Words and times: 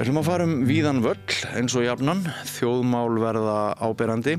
Við 0.00 0.06
ætlum 0.06 0.18
að 0.22 0.28
fara 0.30 0.44
um 0.48 0.52
víðan 0.64 1.02
völl 1.04 1.34
eins 1.60 1.74
og 1.76 1.82
jafnan, 1.84 2.22
þjóðmál 2.48 3.18
verða 3.20 3.56
áberandi 3.84 4.38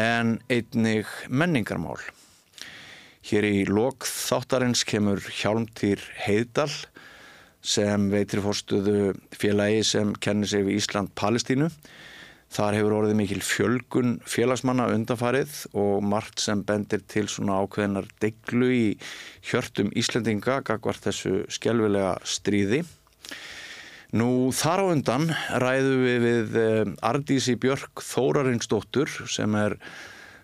en 0.00 0.30
einnig 0.48 1.10
menningarmál. 1.28 1.98
Hér 3.28 3.44
í 3.44 3.66
lok 3.68 4.06
þáttarins 4.08 4.86
kemur 4.88 5.20
Hjálmtýr 5.20 6.00
Heiðdal 6.22 6.70
sem 7.60 8.06
veitir 8.08 8.40
fórstuðu 8.40 9.10
félagi 9.36 9.82
sem 9.84 10.14
kennir 10.16 10.48
sig 10.48 10.64
við 10.64 10.78
Ísland-Palestínu. 10.80 11.68
Þar 12.48 12.78
hefur 12.78 12.94
orðið 13.02 13.18
mikil 13.18 13.42
fjölgun 13.44 14.14
félagsmanna 14.24 14.86
undanfarið 14.94 15.58
og 15.76 16.00
margt 16.08 16.40
sem 16.40 16.64
bendir 16.64 17.04
til 17.04 17.26
svona 17.28 17.60
ákveðinar 17.60 18.08
deglu 18.24 18.72
í 18.72 18.88
hjörtum 19.44 19.92
Íslendinga 19.92 20.62
gagvart 20.64 21.04
þessu 21.04 21.42
skjálfilega 21.52 22.16
stríði. 22.24 22.80
Nú 24.10 24.50
þar 24.50 24.80
á 24.82 24.86
undan 24.90 25.26
ræðu 25.62 25.98
við 26.02 26.24
við 26.24 26.56
eh, 26.58 26.88
Ardísi 27.06 27.54
Björk 27.62 28.02
Þórarinsdóttur 28.02 29.10
sem 29.30 29.54
er 29.54 29.76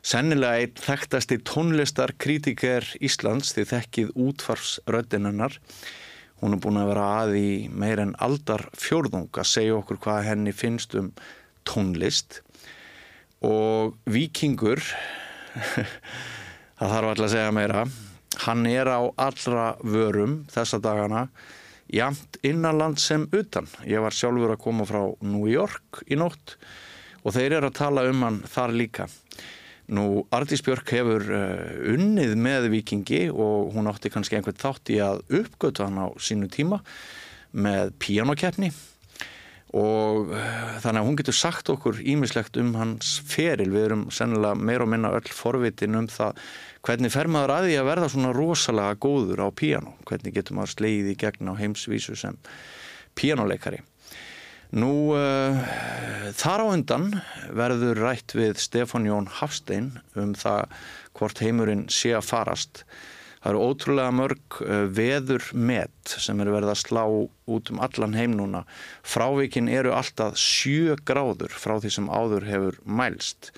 sennilega 0.07 0.63
einn 0.63 0.79
þekktasti 0.79 1.41
tónlistarkritiker 1.43 2.87
Íslands 3.03 3.51
því 3.57 3.65
þekkið 3.73 4.13
útfarfsröddinennar. 4.23 5.59
Hún 6.39 6.55
er 6.55 6.63
búin 6.63 6.79
að 6.79 6.93
vera 6.93 7.09
að 7.25 7.35
í 7.41 7.51
meir 7.75 8.05
en 8.05 8.15
aldar 8.23 8.69
fjórðung 8.79 9.33
að 9.35 9.51
segja 9.51 9.81
okkur 9.81 9.99
hvað 10.05 10.29
henni 10.29 10.55
finnst 10.55 10.95
um 11.01 11.11
tónlist 11.67 12.43
og 13.43 13.97
vikingur, 14.07 14.79
það 16.79 16.93
þarf 16.95 17.11
alltaf 17.11 17.27
að 17.27 17.35
segja 17.35 17.53
meira, 17.57 17.87
hann 18.47 18.67
er 18.71 18.95
á 18.95 19.01
allra 19.27 19.69
vörum 19.83 20.45
þessa 20.55 20.79
dagana 20.83 21.27
jamt 21.93 22.39
innanland 22.47 23.01
sem 23.01 23.29
utan. 23.33 23.69
Ég 23.87 24.03
var 24.03 24.15
sjálfur 24.15 24.55
að 24.55 24.63
koma 24.63 24.87
frá 24.89 25.03
New 25.23 25.47
York 25.51 26.03
í 26.11 26.19
nótt 26.19 26.57
og 27.27 27.35
þeir 27.35 27.59
eru 27.59 27.71
að 27.71 27.79
tala 27.81 28.07
um 28.11 28.25
hann 28.27 28.43
þar 28.51 28.75
líka. 28.75 29.07
Nú, 29.87 30.25
Ardís 30.35 30.65
Björk 30.67 30.91
hefur 30.91 31.23
uh, 31.31 31.77
unnið 31.95 32.35
með 32.43 32.73
vikingi 32.73 33.29
og 33.31 33.71
hún 33.77 33.87
átti 33.87 34.11
kannski 34.11 34.39
einhvern 34.39 34.59
þátt 34.59 34.91
í 34.91 34.99
að 35.03 35.23
uppgötu 35.43 35.87
hann 35.87 36.01
á 36.03 36.07
sínu 36.19 36.51
tíma 36.51 36.81
með 37.55 37.93
píjánokeppni 38.03 38.73
og 39.77 40.33
uh, 40.35 40.75
þannig 40.83 41.01
að 41.01 41.07
hún 41.07 41.19
getur 41.21 41.39
sagt 41.39 41.71
okkur 41.71 42.01
ímislegt 42.03 42.59
um 42.59 42.75
hans 42.79 43.17
feril. 43.31 43.71
Við 43.71 43.87
erum 43.89 44.05
sennilega 44.15 44.59
meir 44.59 44.83
og 44.83 44.91
minna 44.91 45.15
öll 45.15 45.31
forvitin 45.31 45.99
um 46.01 46.11
það 46.11 46.43
hvernig 46.87 47.11
fer 47.11 47.31
maður 47.31 47.55
að 47.57 47.69
því 47.69 47.77
að 47.81 47.89
verða 47.91 48.13
svona 48.13 48.33
rosalega 48.37 49.01
góður 49.03 49.43
á 49.43 49.49
píjano. 49.51 49.97
Hvernig 50.07 50.37
getur 50.37 50.59
maður 50.59 50.75
sleið 50.77 51.11
í 51.13 51.19
gegn 51.19 51.51
á 51.51 51.55
heimsvísu 51.59 52.17
sem 52.19 52.39
píjanoleikari. 53.19 53.83
Nú 54.77 55.15
uh, 55.15 55.59
þar 56.35 56.63
á 56.63 56.67
undan 56.75 57.11
verður 57.55 58.01
rætt 58.03 58.35
við 58.35 58.59
Stefán 58.59 59.07
Jón 59.07 59.29
Hafstein 59.39 59.93
um 60.19 60.35
það 60.39 60.73
hvort 61.17 61.43
heimurinn 61.43 61.87
sé 61.93 62.17
að 62.17 62.27
farast. 62.27 62.83
Það 63.41 63.53
eru 63.53 63.67
ótrúlega 63.71 64.15
mörg 64.19 64.59
uh, 64.65 64.87
veður 64.91 65.47
met 65.55 66.17
sem 66.19 66.39
eru 66.43 66.57
verið 66.57 66.73
að 66.75 66.83
slá 66.83 67.05
út 67.07 67.71
um 67.71 67.83
allan 67.87 68.19
heim 68.19 68.35
núna. 68.35 68.65
Frávikin 69.07 69.71
eru 69.71 69.95
alltaf 69.95 70.35
sjö 70.41 70.99
gráður 71.07 71.55
frá 71.55 71.79
því 71.79 71.95
sem 71.99 72.11
áður 72.11 72.51
hefur 72.51 72.81
mælst. 72.83 73.53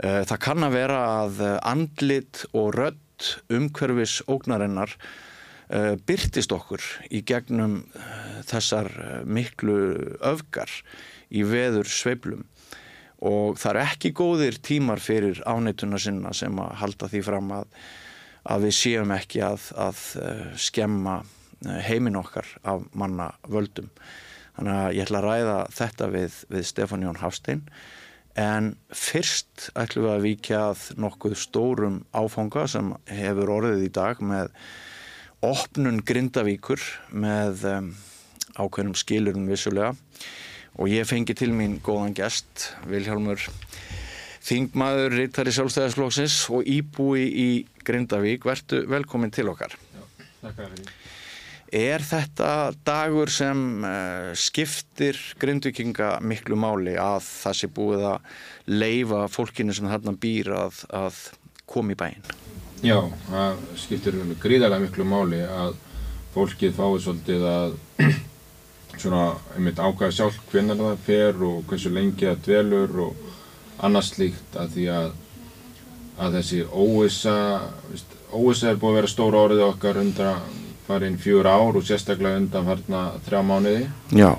Uh, 0.00 0.22
það 0.28 0.38
kann 0.46 0.66
að 0.66 0.76
vera 0.78 1.00
að 1.22 1.42
andlit 1.68 2.44
og 2.56 2.72
rödd 2.78 3.28
umhverfis 3.52 4.20
ógnarinnar 4.30 4.94
uh, 4.96 5.94
byrtist 6.08 6.54
okkur 6.54 6.84
í 7.10 7.22
gegnum 7.26 7.82
þessar 8.48 8.88
miklu 9.28 9.76
öfgar 10.18 10.72
í 11.30 11.44
veður 11.46 11.88
sveiblum 11.88 12.46
og 13.22 13.58
það 13.60 13.76
er 13.76 13.80
ekki 13.84 14.10
góðir 14.18 14.58
tímar 14.66 15.00
fyrir 15.02 15.38
ánættuna 15.46 16.00
sinna 16.02 16.32
sem 16.34 16.56
að 16.58 16.72
halda 16.80 17.08
því 17.12 17.20
fram 17.22 17.52
að, 17.54 17.68
að 18.50 18.66
við 18.66 18.74
séum 18.80 19.14
ekki 19.14 19.44
að, 19.46 19.68
að 19.78 20.02
skemma 20.58 21.20
heimin 21.86 22.18
okkar 22.18 22.48
af 22.66 22.82
manna 22.98 23.30
völdum. 23.46 23.90
Þannig 24.56 24.78
að 24.78 24.96
ég 24.96 25.06
ætla 25.06 25.20
að 25.20 25.28
ræða 25.28 25.58
þetta 25.78 26.08
við, 26.12 26.38
við 26.52 26.66
Stefán 26.68 27.06
Jón 27.06 27.20
Hafstein 27.22 27.62
en 28.38 28.72
fyrst 28.96 29.68
ætlum 29.76 30.06
við 30.06 30.14
að 30.14 30.24
víkja 30.26 30.60
að 30.70 30.84
nokkuð 31.04 31.34
stórum 31.36 31.98
áfanga 32.16 32.64
sem 32.70 32.92
hefur 33.10 33.52
orðið 33.58 33.84
í 33.86 33.90
dag 33.92 34.22
með 34.24 34.52
opnun 35.44 36.00
Grindavíkur 36.06 36.80
með 37.12 37.66
um, 37.68 37.90
ákveðnum 38.56 38.96
skilurum 38.96 39.50
vissulega. 39.50 39.92
Og 40.80 40.88
ég 40.88 41.04
fengi 41.04 41.36
til 41.36 41.50
mín 41.52 41.76
góðan 41.84 42.16
gest 42.16 42.70
Vilhjálmur 42.88 43.42
Þingmaður, 44.42 45.18
Rittari 45.18 45.52
Sjálfstæðisflóksins 45.54 46.38
og 46.50 46.66
íbúi 46.66 47.28
í 47.28 47.50
Grindavík. 47.86 48.48
Verðu 48.48 48.82
velkomin 48.90 49.34
til 49.34 49.50
okkar. 49.52 49.76
Já, 49.92 50.02
Takk 50.40 50.58
fyrir 50.64 51.01
Er 51.72 52.02
þetta 52.04 52.74
dagur 52.84 53.30
sem 53.32 53.80
uh, 53.80 54.32
skiptir 54.36 55.16
grindvikinga 55.40 56.18
miklu 56.20 56.58
máli 56.60 56.98
að 57.00 57.22
það 57.24 57.54
sé 57.56 57.68
búið 57.72 58.02
að 58.10 58.34
leifa 58.68 59.22
fólkinu 59.32 59.72
sem 59.72 59.88
þarna 59.88 60.12
býr 60.20 60.50
að, 60.52 60.82
að 60.92 61.20
koma 61.64 61.94
í 61.94 61.96
bæinn? 61.96 62.28
Já, 62.84 62.98
það 63.30 63.62
skiptir 63.80 64.18
gríðarlega 64.42 64.84
miklu 64.84 65.06
máli 65.08 65.40
að 65.46 65.78
fólkið 66.34 66.76
fái 66.76 67.00
svolítið 67.06 67.48
að 67.48 67.76
svona, 69.00 69.24
einmitt 69.56 69.80
ákvæða 69.80 70.16
sjálf 70.18 70.40
hvernig 70.52 70.82
það 70.82 71.04
fer 71.06 71.44
og 71.48 71.62
hversu 71.70 71.92
lengi 71.94 72.28
það 72.28 72.42
dvelur 72.50 72.98
og 73.06 73.22
annars 73.80 74.10
slíkt 74.12 74.58
að 74.60 74.76
því 74.76 74.90
að, 74.92 75.14
að 76.20 76.36
þessi 76.36 76.60
óvisa, 76.68 77.38
óvisa 78.28 78.74
er 78.74 78.82
búið 78.82 78.90
að 78.92 79.00
vera 79.00 79.12
stóra 79.14 79.46
orðið 79.46 79.70
okkar 79.70 80.02
undan 80.04 80.60
farin 80.86 81.18
fjúr 81.20 81.46
ár 81.46 81.76
og 81.78 81.84
sérstaklega 81.86 82.40
undan 82.42 82.66
farna 82.66 83.04
þrjá 83.26 83.42
mánuði. 83.46 83.86
Já. 84.18 84.32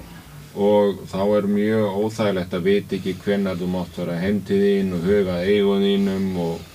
Og 0.54 1.00
þá 1.10 1.22
er 1.38 1.48
mjög 1.50 1.96
óþægilegt 2.04 2.54
að 2.54 2.68
vita 2.68 2.96
ekki 3.00 3.16
hvernig 3.24 3.58
þú 3.58 3.72
mátt 3.74 3.98
vera 3.98 4.20
heimtíðín 4.22 4.94
og 4.94 5.08
huga 5.08 5.40
eigunínum 5.48 6.28
og 6.44 6.70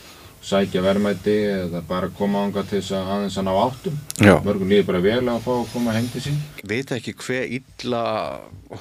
sækja 0.49 0.81
verðmætti 0.83 1.35
eða 1.51 1.81
bara 1.87 2.09
koma 2.15 2.45
ánga 2.47 2.63
til 2.67 2.79
þess 2.79 2.95
að 2.97 3.09
aðeins 3.15 3.39
að 3.41 3.47
ná 3.49 3.53
áttum. 3.59 3.97
Já. 4.23 4.35
Mörgum 4.47 4.71
líður 4.73 4.87
bara 4.91 5.01
vel 5.05 5.23
að 5.33 5.41
fá 5.45 5.51
að 5.55 5.73
koma 5.73 5.95
heim 5.97 6.07
til 6.13 6.23
sín. 6.25 6.39
Veit 6.71 6.93
ekki 6.95 7.15
hver 7.19 7.49
illa 7.59 8.03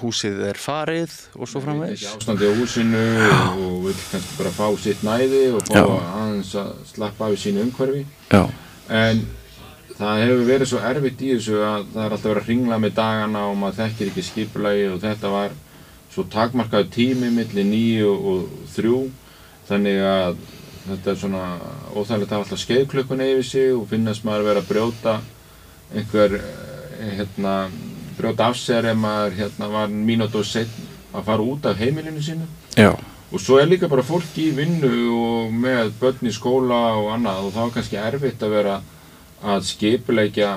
húsið 0.02 0.44
er 0.52 0.62
farið 0.62 1.16
og 1.36 1.50
svo 1.50 1.64
framvegs? 1.66 2.04
Veit 2.04 2.08
ekki 2.08 2.22
ástandi 2.22 2.50
á 2.50 2.54
húsinu 2.58 3.04
og 3.66 3.74
vil 3.88 3.98
kannski 4.12 4.38
bara 4.38 4.54
fá 4.60 4.68
sitt 4.84 5.04
næði 5.08 5.44
og 5.58 5.66
fá 5.68 5.82
Já. 5.82 5.84
aðeins 6.22 6.54
að 6.62 6.72
slappa 6.94 7.28
af 7.28 7.36
í 7.36 7.42
sínu 7.44 7.66
umhverfi. 7.68 8.06
Já. 8.32 8.44
En 9.02 9.26
það 9.98 10.24
hefur 10.24 10.44
verið 10.48 10.70
svo 10.72 10.82
erfitt 10.86 11.24
í 11.26 11.32
þessu 11.34 11.62
að 11.66 11.88
það 11.94 12.04
er 12.04 12.16
alltaf 12.16 12.30
verið 12.32 12.44
að 12.44 12.52
ringla 12.52 12.78
með 12.82 12.98
dagana 13.00 13.46
og 13.50 13.56
maður 13.58 13.80
þekkir 13.82 14.12
ekki 14.12 14.26
skipulagi 14.28 14.86
og 14.92 15.00
þetta 15.02 15.32
var 15.34 15.56
svo 16.14 16.26
takmarkaðu 16.34 16.92
tími 16.94 17.32
millir 17.34 17.68
nýju 17.68 18.12
og 18.14 18.44
þrjú 18.76 19.00
þannig 19.68 20.04
að 20.06 20.38
þetta 20.88 21.12
er 21.12 21.20
svona 21.22 21.44
óþægilegt 21.94 22.32
að 22.32 22.38
hafa 22.38 22.44
alltaf 22.46 22.62
skeiðklökkun 22.64 23.26
yfir 23.26 23.48
sig 23.50 23.74
og 23.76 23.88
finnast 23.92 24.26
maður 24.28 24.48
vera 24.52 24.64
að 24.64 24.70
brjóta 24.72 25.16
einhver 25.96 26.38
eh, 26.40 27.12
hérna, 27.18 27.56
brjóta 28.18 28.52
af 28.52 28.58
sér 28.60 28.92
ef 28.92 29.00
maður 29.00 29.38
hérna, 29.42 29.72
var 29.74 29.92
mínútu 29.92 30.42
og 30.42 30.48
setn 30.48 30.88
að 31.16 31.26
fara 31.30 31.48
út 31.54 31.66
af 31.66 31.80
heimilinu 31.80 32.22
sínu 32.24 32.46
Já. 32.78 32.94
og 33.32 33.42
svo 33.42 33.58
er 33.60 33.70
líka 33.70 33.90
bara 33.90 34.06
fólk 34.06 34.38
í 34.40 34.52
vinnu 34.56 34.94
og 35.16 35.56
með 35.56 35.96
börn 36.02 36.30
í 36.30 36.36
skóla 36.36 36.82
og 37.00 37.10
annað 37.16 37.48
og 37.48 37.56
þá 37.56 37.62
er 37.66 37.74
kannski 37.78 38.00
erfitt 38.02 38.46
að 38.46 38.56
vera 38.60 38.78
að 39.44 39.68
skipuleikja 39.70 40.52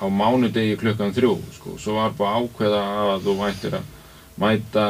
á 0.00 0.06
mánudegi 0.10 0.78
klukkan 0.80 1.14
þrjú 1.14 1.36
sko. 1.54 1.76
svo 1.78 1.98
var 2.00 2.16
bara 2.18 2.40
ákveða 2.42 2.82
að 3.14 3.28
þú 3.28 3.36
mættir 3.38 3.76
að 3.78 3.92
mæta 4.40 4.86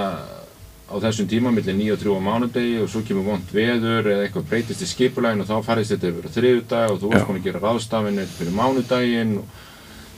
á 0.85 0.94
þessum 1.00 1.29
tíma 1.29 1.52
millir 1.52 1.76
9 1.76 1.93
og 1.93 2.00
3 2.00 2.17
á 2.17 2.23
mánudegi 2.25 2.81
og 2.81 2.88
svo 2.93 3.02
kemur 3.05 3.29
vond 3.29 3.52
veður 3.52 4.08
eða 4.08 4.25
eitthvað 4.25 4.49
breytist 4.49 4.85
í 4.85 4.88
skipulægin 4.88 5.44
og 5.44 5.49
þá 5.49 5.56
farist 5.64 5.94
þetta 5.94 6.11
yfir 6.11 6.32
þriðudag 6.37 6.93
og 6.93 7.00
þú 7.00 7.12
varst 7.12 7.29
búin 7.29 7.41
að 7.41 7.46
gera 7.49 7.62
ráðstafinir 7.64 8.35
fyrir 8.38 8.56
mánudaginn 8.58 9.38
og 9.41 9.62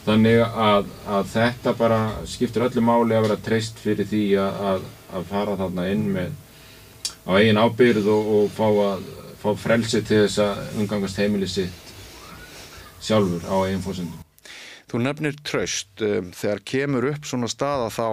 þannig 0.07 0.43
að, 0.47 0.91
að 1.11 1.31
þetta 1.35 1.75
bara 1.79 2.01
skiptir 2.31 2.67
öllu 2.67 2.83
máli 2.85 3.17
að 3.17 3.27
vera 3.27 3.39
treyst 3.43 3.81
fyrir 3.83 4.07
því 4.07 4.25
að, 4.43 4.61
að, 4.71 4.85
að 5.19 5.31
fara 5.33 5.57
þarna 5.63 5.89
inn 5.91 6.05
með 6.15 6.35
á 7.27 7.31
eigin 7.35 7.59
ábyrð 7.59 8.11
og, 8.15 8.31
og 8.37 8.53
fá, 8.55 8.67
að, 8.91 9.09
fá 9.43 9.51
frelsi 9.59 10.03
til 10.07 10.23
þess 10.27 10.43
að 10.45 10.79
umgangast 10.83 11.19
heimili 11.23 11.51
sitt 11.51 11.86
sjálfur 13.03 13.45
á 13.47 13.57
eigin 13.67 13.85
fórsendum. 13.85 14.25
Þú 14.87 15.03
nefnir 15.03 15.39
tröst, 15.43 15.93
um, 16.05 16.33
þegar 16.37 16.65
kemur 16.71 17.09
upp 17.11 17.27
svona 17.27 17.49
staða 17.51 17.89
þá 17.91 18.07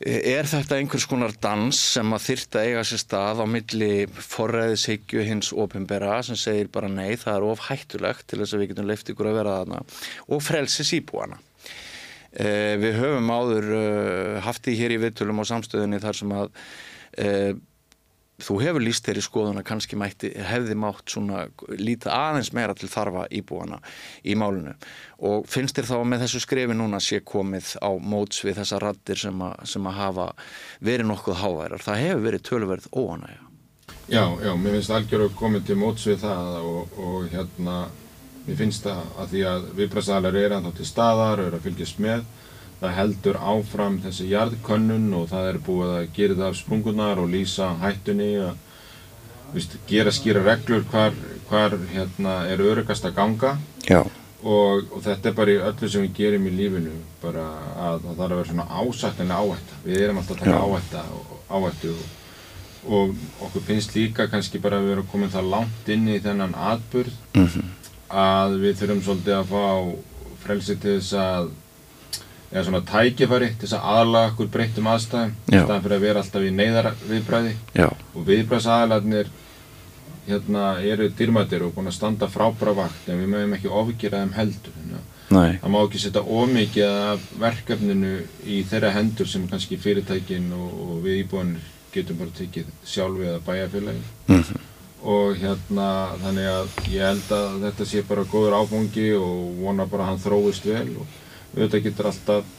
eh, 0.00 0.20
er 0.32 0.48
þetta 0.48 0.78
einhvers 0.78 1.06
konar 1.10 1.34
dans 1.44 1.80
sem 1.96 2.16
að 2.16 2.24
þyrta 2.30 2.64
eiga 2.64 2.84
sér 2.88 3.02
stað 3.02 3.42
á 3.44 3.46
milli 3.46 3.92
forræðishyggju 4.16 5.26
hins 5.28 5.52
opimbera 5.52 6.22
sem 6.24 6.38
segir 6.40 6.72
bara 6.72 6.88
nei, 6.88 7.18
það 7.20 7.36
er 7.36 7.48
of 7.50 7.66
hættulegt 7.68 8.28
til 8.30 8.40
þess 8.40 8.56
að 8.56 8.64
við 8.64 8.72
getum 8.72 8.88
leift 8.88 9.12
ykkur 9.12 9.28
að 9.28 9.40
vera 9.42 9.58
þarna 9.60 9.82
og 10.28 10.44
frelsis 10.44 10.94
íbúana. 10.96 11.40
Eh, 12.32 12.78
við 12.80 12.96
höfum 12.96 13.28
áður 13.28 13.66
uh, 13.76 14.38
haft 14.40 14.64
því 14.64 14.78
hér 14.78 14.94
í 14.94 15.02
viðtölum 15.02 15.44
á 15.44 15.50
samstöðinni 15.50 16.00
þar 16.00 16.16
sem 16.16 16.32
að 16.32 16.48
þú 18.42 18.58
hefur 18.62 18.84
líst 18.84 19.06
þeirri 19.06 19.22
skoðun 19.24 19.60
að 19.60 19.66
kannski 19.70 19.98
mætti, 20.00 20.32
hefði 20.36 20.76
mátt 20.82 21.14
svona 21.14 21.44
líta 21.78 22.12
aðeins 22.14 22.52
meira 22.56 22.74
til 22.78 22.90
þarfa 22.92 23.28
íbúana 23.34 23.78
í 24.24 24.36
málunu 24.38 24.74
og 25.22 25.46
finnst 25.50 25.78
þér 25.78 25.90
þá 25.92 25.96
með 26.10 26.24
þessu 26.26 26.42
skrefi 26.42 26.76
núna 26.76 27.00
sé 27.02 27.22
komið 27.24 27.76
á 27.78 27.90
móts 27.96 28.42
við 28.44 28.60
þessa 28.60 28.82
rattir 28.82 29.22
sem, 29.22 29.46
sem 29.64 29.88
að 29.88 29.98
hafa 30.00 30.28
verið 30.82 31.10
nokkuð 31.12 31.40
háværar, 31.42 31.86
það 31.86 32.04
hefur 32.06 32.26
verið 32.26 32.46
tölverð 32.50 32.92
óanægja. 32.92 33.42
Já, 34.10 34.24
já, 34.42 34.52
mér 34.58 34.76
finnst 34.76 34.92
algjörðu 34.92 35.32
komið 35.38 35.66
til 35.68 35.78
móts 35.78 36.06
við 36.08 36.22
það 36.24 36.56
og, 36.66 36.96
og 36.98 37.28
hérna 37.32 37.76
mér 38.46 38.58
finnst 38.58 38.86
það 38.86 39.02
að 39.22 39.34
því 39.34 39.42
að 39.52 39.66
viðbræðsalar 39.78 40.38
eru 40.40 40.62
þá 40.64 40.70
til 40.78 40.86
staðar, 40.88 41.42
eru 41.46 41.58
að 41.58 41.68
fylgjast 41.68 42.02
með 42.02 42.24
það 42.82 42.96
heldur 42.96 43.38
áfram 43.38 43.98
þessi 44.02 44.28
jarðkönnun 44.32 45.12
og 45.14 45.28
það 45.30 45.48
er 45.52 45.58
búið 45.66 45.92
að 45.96 46.08
gera 46.16 46.38
það 46.40 46.48
af 46.48 46.56
sprungunar 46.58 47.20
og 47.22 47.28
lýsa 47.30 47.68
hættunni 47.82 48.32
að 48.42 48.56
víst, 49.52 49.76
gera 49.86 50.14
skýra 50.14 50.42
reglur 50.42 50.82
hvar, 50.90 51.14
hvar 51.50 51.76
hérna, 51.92 52.40
er 52.50 52.64
örugast 52.64 53.06
að 53.06 53.14
ganga. 53.20 53.52
Og, 54.42 54.88
og 54.90 55.04
þetta 55.04 55.30
er 55.30 55.36
bara 55.38 55.52
í 55.52 55.60
öllu 55.62 55.90
sem 55.92 56.02
við 56.02 56.16
gerum 56.16 56.48
í 56.50 56.54
lífinu 56.56 56.96
bara 57.22 57.44
að 57.78 58.08
það 58.08 58.16
þarf 58.16 58.24
að 58.24 58.34
vera 58.34 58.48
svona 58.48 58.80
ásættilega 58.80 59.38
áhætta. 59.38 59.78
Við 59.84 60.02
erum 60.02 60.18
alltaf 60.18 60.34
að 60.34 60.42
taka 60.42 60.64
áhætta 60.66 61.04
áhættu 61.52 61.92
og, 61.92 62.02
og 62.98 63.12
okkur 63.46 63.66
finnst 63.68 63.94
líka 63.94 64.26
kannski 64.32 64.58
bara 64.62 64.80
að 64.80 64.88
við 64.88 64.96
erum 64.96 65.10
komin 65.12 65.30
það 65.30 65.52
langt 65.54 65.92
inn 65.94 66.08
í 66.10 66.18
þennan 66.24 66.56
atburð 66.72 67.14
mm 67.36 67.46
-hmm. 67.46 67.70
að 68.24 68.58
við 68.64 68.80
þurfum 68.80 69.04
svolítið 69.06 69.38
að 69.38 69.52
fá 69.52 69.66
frelsi 70.42 70.76
til 70.82 70.96
þess 70.98 71.14
að 71.22 71.52
eða 72.52 72.64
svona 72.66 72.82
tækifæri 72.88 73.52
til 73.56 73.66
þess 73.66 73.78
að 73.78 73.86
aðlaga 73.96 74.32
okkur 74.32 74.50
breyttum 74.52 74.90
aðstæðum 74.92 75.32
staðan 75.48 75.84
fyrir 75.84 75.96
að 75.96 76.04
vera 76.06 76.22
alltaf 76.22 76.44
í 76.44 76.50
neyðar 76.56 76.90
viðbræði 77.08 77.54
Já. 77.78 77.88
og 77.88 78.26
viðbræðsaðalarnir 78.28 79.30
hérna 80.26 80.66
eru 80.86 81.08
dýrmættir 81.18 81.64
og 81.66 81.72
búin 81.74 81.90
að 81.90 81.96
standa 81.96 82.28
frábæra 82.30 82.74
vakt 82.76 83.08
en 83.10 83.22
við 83.22 83.32
mögum 83.32 83.56
ekki 83.56 83.72
ofgjera 83.80 84.20
þeim 84.22 84.34
heldur 84.36 84.82
það 85.32 85.70
má 85.72 85.78
ekki 85.80 86.02
setja 86.02 86.22
ómikið 86.22 86.90
af 86.90 87.24
verkefninu 87.40 88.12
í 88.44 88.60
þeirra 88.68 88.92
hendur 88.98 89.30
sem 89.30 89.48
kannski 89.48 89.80
fyrirtækin 89.80 90.52
og, 90.52 90.74
og 90.84 91.00
við 91.06 91.22
íbúinir 91.24 91.70
getum 91.92 92.20
bara 92.20 92.36
tekið 92.36 92.68
sjálfi 92.88 93.26
eða 93.30 93.40
bæjarfélagi 93.46 94.04
mm 94.28 94.42
-hmm. 94.42 94.60
og 95.14 95.36
hérna 95.36 95.88
þannig 96.22 96.46
að 96.52 96.68
ég 96.92 97.08
held 97.08 97.32
að 97.38 97.58
þetta 97.64 97.84
sé 97.86 98.02
bara 98.08 98.28
góður 98.32 98.58
áfangi 98.60 99.08
og 99.16 99.58
vona 99.64 99.86
bara 99.86 100.02
að 100.02 100.08
hann 100.08 100.24
þróist 100.26 100.64
vel 100.64 100.96
og 101.00 101.06
auðvitað 101.52 101.86
getur 101.86 102.10
alltaf 102.10 102.58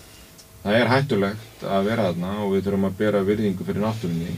það 0.63 0.79
er 0.79 0.91
hættulegt 0.91 1.63
að 1.67 1.87
vera 1.89 2.09
þarna 2.09 2.33
og 2.43 2.51
við 2.53 2.67
þurfum 2.67 2.89
að 2.89 2.99
bera 2.99 3.23
virðingu 3.27 3.65
fyrir 3.67 3.83
náttúrunni. 3.83 4.35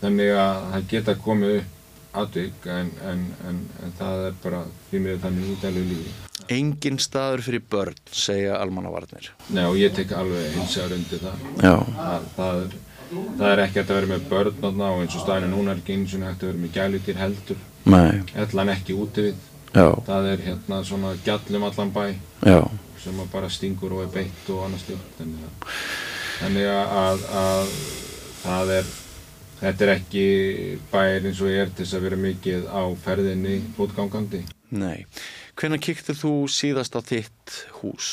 Þannig 0.00 0.32
að 0.40 0.64
það 0.72 0.88
geta 0.90 1.14
komið 1.20 1.54
upp 1.60 1.76
aðvik 2.20 2.66
en, 2.66 2.90
en, 3.06 3.22
en, 3.46 3.58
en 3.84 3.92
það 3.98 4.24
er 4.26 4.36
bara 4.42 4.60
því 4.90 5.00
miður 5.04 5.22
þannig 5.24 5.50
útælu 5.54 5.82
lífi. 5.86 6.14
Engin 6.50 6.98
staður 6.98 7.44
fyrir 7.46 7.64
börn 7.70 7.98
segja 8.10 8.56
almannavarnir. 8.58 9.30
Nei 9.54 9.62
og 9.68 9.78
ég 9.78 9.94
tek 9.94 10.16
alveg 10.18 10.56
hins 10.56 10.74
að 10.82 10.94
rundi 10.96 11.20
það. 11.22 11.44
Það, 11.60 12.26
það, 12.36 12.64
er, 12.64 12.74
það 13.12 13.46
er 13.52 13.64
ekki 13.66 13.82
að 13.84 13.94
vera 13.94 14.10
með 14.10 14.26
börn 14.32 14.82
og 14.88 15.04
eins 15.04 15.14
og 15.14 15.24
staðinu 15.24 15.52
núna 15.54 15.76
er 15.76 15.82
ekki 15.84 15.96
eins 15.96 16.16
og 16.16 16.26
hægt 16.26 16.42
að 16.42 16.50
vera 16.50 16.64
með 16.64 16.76
gælutýr 16.80 17.22
heldur. 17.22 17.64
Allan 18.44 18.74
ekki 18.74 18.98
úti 18.98 19.28
við 19.30 19.48
Já. 19.70 19.86
það 20.02 20.32
er 20.32 20.40
hérna 20.48 20.80
svona 20.84 21.14
gjallum 21.22 21.68
allan 21.70 21.92
bæ. 21.94 22.04
Já 22.42 22.60
sem 23.00 23.20
bara 23.32 23.50
stingur 23.52 23.96
og 23.96 24.04
er 24.04 24.14
beitt 24.14 24.50
og 24.52 24.64
annars 24.66 24.84
stjórn 24.86 25.04
þannig 25.18 25.46
að, 25.48 25.74
þannig 26.40 26.70
að, 26.74 27.26
að 27.42 27.74
það 28.42 28.72
er 28.78 28.94
þetta 29.60 29.86
er 29.86 29.92
ekki 29.96 30.24
bæri 30.92 31.30
eins 31.30 31.42
og 31.42 31.52
ég 31.52 31.64
er 31.64 31.74
til 31.74 31.84
þess 31.84 31.98
að 31.98 32.06
vera 32.08 32.22
mikið 32.24 32.70
á 32.70 32.82
ferðinni 33.04 33.58
fótgangandi 33.76 34.44
Nei, 34.70 35.04
hvernig 35.58 35.82
kýktið 35.82 36.20
þú 36.22 36.34
síðast 36.52 36.94
á 36.94 37.00
þitt 37.02 37.60
hús? 37.80 38.10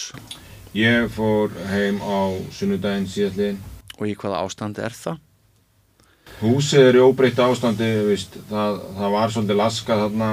Ég 0.76 1.08
fór 1.14 1.54
heim 1.70 2.02
á 2.02 2.34
sunnudaginn 2.54 3.10
síðallin 3.10 3.62
Og 3.98 4.12
í 4.12 4.18
hvaða 4.18 4.44
ástandi 4.46 4.84
er 4.86 4.94
það? 4.94 5.24
Húsið 6.38 6.84
er 6.86 6.98
í 7.00 7.02
óbreytt 7.02 7.40
ástandi. 7.42 7.88
Það, 8.50 8.82
það 8.98 9.14
var 9.16 9.32
svolítið 9.34 9.58
laskað 9.58 10.04
þarna 10.04 10.28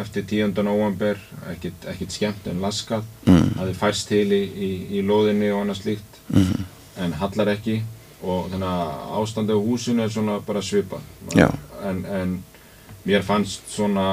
eftir 0.00 0.24
10. 0.30 0.62
november, 0.66 1.18
ekkert, 1.52 1.88
ekkert 1.92 2.14
skemmt 2.14 2.48
en 2.50 2.62
laskað. 2.64 3.04
Mm. 3.26 3.50
Það 3.58 3.68
er 3.68 3.78
færst 3.82 4.08
til 4.10 4.26
í, 4.34 4.42
í, 4.42 4.70
í 4.98 5.04
loðinni 5.06 5.50
og 5.52 5.64
annað 5.64 5.82
slíkt, 5.82 6.18
mm. 6.32 6.64
en 7.04 7.18
hallar 7.20 7.52
ekki 7.54 7.82
og 8.24 8.48
þannig 8.52 8.70
að 8.70 9.14
ástandi 9.20 9.56
á 9.56 9.60
húsinu 9.60 10.04
er 10.04 10.12
svona 10.12 10.40
bara 10.46 10.62
svipað. 10.64 11.04
En, 11.84 12.04
en 12.08 12.38
mér 13.04 13.24
fannst 13.26 13.68
svona 13.68 14.06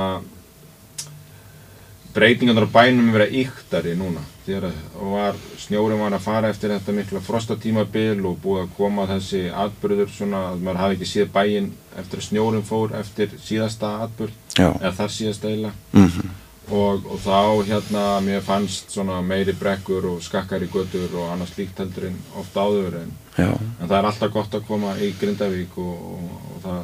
breytingarnar 2.13 2.67
á 2.67 2.75
bænum 2.75 3.13
vera 3.13 3.27
yktari 3.27 3.95
núna 3.95 4.23
þegar 4.45 4.73
var, 4.99 5.37
snjórum 5.61 6.01
var 6.01 6.15
að 6.17 6.25
fara 6.25 6.49
eftir 6.51 6.73
þetta 6.73 6.95
mikla 6.97 7.21
frostatímabil 7.23 8.25
og 8.27 8.39
búið 8.43 8.65
að 8.65 8.73
koma 8.75 9.05
þessi 9.07 9.45
atbyrður 9.63 10.11
svona 10.11 10.41
að 10.49 10.65
maður 10.65 10.81
hafi 10.81 10.97
ekki 10.97 11.09
séð 11.11 11.29
bæin 11.35 11.69
eftir 12.01 12.19
að 12.19 12.27
snjórum 12.27 12.65
fór 12.67 12.95
eftir 12.99 13.35
síðasta 13.39 13.93
atbyrð 14.07 14.40
eða 14.59 14.93
þar 14.99 15.11
síðasta 15.15 15.49
eila 15.49 15.71
mm 15.93 16.07
-hmm. 16.07 16.29
og, 16.69 17.05
og 17.05 17.19
þá 17.25 17.67
hérna 17.67 18.05
mér 18.25 18.41
fannst 18.41 18.91
svona 18.91 19.21
meiri 19.21 19.53
brekkur 19.53 20.05
og 20.05 20.23
skakkar 20.23 20.63
í 20.63 20.69
götur 20.71 21.15
og 21.15 21.31
annars 21.31 21.57
líkt 21.57 21.79
heldur 21.79 22.07
en 22.09 22.17
ofta 22.35 22.61
áður 22.61 23.01
en, 23.03 23.11
en 23.37 23.87
það 23.87 23.97
er 23.99 24.05
alltaf 24.05 24.33
gott 24.33 24.53
að 24.53 24.67
koma 24.67 24.95
í 24.97 25.13
Grindavík 25.19 25.77
og, 25.77 25.95
og, 26.13 26.41
og 26.55 26.63
það 26.63 26.81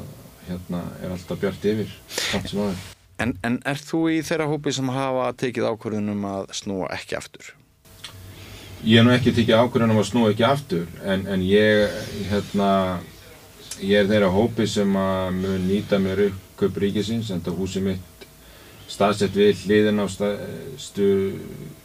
hérna 0.47 0.83
er 1.03 1.11
alltaf 1.11 1.39
bjart 1.39 1.65
yfir 1.65 1.89
samt 2.07 2.49
sem 2.49 2.59
aður 2.59 2.85
En, 3.17 3.33
en 3.41 3.57
er 3.65 3.79
þú 3.81 4.03
í 4.13 4.17
þeirra 4.21 4.45
hópi 4.45 4.71
sem 4.75 4.89
hafa 4.93 5.31
tekið 5.41 5.71
ákvörðunum 5.71 6.25
að 6.29 6.51
snúa 6.53 6.89
ekki 6.93 7.17
aftur? 7.17 7.47
Ég 8.85 8.99
hef 8.99 9.07
nú 9.07 9.13
ekki 9.15 9.33
tekið 9.33 9.63
ákvörðunum 9.63 10.01
að 10.03 10.09
snúa 10.11 10.33
ekki 10.33 10.45
aftur 10.45 10.85
en, 11.01 11.23
en 11.25 11.41
ég, 11.41 11.95
hérna, 12.29 12.69
ég 13.81 14.03
er 14.03 14.11
þeirra 14.11 14.29
hópi 14.35 14.67
sem 14.69 14.99
að 15.01 15.31
mun 15.39 15.65
nýta 15.65 15.97
mér 16.03 16.27
upp 16.27 16.43
köp 16.59 16.79
ríkisins 16.81 17.31
en 17.33 17.43
það 17.45 17.61
húsi 17.61 17.83
mitt 17.85 18.27
staðsett 18.87 19.35
við 19.35 19.65
hliðin 19.65 20.03
á 20.03 20.05
staðstu 20.09 21.07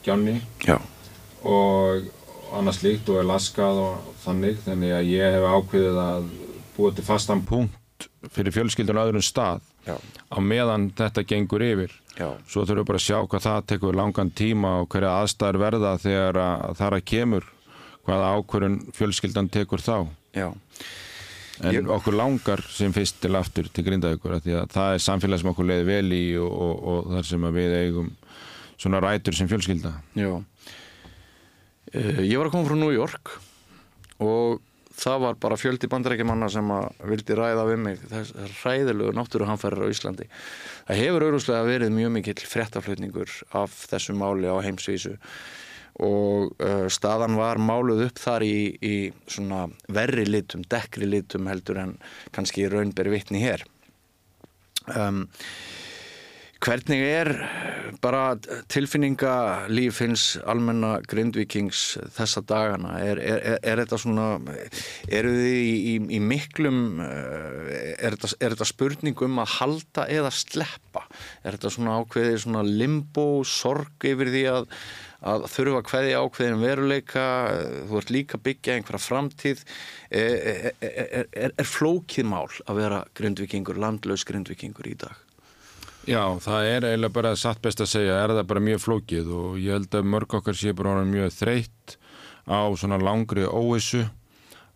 gjánni 0.04 0.38
og 1.42 2.08
annars 2.52 2.82
líkt 2.84 3.08
og 3.10 3.22
er 3.22 3.28
laskað 3.28 3.80
og 3.82 4.10
þannig 4.22 4.60
þannig 4.66 4.94
að 4.96 5.10
ég 5.10 5.36
hef 5.36 5.46
ákveðið 5.56 6.00
að 6.02 6.30
búa 6.76 6.94
til 6.94 7.06
fastan 7.06 7.44
punkt 7.48 8.08
fyrir 8.32 8.54
fjölskyldun 8.54 9.00
aðurum 9.02 9.24
stað 9.24 9.62
Já. 9.86 9.96
á 10.30 10.38
meðan 10.38 10.90
þetta 10.94 11.24
gengur 11.26 11.64
yfir 11.64 11.94
Já. 12.14 12.28
svo 12.46 12.62
þurfum 12.62 12.82
við 12.82 12.88
bara 12.90 13.00
að 13.00 13.06
sjá 13.06 13.18
hvað 13.26 13.46
það 13.46 13.64
tekur 13.72 13.98
langan 13.98 14.30
tíma 14.30 14.74
og 14.82 14.90
hverja 14.92 15.16
aðstæður 15.22 15.60
verða 15.62 15.92
þegar 16.02 16.38
að 16.42 16.76
það 16.78 16.86
er 16.86 16.96
að 16.98 17.06
kemur 17.12 17.48
hvaða 18.06 18.30
ákvörun 18.36 18.78
fjölskyldan 18.94 19.50
tekur 19.52 19.82
þá 19.82 19.96
Já. 20.36 20.48
En 21.60 21.76
Ég... 21.76 21.88
okkur 21.96 22.16
langar 22.16 22.62
sem 22.72 22.94
fyrst 22.94 23.20
til 23.22 23.36
aftur 23.36 23.68
til 23.68 23.84
grindaðugur 23.86 24.38
því 24.40 24.56
að 24.62 24.72
það 24.72 24.96
er 24.96 25.04
samfélag 25.04 25.42
sem 25.42 25.52
okkur 25.52 25.68
leiði 25.68 25.86
vel 25.90 26.16
í 26.16 26.24
og, 26.40 26.50
og, 26.50 26.82
og 26.92 27.14
þar 27.16 27.28
sem 27.28 27.46
við 27.58 27.76
eigum 27.82 28.10
svona 28.80 29.02
rætur 29.04 29.36
sem 29.36 29.50
fjölskylda. 29.50 29.94
Já. 30.18 30.32
Uh, 31.92 32.20
Ég 32.24 32.38
var 32.40 32.48
að 32.48 32.54
koma 32.56 32.68
frá 32.70 32.78
New 32.78 32.94
York 32.94 33.34
og 34.22 34.62
það 34.96 35.24
var 35.24 35.38
bara 35.40 35.58
fjöldi 35.60 35.88
bandarækjumanna 35.90 36.48
sem 36.52 36.68
að 36.72 36.88
vildi 37.10 37.36
ræða 37.36 37.64
við 37.68 37.80
mig. 37.86 38.02
Þess 38.10 38.34
ræðilegu 38.62 39.14
náttúruhanferðar 39.16 39.88
á 39.88 39.92
Íslandi. 39.92 40.28
Það 40.88 41.02
hefur 41.02 41.26
auðvitað 41.26 41.70
verið 41.70 41.96
mjög 41.96 42.14
mikill 42.16 42.38
frettaflutningur 42.52 43.34
af 43.58 43.76
þessu 43.90 44.16
máli 44.18 44.50
á 44.50 44.56
heimsvísu 44.64 45.16
og 46.00 46.54
uh, 46.62 46.86
staðan 46.92 47.36
var 47.36 47.60
máluð 47.60 48.06
upp 48.08 48.22
þar 48.22 48.46
í, 48.46 48.56
í 48.80 48.96
svona 49.28 49.66
verri 49.92 50.24
litum, 50.28 50.64
dekkri 50.64 51.08
litum 51.08 51.50
heldur 51.50 51.82
en 51.82 51.94
kannski 52.32 52.68
raunberi 52.70 53.12
vittni 53.18 53.44
hér 53.44 53.66
um 54.96 55.26
Hvernig 56.62 57.00
er 57.02 57.28
bara 58.04 58.36
tilfinningalíf 58.70 59.96
hins 60.04 60.26
almenna 60.46 60.92
grindvikings 61.10 61.80
þessa 62.14 62.42
dagana? 62.46 62.92
Er, 63.02 63.18
er, 63.18 63.40
er, 63.40 63.56
er 63.66 63.80
þetta 63.82 63.98
svona, 63.98 64.26
eru 65.10 65.32
þið 65.34 65.56
í, 65.56 65.72
í, 65.90 65.94
í 66.14 66.20
miklum, 66.22 67.00
eh, 67.02 67.96
er 67.98 68.14
þetta, 68.14 68.30
þetta 68.44 68.68
spurning 68.70 69.24
um 69.26 69.42
að 69.42 69.56
halda 69.56 70.06
eða 70.06 70.30
sleppa? 70.38 71.02
Er 71.42 71.56
þetta 71.56 71.72
svona 71.74 71.98
ákveðið 71.98 72.38
svona 72.44 72.62
limbo, 72.68 73.26
sorg 73.42 74.06
yfir 74.12 74.30
því 74.30 74.44
að, 74.52 74.70
að 75.22 75.44
þurfa 75.52 75.82
hverði 75.88 76.14
ákveðin 76.18 76.62
veruleika, 76.62 77.26
þú 77.88 77.98
ert 78.00 78.14
líka 78.14 78.40
byggja 78.42 78.76
einhverja 78.76 79.02
framtíð, 79.06 79.64
er 80.10 81.68
flókið 81.68 82.30
mál 82.30 82.48
að 82.66 82.80
vera 82.80 83.02
grindvikingur, 83.18 83.78
landlaus 83.80 84.26
grindvikingur 84.28 84.90
í 84.90 84.96
dag? 85.04 85.14
Já, 86.02 86.24
það 86.42 86.64
er 86.66 86.86
eiginlega 86.88 87.14
bara 87.14 87.36
satt 87.38 87.60
best 87.62 87.80
að 87.84 87.92
segja, 87.92 88.16
er 88.18 88.34
það 88.34 88.48
bara 88.50 88.64
mjög 88.66 88.80
flókið 88.82 89.28
og 89.38 89.60
ég 89.62 89.76
held 89.76 89.94
að 89.94 90.08
mörg 90.10 90.34
okkar 90.40 90.58
sé 90.58 90.74
bara 90.74 91.04
mjög 91.06 91.30
þreytt 91.36 91.94
á 92.50 92.66
svona 92.74 92.98
langri 92.98 93.46
óvissu 93.46 94.02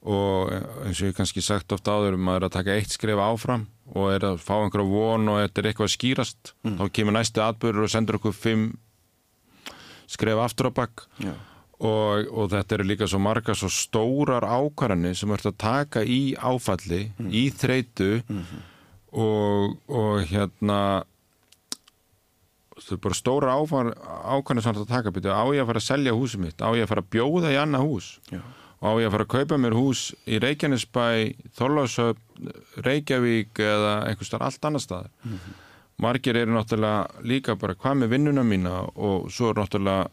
og 0.07 0.53
eins 0.87 1.01
og 1.01 1.09
ég 1.09 1.17
kannski 1.19 1.43
sagt 1.43 1.75
ofta 1.75 1.97
áður 1.99 2.15
maður 2.15 2.45
er 2.45 2.47
að 2.47 2.55
taka 2.61 2.77
eitt 2.79 2.95
skrif 2.95 3.19
áfram 3.19 3.67
og 3.91 4.13
er 4.15 4.27
að 4.29 4.39
fá 4.45 4.55
einhverja 4.61 4.87
von 4.87 5.33
og 5.33 5.41
þetta 5.43 5.63
er 5.63 5.69
eitthvað 5.71 5.89
að 5.89 5.95
skýrast. 5.97 6.53
Þá 6.63 6.85
kemur 6.95 7.17
næstu 7.17 7.43
atbyrður 7.43 7.89
og 7.89 7.91
sendur 7.91 8.21
okkur 8.21 8.37
fimm 8.37 8.69
skrif 10.07 10.39
aftur 10.39 10.71
á 10.71 10.73
bakk 10.77 11.07
og, 11.77 12.29
og 12.33 12.47
þetta 12.53 12.75
eru 12.79 12.85
líka 12.89 13.07
svo 13.11 13.19
marga 13.21 13.55
svo 13.55 13.69
stórar 13.69 14.47
ákvarðanir 14.47 15.17
sem 15.19 15.33
ert 15.35 15.47
að 15.51 15.59
taka 15.61 16.05
í 16.05 16.35
áfalli 16.39 17.03
í 17.29 17.51
þreitu 17.53 18.23
og, 19.13 19.77
og 19.89 20.23
hérna 20.31 20.79
þú 22.77 22.93
er 22.97 23.01
bara 23.07 23.17
stóra 23.19 23.57
ákvarðanir 23.57 24.63
sem 24.65 24.73
ert 24.73 24.85
að 24.85 24.93
taka 24.95 25.13
byrju, 25.17 25.33
á 25.33 25.45
ég 25.57 25.63
að 25.65 25.71
fara 25.73 25.81
að 25.83 25.89
selja 25.89 26.13
húsið 26.17 26.43
mitt? 26.45 26.61
Á 26.61 26.69
ég 26.77 26.85
að 26.85 26.91
fara 26.93 27.05
að 27.05 27.13
bjóða 27.17 27.53
í 27.53 27.59
annað 27.61 27.87
hús? 27.89 28.09
Já. 28.33 28.41
og 28.77 28.89
á 28.89 28.93
ég 29.01 29.07
að 29.09 29.15
fara 29.17 29.25
að 29.27 29.33
kaupa 29.37 29.57
mér 29.61 29.77
hús 29.77 30.03
í 30.29 30.39
Reykjanesbæ, 30.45 31.07
Þorlásöp 31.57 32.19
Reykjavík 32.85 33.57
eða 33.65 33.95
einhvers 34.11 34.33
þar 34.35 34.45
allt 34.51 34.69
annar 34.69 34.85
staðar 34.85 35.11
margir 36.03 36.37
eru 36.37 36.55
náttúrulega 36.57 37.25
líka 37.25 37.57
bara 37.57 37.75
hvað 37.75 38.01
með 38.03 38.15
vinnuna 38.15 38.45
mína 38.45 38.79
og 38.95 39.31
svo 39.33 39.51
er 39.53 39.61
náttúrulega 39.63 40.09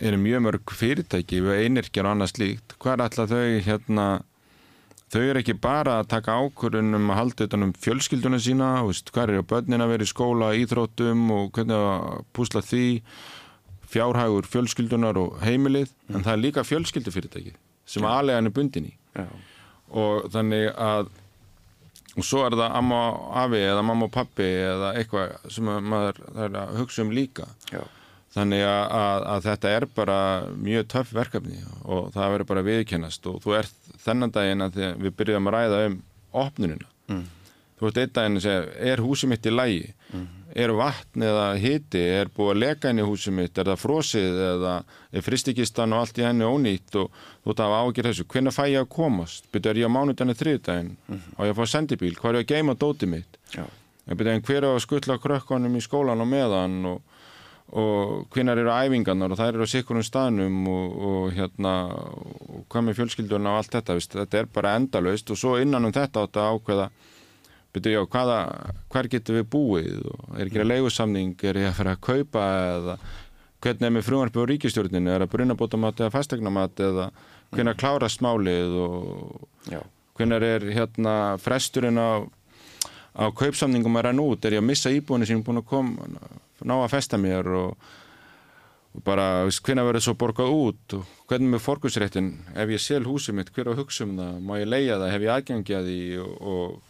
eru 0.00 0.18
mjög 0.20 0.44
mörg 0.46 0.74
fyrirtæki 0.80 1.42
við 1.44 1.64
einirkjar 1.66 2.06
og 2.08 2.14
annað 2.14 2.34
slíkt 2.34 2.76
hvað 2.78 2.94
er 2.94 3.04
alltaf 3.06 3.32
þau 3.32 3.64
hérna 3.66 4.06
þau 5.10 5.22
eru 5.24 5.42
ekki 5.42 5.56
bara 5.58 5.98
að 6.00 6.10
taka 6.14 6.38
ákvörðun 6.38 6.96
um 7.00 7.10
að 7.10 7.20
halda 7.20 7.48
utan 7.48 7.66
um 7.66 7.74
fjölskylduna 7.84 8.38
sína 8.42 8.70
veist, 8.86 9.10
hvað 9.10 9.34
eru 9.34 9.46
börnin 9.52 9.82
að 9.82 9.94
vera 9.94 10.06
í 10.06 10.10
skóla, 10.10 10.52
íþróttum 10.62 11.24
og 11.34 11.50
hvernig 11.56 11.76
að 11.76 12.24
púsla 12.36 12.62
því 12.64 12.84
fjárhægur 13.90 14.46
fjölskyldunar 14.46 15.18
og 15.18 15.40
heimilið, 15.42 15.90
en 16.14 16.22
það 16.22 16.32
er 16.36 16.42
líka 16.44 16.62
fjölskyldufyrirtæki 16.62 17.56
sem 17.90 18.06
ja. 18.06 18.12
aðlegan 18.20 18.46
er 18.46 18.54
bundin 18.54 18.86
í 18.86 18.94
Já. 19.18 19.26
og 19.90 20.30
þannig 20.30 20.70
að 20.78 21.10
og 22.16 22.26
svo 22.26 22.42
er 22.46 22.56
það 22.58 22.76
amma 22.80 23.00
og 23.12 23.32
afi 23.44 23.60
eða 23.62 23.82
mamma 23.86 24.08
og 24.08 24.12
pappi 24.14 24.46
eða 24.66 24.92
eitthvað 24.98 25.34
sem 25.54 25.68
maður 25.90 26.20
er 26.46 26.56
að 26.64 26.76
hugsa 26.80 27.04
um 27.04 27.12
líka 27.14 27.46
Já. 27.70 27.82
þannig 28.34 28.64
að, 28.66 28.84
að, 29.00 29.26
að 29.34 29.44
þetta 29.48 29.74
er 29.78 29.86
bara 29.94 30.18
mjög 30.58 30.88
töff 30.94 31.12
verkefni 31.16 31.60
og 31.84 32.10
það 32.14 32.32
verður 32.34 32.48
bara 32.52 32.66
viðkennast 32.70 33.26
og 33.30 33.40
þú 33.44 33.56
ert 33.60 33.92
þennan 34.04 34.34
daginn 34.34 34.66
að 34.66 34.80
við 35.04 35.14
byrjum 35.20 35.50
að 35.52 35.56
ræða 35.58 35.84
um 35.90 36.00
opnunina 36.46 36.88
Mm. 37.10 37.24
Þú 37.80 37.90
ert 37.90 38.02
einn 38.04 38.14
daginn 38.18 38.44
segja, 38.44 38.68
er 38.92 39.02
húsið 39.04 39.32
mitt 39.34 39.48
í 39.48 39.54
lægi 39.54 39.88
er 40.54 40.72
vatn 40.74 41.24
eða 41.24 41.46
hiti? 41.60 42.00
Er 42.00 42.30
búið 42.34 42.50
að 42.52 42.60
leka 42.64 42.90
inn 42.90 43.02
í 43.02 43.06
húsið 43.06 43.36
mitt? 43.36 43.58
Er 43.58 43.70
það 43.70 43.82
frosið 43.82 44.40
eða 44.46 44.72
er 45.12 45.24
fristikistan 45.24 45.94
og 45.94 46.04
allt 46.04 46.18
í 46.18 46.26
henni 46.26 46.46
ónýtt? 46.46 46.96
Og 46.98 47.10
þú 47.44 47.54
ert 47.54 47.62
að 47.64 47.76
ágjör 47.78 48.08
þessu, 48.10 48.26
hvernig 48.32 48.56
fæ 48.56 48.64
ég 48.68 48.80
að 48.82 48.90
komast? 48.96 49.46
Byrju 49.52 49.70
er 49.70 49.82
ég 49.82 49.90
á 49.90 49.96
mánudanir 49.96 50.38
þriðdægin 50.40 50.90
og 51.36 51.44
ég 51.46 51.54
að 51.54 51.60
fá 51.60 51.64
sendibíl, 51.74 52.16
hvað 52.18 52.30
er 52.30 52.40
ég 52.40 52.48
að 52.48 52.52
geima 52.54 52.74
dótið 52.78 53.14
mitt? 53.14 53.40
Ég 54.10 54.26
en 54.26 54.42
hver 54.42 54.64
er 54.64 54.70
að 54.72 54.82
skuttla 54.82 55.20
krökkunum 55.22 55.76
í 55.78 55.84
skólan 55.84 56.24
og 56.24 56.26
meðan 56.26 56.80
og, 56.90 56.98
og 57.78 58.26
hvenar 58.34 58.58
eru 58.58 58.72
æfingarnar? 58.74 59.30
Og 59.30 59.38
þær 59.38 59.54
eru 59.54 59.68
á 59.70 59.70
sikkurum 59.70 60.02
staðnum 60.02 60.66
og, 60.66 60.86
og 61.10 61.36
hérna 61.36 61.74
og 61.94 62.64
hvað 62.72 62.88
með 62.88 62.98
fjölskyldurna 62.98 63.52
og 63.52 63.60
allt 63.60 63.76
þetta 63.76 63.98
veist, 64.00 64.18
þetta 64.18 64.40
byrju 67.74 67.96
já, 67.96 68.02
hvaða, 68.10 68.38
hver 68.90 69.08
getur 69.12 69.40
við 69.40 69.50
búið? 69.52 69.98
Og 70.10 70.38
er 70.38 70.48
ekki 70.48 70.62
að 70.62 70.70
leigusamning, 70.72 71.34
er 71.46 71.60
ég 71.60 71.70
að 71.70 71.76
fara 71.78 71.96
að 71.96 72.04
kaupa 72.06 72.46
eða 72.74 72.96
hvernig 73.60 73.86
er 73.86 73.94
með 73.94 74.06
frumvarpi 74.06 74.40
á 74.40 74.50
ríkistjórninu, 74.50 75.12
er 75.12 75.24
að 75.24 75.32
brunabótamat 75.34 76.00
eða 76.00 76.14
fastegnamat 76.14 76.80
eða 76.80 77.10
hvernig 77.52 77.78
klárast 77.80 78.22
málið 78.24 78.76
og 78.80 79.48
Já. 79.68 79.80
hvernig 80.16 80.46
er 80.46 80.68
hérna 80.72 81.14
fresturinn 81.42 82.00
á, 82.00 82.24
á 83.14 83.24
kaupsamningum 83.36 83.98
að 84.00 84.08
renna 84.08 84.26
út, 84.26 84.44
er 84.44 84.56
ég 84.56 84.64
að 84.64 84.70
missa 84.70 84.92
íbúinu 84.94 85.28
sem 85.28 85.40
er 85.40 85.46
búin 85.46 85.60
að 85.60 85.68
koma, 85.70 86.08
ná 86.64 86.76
að 86.78 86.92
festa 86.94 87.20
mér 87.20 87.50
og, 87.58 87.88
og 88.96 89.04
bara 89.04 89.28
hvernig 89.50 89.88
verður 89.90 90.06
svo 90.08 90.16
borgað 90.18 90.54
út? 90.56 90.98
Og 90.98 91.16
hvernig 91.30 91.56
með 91.56 91.66
forgusréttin, 91.66 92.30
ef 92.56 92.72
ég 92.72 92.82
sel 92.82 93.04
húsið 93.06 93.40
mitt 93.40 93.52
hver 93.54 93.74
á 93.74 93.78
hugsa 93.78 94.06
um 94.06 94.16
það, 94.18 94.38
má 94.46 94.54
ég 94.62 94.70
leia 94.70 94.96
það, 94.96 95.12
hef 95.14 95.26
ég 95.26 95.34
aðgengi 95.36 95.76
að 95.76 95.90
því? 95.90 96.00
Og, 96.24 96.38
og 96.54 96.89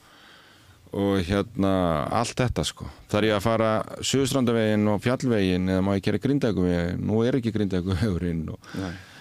og 0.96 1.20
hérna 1.26 1.72
allt 2.20 2.40
þetta 2.40 2.64
sko. 2.66 2.88
Þar 3.12 3.28
ég 3.28 3.36
að 3.36 3.44
fara 3.44 3.70
Suðustrandavegin 4.00 4.90
og 4.90 5.04
Fjallvegin 5.04 5.70
eða 5.70 5.84
má 5.86 5.92
ég 5.96 6.04
gera 6.06 6.22
Grindækuvegin 6.22 7.04
nú 7.06 7.22
er 7.26 7.38
ekki 7.38 7.54
Grindækuvegurinn 7.54 8.44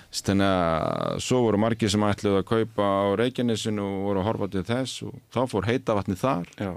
þannig 0.10 0.50
að 0.50 1.20
svo 1.22 1.44
voru 1.46 1.60
margir 1.62 1.92
sem 1.94 2.06
ætluð 2.08 2.40
að 2.40 2.48
kaupa 2.50 2.88
á 2.90 3.06
Reykjanesinu 3.20 3.86
og 3.86 4.08
voru 4.08 4.24
að 4.24 4.30
horfa 4.32 4.50
til 4.56 4.66
þess 4.66 5.04
og 5.06 5.20
þá 5.36 5.42
fór 5.52 5.70
heita 5.70 5.98
vatni 5.98 6.18
þar. 6.18 6.50
Já. 6.58 6.74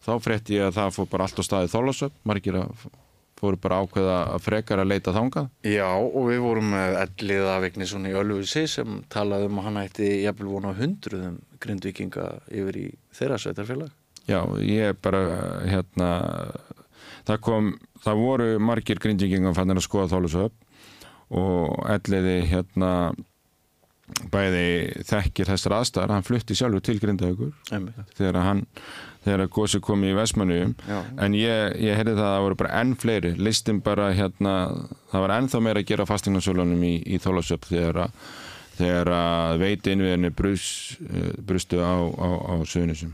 þá 0.00 0.12
frétti 0.24 0.56
ég 0.56 0.70
að 0.70 0.78
það 0.78 0.94
fór 0.96 1.10
bara 1.12 1.26
allt 1.28 1.40
á 1.40 1.44
staði 1.44 1.72
þólasöp 1.74 2.14
margir 2.24 2.56
að 2.56 2.86
fóru 3.40 3.60
bara 3.60 3.80
ákveða 3.84 4.16
að 4.34 4.42
frekar 4.44 4.82
að 4.82 4.90
leita 4.92 5.14
þangað. 5.16 5.48
Já, 5.64 5.88
og 5.96 6.28
við 6.28 6.42
vorum 6.44 6.72
með 6.74 6.98
Elliða 7.04 7.60
Vignisson 7.64 8.08
í 8.08 8.16
Ölfusi 8.16 8.66
sem 8.68 9.00
talaði 9.12 9.48
um 9.48 9.60
að 9.60 9.68
hann 9.68 9.80
ætti 9.84 10.10
jafnvel 10.24 10.50
vona 10.50 10.74
hundruðum 10.76 11.38
grindvikinga 11.60 12.26
yfir 12.48 12.80
í 12.80 12.86
þeirra 13.16 13.40
sveitarfélag. 13.40 13.92
Já, 14.28 14.40
ég 14.62 14.98
bara 15.02 15.22
hérna 15.68 16.10
það 17.28 17.40
kom, 17.46 17.72
það 18.04 18.22
voru 18.24 18.50
margir 18.62 19.00
grindvikingar 19.02 19.56
fannir 19.56 19.80
að 19.80 19.86
skoða 19.86 20.10
þólusöp 20.14 20.52
og 21.30 21.90
elliði 21.90 22.36
hérna 22.50 22.92
bæði 24.30 25.04
þekkir 25.06 25.48
þessar 25.52 25.76
aðstæðar, 25.78 26.12
hann 26.16 26.26
flutti 26.26 26.56
sjálfur 26.58 26.82
til 26.82 26.96
Grindavíkur 26.98 27.52
þegar 28.18 28.40
hann 28.42 28.64
þegar 29.24 29.50
gósi 29.52 29.80
kom 29.84 30.02
í 30.08 30.14
Vestmanniðum 30.16 30.74
Já. 30.88 30.98
en 31.22 31.36
ég, 31.38 31.76
ég 31.78 31.98
heyrði 31.98 32.16
það 32.16 32.26
að 32.26 32.34
það 32.34 32.44
voru 32.46 32.58
bara 32.62 32.80
enn 32.80 32.94
fleiri. 32.98 33.32
Listin 33.38 33.82
bara 33.84 34.10
hérna 34.16 34.54
það 35.12 35.26
var 35.26 35.34
ennþá 35.36 35.62
meira 35.62 35.82
að 35.84 35.90
gera 35.92 36.08
fastingnarsölunum 36.08 36.86
í, 36.88 36.94
í 37.06 37.20
Þólasöp 37.22 37.68
þegar 37.70 38.06
að 38.06 38.30
þegar 38.80 39.12
að 39.12 39.58
veiti 39.60 39.92
innviðinni 39.92 40.30
brus, 40.32 40.66
eh, 41.04 41.34
brustu 41.44 41.82
á, 41.84 42.00
á, 42.00 42.28
á 42.48 42.54
sögnisum 42.64 43.12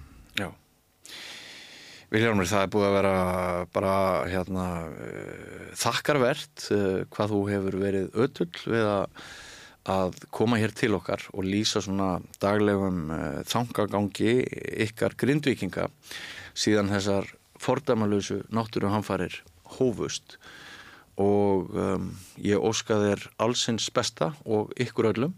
Já. 2.16 2.22
Viljálmur, 2.22 2.46
það 2.48 2.62
er 2.64 2.70
búið 2.72 2.86
að 2.86 2.94
vera 2.96 3.16
bara 3.76 3.94
hérna 4.30 4.66
uh, 4.88 5.64
þakkarvert 5.76 6.62
uh, 6.72 7.02
hvað 7.12 7.32
þú 7.34 7.40
hefur 7.50 7.76
verið 7.82 8.16
ötull 8.24 8.62
við 8.72 8.86
að, 8.88 9.26
að 9.92 10.16
koma 10.32 10.56
hér 10.62 10.72
til 10.72 10.94
okkar 10.96 11.26
og 11.36 11.44
lýsa 11.44 11.82
svona 11.84 12.22
daglegum 12.40 13.12
uh, 13.12 13.42
þangagangi 13.44 14.32
ykkar 14.86 15.18
grindvikinga 15.20 15.90
síðan 16.56 16.88
þessar 16.94 17.28
fordamalösu 17.60 18.40
náttúru 18.48 18.88
hamfarir 18.94 19.42
hófust 19.76 20.38
og 21.20 21.68
um, 21.76 22.10
ég 22.40 22.64
óska 22.64 22.96
þér 23.02 23.28
allsins 23.44 23.90
besta 23.92 24.32
og 24.48 24.72
ykkur 24.80 25.12
öllum 25.12 25.36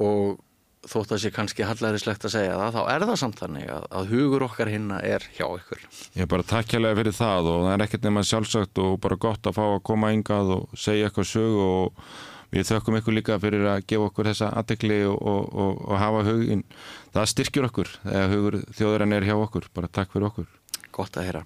og 0.00 0.40
þótt 0.88 1.12
að 1.12 1.20
sé 1.22 1.30
kannski 1.34 1.66
hallaríslegt 1.66 2.24
að 2.24 2.32
segja 2.34 2.56
það, 2.56 2.76
þá 2.76 2.80
er 2.94 3.04
það 3.04 3.20
samt 3.20 3.40
þannig 3.42 3.68
að, 3.74 3.86
að 3.98 4.10
hugur 4.14 4.44
okkar 4.46 4.70
hinna 4.72 5.00
er 5.04 5.26
hjá 5.36 5.44
ykkur. 5.44 5.84
Ég 6.16 6.24
er 6.24 6.30
bara 6.30 6.46
takkjælega 6.54 6.98
fyrir 7.00 7.16
það 7.18 7.50
og 7.52 7.62
það 7.66 7.74
er 7.74 7.84
ekkert 7.86 8.06
nema 8.08 8.24
sjálfsagt 8.30 8.80
og 8.80 8.98
bara 9.04 9.20
gott 9.20 9.50
að 9.50 9.56
fá 9.58 9.62
að 9.66 9.82
koma 9.90 10.12
yngað 10.16 10.52
og 10.56 10.80
segja 10.80 11.10
eitthvað 11.10 11.28
sög 11.34 11.60
og 11.66 12.04
við 12.50 12.66
þökkum 12.70 12.98
ykkur 12.98 13.16
líka 13.18 13.38
fyrir 13.42 13.68
að 13.70 13.84
gefa 13.92 14.08
okkur 14.08 14.30
þessa 14.32 14.50
aðtekli 14.58 15.00
og, 15.10 15.20
og, 15.20 15.52
og, 15.52 15.84
og 15.86 16.00
hafa 16.00 16.24
hugin. 16.30 16.64
Það 17.14 17.30
styrkjur 17.34 17.70
okkur 17.70 17.94
þegar 18.02 18.34
hugur 18.34 18.60
þjóðurinn 18.78 19.16
er 19.18 19.28
hjá 19.28 19.36
okkur. 19.36 19.68
Bara 19.76 19.92
takk 19.92 20.14
fyrir 20.14 20.30
okkur. 20.30 20.48
Gott 20.96 21.20
að 21.20 21.28
heyra. 21.28 21.44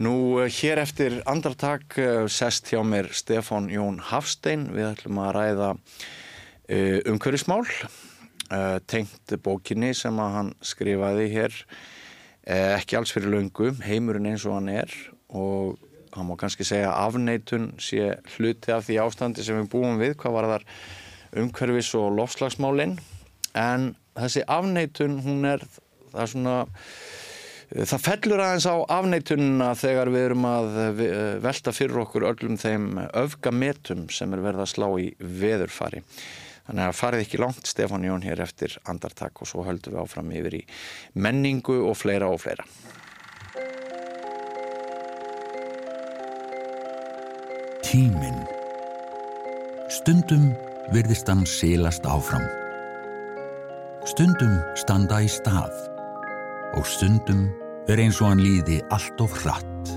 Nú, 0.00 0.14
eh, 0.40 0.52
hér 0.60 0.80
eftir 0.80 1.18
andartak 1.28 1.98
eh, 2.00 2.24
sest 2.30 2.70
hjá 2.70 2.80
mér 2.86 3.10
Stefán 3.16 3.66
Jón 3.72 3.98
Hafstein. 4.12 4.68
Við 4.76 4.92
ætlum 4.92 5.18
að 5.24 5.34
ræða 5.36 5.72
uh, 6.70 6.98
umhverfismál 7.10 7.64
tengt 8.90 9.36
bókinni 9.44 9.92
sem 9.96 10.16
að 10.22 10.34
hann 10.36 10.50
skrifaði 10.64 11.28
hér 11.34 11.54
uh, 11.54 12.74
ekki 12.78 12.98
alls 12.98 13.14
fyrir 13.14 13.34
löngu, 13.36 13.72
heimurinn 13.84 14.32
eins 14.32 14.46
og 14.48 14.58
hann 14.58 14.72
er 14.72 14.94
og 15.28 15.78
hann 16.16 16.26
má 16.26 16.34
kannski 16.38 16.66
segja 16.66 16.90
að 16.90 17.06
afneitun 17.06 17.70
sé 17.78 18.16
hluti 18.34 18.74
af 18.74 18.88
því 18.88 18.98
ástandi 19.04 19.46
sem 19.46 19.60
við 19.60 19.70
búum 19.70 20.00
við, 20.02 20.16
hvað 20.18 20.36
var 20.36 20.50
þar 20.56 20.66
umhverfis 21.40 21.92
og 21.98 22.10
lofslagsmálinn 22.18 22.98
en 23.58 23.92
þessi 24.18 24.42
afneitun 24.50 25.20
hún 25.22 25.46
er 25.46 25.62
það 26.10 26.22
er 26.24 26.32
svona 26.34 26.58
Það 27.70 28.00
fellur 28.02 28.40
aðeins 28.42 28.64
á 28.66 28.74
afneitununa 28.96 29.66
þegar 29.78 30.08
við 30.10 30.24
erum 30.26 30.46
að 30.48 30.78
velta 31.44 31.70
fyrir 31.70 32.00
okkur 32.02 32.24
öllum 32.32 32.56
þeim 32.58 32.88
öfgametum 33.14 34.08
sem 34.10 34.32
er 34.34 34.42
verið 34.42 34.64
að 34.64 34.70
slá 34.72 34.86
í 34.98 35.04
veðurfari. 35.20 36.02
Þannig 36.68 36.86
að 36.86 36.96
farið 36.98 37.24
ekki 37.24 37.40
langt 37.40 37.68
Stefán 37.68 38.04
Jón 38.06 38.24
hér 38.24 38.42
eftir 38.44 38.76
andartak 38.88 39.40
og 39.42 39.48
svo 39.48 39.64
höldum 39.66 39.96
við 39.96 40.02
áfram 40.02 40.32
yfir 40.36 40.60
í 40.60 40.62
menningu 41.14 41.80
og 41.88 41.96
fleira 41.98 42.28
og 42.30 42.42
fleira. 42.44 42.66
Tíminn. 47.86 48.42
Stundum 49.90 50.50
virðist 50.94 51.30
hann 51.30 51.42
sílast 51.48 52.06
áfram. 52.06 52.44
Stundum 54.06 54.60
standa 54.78 55.18
í 55.24 55.28
stað 55.30 55.74
og 56.78 56.86
stundum 56.86 57.48
er 57.90 57.98
eins 57.98 58.20
og 58.22 58.30
hann 58.30 58.44
líði 58.44 58.78
allt 58.94 59.24
of 59.24 59.34
hratt. 59.42 59.94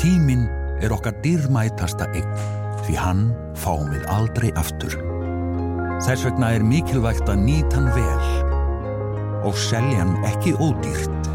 Tíminn 0.00 0.46
er 0.80 0.94
okkar 0.96 1.18
dýrmætasta 1.24 2.08
eign 2.14 2.64
því 2.84 2.96
hann 3.00 3.22
fáum 3.56 3.88
við 3.92 4.04
aldrei 4.12 4.50
aftur. 4.60 4.96
Þess 6.04 6.26
vegna 6.26 6.52
er 6.56 6.64
mikilvægt 6.66 7.28
að 7.32 7.44
nýta 7.46 7.78
hann 7.78 7.88
vel 7.96 9.46
og 9.46 9.56
selja 9.56 10.02
hann 10.02 10.16
ekki 10.28 10.52
ódýrt. 10.60 11.30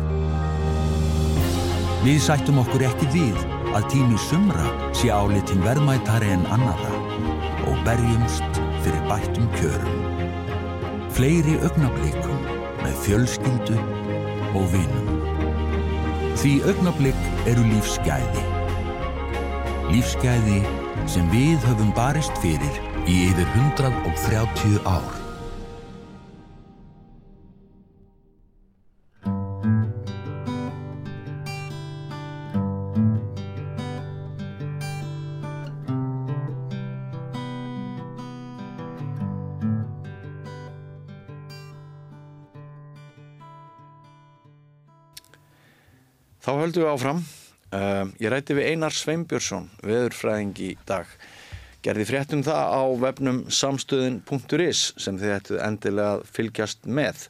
Við 2.01 2.19
sættum 2.25 2.59
okkur 2.61 2.85
ekki 2.87 3.09
við 3.13 3.37
að 3.77 3.87
tími 3.93 4.19
sumra 4.19 4.67
sé 4.97 5.11
álitin 5.13 5.63
verðmætari 5.65 6.31
en 6.35 6.45
annara 6.53 6.93
og 7.69 7.81
berjumst 7.85 8.61
fyrir 8.83 9.03
bættum 9.09 9.47
kjörum. 9.57 9.99
Fleiri 11.15 11.57
augnablikum 11.61 12.45
með 12.81 12.95
fjölskyldu 13.05 13.77
og 14.57 14.65
vinum. 14.73 15.09
Því 16.41 16.53
augnablik 16.71 17.25
eru 17.45 17.63
lífsgæði. 17.69 18.45
Lífsgæði 19.91 20.61
sem 21.09 21.27
við 21.33 21.57
höfum 21.69 21.91
barist 21.97 22.35
fyrir 22.43 22.77
í 23.07 23.17
yfir 23.31 23.47
130 23.55 24.79
ár. 24.85 25.21
Þá 46.41 46.57
höldum 46.57 46.83
við 46.83 46.89
áfram. 46.89 47.23
Uh, 47.71 48.09
ég 48.19 48.27
rætti 48.27 48.55
við 48.57 48.73
Einar 48.73 48.91
Sveinbjörnsson, 48.91 49.69
veðurfræðing 49.87 50.57
í 50.59 50.71
dag. 50.89 51.07
Gerði 51.81 52.05
fréttum 52.09 52.41
það 52.43 52.73
á 52.75 52.83
webnum 52.99 53.37
samstöðin.is 53.47 54.81
sem 54.99 55.19
þið 55.21 55.35
ættu 55.37 55.59
endilega 55.63 56.17
að 56.17 56.25
fylgjast 56.35 56.83
með. 56.83 57.29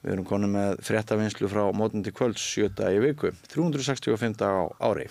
Við 0.00 0.14
erum 0.14 0.28
konið 0.28 0.52
með 0.54 0.80
fréttavinslu 0.88 1.50
frá 1.52 1.62
mótandi 1.76 2.14
kvölds 2.16 2.46
7 2.54 2.88
í 2.96 3.02
viku, 3.04 3.34
365 3.52 4.38
dag 4.40 4.56
á 4.56 4.64
ári. 4.88 5.04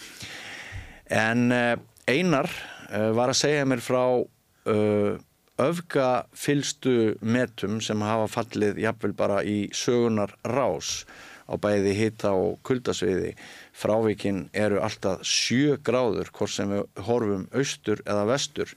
En 1.14 1.54
uh, 1.54 1.76
Einar 2.10 2.50
uh, 2.50 3.12
var 3.14 3.30
að 3.30 3.40
segja 3.44 3.70
mér 3.70 3.84
frá 3.84 4.04
öfgafylstu 5.60 7.18
metum 7.20 7.82
sem 7.84 8.00
hafa 8.02 8.30
fallið 8.32 8.80
jafnvel 8.80 9.12
bara 9.18 9.42
í 9.44 9.68
sögunar 9.76 10.32
rás 10.48 11.04
á 11.46 11.54
bæði 11.60 11.94
hita 11.98 12.32
og 12.34 12.62
kuldasviði. 12.66 13.34
Frávíkin 13.74 14.46
eru 14.54 14.82
alltaf 14.86 15.24
sjö 15.26 15.80
gráður 15.82 16.30
hvort 16.34 16.54
sem 16.54 16.70
við 16.70 17.04
horfum 17.08 17.48
austur 17.58 18.04
eða 18.06 18.28
vestur 18.30 18.76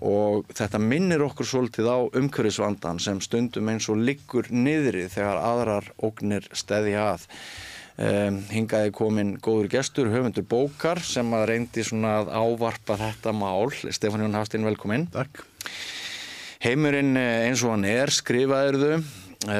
og 0.00 0.48
þetta 0.56 0.80
minnir 0.80 1.22
okkur 1.26 1.46
svolítið 1.46 1.90
á 1.92 1.98
umhverfisvandan 2.16 3.00
sem 3.02 3.20
stundum 3.20 3.68
eins 3.68 3.88
og 3.92 4.00
liggur 4.00 4.48
niðri 4.48 5.06
þegar 5.12 5.42
aðrar 5.44 5.90
ógnir 6.00 6.48
steðja 6.56 7.10
að. 7.14 7.26
Um, 8.00 8.38
hingaði 8.48 8.94
komin 8.96 9.34
góður 9.44 9.66
gestur, 9.74 10.08
höfundur 10.08 10.46
bókar 10.48 11.02
sem 11.04 11.34
að 11.36 11.50
reyndi 11.50 11.82
svona 11.84 12.14
að 12.22 12.30
ávarpa 12.32 12.96
þetta 12.96 13.34
mál. 13.36 13.68
Stefán 13.92 14.24
Jón 14.24 14.38
Hafstinn, 14.38 14.64
velkomin. 14.64 15.04
Takk. 15.12 15.42
Heimurinn 16.64 17.12
eins 17.20 17.60
og 17.66 17.74
hann 17.74 17.84
er, 17.88 18.12
skrifaður 18.14 18.80
þau. 18.80 19.10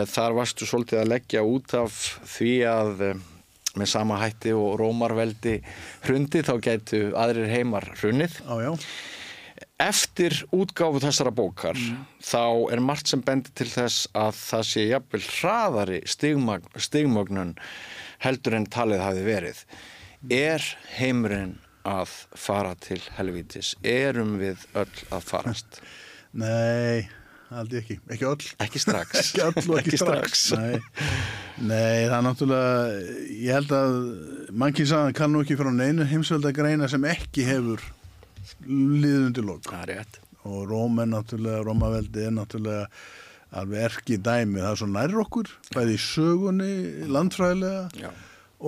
Þar 0.08 0.38
varstu 0.38 0.68
svolítið 0.68 1.02
að 1.02 1.12
leggja 1.12 1.44
út 1.44 1.76
af 1.76 2.00
því 2.32 2.54
að 2.68 3.04
með 3.78 3.92
sama 3.92 4.18
hætti 4.20 4.52
og 4.56 4.76
rómarveldi 4.80 5.56
hrundi 6.06 6.42
þá 6.46 6.54
gætu 6.64 7.00
aðrir 7.18 7.50
heimar 7.52 7.86
hrunið. 8.00 8.40
Já, 8.42 8.54
já. 8.66 8.72
Eftir 9.80 10.34
útgáfu 10.56 11.00
þessara 11.00 11.32
bókar 11.32 11.76
mm. 11.76 12.02
þá 12.24 12.72
er 12.72 12.82
margt 12.84 13.08
sem 13.12 13.22
bendir 13.24 13.52
til 13.56 13.68
þess 13.70 14.10
að 14.16 14.34
það 14.36 14.66
sé 14.70 14.84
jafnvel 14.88 15.22
hraðari 15.24 16.00
stigmögnun 16.08 17.54
heldur 18.24 18.56
en 18.58 18.68
talið 18.68 19.04
hafi 19.04 19.24
verið. 19.24 19.64
Er 20.32 20.64
heimurinn 20.98 21.56
að 21.88 22.12
fara 22.36 22.74
til 22.80 23.00
helvítis? 23.16 23.72
Erum 23.80 24.36
við 24.40 24.66
öll 24.76 25.04
að 25.16 25.24
farast? 25.30 25.80
Nei, 26.42 27.08
aldrei 27.50 27.80
ekki. 27.82 27.98
Ekki 28.14 28.26
öll. 28.30 28.48
Ekki 28.64 28.82
strax. 28.82 29.14
ekki 29.20 29.42
öll 29.46 29.54
og 29.58 29.78
ekki, 29.80 29.94
ekki 29.94 30.00
strax. 30.00 30.42
strax. 30.46 30.58
Nei. 30.60 30.80
Nei, 31.60 32.06
það 32.08 32.16
er 32.16 32.26
náttúrulega, 32.26 32.74
ég 33.36 33.56
held 33.58 33.72
að 33.76 33.96
mannkynsaðan 34.62 35.16
kann 35.18 35.34
nú 35.34 35.42
ekki 35.44 35.58
frá 35.60 35.68
neinu 35.74 36.06
heimsvelda 36.08 36.52
greina 36.56 36.88
sem 36.88 37.04
ekki 37.10 37.44
hefur 37.48 37.84
liðundi 38.64 39.44
lók. 39.44 39.68
Og 40.48 40.62
Róm 40.70 41.02
er 41.02 41.10
náttúrulega, 41.10 41.64
Rómaveldi 41.66 42.24
er 42.24 42.32
náttúrulega 42.38 42.86
alveg 43.60 43.86
erki 43.90 44.18
dæmi. 44.22 44.62
Það 44.62 44.70
er 44.70 44.80
svo 44.80 44.90
nær 44.90 45.16
okkur, 45.24 45.50
bæði 45.74 45.96
í 45.96 46.02
sögunni, 46.04 46.72
landfræðilega 47.12 47.82
Já. 47.98 48.10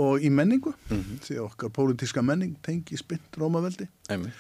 og 0.02 0.24
í 0.24 0.30
menningu. 0.30 0.74
Mm 0.90 0.98
-hmm. 0.98 1.22
Því 1.26 1.38
okkar 1.46 1.70
pólitíska 1.70 2.22
menning 2.22 2.56
tengi 2.62 2.96
spint 2.96 3.38
Rómaveldi. 3.38 3.88
Einmitt. 4.08 4.34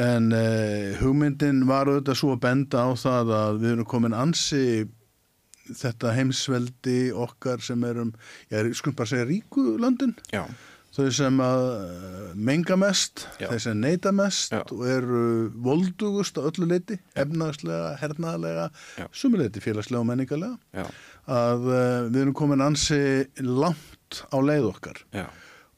En 0.00 0.32
uh, 0.34 0.94
hugmyndin 0.98 1.64
var 1.68 1.86
auðvitað 1.86 2.18
svo 2.18 2.34
að 2.34 2.42
benda 2.42 2.82
á 2.82 2.90
það 2.98 3.34
að 3.38 3.58
við 3.62 3.72
erum 3.76 3.90
komin 3.92 4.16
ansi 4.18 4.64
þetta 5.70 6.12
heimsveldi 6.16 6.98
okkar 7.16 7.62
sem 7.64 7.82
erum, 7.88 8.12
ég 8.52 8.74
skulum 8.76 8.96
bara 8.98 9.12
segja 9.12 9.28
ríku 9.28 9.74
löndin. 9.80 10.16
Já. 10.34 10.44
Þau 10.94 11.08
sem 11.10 11.40
að 11.42 11.64
menga 12.38 12.76
mest, 12.78 13.24
Já. 13.42 13.48
þeir 13.50 13.62
sem 13.64 13.80
neyta 13.82 14.12
mest 14.14 14.52
Já. 14.54 14.60
og 14.70 14.84
eru 14.86 15.22
voldugust 15.64 16.38
á 16.38 16.46
öllu 16.46 16.68
leiti, 16.70 17.00
efnaðslega, 17.18 17.96
hernaðlega, 17.98 18.68
sumuleiti 19.10 19.62
félagslega 19.64 20.04
og 20.04 20.06
menningarlega. 20.12 20.54
Já. 20.76 20.86
Að 21.34 21.66
uh, 21.66 21.80
við 22.12 22.20
erum 22.22 22.36
komin 22.38 22.62
ansi 22.62 23.00
langt 23.42 24.22
á 24.30 24.38
leið 24.38 24.70
okkar. 24.70 25.02
Já. 25.16 25.26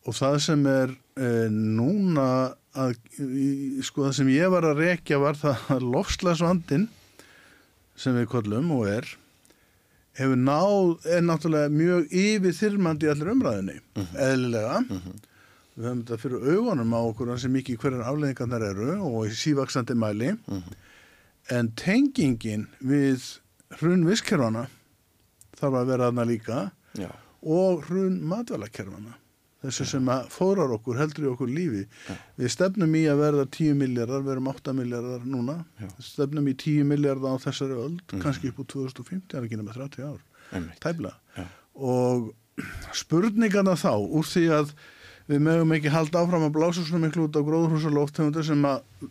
Og 0.04 0.18
það 0.18 0.36
sem 0.50 0.68
er 0.68 0.92
uh, 0.92 1.48
núna 1.48 2.28
að, 2.76 2.96
sko 3.86 4.06
það 4.06 4.16
sem 4.18 4.32
ég 4.34 4.50
var 4.52 4.66
að 4.68 4.82
rekja 4.84 5.20
var 5.22 5.38
það 5.40 5.70
að 5.76 5.86
lofslagsvandin 5.94 6.88
sem 7.96 8.16
við 8.18 8.28
kollum 8.32 8.72
og 8.76 8.88
er 8.92 9.08
hefur 10.16 10.38
náð, 10.40 10.92
er 11.12 11.24
náttúrulega 11.24 11.72
mjög 11.72 12.12
yfirþyrmandi 12.16 13.08
í 13.08 13.10
allir 13.12 13.32
umræðinni 13.34 13.74
eðlilega. 14.26 14.78
Við 15.76 15.84
höfum 15.84 15.98
þetta 16.06 16.18
fyrir 16.22 16.46
augunum 16.54 16.94
á 16.96 17.00
okkur 17.02 17.34
sem 17.40 17.52
mikið 17.52 17.80
hverjar 17.82 18.06
afleðingarnar 18.08 18.64
eru 18.70 18.94
og 19.04 19.18
í 19.28 19.34
sívaksandi 19.36 19.96
mæli. 19.98 20.32
En 21.52 21.68
tengingin 21.76 22.64
við 22.80 23.26
hrun 23.76 24.06
visskerfana 24.08 24.66
þarf 25.60 25.78
að 25.82 25.92
vera 25.92 26.08
aðna 26.10 26.24
líka 26.28 26.62
Já. 26.96 27.10
og 27.44 27.84
hrun 27.88 28.18
matvælakerfana 28.28 29.18
þessu 29.66 29.86
sem 29.90 30.08
að 30.12 30.30
fórar 30.32 30.72
okkur, 30.76 30.96
heldur 31.00 31.26
í 31.26 31.30
okkur 31.32 31.52
lífi. 31.52 31.84
Við 32.40 32.52
stefnum 32.54 32.96
í 32.98 33.04
að 33.10 33.20
verða 33.24 33.46
10 33.58 33.78
miljardar, 33.82 34.24
við 34.24 34.34
erum 34.36 34.50
8 34.54 34.74
miljardar 34.78 35.26
núna. 35.28 35.58
Já. 35.82 35.88
stefnum 36.08 36.48
í 36.50 36.56
10 36.62 36.88
miljardar 36.90 37.36
á 37.36 37.44
þessari 37.44 37.78
öld, 37.84 38.02
kannski 38.22 38.50
upp 38.52 38.62
úr 38.64 38.70
2050 38.72 39.28
það 39.32 39.40
er 39.40 39.48
ekki 39.48 39.60
nema 39.60 39.76
30 39.76 40.08
ár, 40.10 40.20
Já. 41.36 41.46
og 41.76 42.30
spurningarna 42.96 43.74
þá 43.76 43.90
úr 44.00 44.24
því 44.24 44.44
að 44.56 44.70
við 45.26 45.42
mögum 45.42 45.74
ekki 45.76 45.90
halda 45.92 46.22
áfram 46.22 46.46
að 46.46 46.54
blása 46.54 46.84
svona 46.86 47.06
miklu 47.08 47.26
út 47.26 47.36
á 47.36 47.42
gróðurhúsaloftegundur 47.42 48.46
sem 48.46 48.62
að 48.68 49.08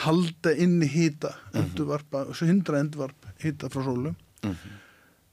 halda 0.00 0.54
inn 0.56 0.78
í 0.82 0.88
hýta 0.88 1.34
endurvarpa, 1.54 2.24
hindra 2.40 2.80
endurvarp 2.80 3.28
hýta 3.42 3.68
frá 3.72 3.82
sólu. 3.84 4.14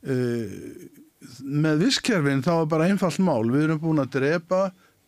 Uh, 0.07 0.87
með 1.41 1.81
visskerfin 1.85 2.43
þá 2.45 2.51
er 2.61 2.69
bara 2.71 2.87
einfalt 2.91 3.17
mál 3.23 3.47
við 3.49 3.63
erum 3.67 3.81
búin 3.81 4.01
að 4.03 4.11
drepa 4.19 4.59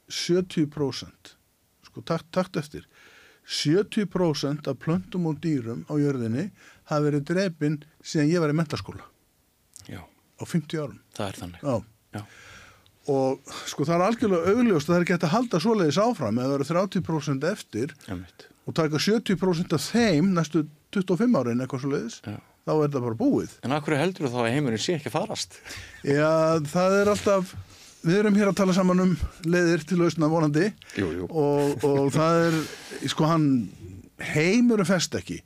70% 0.09 1.35
sko 1.89 2.01
takt, 2.05 2.27
takt 2.33 2.57
eftir 2.57 2.87
70% 3.49 4.67
af 4.69 4.77
plöntum 4.81 5.25
og 5.29 5.39
dýrum 5.41 5.85
á 5.89 5.93
jörðinni 5.97 6.49
hafa 6.89 7.05
verið 7.07 7.25
drepin 7.31 7.79
síðan 8.01 8.29
ég 8.33 8.43
var 8.43 8.53
í 8.53 8.57
mentaskóla 8.57 9.05
Já. 9.89 10.01
á 10.05 10.43
50 10.45 10.81
árum 10.81 10.99
Það 11.17 11.27
er 11.27 11.39
þannig. 11.43 11.63
Já. 11.63 11.75
Já. 12.17 12.21
og 13.13 13.55
sko 13.69 13.85
það 13.85 13.95
er 13.95 14.05
algjörlega 14.07 14.53
augljóst 14.53 14.89
að 14.89 14.93
það 14.93 14.99
er 14.99 15.07
hægt 15.13 15.25
að 15.29 15.33
halda 15.35 15.61
svoleiðis 15.65 16.01
áfram 16.03 16.41
eða 16.41 16.49
það 16.49 16.57
eru 16.59 16.69
30% 16.99 17.49
eftir 17.53 17.95
og 18.69 18.75
taka 18.77 19.01
70% 19.01 19.77
af 19.77 19.89
þeim 19.93 20.33
næstu 20.37 20.65
25 20.93 21.37
árin 21.37 21.61
eitthvað 21.61 21.83
svoleiðis. 21.85 22.19
Þá 22.67 22.71
er 22.75 22.91
það 22.93 23.05
bara 23.07 23.19
búið 23.23 23.55
En 23.65 23.75
af 23.75 23.83
hverju 23.85 24.01
heldur 24.03 24.27
þú 24.27 24.31
þá 24.35 24.39
að 24.43 24.53
heimurinn 24.55 24.83
sé 24.83 24.95
ekki 24.97 25.11
að 25.11 25.17
farast? 25.17 25.59
Já, 26.03 26.31
það 26.73 26.97
er 27.01 27.11
alltaf 27.15 27.53
við 27.99 28.17
erum 28.21 28.37
hér 28.39 28.51
að 28.53 28.59
tala 28.61 28.75
saman 28.77 29.03
um 29.03 29.13
leiðir 29.43 29.85
til 29.89 29.99
lausna 29.99 30.29
vonandi 30.31 30.69
Jú, 30.99 31.09
jú. 31.17 31.27
og, 31.29 31.83
og 31.87 32.11
það 32.17 32.41
er 32.47 32.59
sko 33.11 33.27
hann 33.31 33.47
heimur 34.33 34.83
er 34.83 34.87
fest 34.89 35.15
ekki 35.19 35.41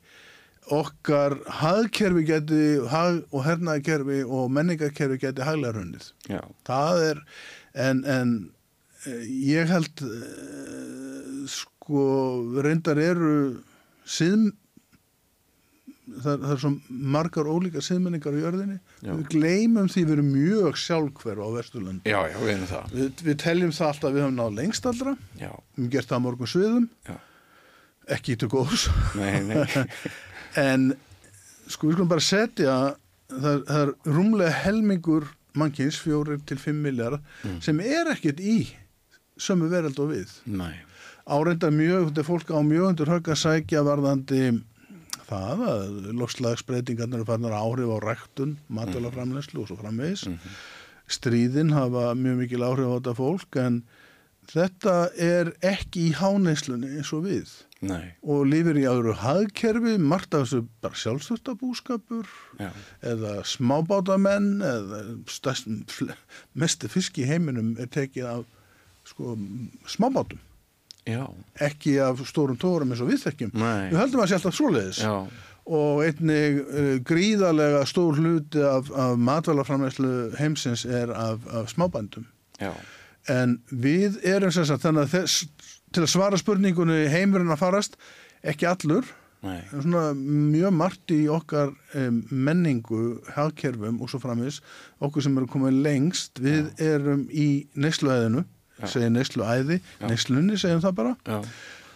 okkar 0.73 1.33
hagkerfi 1.59 2.21
geti, 2.23 2.59
hag 2.87 3.17
og 3.35 3.41
hernaðkerfi 3.43 4.21
og 4.23 4.45
menningarkerfi 4.55 5.17
geti 5.19 5.43
haglega 5.43 5.75
runnið. 5.75 6.05
Já, 6.31 6.39
Það 6.63 7.01
er, 7.09 7.19
en, 7.83 7.99
en 8.07 8.31
ég 9.27 9.67
held 9.67 10.03
eh, 10.07 11.43
sko 11.51 12.05
reyndar 12.63 13.01
eru 13.03 13.33
síðm 14.07 14.53
það, 16.07 16.43
það 16.43 16.53
er 16.55 16.61
svo 16.63 16.71
margar 17.15 17.49
ólíka 17.49 17.83
síðmenningar 17.83 18.37
í 18.37 18.43
jörðinni. 18.43 18.79
Já. 19.03 19.11
við 19.11 19.27
gleymum 19.33 19.91
því 19.91 20.03
við 20.03 20.15
erum 20.17 20.31
mjög 20.33 20.79
sjálfhverf 20.83 21.43
á 21.43 21.49
Vesturlandi 21.57 22.13
já, 22.13 22.19
já, 22.29 22.37
við 22.41 22.53
erum 22.55 22.67
það. 22.71 22.97
Við, 22.97 23.23
við 23.27 23.39
teljum 23.43 23.75
það 23.77 23.91
alltaf 23.91 24.09
að 24.09 24.17
við 24.17 24.25
höfum 24.25 24.39
náð 24.39 24.57
lengst 24.59 24.89
allra. 24.91 25.15
Já, 25.39 25.51
við 25.79 25.89
gert 25.95 26.11
það 26.11 26.23
morgun 26.25 26.51
sviðum. 26.53 26.89
Já, 27.07 27.15
ekki 28.17 28.37
góðs 28.51 28.89
nei, 29.19 29.39
nei. 29.47 29.63
En 30.63 30.91
sko 31.71 31.87
við 31.87 31.95
skulum 31.95 32.11
bara 32.11 32.23
setja 32.23 32.73
það, 33.31 33.63
það 33.67 33.79
er 33.79 33.93
rúmlega 34.13 34.57
helmingur 34.63 35.29
mannkins, 35.57 35.99
fjórir 36.01 36.41
til 36.49 36.57
fimm 36.61 36.81
miljard 36.83 37.21
sem 37.63 37.79
er 37.81 38.09
ekkert 38.13 38.41
í 38.41 38.57
sömu 39.39 39.69
veröld 39.71 39.97
og 40.01 40.11
við. 40.13 40.29
Nei, 40.49 40.75
áreinda 41.25 41.71
mjög, 41.73 42.09
þetta 42.09 42.21
er 42.21 42.27
fólk 42.27 42.53
á 42.53 42.59
mjög 42.65 42.89
undir 42.91 43.11
högg 43.13 43.31
að 43.33 43.41
sækja 43.41 43.83
varðandi 43.85 44.41
það 45.33 45.65
að 45.71 45.97
loftslagsbreytingarnir 46.21 47.21
eru 47.21 47.27
farnar 47.27 47.57
áhrif 47.57 47.91
á 47.91 47.97
ræktun, 48.03 48.55
matvælaframleyslu 48.73 49.63
og 49.63 49.69
svo 49.71 49.79
framvegis. 49.81 50.27
Stríðin 51.11 51.73
hafa 51.75 52.13
mjög 52.15 52.39
mikil 52.43 52.65
áhrif 52.65 52.89
á 52.89 52.95
þetta 52.95 53.15
fólk 53.19 53.59
en 53.59 53.83
þetta 54.51 54.95
er 55.19 55.53
ekki 55.65 56.09
í 56.09 56.15
háneyslunni 56.19 56.95
eins 56.97 57.11
og 57.15 57.27
við. 57.27 57.51
Nei, 57.83 58.13
og 58.23 58.45
lifir 58.47 58.77
í 58.79 58.85
öðru 58.87 59.11
hagkerfi, 59.19 59.97
margt 59.99 60.35
af 60.37 60.45
þessu 60.45 60.61
bara 60.83 60.95
sjálfsvöldabúskapur 61.01 62.29
já, 62.61 62.69
eða 63.03 63.33
smábátamenn 63.43 64.63
eða 64.63 65.01
stærst, 65.27 65.67
mesti 66.55 66.91
fisk 66.91 67.19
í 67.19 67.27
heiminum 67.27 67.73
er 67.75 67.91
tekið 67.91 68.29
af 68.29 68.45
sko, 69.09 69.35
smábátum 69.91 70.39
já, 71.09 71.23
ekki 71.67 71.97
af 72.03 72.21
stórum 72.29 72.59
tórum 72.59 72.93
eins 72.93 73.03
og 73.03 73.11
við 73.11 73.25
þekkjum. 73.27 73.55
Við 73.55 73.99
höldum 73.99 74.23
að 74.23 74.31
sé 74.31 74.37
alltaf 74.39 74.57
svoleiðis. 74.57 75.01
Já, 75.03 75.15
og 75.63 76.01
einnig 76.03 76.59
uh, 76.63 76.95
gríðarlega 77.07 77.85
stór 77.87 78.19
hluti 78.19 78.63
af, 78.67 78.91
af 78.91 79.15
matvælaframleyslu 79.19 80.13
heimsins 80.39 80.83
er 80.85 81.13
af, 81.15 81.45
af 81.47 81.71
smábændum. 81.71 82.27
Já, 82.59 82.73
en 83.31 83.57
við 83.69 84.19
erum 84.27 84.51
sem 84.51 84.67
sagt 84.67 84.83
þannig 84.83 85.07
að 85.07 85.13
þess, 85.17 85.43
til 85.95 86.03
að 86.03 86.11
svara 86.11 86.39
spurningunni 86.39 87.05
heimurinn 87.11 87.53
að 87.53 87.61
farast 87.63 87.99
ekki 88.43 88.67
allur. 88.67 89.07
Svona 89.43 90.13
mjög 90.15 90.71
margt 90.71 91.11
í 91.11 91.25
okkar 91.27 91.73
um, 91.99 92.21
menningu, 92.31 93.17
hagkerfum 93.35 93.97
og 93.99 94.11
svo 94.11 94.21
framvis, 94.23 94.61
okkur 95.03 95.25
sem 95.25 95.35
eru 95.35 95.49
komið 95.51 95.81
lengst, 95.83 96.39
við 96.39 96.69
erum 96.79 97.25
í 97.27 97.65
neysluæðinu, 97.75 98.45
segja 98.91 99.09
neysluæði 99.13 99.79
neyslunni, 100.03 100.57
segjum 100.59 100.83
það 100.83 100.95
bara. 100.99 101.15
Já, 101.27 101.39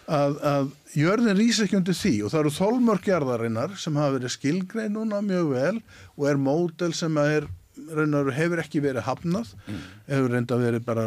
að, 0.07 0.39
að 0.47 0.71
jörðin 0.95 1.37
rýs 1.37 1.61
ekki 1.63 1.77
undir 1.81 1.97
því 1.97 2.15
og 2.23 2.31
það 2.33 2.39
eru 2.45 2.55
þólmörkjarðarinnar 2.57 3.77
sem 3.81 3.97
hafa 3.99 4.17
verið 4.17 4.35
skilgrein 4.37 4.93
núna 4.95 5.21
mjög 5.25 5.49
vel 5.53 5.77
og 6.15 6.27
er 6.31 6.39
módel 6.39 6.93
sem 6.95 7.17
er 7.19 7.47
raunar 7.93 8.31
hefur 8.33 8.57
ekki 8.63 8.79
verið 8.81 9.05
hafnað 9.05 9.51
hefur 10.07 10.31
reynda 10.33 10.57
verið 10.57 10.85
bara 10.87 11.03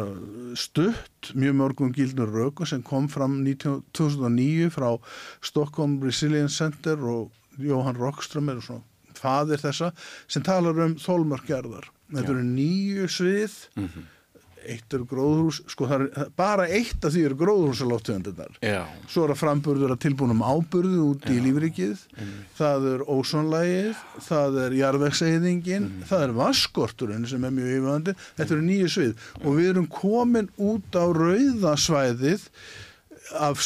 stutt 0.55 1.31
mjög 1.35 1.57
mörgum 1.59 1.91
gildnur 1.97 2.31
rökum 2.31 2.69
sem 2.69 2.81
kom 2.85 3.09
fram 3.11 3.41
19, 3.43 3.81
2009 3.97 4.69
frá 4.71 4.93
Stockholm 5.43 5.97
Resilience 6.05 6.55
Center 6.61 6.95
og 7.01 7.33
Jóhann 7.59 7.99
Rockström 7.99 8.53
er 8.53 8.61
svona 8.63 8.85
fadir 9.17 9.59
þessa 9.61 9.91
sem 10.31 10.41
talar 10.45 10.79
um 10.85 10.95
þólmörkjarðar 11.01 11.89
þetta 12.13 12.31
eru 12.31 12.45
nýju 12.47 13.09
svið 13.11 13.57
eitt 14.69 14.93
eru 14.93 15.07
gróðhús 15.09 15.61
sko 15.71 15.87
er 15.91 16.05
bara 16.37 16.67
eitt 16.69 17.03
af 17.05 17.13
því 17.15 17.25
eru 17.29 17.39
gróðhúsalóftegundirnar 17.39 18.59
já, 18.61 18.83
svo 19.09 19.25
er 19.25 19.33
það 19.33 19.41
framburður 19.41 19.95
að 19.95 20.01
tilbúnum 20.05 20.43
áburðu 20.45 21.05
út 21.09 21.29
í 21.31 21.39
lífrikið 21.43 22.05
það 22.59 22.87
er 22.93 23.05
ósonlægið 23.09 24.05
það 24.27 24.59
er 24.65 24.77
jarðvegseyðingin 24.81 25.89
það 26.09 26.27
er 26.27 26.37
vaskorturinn 26.37 27.27
sem 27.29 27.43
er 27.47 27.55
mjög 27.55 27.73
yfirvandi 27.75 28.15
þetta 28.37 28.55
eru 28.55 28.63
nýju 28.67 28.91
svið. 28.91 29.27
Og 29.41 29.57
við 29.57 29.69
erum 29.73 29.89
komin 29.91 30.49
út 30.61 30.95
á 30.97 31.05
rauðasvæðið 31.17 32.47
af, 33.37 33.61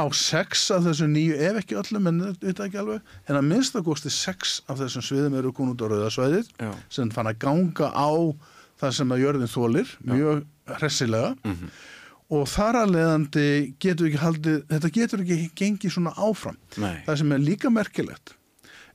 á 0.00 0.04
sex 0.16 0.68
af 0.74 0.86
þessum 0.86 1.12
nýju, 1.14 1.36
ef 1.36 1.58
ekki 1.60 1.78
öllum 1.80 2.08
en 2.10 2.22
þetta 2.40 2.68
ekki 2.68 2.80
alveg, 2.80 3.10
en 3.28 3.40
að 3.40 3.50
minnstakosti 3.50 4.12
sex 4.14 4.60
af 4.70 4.80
þessum 4.80 5.04
sviðum 5.04 5.36
eru 5.40 5.52
komin 5.56 5.74
út 5.74 5.84
á 5.84 5.90
rauðasvæðið 5.92 6.54
Já. 6.56 6.72
sem 6.92 7.12
fann 7.14 7.30
að 7.30 7.40
ganga 7.44 7.90
á 7.92 8.10
það 8.80 8.96
sem 8.98 9.14
að 9.14 9.22
jörðin 9.24 9.52
þólir 9.54 9.94
mjög 10.08 10.42
hressilega. 10.80 11.54
Og 12.30 12.44
þar 12.46 12.76
að 12.84 12.92
leiðandi 12.94 13.46
getur 13.82 14.06
ekki 14.06 14.20
haldið, 14.22 14.58
þetta 14.70 14.90
getur 14.94 15.22
ekki 15.24 15.38
gengið 15.58 15.94
svona 15.96 16.12
áfram. 16.14 16.58
Nei. 16.78 17.00
Það 17.08 17.16
sem 17.22 17.32
er 17.34 17.42
líka 17.42 17.72
merkilegt 17.74 18.36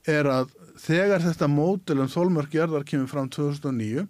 er 0.08 0.28
að 0.30 0.54
þegar 0.80 1.24
þetta 1.24 1.48
mótil 1.50 1.98
um 2.02 2.08
þólmörk 2.12 2.54
jarðar 2.54 2.84
kemur 2.88 3.10
fram 3.10 3.28
2009 3.32 4.06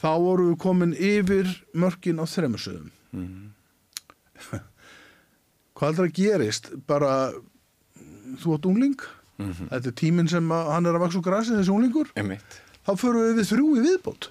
þá 0.00 0.08
voru 0.22 0.50
við 0.50 0.58
komin 0.62 0.94
yfir 0.94 1.50
mörkin 1.74 2.20
á 2.20 2.24
þremusöðum. 2.28 2.90
Hvað 5.76 5.88
heldur 5.90 6.08
að 6.08 6.14
gerist? 6.16 6.70
Bara 6.88 7.10
þú 8.40 8.56
átt 8.56 8.68
ungling, 8.70 9.00
þetta 9.40 9.90
er 9.90 9.96
tíminn 9.96 10.30
sem 10.30 10.48
hann 10.52 10.88
er 10.88 10.96
að 10.96 11.04
vaksa 11.06 11.20
úr 11.20 11.26
grasi 11.26 11.56
þessi 11.56 11.72
unglingur, 11.74 12.08
emitt, 12.18 12.60
þá 12.86 12.92
förum 13.00 13.26
við 13.26 13.36
við 13.40 13.50
þrjú 13.52 13.68
í 13.76 13.84
viðbót 13.84 14.30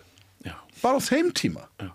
bara 0.85 1.01
á 1.01 1.07
þeim 1.09 1.33
tíma. 1.35 1.67
Já, 1.81 1.91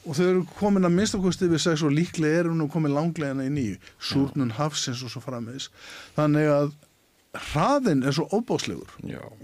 og 0.00 0.16
þau 0.16 0.26
eru 0.26 0.44
komin 0.56 0.88
að 0.88 0.94
minnstakosti 0.96 1.48
við 1.52 1.66
sex 1.68 1.82
og 1.84 1.92
líklega 1.92 2.44
eru 2.46 2.54
nú 2.56 2.70
komin 2.72 2.96
langlegina 2.96 3.44
í 3.44 3.50
nýju 3.52 3.80
súrnun 4.10 4.54
hafsins 4.56 5.02
og 5.04 5.12
svo 5.12 5.20
framvegis. 5.24 5.68
Þannig 6.16 6.48
að 6.54 6.70
hraðin 7.30 8.00
er 8.02 8.14
svo 8.16 8.24
óbáslegur 8.34 8.90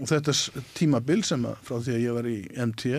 og 0.01 0.09
þetta 0.09 0.33
tímabil 0.75 1.21
sem 1.23 1.45
að 1.47 1.61
frá 1.63 1.77
því 1.85 1.93
að 1.93 2.01
ég 2.03 2.17
var 2.17 2.25
í 2.27 2.39
MT 2.65 2.89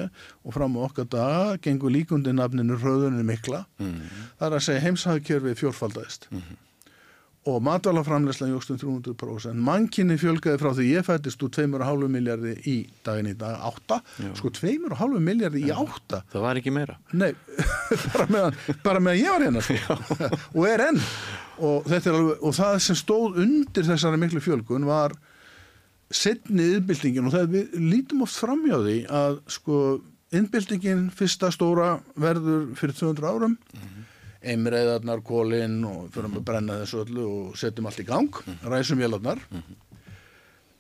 og 0.48 0.54
fram 0.56 0.78
á 0.78 0.86
okkar 0.86 1.10
daga 1.12 1.58
gengur 1.66 1.92
líkundi 1.92 2.32
nafninu 2.32 2.78
rauðunni 2.80 3.26
mikla. 3.28 3.66
Það 3.76 4.46
er 4.48 4.56
að 4.56 4.64
segja 4.64 4.84
heimshagkjörfið 4.86 5.60
fjórfaldaðist 5.60 6.30
og 7.46 7.62
matvælaframleyslan 7.64 8.50
jógst 8.50 8.72
um 8.74 8.78
300% 8.98 9.62
mannkinni 9.64 10.18
fjölgaði 10.20 10.60
frá 10.60 10.72
því 10.74 10.88
ég 10.90 11.06
fættist 11.06 11.42
úr 11.46 11.52
2,5 11.54 12.08
miljardi 12.12 12.54
í 12.68 12.76
daginn 13.06 13.30
í 13.30 13.36
dag 13.38 13.62
8, 13.70 14.00
sko 14.38 14.50
2,5 14.58 15.20
miljardi 15.22 15.62
í 15.64 15.72
8 15.72 16.22
það 16.32 16.44
var 16.44 16.60
ekki 16.60 16.74
meira. 16.74 16.98
Nei, 17.12 17.30
bara 18.14 18.28
meðan, 18.34 18.58
bara 18.84 19.04
meðan 19.04 19.22
ég 19.22 19.32
var 19.32 19.46
hérna 19.46 19.64
sko. 19.64 19.98
og 20.58 20.68
er 20.68 20.86
enn. 20.90 21.00
Og, 21.58 21.88
er 21.90 22.04
alveg, 22.12 22.36
og 22.46 22.54
það 22.54 22.76
sem 22.84 22.98
stóð 22.98 23.40
undir 23.42 23.86
þessari 23.88 24.20
miklu 24.20 24.42
fjölgun 24.42 24.86
var 24.86 25.16
setni 26.14 26.68
yðbildingin 26.76 27.26
og 27.28 27.34
það 27.34 27.50
við 27.56 27.80
lítum 27.82 28.22
oft 28.24 28.38
framjá 28.38 28.78
því 28.84 28.98
að 29.12 29.40
sko 29.52 29.80
innbildingin 30.34 31.08
fyrsta 31.16 31.50
stóra 31.52 31.96
verður 32.20 32.70
fyrir 32.78 32.96
200 32.96 33.28
árum 33.32 33.56
einmiðræðarnar, 34.48 35.20
kólinn 35.26 35.82
og 35.88 36.08
fyrir 36.14 36.30
að 36.30 36.46
brenna 36.46 36.80
þessu 36.82 37.02
öllu 37.04 37.26
og 37.28 37.58
setjum 37.60 37.88
allt 37.90 38.02
í 38.02 38.06
gang, 38.08 38.40
ræsum 38.64 39.02
vélarnar. 39.02 39.42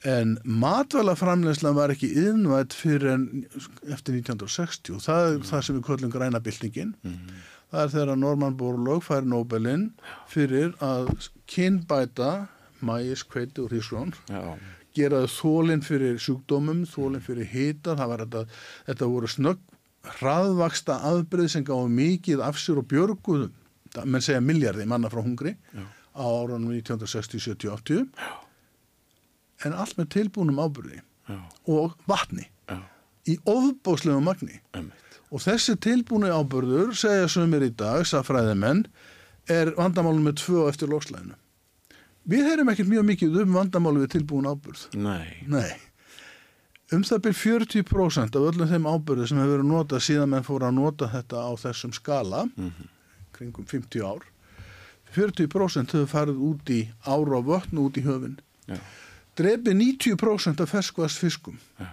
En 0.06 0.36
matvælaframleyslan 0.46 1.74
var 1.74 1.90
ekki 1.90 2.12
yðnvætt 2.22 2.76
fyrir 2.78 3.16
en 3.16 3.24
eftir 3.90 4.14
1960 4.20 4.94
og 4.94 5.02
það 5.02 5.30
er 5.30 5.46
það 5.48 5.64
sem 5.66 5.78
við 5.78 5.86
köllum 5.88 6.12
græna 6.14 6.40
byltingin. 6.42 6.94
Það 7.68 7.82
er 7.82 7.90
þegar 7.96 8.20
Norman 8.20 8.56
Borlaug 8.56 9.02
fær 9.04 9.26
Nobelin 9.28 9.88
fyrir 10.30 10.76
að 10.80 11.10
kynbæta 11.50 12.48
mæis, 12.80 13.24
kveiti 13.26 13.60
og 13.64 13.72
hrísgrón 13.72 14.14
já, 14.30 14.54
gera 14.94 15.24
þólinn 15.26 15.82
fyrir 15.82 16.18
sjúkdómum, 16.22 16.84
þólinn 16.86 17.24
fyrir 17.24 17.50
var 17.82 18.22
þetta, 18.22 18.44
þetta 18.86 19.10
voru 19.10 19.30
snögg 19.30 19.58
hraðvaksta 20.18 20.98
afbreyð 21.10 21.50
sem 21.52 21.64
gáði 21.68 21.92
mikið 21.94 22.42
af 22.44 22.58
sér 22.60 22.80
og 22.82 22.88
björguðum, 22.90 23.52
menn 24.04 24.24
segja 24.24 24.40
miljardi 24.44 24.86
manna 24.88 25.10
frá 25.12 25.20
hungri 25.24 25.54
Já. 25.74 25.84
á 26.16 26.24
árunum 26.26 26.72
1960, 26.76 27.40
70, 27.40 27.72
80 27.74 28.06
Já. 28.16 28.32
en 29.66 29.72
allt 29.74 29.96
með 29.98 30.10
tilbúnum 30.16 30.60
ábyrði 30.62 31.00
já, 31.00 31.38
og 31.66 31.96
vatni 32.08 32.46
já, 32.68 32.78
í 33.28 33.38
ofbóðslegu 33.48 34.20
magni. 34.24 34.60
Emitt, 34.76 35.18
og 35.34 35.42
þessi 35.44 35.74
tilbúni 35.82 36.30
ábyrður 36.32 36.94
segja 36.96 37.26
sumir 37.28 37.66
í 37.66 37.72
dag, 37.74 38.04
safræðimenn 38.08 38.86
er 39.50 39.72
vandamálum 39.76 40.24
með 40.28 40.38
tvö 40.44 40.66
eftir 40.70 40.90
lókslæðinu 40.92 41.36
við 42.28 42.44
heyrum 42.44 42.68
ekkert 42.72 42.90
mjög 42.92 43.06
mikið 43.08 43.36
um 43.42 43.54
vandamálu 43.56 44.02
við 44.04 44.10
tilbúin 44.18 44.48
ábyrð 44.50 44.82
nei, 45.00 45.44
Nei. 45.48 45.72
Um 46.92 47.02
það 47.04 47.20
byrj 47.26 47.36
40% 47.36 48.36
af 48.38 48.46
öllum 48.48 48.68
þeim 48.70 48.86
ábyrðu 48.88 49.26
sem 49.28 49.38
hefur 49.42 49.58
verið 49.58 49.68
notað 49.68 50.04
síðan 50.06 50.30
menn 50.32 50.46
fóru 50.46 50.64
að 50.70 50.76
nota 50.78 51.08
þetta 51.12 51.42
á 51.44 51.52
þessum 51.60 51.92
skala, 51.92 52.46
kringum 53.36 53.66
50 53.68 54.06
ár, 54.08 54.24
40% 55.12 55.92
hefur 55.98 56.08
farið 56.08 56.40
út 56.48 56.72
í 56.72 56.80
ára 57.04 57.38
og 57.42 57.46
vötn 57.50 57.76
og 57.80 57.90
út 57.90 58.00
í 58.00 58.04
höfin. 58.06 58.38
já, 58.68 58.78
drepi 59.36 59.74
90% 59.76 60.60
af 60.64 60.72
ferskvarsfiskum 60.72 61.58
Já. 61.78 61.92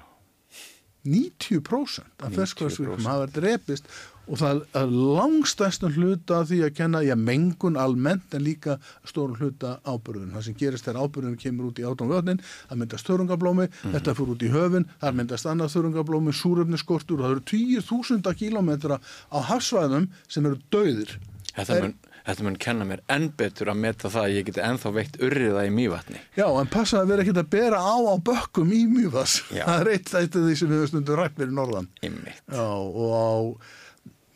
90% 1.05 2.01
af 2.23 2.31
90%. 2.31 2.35
ferskvarsfiskum 2.39 3.05
hafa 3.05 3.27
drepist 3.35 3.85
og 4.25 4.39
það 4.41 4.61
er 4.79 4.93
langstæstum 4.93 5.93
hluta 5.95 6.41
af 6.41 6.49
því 6.49 6.61
að 6.67 6.73
kenna, 6.79 7.01
já, 7.05 7.15
mengun 7.19 7.77
almennt 7.79 8.33
en 8.35 8.45
líka 8.45 8.77
stórum 9.07 9.37
hluta 9.39 9.77
ábyrðun. 9.85 10.33
Það 10.35 10.47
sem 10.47 10.57
gerist 10.59 10.87
þegar 10.87 11.05
ábyrðun 11.05 11.37
kemur 11.41 11.69
út 11.69 11.81
í 11.81 11.85
átón 11.85 12.11
vötnin, 12.11 12.41
það 12.69 12.81
myndast 12.81 13.11
þörungablómi, 13.11 13.69
þetta 13.83 14.17
fyrir 14.17 14.33
út 14.35 14.47
í 14.47 14.51
höfin, 14.55 14.89
það 15.03 15.21
myndast 15.21 15.51
annað 15.51 15.75
þörungablómi, 15.75 16.35
súröfniskortur 16.35 17.21
og 17.21 17.27
það 17.27 17.37
eru 17.37 17.45
10.000 17.85 18.35
kílómetra 18.41 18.99
á 19.01 19.37
hafsvæðum 19.51 20.09
sem 20.27 20.45
eru 20.45 20.61
döðir. 20.73 21.17
Þetta 21.55 21.77
mun, 21.79 21.93
þetta 22.25 22.45
mun 22.45 22.57
kenna 22.59 22.87
mér 22.87 23.01
enn 23.11 23.29
betur 23.37 23.71
að 23.71 23.79
meta 23.85 24.11
það 24.11 24.25
að 24.27 24.33
ég 24.35 24.47
geti 24.49 24.63
ennþá 24.65 24.91
veitt 24.97 25.17
urriða 25.23 25.63
í 25.67 25.71
mývatni. 25.71 26.19
Já, 26.35 26.47
en 26.49 26.71
passa 26.73 26.99
að 26.99 27.13
vera 27.13 27.23
ekkert 27.23 27.41
að 27.45 27.53
bera 27.55 27.79
á 27.79 27.95
á 27.95 28.15
bökkum 28.19 28.73
í. 28.75 28.83
Já. 29.05 29.63
Það 29.69 29.79
er 29.79 29.91
eitt 29.93 30.11
af 30.11 30.27
því 30.35 30.57
sem 30.59 30.71
við 30.71 30.81
höfum 30.81 30.91
stundum 30.91 31.19
rætt 31.21 31.39
fyrir 31.39 31.55
norðan. 31.55 31.89
Einmitt. 32.03 32.43
Já, 32.51 32.65
og 32.65 33.15
á, 33.15 33.31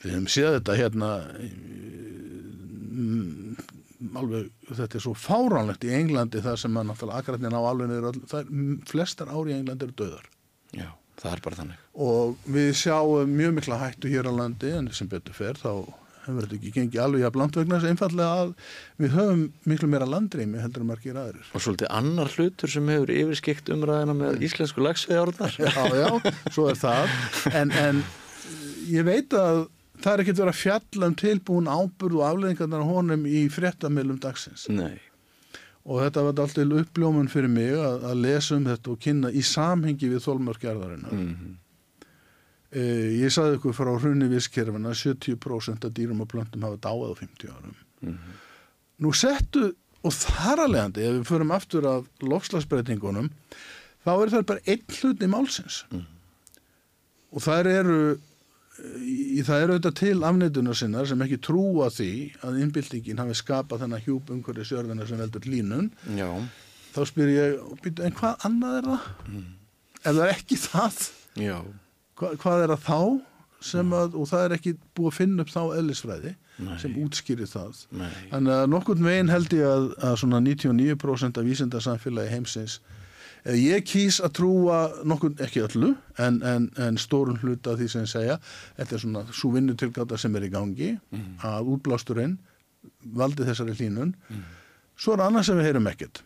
við 0.03 0.13
hefum 0.13 0.29
séð 0.31 0.55
þetta 0.57 0.77
hérna, 0.79 1.11
mm, 2.99 3.59
alveg, 4.19 4.49
þetta 4.71 4.99
er 4.99 5.03
svo 5.03 5.13
fáránlegt 5.17 5.85
í 5.87 5.93
Englandi 5.97 6.43
þar 6.43 6.59
sem 6.61 6.79
að 6.79 6.89
náttúrulega 6.89 7.23
akkuratnin 7.23 7.57
á 7.57 7.61
alveg 7.61 7.91
niður 7.91 8.19
það 8.23 8.41
er, 8.41 8.51
mm, 8.51 8.75
flestar 8.89 9.31
ári 9.33 9.53
í 9.53 9.57
Englandi 9.59 9.87
eru 9.87 9.97
döðar. 9.99 10.27
Já, 10.75 10.89
það 11.21 11.31
er 11.31 11.41
bara 11.47 11.61
þannig. 11.61 11.87
Og 12.09 12.51
við 12.57 12.69
sjáum 12.83 13.33
mjög 13.39 13.57
mikla 13.57 13.81
hættu 13.81 14.11
hér 14.11 14.29
á 14.29 14.33
landi 14.33 14.71
en 14.77 14.91
sem 14.95 15.09
betur 15.09 15.35
fer 15.35 15.59
þá 15.59 15.73
hefur 16.29 16.45
þetta 16.45 16.57
ekki 16.59 16.71
gengið 16.75 17.01
alveg 17.03 17.23
jafn 17.23 17.41
langt 17.41 17.57
vegna 17.57 17.79
þess 17.79 17.89
einfallega 17.89 18.43
að 18.43 18.51
við 19.01 19.15
höfum 19.15 19.43
miklu 19.71 19.89
meira 19.89 20.07
landrými 20.09 20.61
heldur 20.61 20.83
en 20.83 20.91
margir 20.91 21.19
aðrir. 21.19 21.49
Og 21.55 21.63
svolítið 21.63 21.91
annar 21.99 22.31
hlutur 22.35 22.71
sem 22.71 22.91
hefur 22.93 23.13
yfirskikt 23.15 23.71
umræðina 23.73 24.15
með 24.17 24.45
íslensku 24.47 24.83
lagsveðjárnar. 24.85 25.57
Já, 25.59 25.83
já, 25.95 26.33
svo 26.53 26.69
er 26.69 26.79
það. 26.79 27.17
En, 27.55 27.73
en 27.73 28.03
ég 28.93 29.07
veit 29.07 29.33
að 29.37 29.65
það 29.99 30.11
er 30.13 30.23
ekkert 30.23 30.41
verið 30.41 30.53
að 30.53 30.59
fjalla 30.63 31.11
um 31.11 31.19
tilbúin 31.19 31.69
áburð 31.69 32.19
og 32.19 32.25
afleðingarnar 32.29 32.83
á 32.83 32.91
honum 32.91 33.23
í 33.29 33.45
fréttamilum 33.53 34.19
dagsins. 34.23 34.67
Nei. 34.71 34.99
Og 35.89 36.03
þetta 36.03 36.25
var 36.25 36.43
alltaf 36.43 36.77
uppljómun 36.83 37.31
fyrir 37.31 37.49
mig 37.51 37.73
að, 37.73 38.03
að 38.11 38.21
lesa 38.25 38.57
um 38.57 38.67
þetta 38.67 38.93
og 38.93 39.01
kynna 39.01 39.31
í 39.31 39.41
samhengi 39.45 40.11
við 40.11 40.25
þólmörkjarðarinnar. 40.27 41.15
Mm 41.15 41.57
Eh, 42.69 43.17
ég 43.17 43.33
saði 43.33 43.57
ykkur 43.57 43.73
frá 43.73 43.89
hrunni 43.97 44.27
visskerfina 44.29 44.91
70% 44.93 45.87
af 45.87 45.93
dýrum 45.97 46.21
og 46.21 46.29
plöntum 46.29 46.65
hafa 46.67 46.77
dáið 46.83 47.07
á 47.09 47.13
50 47.17 47.53
árum. 47.55 47.77
Nú 49.01 49.13
settu, 49.15 49.71
og 50.05 50.13
þar 50.13 50.65
að 50.65 50.73
leiðandi, 50.75 51.07
ef 51.07 51.15
við 51.17 51.29
förum 51.31 51.53
aftur 51.55 51.87
af 51.89 52.05
lofslagsbreytingunum, 52.21 53.31
þá 54.05 54.11
er 54.13 54.33
það 54.35 54.45
bara 54.51 54.65
einn 54.69 54.97
hlut 54.99 55.25
í 55.25 55.31
málsins. 55.31 55.79
Og 57.33 57.41
þær 57.41 57.71
eru, 57.73 57.97
í, 59.03 59.41
það 59.45 59.63
eru 59.63 59.75
auðvitað 59.75 59.95
til 59.99 60.23
afneitunar 60.29 60.77
sinnar 60.77 61.07
sem 61.09 61.21
ekki 61.25 61.39
trúa 61.49 61.89
því 61.93 62.09
að 62.47 62.59
innbyltingin 62.63 63.21
hafi 63.21 63.37
skapað 63.39 63.85
þennan 63.85 64.03
hjúp 64.05 64.33
umhverju 64.35 64.67
sjörðina 64.69 65.07
sem 65.09 65.21
veldur 65.21 65.47
línun. 65.49 65.89
Já. 66.17 66.29
Þá 66.95 67.01
spyr 67.05 67.31
ég, 67.33 67.57
"Bíddu, 67.83 68.03
en 68.05 68.17
hvað 68.17 68.45
annað 68.49 68.77
er 68.77 68.89
það? 68.91 69.09
Ef 69.99 70.13
það 70.15 70.23
er 70.25 70.35
ekki 70.35 70.57
það, 70.63 70.99
hva, 72.15 72.35
hvað 72.35 72.63
er 72.63 72.75
það 72.75 72.85
þá 72.87 73.01
sem 73.61 73.89
að, 73.91 74.15
og 74.15 74.27
það 74.29 74.45
er 74.45 74.55
ekki 74.55 74.73
búið 74.95 75.09
að 75.11 75.17
finna 75.17 75.43
upp 75.43 75.51
þá 75.51 75.63
eðlisfræði 75.79 76.35
sem 76.79 76.95
útskýrir 76.99 77.47
það 77.47 77.85
Nei. 77.91 78.11
að 78.31 78.65
nokkurn 78.71 79.03
veginn 79.03 79.31
held 79.31 79.53
ég 79.55 79.67
að, 79.67 79.85
að 80.03 80.15
svona 80.21 80.39
99% 80.43 81.39
af 81.39 81.47
vísindarsamfélagi 81.47 82.33
heimsins 82.33 82.79
ég 83.45 83.85
kýs 83.87 84.19
að 84.23 84.33
trúa 84.39 84.79
nokkurn, 85.07 85.37
ekki 85.39 85.63
öllu 85.63 85.93
en, 86.19 86.41
en, 86.43 86.69
en 86.77 86.97
stórun 86.99 87.39
hluta 87.39 87.75
því 87.79 87.87
sem 87.91 88.03
ég 88.03 88.11
segja. 88.11 88.37
Þetta 88.77 88.95
er 88.95 89.03
svona 89.03 89.25
svo 89.31 89.51
vinnutilgáta 89.55 90.17
sem 90.19 90.35
er 90.35 90.47
í 90.47 90.51
gangi 90.53 90.93
að 91.47 91.73
útblásturinn 91.75 92.37
valdi 93.15 93.47
þessari 93.47 93.75
hlínun 93.75 94.15
svo 94.99 95.15
er 95.15 95.25
annað 95.25 95.47
sem 95.49 95.59
við 95.59 95.69
heyrum 95.69 95.87
ekkert. 95.91 96.23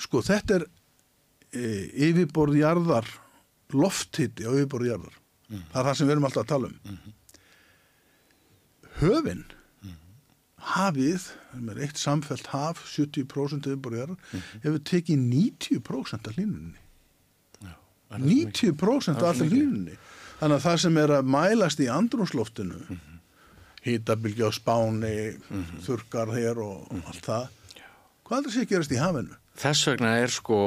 Sko 0.00 0.22
þetta 0.24 0.60
er 0.60 0.66
e, 1.52 1.66
yfirborð 2.10 2.60
jarðar 2.60 3.08
lofthiti 3.72 4.46
á 4.46 4.52
yfirborð 4.52 4.92
jarðar. 4.92 5.16
Það 5.72 5.80
er 5.80 5.86
það 5.88 5.96
sem 5.96 6.06
við 6.06 6.12
erum 6.16 6.28
alltaf 6.28 6.44
að 6.44 6.52
tala 6.52 6.70
um. 6.70 6.98
Höfin 9.00 9.44
hafið 10.74 11.28
með 11.54 11.82
eitt 11.86 12.00
samfelt 12.00 12.50
haf 12.52 12.82
70% 12.90 13.68
yfirborð 13.68 14.00
jarðar 14.00 14.42
hefur 14.64 14.82
tekið 14.90 15.22
90% 15.30 16.30
af 16.30 16.38
hlínunni 16.38 16.82
90% 18.10 19.22
af 19.22 19.32
allir 19.32 19.50
hlínunni 19.50 19.96
þannig 20.40 20.58
að 20.58 20.64
það 20.66 20.78
sem 20.84 21.00
er 21.02 21.14
að 21.16 21.32
mælast 21.36 21.82
í 21.82 21.88
andrúnsloftinu 21.92 22.78
mm 22.78 22.98
-hmm. 22.98 23.18
hýtabilgi 23.86 24.46
á 24.46 24.50
spáni 24.52 25.16
þurkar 25.86 26.34
hér 26.34 26.58
og 26.62 26.92
allt 27.06 27.24
það. 27.24 27.48
Hvað 28.26 28.38
er 28.38 28.50
það 28.50 28.62
að 28.62 28.70
gerast 28.70 28.92
í 28.92 29.00
hafinu? 29.00 29.36
Þess 29.56 29.86
vegna 29.88 30.10
er 30.20 30.28
sko 30.28 30.58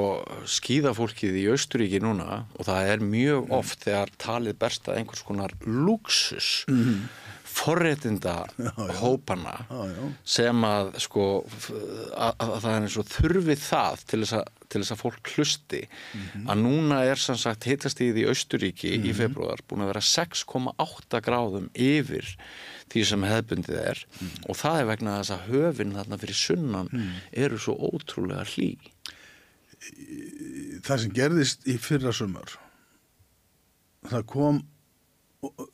skíðafólkið 0.50 1.36
í 1.38 1.48
Austuríki 1.54 2.00
núna 2.02 2.46
og 2.58 2.66
það 2.66 2.88
er 2.94 3.00
mjög 3.06 3.52
oft 3.54 3.84
þegar 3.86 4.10
talið 4.18 4.56
berst 4.58 4.88
að 4.90 4.98
einhvers 4.98 5.22
konar 5.22 5.54
luxus 5.66 6.66
forréttinda 6.66 6.88
hópana 7.06 7.29
Já, 9.70 9.80
já. 9.92 10.08
sem 10.36 10.64
að 10.68 10.90
sko 11.04 11.26
að, 12.16 12.34
að 12.40 12.54
það 12.64 12.70
er 12.72 12.86
eins 12.86 12.98
og 13.02 13.10
þurfið 13.12 13.64
það 13.66 14.06
til 14.12 14.20
þess 14.24 14.36
að, 14.40 14.52
til 14.70 14.82
þess 14.82 14.94
að 14.96 15.02
fólk 15.04 15.32
hlusti. 15.36 15.82
Að 16.46 16.62
núna 16.64 17.02
er 17.10 17.22
sem 17.22 17.40
sagt 17.42 17.68
hitastíð 17.70 18.22
í 18.22 18.26
Austuríki 18.32 18.94
í 19.10 19.14
februar 19.18 19.64
búin 19.68 19.84
að 19.86 19.92
vera 19.94 20.06
6,8 20.06 21.22
gráðum 21.26 21.70
yfir 21.74 22.32
því 22.90 23.04
sem 23.06 23.28
hefðbundið 23.30 23.82
er 23.84 24.04
og 24.48 24.58
það 24.58 24.80
er 24.80 24.90
vegna 24.94 25.18
þess 25.20 25.36
að 25.36 25.46
höfin 25.52 25.94
þarna 25.98 26.22
fyrir 26.24 26.40
sunnan 26.40 26.90
eru 27.46 27.60
svo 27.62 27.76
ótrúlega 27.92 28.48
hlý. 28.56 28.72
Það 30.84 31.06
sem 31.06 31.14
gerðist 31.16 31.68
í 31.70 31.78
fyrra 31.82 32.12
sumar 32.16 32.56
það 34.10 34.26
kom 34.32 34.60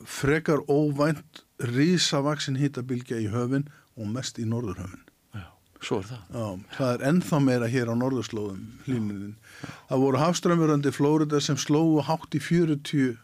frekar 0.06 0.62
óvænt 0.70 1.45
rísavaksin 1.60 2.58
hýtabilgja 2.60 3.20
í 3.24 3.30
höfin 3.32 3.68
og 3.96 4.10
mest 4.12 4.40
í 4.42 4.46
norðurhöfin. 4.50 5.04
Já, 5.36 5.46
svo 5.80 6.02
er 6.02 6.10
það. 6.10 6.24
Já, 6.36 6.46
það 6.78 6.94
er 6.98 7.06
ennþá 7.12 7.40
meira 7.46 7.70
hér 7.72 7.92
á 7.92 7.96
norðurslóðum 8.02 8.64
hlýnunin. 8.88 9.36
Það 9.90 10.04
voru 10.06 10.22
hafströmmurandi 10.24 10.92
Flórida 10.96 11.40
sem 11.42 11.58
slóu 11.60 12.02
hátt 12.04 12.36
í 12.36 12.42
40 12.44 13.16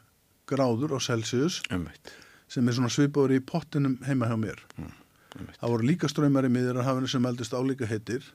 gráður 0.52 0.96
á 0.96 1.00
Celsius 1.04 1.62
Umveitt 1.72 2.12
sem 2.52 2.68
er 2.68 2.76
svona 2.76 2.90
svipaður 2.92 3.32
í 3.38 3.40
pottinum 3.48 3.94
heima 4.04 4.28
hjá 4.28 4.36
mér. 4.36 4.60
það 5.62 5.70
voru 5.72 5.86
líka 5.88 6.10
strömmar 6.12 6.44
í 6.44 6.50
miður 6.52 6.82
hafinu 6.84 7.08
sem 7.08 7.24
eldist 7.30 7.54
álíka 7.56 7.88
heitir. 7.88 8.26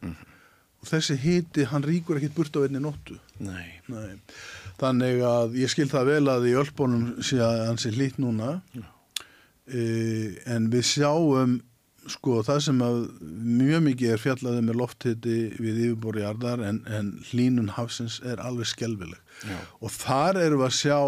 Og 0.81 0.89
þessi 0.89 1.17
hiti, 1.21 1.65
hann 1.69 1.85
ríkur 1.85 2.17
ekkit 2.17 2.33
burt 2.37 2.57
á 2.57 2.65
einni 2.65 2.81
nóttu. 2.81 3.19
Nei, 3.41 3.81
Nei. 3.93 4.17
Þannig 4.81 5.21
að 5.25 5.57
ég 5.61 5.73
skil 5.73 5.89
það 5.89 6.09
vel 6.11 6.29
að 6.33 6.47
í 6.49 6.55
Ölpunum 6.57 7.07
sé 7.25 7.39
að 7.45 7.63
hann 7.67 7.81
sé 7.81 7.93
hlýtt 7.93 8.17
núna. 8.21 8.59
E, 8.77 8.81
en 9.67 10.69
við 10.71 10.85
sjáum 10.87 11.57
sko 12.11 12.41
það 12.47 12.61
sem 12.69 12.83
að 12.87 12.99
mjög 13.57 13.81
mikið 13.89 14.13
er 14.15 14.23
fjallaði 14.23 14.63
með 14.69 14.79
lofthiti 14.81 15.39
við 15.59 15.81
yfirbóri 15.89 16.23
jarðar 16.23 16.63
en, 16.69 16.81
en 16.87 17.09
hlínun 17.31 17.73
hafsins 17.75 18.21
er 18.23 18.43
alveg 18.43 18.71
skelvileg 18.71 19.19
Já. 19.43 19.59
og 19.81 19.91
þar 19.95 20.41
erum 20.45 20.63
við 20.63 20.69
að 20.69 20.77
sjá 20.79 21.01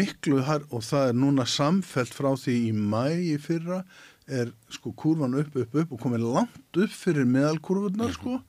miklu 0.00 0.42
har 0.44 0.66
og 0.68 0.84
það 0.84 1.12
er 1.12 1.20
núna 1.22 1.46
samfelt 1.48 2.16
frá 2.16 2.32
því 2.36 2.56
í 2.68 2.72
mæ 2.74 3.06
í 3.30 3.36
fyrra 3.40 3.84
er 4.30 4.52
sko 4.70 4.92
kurvan 4.98 5.38
upp, 5.38 5.54
upp, 5.56 5.78
upp 5.82 5.94
og 5.94 6.02
komið 6.02 6.26
langt 6.26 6.82
upp 6.84 6.92
fyrir 6.94 7.26
meðalkurvurnar 7.30 8.12
sko 8.14 8.40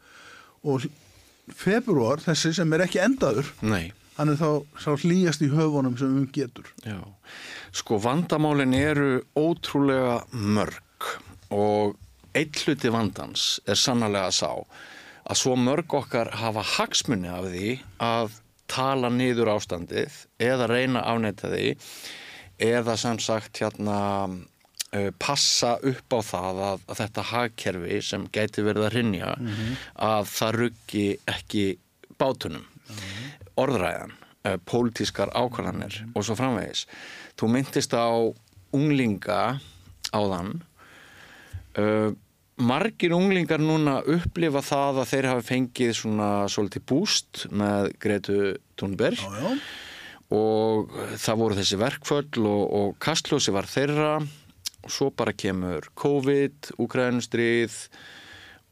og 0.66 0.90
februar 1.58 2.22
þessi 2.22 2.56
sem 2.58 2.74
er 2.74 2.86
ekki 2.86 3.02
endaður 3.06 3.54
nei 3.62 3.92
hann 4.18 4.32
er 4.32 4.40
þá 4.40 4.82
sá 4.82 4.92
hlýjast 5.02 5.44
í 5.46 5.50
höfunum 5.52 5.96
sem 6.00 6.12
um 6.20 6.28
getur. 6.34 6.68
Já, 6.86 7.00
sko 7.76 8.00
vandamálin 8.04 8.74
eru 8.76 9.22
ótrúlega 9.38 10.22
mörg 10.32 11.12
og 11.52 11.98
eitt 12.36 12.62
hluti 12.66 12.92
vandans 12.92 13.60
er 13.68 13.80
sannlega 13.80 14.32
sá 14.36 14.52
að 14.52 15.40
svo 15.40 15.56
mörg 15.60 15.94
okkar 16.02 16.32
hafa 16.42 16.64
hagsmunni 16.78 17.30
af 17.32 17.48
því 17.52 17.74
að 18.04 18.40
tala 18.72 19.12
niður 19.12 19.54
ástandið 19.56 20.24
eða 20.42 20.70
reyna 20.72 21.04
afneita 21.12 21.52
því 21.52 21.76
eða 22.62 22.96
sem 23.00 23.20
sagt 23.20 23.60
hérna 23.62 24.00
uh, 24.30 25.10
passa 25.20 25.76
upp 25.82 26.16
á 26.16 26.20
það 26.24 26.62
að, 26.70 26.84
að 26.88 27.00
þetta 27.02 27.28
hagkerfi 27.32 28.02
sem 28.06 28.28
gæti 28.32 28.66
verið 28.68 28.88
að 28.88 28.96
rinja 28.98 29.32
að 29.96 30.28
það 30.32 30.58
ruggi 30.60 31.08
ekki 31.28 31.66
bátunum 32.22 32.68
orðræðan, 33.60 34.14
uh, 34.48 34.58
pólitískar 34.66 35.32
ákvarðanir 35.36 36.04
og 36.16 36.26
svo 36.26 36.36
framvegis. 36.40 36.86
Þú 37.41 37.47
myndist 37.49 37.95
á 37.97 38.06
unglinga 38.69 39.58
áðan. 40.13 40.60
Uh, 41.73 42.13
margir 42.62 43.15
unglingar 43.17 43.58
núna 43.58 43.95
upplifa 44.06 44.62
það 44.62 44.99
að 45.01 45.08
þeir 45.10 45.27
hafi 45.32 45.47
fengið 45.47 45.93
svona 45.97 46.27
svolítið 46.54 46.86
búst 46.91 47.47
með 47.49 47.89
Gretu 48.04 48.38
Thunberg. 48.77 49.17
Já, 49.17 49.41
já. 49.41 49.58
og 50.38 50.93
það 51.17 51.41
voru 51.41 51.58
þessi 51.58 51.82
verkföll 51.82 52.45
og, 52.45 52.62
og 52.77 52.93
kastljósi 53.01 53.56
var 53.58 53.65
þeirra. 53.71 54.13
Og 54.86 54.93
svo 54.93 55.10
bara 55.10 55.34
kemur 55.34 55.89
COVID, 55.97 56.75
Ukraínustrið 56.77 57.73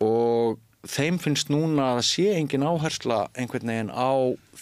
og 0.05 0.61
þeim 0.85 1.17
finnst 1.17 1.49
núna 1.49 1.95
að 1.95 2.03
það 2.03 2.07
sé 2.11 2.27
engin 2.37 2.69
áhersla 2.69 3.23
einhvern 3.33 3.73
veginn 3.73 3.89
á 3.89 4.13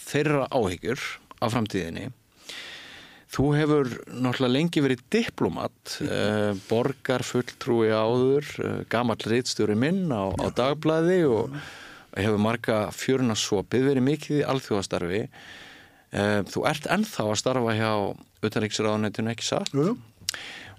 þeirra 0.08 0.48
áhyggjur 0.48 1.04
af 1.44 1.52
framtíðinni 1.52 2.08
Þú 3.28 3.46
hefur 3.52 3.90
náttúrulega 4.08 4.54
lengi 4.54 4.80
verið 4.80 5.02
diplomat, 5.12 5.98
eh, 6.00 6.54
borgar 6.68 7.20
fulltrúi 7.20 7.90
áður, 7.92 8.46
eh, 8.64 8.84
gamall 8.88 9.20
reitstjóri 9.20 9.76
minn 9.76 10.08
á, 10.08 10.32
á 10.32 10.48
dagblæði 10.48 11.20
og 11.28 11.52
hefur 12.16 12.40
marga 12.40 12.88
fjöruna 12.88 13.36
svopið, 13.36 13.84
verið 13.90 14.06
mikið 14.08 14.40
í 14.40 14.46
alþjóðastarfi. 14.48 15.22
Eh, 16.08 16.42
þú 16.48 16.64
ert 16.70 16.88
ennþá 16.88 17.24
að 17.28 17.40
starfa 17.42 17.74
hjá 17.76 17.92
utanriksraðunetinu 18.48 19.34
ekki 19.34 19.44
satt? 19.44 19.72
Jú, 19.76 19.92
jú. 19.92 19.98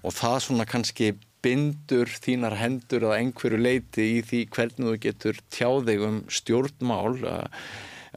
og 0.02 0.14
það 0.16 0.36
svona 0.40 0.64
kannski 0.66 1.14
bindur 1.44 2.08
þínar 2.08 2.56
hendur 2.56 3.04
að 3.08 3.16
einhverju 3.18 3.60
leiti 3.60 4.06
í 4.18 4.22
því 4.24 4.40
hvernig 4.48 4.88
þú 4.88 4.94
getur 5.04 5.40
tjáðið 5.52 6.06
um 6.08 6.18
stjórnmál 6.28 7.20
eh, 7.24 7.46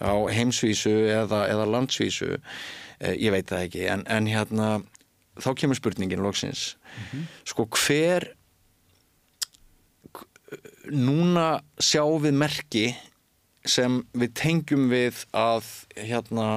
á 0.02 0.14
heimsvísu 0.34 0.94
eða, 1.12 1.46
eða 1.52 1.68
landsvísu. 1.70 2.34
Eh, 2.34 2.83
ég 3.00 3.32
veit 3.32 3.50
það 3.50 3.66
ekki 3.68 3.88
en, 3.88 4.06
en 4.08 4.28
hérna 4.28 4.70
þá 5.42 5.50
kemur 5.58 5.80
spurningin 5.80 6.24
loksins 6.24 6.76
sko 7.48 7.68
hver 7.72 8.30
núna 10.92 11.64
sjáum 11.82 12.22
við 12.24 12.38
merki 12.38 12.86
sem 13.66 14.02
við 14.14 14.34
tengjum 14.36 14.90
við 14.92 15.24
að 15.32 15.68
hérna 15.96 16.48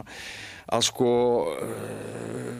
að 0.66 0.87
sko 0.88 1.11
uh, 1.55 2.55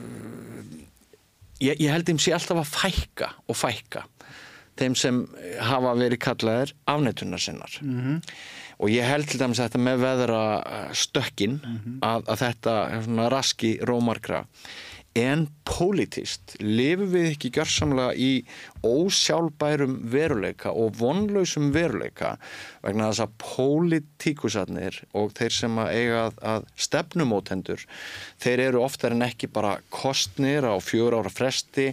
ég, 1.59 1.75
ég 1.75 1.91
held 1.91 2.07
þeim 2.07 2.21
sé 2.23 2.35
alltaf 2.37 2.63
að 2.63 2.75
fækka 2.77 3.33
og 3.51 3.59
fækka 3.59 4.05
þeim 4.77 4.95
sem 4.99 5.23
hafa 5.65 5.97
verið 5.99 6.23
kallaðir 6.23 6.75
afnetunar 6.87 7.43
sinnar 7.43 7.79
-hmm. 7.81 8.21
Og 8.77 8.93
ég 8.93 9.07
held 9.09 9.29
til 9.31 9.41
dæmis 9.41 9.61
þetta 9.63 9.81
með 9.81 10.03
veðra 10.05 10.41
stökkin 10.97 11.59
að, 12.05 12.27
að 12.29 12.43
þetta 12.43 12.75
raski 13.33 13.77
rómarkra 13.89 14.45
en 15.17 15.47
pólitist 15.67 16.55
lifum 16.61 17.09
við 17.15 17.31
ekki 17.33 17.51
gjörsamlega 17.57 18.13
í 18.21 18.31
ósjálfbærum 18.87 19.97
veruleika 20.13 20.71
og 20.77 20.95
vonlausum 21.01 21.73
veruleika 21.75 22.35
vegna 22.85 23.09
þess 23.09 23.25
að 23.25 23.33
pólitíkusarnir 23.43 25.01
og 25.17 25.33
þeir 25.37 25.57
sem 25.57 25.81
að 25.83 25.93
eiga 25.97 26.21
að, 26.27 26.39
að 26.53 26.69
stefnumótendur 26.87 27.87
þeir 28.45 28.65
eru 28.69 28.85
oftar 28.85 29.17
en 29.17 29.27
ekki 29.27 29.51
bara 29.53 29.79
kostnir 29.91 30.69
á 30.69 30.77
fjör 30.85 31.19
ára 31.19 31.33
fresti. 31.33 31.89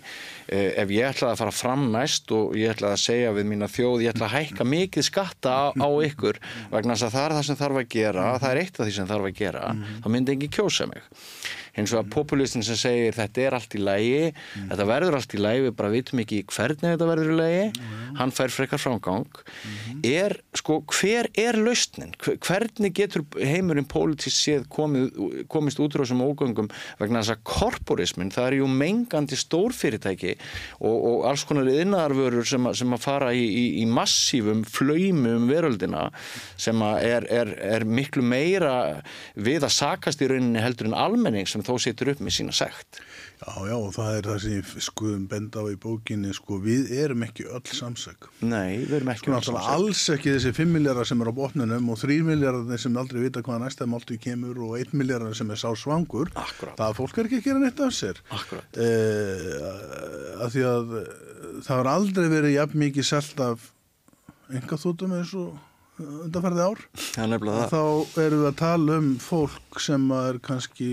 Eh, 0.47 0.75
ef 0.83 0.93
ég 0.93 1.09
ætlaði 1.09 1.33
að 1.33 1.41
fara 1.41 1.55
fram 1.55 1.87
næst 1.95 2.31
og 2.35 2.57
ég 2.59 2.75
ætlaði 2.75 2.99
að 2.99 3.03
segja 3.07 3.33
við 3.39 3.49
mína 3.49 3.71
þjóð 3.71 4.05
ég 4.05 4.13
ætla 4.13 4.29
að 4.29 4.37
hækka 4.37 4.67
mikið 4.67 5.09
skatta 5.09 5.55
á, 5.55 5.63
á 5.79 5.89
ykkur 6.05 6.39
vegna 6.73 6.97
þess 6.97 7.07
að 7.09 7.17
það 7.17 7.25
er 7.25 7.37
það 7.37 7.49
sem 7.49 7.61
þarf 7.63 7.81
að 7.81 7.91
gera 7.97 8.29
það 8.37 8.49
er 8.51 8.63
eitt 8.63 8.79
af 8.79 8.87
því 8.87 8.95
sem 8.99 9.11
þarf 9.13 9.29
að 9.29 9.37
gera 9.39 9.67
þá 10.03 10.07
myndi 10.13 10.35
engin 10.35 10.53
kjósa 10.53 10.89
mig 10.91 11.11
hins 11.73 11.91
vegar 11.93 12.09
populistin 12.13 12.63
sem 12.65 12.77
segir 12.77 13.15
þetta 13.17 13.41
er 13.47 13.55
allt 13.57 13.73
í 13.73 13.81
lægi, 13.81 14.33
þetta 14.69 14.85
verður 14.89 15.17
allt 15.17 15.33
í 15.33 15.39
lægi 15.41 15.63
við 15.67 15.75
bara 15.79 15.89
vitum 15.93 16.19
ekki 16.21 16.43
hvernig 16.53 16.83
þetta 16.93 17.07
verður 17.09 17.31
í 17.33 17.37
lægi 17.39 17.63
hann 18.19 18.29
fær 18.35 18.51
frekar 18.53 18.77
framgang. 18.77 19.25
Er, 20.05 20.35
sko, 20.53 20.81
hver 20.93 21.29
er 21.39 21.57
lausnin? 21.57 22.11
Hver- 22.21 22.37
Hvernig 22.43 22.93
getur 22.93 23.23
heimurinn 23.39 23.87
politist 23.89 24.37
séð 24.43 24.67
komið, 24.69 25.07
komist 25.49 25.79
út 25.81 25.95
úr 25.97 26.03
þessum 26.03 26.21
ógöngum 26.25 26.67
vegna 26.99 27.23
þess 27.23 27.33
að 27.33 27.41
korporismin, 27.49 28.29
það 28.35 28.47
er 28.51 28.55
jú 28.59 28.67
mengandi 28.69 29.37
stórfyrirtæki 29.39 30.35
og, 30.83 30.93
og 30.93 31.25
alls 31.31 31.43
konar 31.49 31.65
yðnaðarvörur 31.71 32.45
sem, 32.47 32.67
að- 32.69 32.77
sem 32.83 32.93
að 32.93 33.01
fara 33.07 33.31
í, 33.33 33.41
í, 33.47 33.63
í 33.81 33.87
massífum 33.89 34.61
flöymu 34.69 35.33
um 35.39 35.47
veröldina 35.49 36.05
sem 36.59 36.83
að 36.85 37.07
er, 37.09 37.27
er, 37.41 37.53
er 37.79 37.85
miklu 37.87 38.21
meira 38.25 38.75
við 39.35 39.65
að 39.65 39.73
sakast 39.79 40.21
í 40.21 40.29
rauninni 40.29 40.61
heldur 40.63 40.91
en 40.91 40.97
almenning 40.99 41.49
sem 41.49 41.62
þó 41.67 41.73
situr 41.81 42.11
upp 42.13 42.21
með 42.23 42.35
sína 42.37 42.53
sekt. 42.55 42.99
Já, 43.43 43.53
já, 43.67 43.73
og 43.75 43.89
það 43.95 44.17
er 44.17 44.27
það 44.29 44.37
sem 44.43 44.53
ég 44.55 44.69
skoðum 44.85 45.23
benda 45.31 45.63
á 45.63 45.65
í 45.67 45.75
bókinni, 45.83 46.31
sko, 46.35 46.59
við 46.63 46.93
erum 46.95 47.25
ekki 47.25 47.47
öll 47.51 47.63
samsök. 47.75 48.29
Nei, 48.45 48.83
við 48.85 48.95
erum 48.99 49.11
ekki 49.13 49.25
Sko 49.25 49.33
náttúrulega 49.33 49.73
alls 49.75 50.03
ekki 50.13 50.35
þessi 50.35 50.53
5 50.59 50.71
miljardar 50.77 51.09
sem 51.09 51.23
er 51.23 51.31
á 51.31 51.33
botninum 51.35 51.91
og 51.91 51.99
3 52.03 52.19
miljardar 52.27 52.81
sem 52.81 53.01
aldrei 53.01 53.25
vita 53.25 53.43
hvaða 53.43 53.65
næsta 53.65 53.89
máltu 53.89 54.19
kemur 54.21 54.61
og 54.69 54.77
1 54.79 54.95
miljardar 54.95 55.35
sem 55.37 55.51
er 55.51 55.59
sá 55.59 55.67
svangur. 55.79 56.31
Akkúrat. 56.39 56.77
Það 56.79 56.87
að 56.87 56.97
fólk 57.01 57.19
er 57.19 57.29
ekki 57.29 57.41
að 57.41 57.49
gera 57.49 57.63
neitt 57.65 57.83
af 57.83 57.93
sér. 57.97 58.23
Akkúrat. 58.37 58.79
Eh, 58.79 60.39
að 60.39 60.55
því 60.55 60.65
að 60.69 60.97
eh, 61.01 61.11
það 61.67 61.75
har 61.75 61.91
aldrei 61.97 62.25
verið 62.31 62.57
jafn 62.57 62.83
mikið 62.85 63.09
selt 63.11 63.43
af 63.43 63.69
enga 64.53 64.79
þútum 64.79 65.17
eins 65.17 65.35
og 65.37 65.53
undanfærði 66.01 66.65
ár. 66.65 66.81
Það 66.97 67.23
er 67.23 67.31
nefnilega 67.33 67.67
það. 67.67 67.75
Þá 67.75 68.23
erum 68.23 68.41
við 68.41 68.49
að 68.49 68.57
tala 68.61 68.97
um 69.01 69.11
fólk 69.21 69.83
sem 69.83 70.09
er 70.17 70.39
kannski 70.43 70.89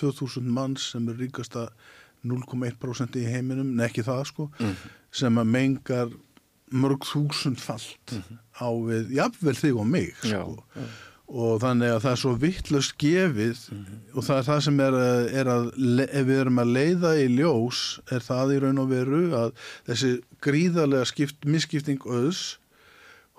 2000 0.00 0.50
manns 0.58 0.90
sem 0.94 1.08
er 1.12 1.18
ríkasta 1.20 1.68
0,1% 2.24 3.18
í 3.20 3.24
heiminum, 3.28 3.74
en 3.74 3.84
ekki 3.84 4.04
það 4.06 4.22
sko, 4.30 4.46
sem 5.14 5.40
að 5.40 5.50
mengar 5.54 6.14
mörg 6.74 7.04
þúsund 7.06 7.60
falt 7.60 8.14
á 8.56 8.68
við, 8.72 9.10
jafnvel 9.18 9.54
þig 9.58 9.76
og 9.82 9.90
mig 9.92 10.14
Já, 10.24 10.40
sko. 10.40 10.86
og 11.28 11.60
þannig 11.62 11.92
að 11.92 12.00
það 12.06 12.14
er 12.14 12.20
svo 12.22 12.32
vittlust 12.40 12.96
gefið 12.98 13.60
og 14.16 14.24
það 14.26 14.40
er 14.40 14.48
það 14.48 14.62
sem 14.66 14.80
er, 14.86 14.96
er 15.42 15.50
að 15.52 15.68
ef 16.08 16.26
við 16.30 16.40
erum 16.40 16.62
að 16.64 16.72
leiða 16.78 17.12
í 17.20 17.28
ljós 17.36 17.82
er 18.10 18.24
það 18.24 18.54
í 18.56 18.58
raun 18.64 18.82
og 18.82 18.90
veru 18.90 19.22
að 19.38 19.52
þessi 19.90 20.12
gríðarlega 20.48 21.10
skipt, 21.12 21.44
misskipting 21.44 22.02
auðs 22.08 22.42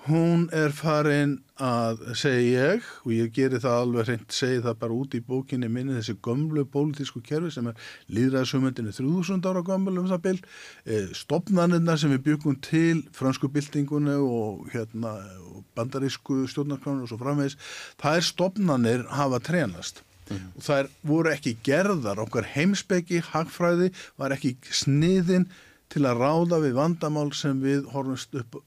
hún 0.06 0.46
er 0.54 0.74
farin 0.76 1.40
að 1.62 2.02
segja 2.20 2.70
ég 2.76 2.88
og 3.06 3.12
ég 3.16 3.32
geri 3.34 3.60
það 3.64 3.78
alveg 3.80 4.10
hreint 4.10 4.36
segi 4.36 4.62
það 4.66 4.80
bara 4.82 4.98
út 5.00 5.16
í 5.18 5.22
bókinni 5.26 5.70
minni 5.72 5.96
þessi 5.96 6.18
gömlu 6.26 6.66
pólitísku 6.70 7.22
kerfi 7.26 7.54
sem 7.56 7.70
er 7.72 7.80
líðræðsumöndinni 8.14 8.94
3000 8.94 9.48
ára 9.50 9.64
gömul 9.66 9.96
um 10.02 10.10
það 10.12 10.24
bil 10.28 10.36
eh, 10.42 11.08
stopnarnirna 11.16 11.96
sem 11.98 12.12
við 12.14 12.26
byggum 12.28 12.60
til 12.66 13.06
fransku 13.16 13.50
byltingunni 13.50 14.18
og 14.20 14.68
hérna 14.74 15.16
og 15.46 15.64
bandarísku 15.80 16.44
stjórnarkránu 16.52 17.08
og 17.08 17.14
svo 17.14 17.22
framvegs 17.22 17.58
það 18.02 18.20
er 18.20 18.28
stopnarnir 18.30 19.08
hafa 19.16 19.42
trenast 19.48 20.04
og 20.34 20.64
það 20.66 20.80
er, 20.80 20.92
voru 21.06 21.32
ekki 21.32 21.56
gerðar 21.66 22.22
okkar 22.24 22.48
heimspeki, 22.56 23.22
hagfræði 23.32 23.92
var 24.20 24.34
ekki 24.36 24.56
sniðin 24.74 25.46
til 25.94 26.02
að 26.10 26.18
ráða 26.24 26.58
við 26.64 26.74
vandamál 26.80 27.28
sem 27.38 27.60
við 27.62 27.84
horfumst 27.94 28.34
upp 28.42 28.58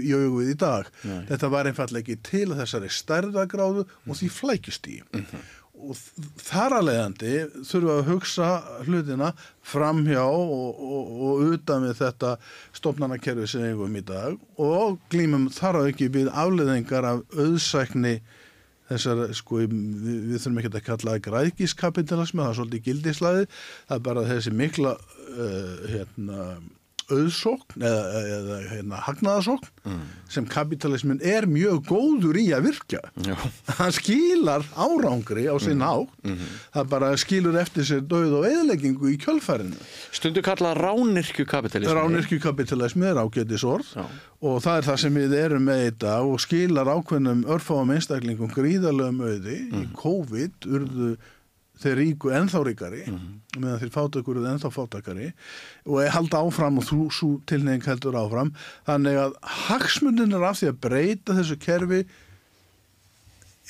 í 0.00 0.12
augu 0.16 0.38
við 0.42 0.52
í 0.54 0.58
dag. 0.62 0.88
Þetta 1.28 1.50
var 1.52 1.68
einfallega 1.70 2.02
ekki 2.06 2.16
til 2.30 2.46
þessari 2.58 2.88
stærðagráðu 2.90 3.84
og 4.08 4.14
því 4.18 4.30
flækist 4.32 4.88
í. 4.88 5.00
Og 5.82 5.96
þ- 5.98 6.26
þar 6.46 6.74
að 6.78 6.84
leiðandi 6.88 7.30
þurfum 7.66 7.86
við 7.88 7.94
að 7.96 8.08
hugsa 8.12 8.48
hlutina 8.86 9.30
framhjá 9.66 10.22
og, 10.28 10.52
og, 10.78 11.08
og 11.28 11.40
utan 11.56 11.86
við 11.88 11.96
þetta 12.04 12.34
stofnanakerfi 12.78 13.48
sem 13.50 13.64
við 13.64 13.72
eigum 13.74 13.96
í 13.98 14.04
dag. 14.06 14.36
Og 14.62 15.00
glýmum 15.10 15.48
þar 15.52 15.80
að 15.82 15.90
ekki 15.92 16.08
við 16.14 16.30
afleðingar 16.30 17.08
af 17.08 17.24
auðsækni 17.34 18.20
þessar, 18.92 19.24
sko, 19.34 19.62
við, 19.62 19.74
við 20.28 20.38
þurfum 20.42 20.58
ekki 20.60 20.70
að 20.76 20.86
kalla 20.90 21.12
græðgiskapitalismi, 21.24 22.42
það 22.42 22.50
er 22.52 22.56
svolítið 22.58 22.82
gildislæði, 22.88 23.44
það 23.88 23.96
er 23.96 24.02
bara 24.08 24.24
þessi 24.28 24.52
mikla 24.58 24.92
uh, 25.32 25.90
hérna, 25.90 26.52
auðsókn 27.12 27.82
eða, 27.82 28.20
eða 28.36 28.58
hérna, 28.70 28.98
hagnaðasókn 29.06 29.96
sem 30.32 30.46
kapitalismin 30.48 31.18
er 31.26 31.44
mjög 31.50 31.82
góður 31.90 32.38
í 32.40 32.44
að 32.54 32.68
virka. 32.70 33.00
Já. 33.26 33.34
Hann 33.78 33.92
skilar 33.92 34.64
árangri 34.78 35.48
á 35.50 35.56
sinn 35.60 35.82
hátt, 35.84 36.14
það 36.72 36.88
bara 36.94 37.10
skilur 37.20 37.58
eftir 37.60 37.84
sér 37.88 38.04
döð 38.08 38.38
og 38.38 38.46
eðleggingu 38.48 39.10
í 39.12 39.18
kjölfærinu. 39.20 39.76
Stundu 40.14 40.44
kalla 40.46 40.72
ránirkju 40.78 41.44
kapitalismi. 41.50 41.98
Ránirkjukapitalismi 41.98 43.10
er 43.10 43.20
ágætis 43.20 43.66
orð 43.68 43.92
Já. 43.98 44.06
og 44.40 44.62
það 44.64 44.80
er 44.80 44.88
það 44.88 45.02
sem 45.04 45.20
við 45.20 45.36
erum 45.42 45.68
með 45.68 45.84
þetta 45.88 46.16
og 46.30 46.42
skilar 46.46 46.94
ákveðnum 46.94 47.44
örfáum 47.52 47.92
einstaklingum 47.98 48.54
gríðarlegum 48.54 49.22
auði 49.26 49.60
í 49.82 49.86
COVID 50.00 50.70
urðu 50.70 51.14
þeir 51.80 51.96
ríku 51.98 52.32
ennþá 52.34 52.62
ríkari 52.66 53.04
meðan 53.08 53.80
þeir 53.80 53.92
fátakur 53.94 54.38
urðu 54.38 54.50
ennþá 54.52 54.70
fátakari 54.74 55.30
og 55.86 56.02
halda 56.14 56.42
áfram 56.44 56.80
og 56.80 56.86
þú 56.88 56.98
svo 57.14 57.30
tilnefing 57.48 57.86
heldur 57.88 58.18
áfram. 58.20 58.52
Þannig 58.88 59.18
að 59.22 59.38
hagsmundin 59.66 60.36
er 60.36 60.46
af 60.48 60.60
því 60.60 60.70
að 60.72 60.82
breyta 60.86 61.38
þessu 61.38 61.58
kerfi 61.62 62.02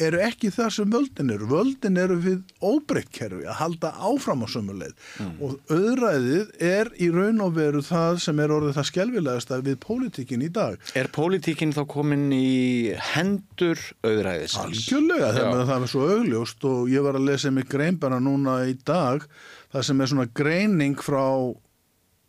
eru 0.01 0.21
ekki 0.25 0.51
þar 0.55 0.73
sem 0.73 0.93
völdin 0.93 1.33
eru. 1.35 1.49
Völdin 1.51 1.99
eru 2.01 2.17
við 2.23 2.41
óbreytt 2.65 3.11
kerfi 3.13 3.45
að 3.45 3.59
halda 3.61 3.93
áfram 4.01 4.45
á 4.45 4.49
sömuleið 4.53 4.95
og 5.43 5.73
auðræðið 5.73 6.53
er 6.69 6.93
í 6.97 7.11
raun 7.13 7.43
og 7.45 7.57
veru 7.59 7.83
það 7.85 8.23
sem 8.27 8.41
er 8.43 8.55
orðið 8.57 8.79
það 8.79 8.89
skelvilegasta 8.91 9.61
við 9.67 9.81
pólitíkin 9.85 10.47
í 10.47 10.51
dag. 10.53 10.79
Er 10.99 11.11
pólitíkin 11.13 11.75
þá 11.77 11.83
komin 11.91 12.29
í 12.33 12.93
hendur 13.13 13.81
auðræðisins? 14.07 14.63
Algjörlega, 14.65 15.33
það 15.37 15.75
er 15.77 15.93
svo 15.93 16.07
augljóst 16.17 16.71
og 16.71 16.89
ég 16.93 17.05
var 17.05 17.19
að 17.19 17.29
lesa 17.29 17.53
mig 17.53 17.69
grein 17.71 18.01
bara 18.01 18.21
núna 18.23 18.63
í 18.69 18.79
dag, 18.87 19.27
það 19.73 19.87
sem 19.89 20.01
er 20.01 20.13
svona 20.13 20.31
greining 20.33 20.97
frá 21.01 21.27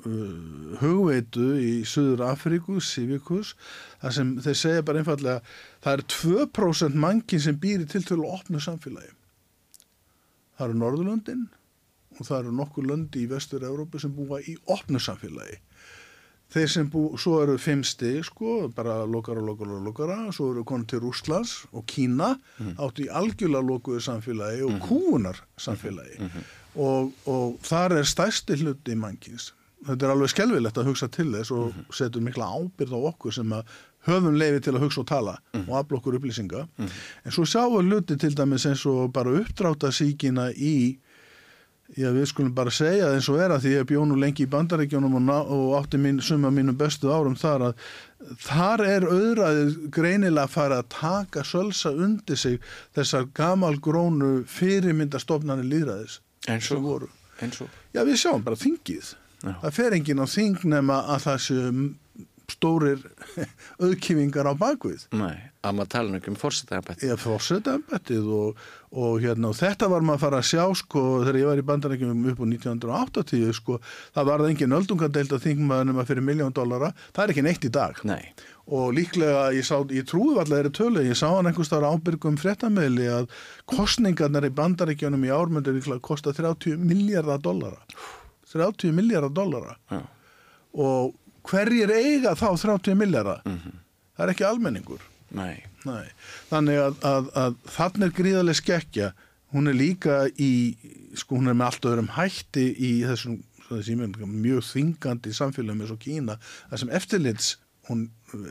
uh, 0.04 0.76
hugveitu 0.82 1.54
í 1.60 1.74
Suður 1.88 2.26
Afríku, 2.32 2.80
Civicus, 2.84 3.54
það 4.04 4.16
sem 4.18 4.32
þeir 4.46 4.60
segja 4.60 4.86
bara 4.86 5.02
einfallega, 5.02 5.42
það 5.84 5.98
er 5.98 6.06
2% 6.14 7.02
mankin 7.08 7.44
sem 7.44 7.60
býri 7.60 7.88
til 7.90 8.04
til 8.04 8.20
að 8.20 8.32
opna 8.38 8.62
samfélagi. 8.64 9.14
Það 10.58 10.68
eru 10.68 10.80
Norðurlöndin 10.82 11.44
og 12.20 12.26
það 12.28 12.40
eru 12.40 12.56
nokkur 12.60 12.88
löndi 12.88 13.24
í 13.24 13.30
vestur 13.32 13.64
Európu 13.66 14.02
sem 14.02 14.14
búa 14.14 14.42
í 14.44 14.56
opnu 14.70 15.02
samfélagi. 15.02 15.58
Þeir 16.54 16.68
sem 16.70 16.90
bú, 16.94 17.02
svo 17.18 17.40
eru 17.42 17.56
fimm 17.58 17.82
stig 17.88 18.20
sko, 18.28 18.68
bara 18.76 19.00
lokara, 19.10 19.42
lokara, 19.42 19.80
lokara, 19.82 20.18
svo 20.36 20.52
eru 20.52 20.62
konið 20.70 20.92
til 20.92 21.02
Rúslands 21.02 21.54
og 21.74 21.88
Kína 21.90 22.36
áttu 22.78 23.08
í 23.08 23.10
algjörlega 23.10 23.66
lokuðu 23.66 24.04
samfélagi 24.06 24.62
og 24.68 24.76
kúunar 24.86 25.40
samfélagi 25.58 26.20
og, 26.76 27.10
og 27.26 27.58
þar 27.66 27.98
er 27.98 28.06
stærsti 28.06 28.60
hluti 28.62 28.94
mannkins. 29.00 29.50
Þetta 29.84 30.06
er 30.06 30.14
alveg 30.14 30.30
skelvilegt 30.32 30.78
að 30.78 30.92
hugsa 30.92 31.10
til 31.12 31.32
þess 31.34 31.52
og 31.52 31.74
setur 31.92 32.22
mikla 32.24 32.46
ábyrð 32.54 32.94
á 32.96 33.00
okkur 33.10 33.34
sem 33.36 33.50
að 33.58 33.74
höfum 34.08 34.36
leiði 34.40 34.60
til 34.66 34.76
að 34.76 34.84
hugsa 34.86 35.02
og 35.04 35.08
tala 35.10 35.38
og 35.64 35.74
afla 35.80 36.00
okkur 36.00 36.18
upplýsinga. 36.20 36.66
En 36.80 37.32
svo 37.32 37.46
sjáum 37.48 37.78
við 37.80 37.90
hluti 37.92 38.18
til 38.20 38.36
dæmis 38.36 38.66
eins 38.70 38.86
og 38.90 39.12
bara 39.16 39.34
uppdráta 39.42 39.92
síkina 39.96 40.52
í 40.54 41.00
Já, 41.94 42.08
við 42.16 42.24
skulum 42.32 42.54
bara 42.56 42.72
segja 42.74 43.10
eins 43.14 43.28
og 43.30 43.38
er 43.44 43.52
að 43.54 43.66
því 43.66 43.72
ég 43.76 43.88
bjó 43.90 44.02
nú 44.08 44.16
lengi 44.18 44.46
í 44.48 44.50
bandaríkjónum 44.50 45.18
og, 45.20 45.50
og 45.54 45.74
átti 45.78 46.00
mín, 46.02 46.22
suma 46.26 46.50
mínum 46.50 46.78
bestu 46.80 47.12
árum 47.14 47.36
þar 47.38 47.68
að 47.68 47.84
þar 48.42 48.84
er 48.88 49.06
auðræðið 49.06 49.76
greinilega 49.94 50.48
að 50.48 50.54
fara 50.56 50.80
að 50.82 50.88
taka 50.96 51.44
sölsa 51.46 51.92
undir 51.92 52.40
sig 52.40 52.56
þessar 52.96 53.28
gamalgrónu 53.38 54.32
fyrirmyndastofnani 54.50 55.68
líðræðis 55.70 56.18
Eins 56.50 56.72
og? 56.74 56.82
voru. 56.88 57.12
Eins 57.44 57.62
og? 57.62 57.70
Já, 57.94 58.02
við 58.08 58.18
sjáum 58.24 58.48
bara 58.48 58.58
þingið. 58.64 59.14
Já. 59.44 59.54
Það 59.62 59.76
fer 59.78 59.98
enginn 60.00 60.24
á 60.24 60.28
þing 60.34 60.66
nema 60.74 61.02
að 61.14 61.26
það 61.28 61.40
séu 61.46 61.70
stórir 62.54 63.02
auðkýfingar 63.84 64.48
á 64.50 64.54
bakvið. 64.58 65.08
Nei, 65.18 65.50
að 65.66 65.76
maður 65.78 65.92
tala 65.94 66.22
um 66.32 66.38
fórsetæðabætt. 66.40 67.04
Ég 67.08 67.20
fórseta 67.22 67.76
embættið 67.80 68.30
og, 68.38 68.64
og 68.94 69.20
hérna, 69.24 69.52
þetta 69.58 69.90
var 69.92 70.06
maður 70.06 70.20
að 70.20 70.24
fara 70.26 70.42
að 70.42 70.50
sjá 70.50 70.64
sko, 70.80 71.04
þegar 71.24 71.40
ég 71.42 71.50
var 71.50 71.62
í 71.62 71.68
bandarækjum 71.70 72.26
upp 72.32 72.42
á 72.44 72.46
1980 72.54 73.54
sko, 73.60 73.78
það 74.16 74.30
var 74.32 74.46
engin 74.48 74.78
öldungadeild 74.80 75.36
að 75.38 75.46
þingmaður 75.48 75.90
nema 75.92 76.08
fyrir 76.10 76.28
miljón 76.30 76.56
dollara, 76.56 76.92
það 77.12 77.26
er 77.26 77.36
ekki 77.36 77.46
neitt 77.48 77.68
í 77.68 77.74
dag. 77.74 78.02
Nei, 78.08 78.22
og 78.72 78.94
líklega 78.96 79.46
ég, 79.58 79.68
sá, 79.68 79.78
ég 79.92 80.08
trúði 80.08 80.40
alltaf 80.40 80.58
þeirri 80.58 80.74
tölu, 80.78 81.06
ég 81.10 81.20
sá 81.20 81.28
hann 81.32 81.50
einhvers 81.50 81.72
þar 81.72 81.90
ábyrgum 81.92 82.40
fréttameðli 82.40 83.10
að 83.12 83.32
kostningarnar 83.72 84.48
í 84.48 84.54
bandarækjunum 84.56 85.26
í 85.28 85.32
líklega 85.34 86.00
kosta 86.04 86.36
30 86.36 86.80
miljardar 86.80 87.42
dollara. 87.44 87.82
30 88.54 88.94
miljardar 88.94 89.34
dollara. 89.34 89.76
Já, 89.90 90.04
og 90.74 91.14
hverjir 91.50 91.92
eiga 91.92 92.36
þá 92.40 92.48
30 92.62 92.96
miljardar 93.00 93.44
það 93.44 94.26
er 94.26 94.34
ekki 94.34 94.46
almenningur. 94.48 95.02
Nei, 95.34 95.64
Nei, 95.88 96.06
þannig 96.52 96.80
að, 96.80 97.00
að, 97.08 97.30
að 97.40 97.56
þannig 97.76 98.06
er 98.06 98.18
gríðarlega 98.20 98.60
skekkja, 98.60 99.08
hún 99.54 99.68
er 99.68 99.76
líka 99.78 100.20
í, 100.40 100.52
sko 101.20 101.40
hún 101.40 101.52
er 101.52 101.58
með 101.58 101.70
allt 101.72 101.88
öðrum 101.92 102.12
hætti 102.16 102.68
í 102.78 102.92
þessum 103.08 103.42
mjög 103.74 104.66
þingandi 104.68 105.34
samfélagum 105.34 105.82
eins 105.84 105.94
og 105.94 106.02
Kína, 106.04 106.38
það 106.70 106.82
sem 106.84 106.94
eftirlits, 107.00 107.48
hún, 107.90 108.04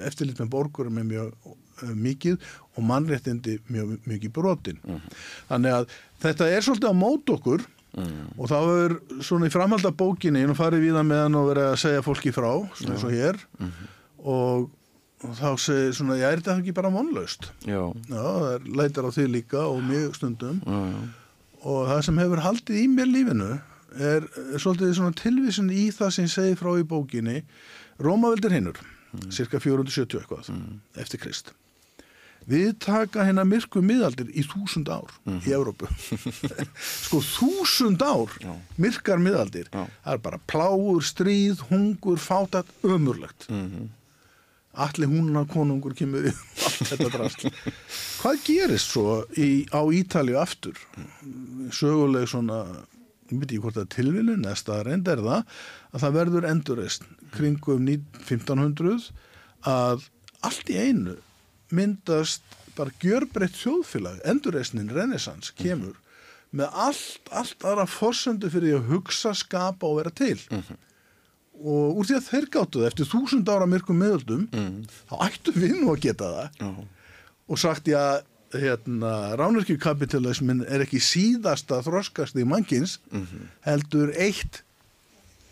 eftirlit 0.04 0.40
með 0.42 0.50
borgurum 0.52 0.98
er 0.98 1.06
mjög 1.08 1.30
uh, 1.46 1.92
mikið 1.94 2.40
og 2.74 2.86
mannréttindi 2.88 3.58
mjög 3.72 3.94
mikið 4.08 4.34
brotin. 4.34 4.82
Þannig 5.48 5.76
að 5.78 5.94
þetta 6.24 6.50
er 6.50 6.66
svolítið 6.66 6.90
að 6.90 7.00
móta 7.00 7.36
okkur 7.38 7.64
og 7.92 8.46
þá 8.48 8.56
er 8.82 8.92
svona 9.22 9.48
í 9.50 9.52
framhald 9.52 9.84
af 9.88 9.96
bókinni 10.00 10.44
og 10.48 10.56
farið 10.56 10.80
við 10.86 10.94
það 10.96 11.08
með 11.10 11.18
hann 11.26 11.34
og 11.40 11.48
verið 11.50 11.66
að 11.72 11.80
segja 11.82 12.04
fólki 12.06 12.32
frá, 12.32 12.48
svona 12.78 12.94
eins 12.96 13.04
og 13.04 13.12
hér 13.12 13.40
og, 14.32 14.70
og 15.26 15.34
þá 15.38 15.48
segir 15.60 15.92
svona, 15.98 16.16
já, 16.20 16.28
er 16.32 16.40
þetta 16.40 16.56
ekki 16.62 16.74
bara 16.78 16.92
vonlaust? 16.94 17.50
já, 17.68 17.82
Já, 18.08 18.22
það 18.22 18.48
er 18.54 18.64
leitar 18.80 19.08
á 19.08 19.10
því 19.12 19.26
líka 19.34 19.66
og 19.68 19.82
mjög 19.84 20.16
stundum. 20.16 20.62
Já, 20.64 20.78
já, 20.94 21.02
og 21.62 21.84
það 21.92 22.00
sem 22.08 22.18
hefur 22.24 22.40
haldið 22.42 22.80
í 22.80 22.86
mér 22.90 23.06
lífinu 23.12 23.50
er, 23.52 24.24
er 24.24 24.58
svolítið 24.62 24.94
svona 24.98 25.14
tilvísun 25.20 25.68
í 25.70 25.84
það 25.94 26.14
sem 26.16 26.24
ég 26.26 26.32
segi 26.32 26.56
frá 26.58 26.72
í 26.80 26.86
bókinni 26.88 27.42
Rómaveldir 28.02 28.56
hinnur, 28.56 28.78
cirka 29.30 29.60
470 29.60 30.16
eitthvað, 30.22 30.48
eftir 30.98 31.20
Krist. 31.22 31.52
Við 32.50 32.72
taka 32.82 33.24
hérna 33.28 33.44
myrku 33.46 33.82
miðaldir 33.84 34.30
í 34.34 34.42
þúsund 34.46 34.88
ár 34.90 35.10
í 35.46 35.52
Evrópu. 35.54 35.86
sko 37.06 37.20
þúsund 37.22 38.02
ár 38.02 38.32
Já. 38.42 38.52
myrkar 38.82 39.20
miðaldir. 39.22 39.68
Já. 39.70 39.84
Það 40.04 40.14
er 40.16 40.22
bara 40.24 40.40
pláur, 40.50 41.02
stríð, 41.06 41.62
hungur, 41.70 42.18
fátat, 42.22 42.70
ömurlegt. 42.82 43.48
Mhm. 43.50 43.90
Allir 44.72 45.10
húnna 45.12 45.42
konungur 45.44 45.92
kemur 45.92 46.30
í 46.30 46.32
allt 46.32 46.86
þetta 46.88 47.08
drasl. 47.12 47.50
Hvað 48.22 48.38
gerist 48.46 48.94
svo 48.94 49.18
í, 49.36 49.66
á 49.68 49.84
Ítalíu 49.92 50.38
aftur? 50.40 50.78
Söguleg 51.76 52.24
svona, 52.32 52.62
ég 53.28 53.36
veit 53.36 53.50
ekki 53.50 53.60
hvort 53.60 53.76
það 53.76 53.84
er 53.84 53.90
tilvílun, 53.92 54.46
næsta 54.46 54.78
reynd 54.86 55.10
er 55.12 55.20
það, 55.20 55.44
að 55.92 56.04
það 56.06 56.16
verður 56.16 56.48
endurreist 56.48 57.04
kringum 57.36 57.84
1500 57.84 59.10
að 59.68 60.08
allt 60.48 60.72
í 60.72 60.80
einu 60.88 61.18
myndast 61.72 62.56
bara 62.76 62.92
gjörbreytt 63.02 63.58
þjóðfélag, 63.58 64.22
endurreisnin, 64.28 64.92
renessans, 64.94 65.52
kemur 65.58 65.98
með 66.52 66.72
allt, 66.86 67.28
allt 67.32 67.64
aðra 67.64 67.86
forsöndu 67.88 68.50
fyrir 68.52 68.78
að 68.78 68.90
hugsa, 68.92 69.32
skapa 69.36 69.88
og 69.88 70.02
vera 70.02 70.12
til. 70.12 70.36
Og 71.62 72.00
úr 72.00 72.08
því 72.08 72.16
að 72.18 72.26
þeir 72.28 72.48
gáttu 72.56 72.80
það 72.80 72.88
eftir 72.90 73.08
þúsund 73.08 73.48
ára 73.52 73.68
myrkum 73.70 74.00
miðöldum 74.00 74.48
þá 75.08 75.14
ættum 75.28 75.56
við 75.62 75.78
nú 75.78 75.92
að 75.92 76.02
geta 76.08 76.28
það. 76.34 76.60
Já, 76.60 76.70
og 77.52 77.60
sagt 77.60 77.88
já 77.88 78.02
hérna, 78.52 79.12
ránirkjukapitalismin 79.40 80.64
er 80.68 80.84
ekki 80.84 81.00
síðasta 81.00 81.80
þroskast 81.86 82.36
í 82.36 82.44
mannkins 82.48 82.98
heldur 83.64 84.12
eitt 84.20 84.62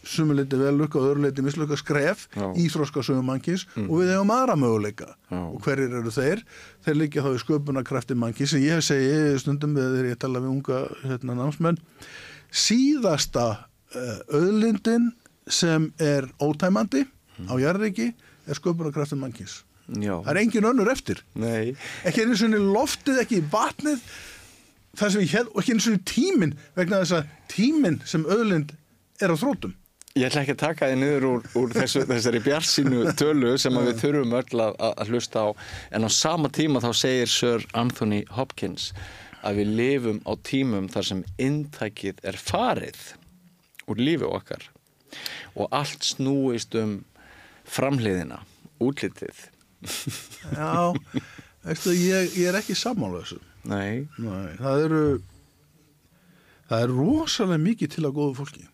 sumuleiti 0.06 0.58
vel 0.58 0.74
lukka 0.78 0.98
og 1.00 1.10
öðruleiti 1.10 1.44
mislukka 1.44 1.76
skref 1.78 2.26
Já. 2.32 2.46
í 2.56 2.66
þroskasögum 2.72 3.26
mannkins 3.28 3.66
og 3.76 4.00
við 4.00 4.12
hefum 4.14 4.32
aðra 4.34 4.56
möguleika. 4.58 5.14
Já. 5.30 5.40
og 5.40 5.60
hverjir 5.64 5.96
eru 6.00 6.12
þeir? 6.14 6.42
Þeir 6.86 6.98
liggja 7.00 7.24
þá 7.26 7.30
í 7.32 7.40
sköpunarkrafti 7.44 8.16
mannkins 8.18 8.54
sem 8.54 8.64
ég 8.64 8.84
segi 8.84 9.38
stundum 9.42 9.76
við 9.76 9.88
þegar 9.94 10.10
ég 10.10 10.20
tala 10.22 10.42
við 10.42 10.54
unga 10.54 10.82
hérna, 11.04 11.36
námsmenn. 11.38 11.80
Síðasta 12.50 13.46
uh, 13.60 14.18
auðlindin 14.32 15.10
sem 15.50 15.90
er 16.00 16.28
ótæmandi 16.42 17.04
á 17.46 17.54
jarðriki 17.60 18.10
er 18.48 18.58
sköpunarkrafti 18.58 19.18
mannkins. 19.20 19.62
Já, 19.90 20.20
það 20.22 20.32
er 20.32 20.42
engin 20.44 20.68
önnur 20.70 20.90
eftir. 20.92 21.20
Nei, 21.34 21.74
ekki 22.06 22.24
einu 22.24 22.36
svona 22.38 22.60
loftið, 22.62 23.24
ekki 23.24 23.40
vatnið 23.50 24.02
það 24.98 25.12
sem 25.14 25.24
ég 25.24 25.34
held, 25.34 25.50
og 25.50 25.62
ekki 25.62 25.74
einu 25.74 25.84
svona 25.84 26.04
tíminn 26.06 26.56
vegna 26.78 27.02
þess 27.02 27.16
að 27.18 27.32
tíminn 27.50 27.98
sem 28.06 28.26
auðlind 28.26 28.74
er 29.20 29.34
á 29.34 29.36
þrótum 29.38 29.74
Ég 30.18 30.26
ætla 30.26 30.42
ekki 30.42 30.54
að 30.56 30.62
taka 30.64 30.86
þið 30.90 30.96
niður 30.98 31.24
úr, 31.28 31.44
úr 31.60 31.72
þessu, 31.76 32.00
þessari 32.08 32.40
bjarsínu 32.42 33.12
tölu 33.14 33.52
sem 33.62 33.76
við 33.78 34.00
þurfum 34.00 34.32
öll 34.40 34.62
að, 34.64 34.78
að 34.90 35.12
hlusta 35.12 35.44
á. 35.46 35.48
En 35.94 36.02
á 36.02 36.10
sama 36.10 36.50
tíma 36.50 36.82
þá 36.82 36.90
segir 36.98 37.30
Sir 37.30 37.66
Anthony 37.78 38.24
Hopkins 38.34 38.88
að 39.46 39.60
við 39.60 39.70
lifum 39.78 40.18
á 40.26 40.32
tímum 40.42 40.88
þar 40.90 41.06
sem 41.06 41.20
inntækið 41.38 42.24
er 42.26 42.38
farið 42.42 43.04
úr 43.86 44.02
lífi 44.02 44.26
okkar. 44.26 44.66
Og 45.54 45.70
allt 45.70 46.02
snúist 46.06 46.74
um 46.78 46.98
framhliðina, 47.70 48.42
útlitið. 48.82 49.46
Já, 50.58 50.90
veistu, 51.62 51.94
ég, 51.94 52.34
ég 52.34 52.50
er 52.50 52.58
ekki 52.58 52.74
sammála 52.74 53.22
þessu. 53.22 53.38
Nei, 53.70 54.08
Nei, 54.18 54.58
það 54.58 54.84
eru 54.88 55.04
það 56.66 56.82
er 56.82 56.98
rosalega 56.98 57.62
mikið 57.62 57.94
til 57.94 58.06
að 58.08 58.18
góðu 58.18 58.36
fólki 58.42 58.69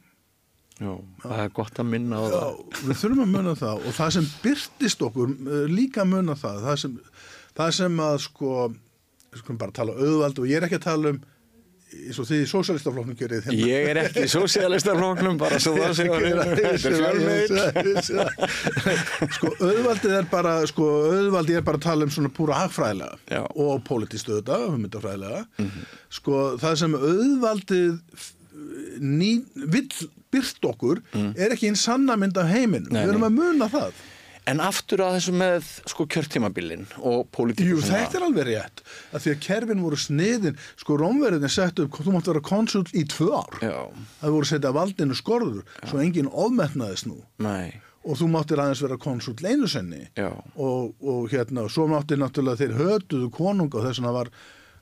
já, 0.80 0.90
það 1.22 1.44
er 1.44 1.52
gott 1.60 1.80
að 1.82 1.88
minna 1.92 2.18
á 2.20 2.24
Já, 2.26 2.34
það. 2.36 2.82
við 2.88 3.00
þurfum 3.02 3.22
að 3.26 3.32
muna 3.36 3.54
það 3.62 3.86
og 3.86 3.96
það 4.00 4.10
sem 4.18 4.26
byrtist 4.42 5.06
okkur 5.08 5.32
eh, 5.36 5.62
líka 5.72 6.02
að 6.04 6.12
muna 6.16 6.36
það 6.40 6.60
það 6.66 6.82
sem, 6.84 6.98
það 7.56 7.72
sem 7.80 8.02
að 8.08 8.18
sko 8.26 8.50
við 8.66 9.40
skulum 9.40 9.62
bara 9.62 9.76
tala 9.80 9.96
auðvald 9.96 10.42
og 10.42 10.50
ég 10.50 10.60
er 10.60 10.68
ekki 10.68 10.80
að 10.80 10.86
tala 10.90 11.14
um 11.14 11.24
eins 11.96 12.18
og 12.20 12.26
þið 12.28 12.40
í 12.42 12.46
sósælistafloknum 12.50 13.16
gerið 13.16 13.44
hérna. 13.46 13.66
Ég 13.70 13.88
er 13.92 13.98
ekki 14.02 14.24
sósialistarfloknum 14.28 15.38
bara 15.40 15.58
svo 15.62 15.76
það 15.78 15.92
sé 15.96 16.06
Þetta 16.10 16.70
er 16.72 16.78
fjölmiðl 16.82 17.60
sko 19.36 19.52
auðvaldið 19.60 20.16
er 20.18 20.28
bara 20.30 20.54
sko 20.68 20.88
auðvaldið 21.12 21.60
er 21.60 21.66
bara 21.68 21.80
að 21.80 21.86
tala 21.86 22.08
um 22.08 22.12
svona 22.12 22.32
púra 22.36 22.58
hagfræðilega 22.64 23.42
og 23.54 23.84
pólitískt 23.86 24.28
auðvitað, 24.32 24.66
hugmyndafræðilega. 24.74 25.40
Sko 26.18 26.42
það 26.62 26.78
sem 26.82 26.98
auðvaldið 26.98 28.26
ný, 29.06 29.30
vill 29.54 29.88
byrt 30.36 30.68
okkur 30.72 31.00
er 31.16 31.56
ekki 31.56 31.72
einn 31.72 31.80
sannamynd 31.80 32.36
af 32.38 32.52
heiminum, 32.52 32.92
Nei, 32.92 33.02
við 33.02 33.16
erum 33.16 33.26
að 33.30 33.40
muna 33.40 33.70
það. 33.72 34.04
En 34.46 34.60
aftur 34.62 35.00
að 35.02 35.16
þessu 35.16 35.32
með 35.34 35.64
sko 35.90 36.04
kjörtímabilin 36.14 36.84
og 37.02 37.24
pólitíku 37.34 37.72
Jú, 37.72 37.80
þetta 37.82 38.20
er 38.20 38.26
alveg 38.28 38.46
rétt 38.46 38.82
að 39.10 39.24
því 39.24 39.32
að 39.32 39.40
kerfin 39.42 39.82
voru 39.82 39.98
sniðin 39.98 40.60
sko 40.78 40.98
rómverðin 41.00 41.50
sett 41.50 41.82
upp, 41.82 41.98
þú 41.98 42.14
mátt 42.14 42.30
vera 42.30 42.42
konsul 42.46 42.84
í 42.94 43.02
tvö 43.10 43.32
ár. 43.34 43.58
Já, 43.58 43.80
það 44.20 44.36
voru 44.36 44.50
setja 44.52 44.72
valdinu 44.76 45.18
skorður 45.18 45.64
svo 45.82 45.98
enginn 46.04 46.30
ofmetnaðist 46.30 47.10
nú. 47.10 47.18
Nei, 47.42 47.74
og 48.06 48.20
þú 48.20 48.28
máttir 48.30 48.62
aðeins 48.62 48.84
vera 48.86 49.00
konsul 49.02 49.34
einu 49.42 49.66
senni 49.70 50.04
já, 50.14 50.30
og, 50.30 50.94
og 51.02 51.26
hérna, 51.32 51.66
svo 51.72 51.88
mátti 51.90 52.18
náttúrulega 52.18 52.62
þeir 52.62 52.76
hötuðu 52.78 53.32
konunga 53.34 53.80
og 53.80 53.88
þess 53.88 53.98
vegna 53.98 54.14
var 54.14 54.30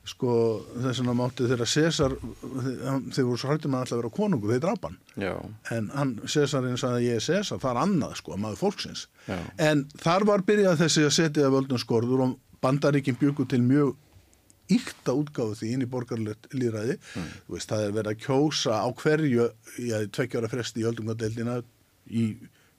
sko, 0.05 0.33
þess 0.77 1.01
vegna 1.01 1.15
mátti 1.17 1.47
þeirra 1.49 1.67
César 1.67 2.13
þeir, 2.21 3.25
voru 3.25 3.39
svo 3.41 3.49
hrættum 3.51 3.75
að 3.77 3.85
alltaf 3.87 3.99
vera 4.03 4.11
konungu, 4.19 4.51
þeir 4.53 4.61
drapa 4.61 4.91
hann. 4.91 4.99
Já, 5.17 5.35
en 5.77 5.91
hann, 5.95 6.15
Césarinn 6.29 6.77
sagði 6.81 7.07
ég 7.09 7.21
er 7.21 7.25
César, 7.25 7.59
það 7.63 7.71
er 7.71 7.81
annað 7.85 8.17
sko, 8.21 8.37
maður 8.37 8.61
fólksins. 8.61 9.07
Já. 9.29 9.39
en 9.59 9.85
þar 10.03 10.25
var 10.29 10.43
byrjað 10.45 10.81
þessi 10.83 11.05
að 11.09 11.15
setja 11.17 11.47
að 11.49 11.55
völdum 11.57 11.79
skorður 11.81 12.25
og 12.27 12.35
bandaríkin 12.61 13.17
byggu 13.21 13.47
til 13.49 13.63
mjög 13.65 13.95
ykta 14.73 15.13
útgáfu 15.13 15.57
því 15.61 15.71
inn 15.75 15.83
í 15.85 15.89
borgarlegt 15.93 16.47
líðræði 16.57 16.99
Mm. 17.15 17.31
það 17.69 17.83
er 17.87 17.93
verið 17.93 18.13
að 18.15 18.23
kjósa 18.25 18.79
á 18.81 18.89
hverju 18.97 19.49
í 19.79 19.91
að 19.93 20.07
tveggjára 20.17 20.49
fresti 20.49 20.81
í 20.81 20.87
öldungadeildina 20.89 21.63
í 22.11 22.25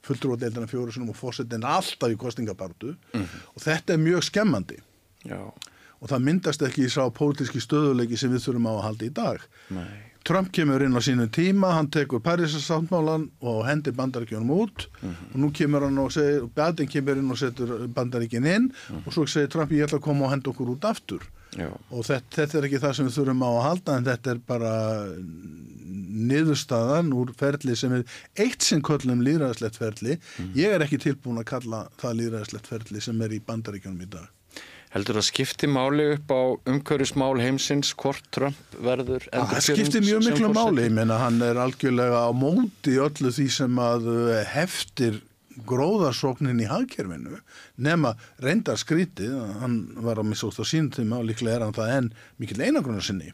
fulltrúadeildina 0.06 0.68
fjóru 0.70 0.92
og 1.10 1.16
fórsetin 1.18 1.64
alltaf 1.66 2.10
í 2.10 2.18
kostingabartu 2.18 2.96
Mhm. 3.14 3.26
og 3.56 3.62
þetta 3.62 3.94
er 3.94 3.98
mjög 3.98 4.24
skemmandi. 4.30 4.78
Já, 5.26 5.54
og 6.02 6.12
það 6.12 6.26
myndast 6.30 6.66
ekki 6.66 6.88
í 6.88 6.92
sá 6.92 7.04
pólitíski 7.14 7.62
stöðuleiki 7.64 8.20
sem 8.20 8.34
við 8.34 8.46
þurfum 8.48 8.70
á 8.70 8.74
að 8.76 8.84
halda 8.90 9.08
í 9.08 9.14
dag. 9.16 9.48
Nei, 9.76 9.94
Trump 10.26 10.50
kemur 10.50 10.82
inn 10.82 10.98
á 10.98 11.02
sínum 11.06 11.30
tíma, 11.30 11.76
hann 11.78 11.92
tekur 11.94 12.22
Parísasáttmálan 12.26 13.28
og 13.46 13.60
hendir 13.68 13.94
bandaríkjunum 13.94 14.54
út. 14.58 14.88
Og 15.06 15.38
nú 15.38 15.52
kemur 15.54 15.86
hann 15.86 16.00
og 16.02 16.10
segir, 16.16 16.48
Bjartin 16.56 16.90
kemur 16.90 17.20
inn 17.22 17.30
og 17.30 17.38
setur 17.38 17.86
bandaríkin 17.94 18.48
inn. 18.50 18.72
Og 19.04 19.14
svo 19.14 19.28
segir 19.30 19.52
Trump 19.54 19.74
ég 19.76 19.86
ætla 19.86 20.00
að 20.02 20.08
koma 20.08 20.26
og 20.26 20.34
henda 20.34 20.50
okkur 20.50 20.72
út 20.74 20.88
aftur. 20.90 21.28
Já, 21.56 21.70
og 21.70 22.02
þetta, 22.04 22.32
þetta 22.40 22.58
er 22.58 22.66
ekki 22.68 22.82
það 22.84 22.96
sem 22.98 23.08
við 23.08 23.18
þurfum 23.20 23.44
á 23.46 23.50
að 23.52 23.66
halda 23.68 23.98
en 24.00 24.08
þetta 24.10 24.32
er 24.34 24.40
bara 24.50 24.72
niðurstaðan 26.26 27.14
úr 27.16 27.32
ferli 27.38 27.78
sem 27.78 27.94
er 27.96 28.18
eitt 28.42 28.66
sinn 28.66 28.84
köllum 28.84 29.22
líðræðislegt 29.24 29.78
ferli. 29.78 30.18
Ég 30.58 30.74
er 30.74 30.84
ekki 30.84 31.00
tilbúin 31.06 31.40
að 31.40 31.52
kalla 31.54 31.86
það 32.02 32.18
líðræðislegt 32.24 32.72
ferli 32.74 33.04
sem 33.04 33.22
er 33.22 33.38
í 33.38 33.44
bandaríkjunum 33.46 34.04
í 34.04 34.10
dag 34.18 34.35
Heldur 34.96 35.20
það 35.20 35.28
skipti 35.28 35.68
máli 35.68 36.08
upp 36.14 36.30
á 36.32 36.42
umhverjusmál 36.72 37.36
heimsins 37.44 37.92
hvort 38.00 38.24
Trump 38.32 38.76
verður 38.80 39.26
Það 39.28 39.42
endurkjörinn 39.42 39.66
skiptir 39.68 40.06
mjög 40.06 40.22
sem 40.24 40.32
miklu 40.32 40.52
máli, 40.56 40.86
ég 40.88 40.94
meina 40.96 41.18
hann 41.20 41.42
er 41.44 41.60
algjörlega 41.60 42.22
á 42.24 42.32
móti 42.32 42.96
öllu 43.04 43.32
því 43.36 43.48
sem 43.58 43.82
að 43.84 44.08
uh, 44.14 44.38
heftir 44.54 45.20
gróðarsóknin 45.68 46.60
í 46.64 46.68
hagkerfinu 46.68 47.40
nema 47.76 48.14
reyndar 48.44 48.80
skrítið, 48.80 49.36
hann 49.62 49.78
var 50.04 50.20
á 50.20 50.24
misótt 50.28 50.60
á 50.60 50.66
sínum 50.68 50.92
tíma 50.96 51.20
og 51.22 51.30
líklega 51.30 51.60
er 51.60 51.66
hann 51.68 51.76
það 51.76 51.94
enn 51.96 52.10
mikil 52.42 52.62
einagrunnar 52.62 53.06
sinni. 53.06 53.32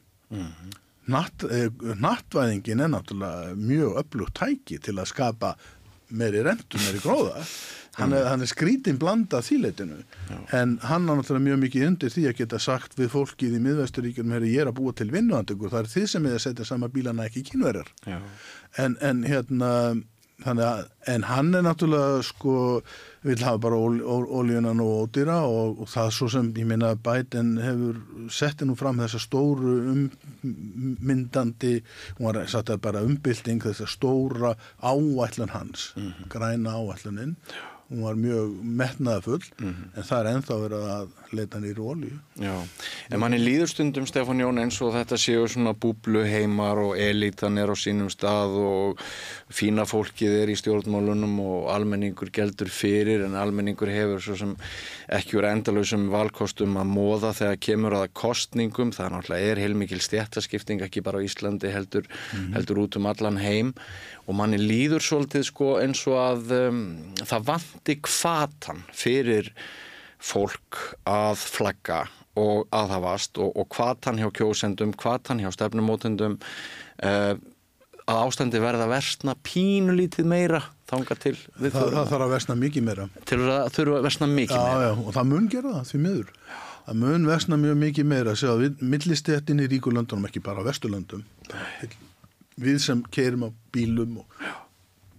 Natt, 1.11 1.43
eh, 1.49 1.69
nattvæðingin 1.97 2.83
er 2.85 2.91
náttúrulega 2.93 3.55
mjög 3.57 3.97
öflugt 4.03 4.37
tæki 4.37 4.77
til 4.79 4.99
að 5.01 5.09
skapa 5.09 5.55
meiri 6.13 6.43
rentu, 6.45 6.77
meiri 6.77 7.01
gróða. 7.01 7.41
Hann 7.97 8.13
er, 8.15 8.23
hann 8.29 8.39
er 8.39 8.47
skrítin 8.47 8.95
blanda 8.99 9.41
þýleitinu 9.43 9.97
en 10.55 10.77
hann 10.87 11.09
á 11.11 11.13
náttúrulega 11.17 11.43
mjög 11.49 11.57
mikið 11.65 11.87
undir 11.89 12.13
því 12.13 12.23
að 12.29 12.37
geta 12.37 12.59
sagt 12.63 12.95
við 12.95 13.11
fólkið 13.11 13.57
í 13.57 13.59
miðvesturíkjum 13.65 14.31
ég 14.47 14.61
er 14.63 14.71
að 14.71 14.77
búa 14.79 14.95
til 14.95 15.09
vinnuandegur, 15.11 15.73
það 15.73 15.83
er 15.83 15.91
þið 15.91 16.07
sem 16.13 16.29
er 16.29 16.37
að 16.37 16.45
setja 16.45 16.67
sama 16.69 16.87
bílana 16.93 17.27
ekki 17.27 17.43
kynverjar 17.49 17.91
Já, 18.07 18.21
en, 18.79 18.95
en 19.03 19.25
hérna 19.27 19.73
að, 20.45 20.85
en 21.11 21.25
hann 21.29 21.53
er 21.53 21.65
náttúrulega 21.65 22.21
sko, 22.25 22.53
vil 23.27 23.43
hafa 23.43 23.59
bara 23.61 23.77
ól, 23.77 23.99
ól, 24.01 24.25
ólíunan 24.25 24.81
og 24.81 24.93
ódýra 25.05 25.41
og, 25.45 25.81
og 25.81 25.89
það 25.91 26.13
svo 26.15 26.29
sem, 26.33 26.51
ég 26.57 26.67
meina, 26.67 26.93
Biden 26.95 27.57
hefur 27.61 27.99
setti 28.31 28.65
nú 28.65 28.75
fram 28.79 28.99
þessa 29.01 29.21
stóru 29.21 29.75
ummyndandi 29.93 31.81
hún 32.17 32.31
var 32.31 32.47
satt 32.49 32.71
að 32.73 32.81
bara 32.87 33.03
umbylting 33.05 33.61
þessa 33.61 33.89
stóra 33.89 34.55
áætlun 34.81 35.53
hans 35.53 35.91
græna 36.31 36.79
áætlunin 36.79 37.35
hún 37.91 38.05
var 38.05 38.15
mjög 38.19 38.53
metnaðafull 38.63 39.43
en 39.59 40.05
það 40.07 40.17
er 40.17 40.29
ennþá 40.31 40.57
verið 40.61 40.85
að 40.95 41.09
leita 41.35 41.59
nýri 41.59 41.83
ólíu 41.83 42.17
já. 42.39 42.53
En 43.11 43.19
manni 43.19 43.39
líður 43.41 43.71
stundum, 43.71 44.07
Stefán 44.07 44.39
Jón, 44.39 44.61
eins 44.61 44.77
og 44.83 44.93
þetta 44.95 45.19
séu 45.19 45.43
svona 45.51 45.73
búblu 45.75 46.23
heimar 46.27 46.79
og 46.79 46.93
elitan 46.99 47.59
er 47.59 47.71
á 47.71 47.75
sínum 47.75 48.07
stað 48.11 48.55
og 48.61 49.03
fína 49.51 49.83
fólkið 49.87 50.37
er 50.39 50.51
í 50.53 50.57
stjórnmálunum 50.59 51.35
og 51.43 51.67
almenningur 51.75 52.31
geldur 52.31 52.71
fyrir 52.71 53.25
en 53.27 53.35
almenningur 53.39 53.91
hefur 53.91 54.23
svo 54.23 54.37
sem 54.39 54.55
ekki 55.11 55.39
verið 55.39 55.57
endalausum 55.57 56.07
valkostum 56.13 56.79
að 56.79 56.91
móða 56.95 57.33
þegar 57.35 57.61
kemur 57.67 57.97
að 57.99 58.07
kostningum. 58.21 58.95
Það 58.95 59.13
náttúrulega 59.17 59.51
er 59.51 59.63
heilmikil 59.65 60.01
stjættaskipting 60.03 60.83
ekki 60.87 61.03
bara 61.03 61.19
á 61.19 61.25
Íslandi 61.27 61.71
heldur, 61.73 62.07
heldur 62.55 62.85
út 62.85 62.99
um 62.99 63.11
allan 63.11 63.39
heim 63.41 63.75
og 64.31 64.37
manni 64.39 64.59
líður 64.61 65.03
svolítið 65.03 65.45
sko 65.49 65.75
eins 65.81 66.01
og 66.07 66.17
að 66.21 66.55
um, 66.55 66.81
það 67.19 67.47
vanti 67.51 67.97
kvatan 67.99 68.83
fyrir 68.95 69.51
fólk 70.21 70.79
að 71.09 71.43
flagga 71.51 72.05
og 72.39 72.69
aðhafast 72.71 73.39
og, 73.43 73.51
og 73.59 73.67
hvatan 73.75 74.21
hjá 74.21 74.29
kjósendum, 74.37 74.93
hvatan 74.95 75.41
hjá 75.43 75.49
stefnumótendum 75.51 76.37
uh, 76.39 77.33
að 78.07 78.21
ástandi 78.21 78.61
verða 78.63 78.87
að 78.87 78.93
versna 78.95 79.35
pínulítið 79.45 80.29
meira 80.31 80.61
þanga 80.89 81.17
til 81.19 81.35
það, 81.35 81.71
það 81.71 82.11
þarf 82.13 82.25
að 82.25 82.33
versna 82.33 82.57
mikið 82.59 82.85
meira. 82.87 83.07
Til 83.27 83.39
að 83.45 83.69
þurfa 83.75 83.99
að 83.99 84.07
versna 84.07 84.29
mikið 84.31 84.57
já, 84.57 84.63
meira. 84.67 84.87
já, 84.87 84.93
og 85.03 85.17
það 85.17 85.31
mun 85.31 85.49
gera 85.51 85.73
það 85.77 85.91
því 85.91 86.01
miður. 86.05 86.31
Það 86.81 87.01
mun 87.03 87.27
versna 87.29 87.59
mjög 87.61 87.81
mikið 87.83 88.07
meira 88.11 88.37
sjá, 88.39 88.51
við, 88.59 88.79
millistéttin 88.93 89.61
í 89.61 89.67
ríkulöndunum 89.71 90.27
ekki 90.27 90.41
bara 90.43 90.65
vesturlöndum 90.65 91.21
við 92.59 92.81
sem 92.83 93.05
keirum 93.11 93.47
á 93.47 93.49
bílum 93.71 94.17
og 94.23 94.41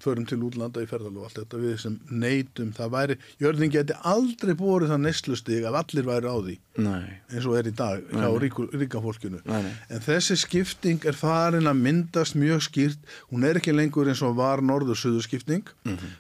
förum 0.03 0.25
til 0.27 0.41
útlanda 0.43 0.83
í 0.83 0.87
ferðal 0.91 1.13
og 1.21 1.27
allt 1.29 1.37
þetta 1.39 1.59
við 1.63 1.75
sem 1.79 1.93
neytum, 2.11 2.73
það 2.75 2.89
væri 2.91 3.17
jörðin 3.39 3.71
geti 3.71 3.95
aldrei 4.11 4.51
búið 4.59 4.89
það 4.91 5.05
neyslustig 5.05 5.67
ef 5.69 5.77
allir 5.79 6.09
væri 6.09 6.27
á 6.27 6.37
því 6.43 6.57
Nei, 6.83 7.05
eins 7.31 7.47
og 7.47 7.55
er 7.61 7.69
í 7.71 7.75
dag 7.79 8.03
hjá 8.11 8.27
ríku, 8.43 8.67
ríka 8.73 9.03
fólkinu. 9.05 9.39
Nei, 9.47 9.61
nei. 9.63 9.71
en 9.95 10.03
þessi 10.03 10.39
skipting 10.43 11.07
er 11.07 11.15
farin 11.15 11.71
að 11.71 11.83
myndast 11.85 12.35
mjög 12.35 12.65
skýrt. 12.67 12.99
Hún 13.31 13.47
er 13.47 13.61
ekki 13.61 13.75
lengur 13.77 14.11
eins 14.11 14.25
og 14.27 14.35
var 14.41 14.65
norður-söðu 14.65 15.23
skipting 15.23 15.71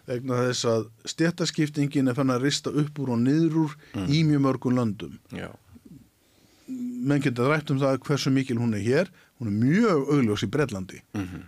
vegna 0.06 0.38
þess 0.44 0.68
að 0.68 0.86
stjættaskiptingin 1.16 2.12
er 2.12 2.14
fann 2.20 2.30
að 2.30 2.46
rista 2.46 2.70
upp 2.70 3.02
úr 3.02 3.16
og 3.16 3.22
niður 3.24 3.64
úr 3.64 3.76
í 4.06 4.22
mjög 4.28 4.46
mörgum 4.46 4.78
löndum. 4.78 5.18
Já, 5.34 5.50
menn 6.68 7.22
geta 7.24 7.48
rætt 7.50 7.72
um 7.72 7.80
það 7.82 7.98
hversu 8.06 8.30
mikil 8.30 8.60
hún 8.62 8.76
er 8.78 8.84
hér 8.84 9.10
hún 9.42 9.50
er 9.50 9.58
mjög 9.58 10.10
augljós 10.14 10.44
í 10.46 10.50
Bretlandi. 10.54 11.02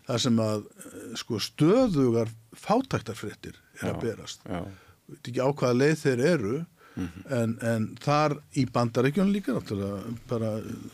Þar 0.09 0.23
sem 0.27 0.39
að 0.43 0.65
eh, 0.67 1.09
sko, 1.23 1.39
stöðugar 1.39 2.31
fátæktarfréttir 2.59 3.57
er 3.81 3.91
að 3.93 3.95
Já. 3.95 4.01
berast. 4.03 4.43
já, 4.51 4.63
veit 5.11 5.29
ekki 5.31 5.43
á 5.43 5.49
hvaða 5.55 5.77
leið 5.79 5.99
þeir 6.03 6.23
eru 6.35 6.55
en, 7.35 7.55
en 7.67 7.87
þar 7.99 8.37
í 8.55 8.63
bandaríkjunum 8.71 9.33
líka 9.35 9.57
bara 10.31 10.51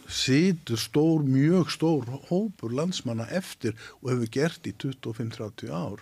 situr 0.09 0.81
stór, 0.81 1.21
mjög 1.29 1.69
stór 1.75 2.07
hópur 2.31 2.73
landsmanna 2.73 3.27
eftir 3.37 3.75
og 4.01 4.09
hefur 4.15 4.31
gert 4.33 4.65
í 4.71 4.73
25-30 4.81 5.69
ár. 5.69 6.01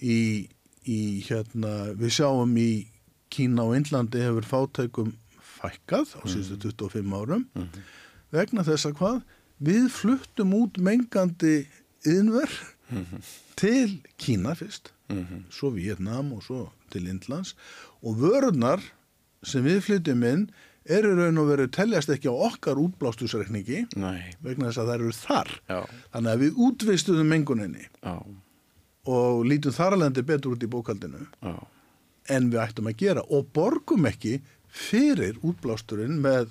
Í, 0.00 0.48
í 0.88 1.00
hérna 1.28 1.92
við 1.98 2.14
sjáum 2.20 2.56
í 2.56 2.70
Kína 3.28 3.66
og 3.68 3.76
Indlandi 3.76 4.22
hefur 4.24 4.46
fátækum 4.48 5.12
fækkað 5.58 6.14
á 6.16 6.22
síðustu 6.24 6.72
25 6.72 7.12
árum. 7.20 7.44
Vegna 8.32 8.64
þess 8.64 8.88
að 8.88 8.96
hvað 9.02 9.20
við 9.64 9.88
fluttum 9.92 10.54
út 10.58 10.78
mengandi 10.82 11.66
yðnver 12.06 12.52
til 13.58 13.98
Kína 14.20 14.54
fyrst 14.58 14.92
svo 15.52 15.70
Vietnam 15.72 16.32
og 16.36 16.42
svo 16.44 16.68
til 16.92 17.08
Indlands. 17.08 17.54
Og 18.04 18.18
vörurnar 18.20 18.82
sem 19.46 19.64
við 19.64 19.80
flytjum 19.86 20.24
inn 20.28 20.44
eru 20.88 21.14
raun 21.16 21.40
og 21.40 21.50
veru 21.50 21.66
teljast 21.72 22.10
ekki 22.12 22.30
á 22.32 22.34
okkar 22.48 22.80
útblástusreikningi 22.80 23.84
nei, 24.00 24.32
vegna 24.44 24.70
þess 24.70 24.82
að 24.82 24.90
það 24.90 24.94
eru 24.98 25.16
þar. 25.16 25.50
Já, 25.68 25.80
þannig 26.14 26.32
að 26.32 26.44
við 26.44 26.60
útvistuðum 26.68 27.32
menguninni 27.32 27.84
já, 27.84 28.14
og 29.08 29.42
lítum 29.48 29.76
þar 29.76 29.98
alveg 29.98 30.22
betur 30.28 30.56
út 30.56 30.64
í 30.64 30.70
bókaldinu 30.72 31.26
já, 31.26 31.54
en 32.36 32.48
við 32.52 32.62
ættum 32.64 32.88
að 32.88 32.98
gera 33.04 33.26
og 33.28 33.50
borgum 33.56 34.08
ekki 34.08 34.38
fyrir 34.68 35.36
útblásturinn 35.44 36.18
með, 36.24 36.50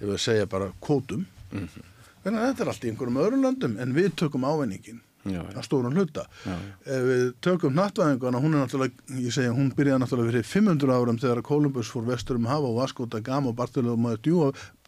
ég 0.00 0.06
vil 0.10 0.18
segja 0.22 0.50
bara 0.50 0.70
kvótum. 0.82 1.26
Þannig 1.50 1.89
að 2.24 2.48
þetta 2.48 2.64
er 2.64 2.72
allt 2.72 2.84
í 2.84 2.90
einhverjum 2.90 3.22
öðrum 3.22 3.46
löndum 3.46 3.78
en 3.80 3.94
við 3.96 4.12
tökum 4.20 4.44
ávinningin 4.48 5.00
Já, 5.28 5.42
að 5.52 5.64
stóran 5.66 5.92
hluta. 5.92 6.22
Já. 6.48 6.54
Ef 6.88 7.02
við 7.04 7.24
tökum 7.44 7.74
nattvæðinguna, 7.76 8.40
hún 8.40 8.54
er 8.56 8.62
náttúrulega, 8.62 9.08
ég 9.20 9.34
segja, 9.34 9.52
hún 9.52 9.68
byrjaði 9.76 10.00
náttúrulega 10.00 10.32
fyrir 10.32 10.46
500 10.48 10.94
árum 10.96 11.18
þegar 11.20 11.42
Kolumbus 11.44 11.90
fór 11.92 12.06
vestur 12.08 12.38
um 12.40 12.48
hafa 12.48 12.70
og 12.72 13.10
da 13.12 13.20
Gama 13.20 13.52
og 13.52 13.58
Bartolomeu 13.58 14.16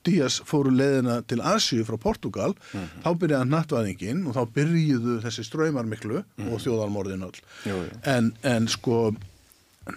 Díaz 0.03 0.41
fóru 0.43 0.72
leiðina 0.74 1.20
til 1.30 1.39
Asíu 1.47 1.85
frá 1.87 1.95
Portugal, 2.01 2.57
þá 3.05 3.11
byrjaði 3.20 3.51
nattvæðingin 3.53 4.24
og 4.26 4.35
þá 4.35 4.41
byrjuðu 4.57 5.18
þessi 5.22 5.45
ströymar 5.47 5.87
miklu 5.87 6.24
og 6.49 6.57
þjóðalmorðin 6.64 7.22
öll. 7.28 7.39
Jú, 7.68 7.76
jú. 7.76 8.01
En, 8.11 8.33
en 8.43 8.66
sko, 8.72 9.12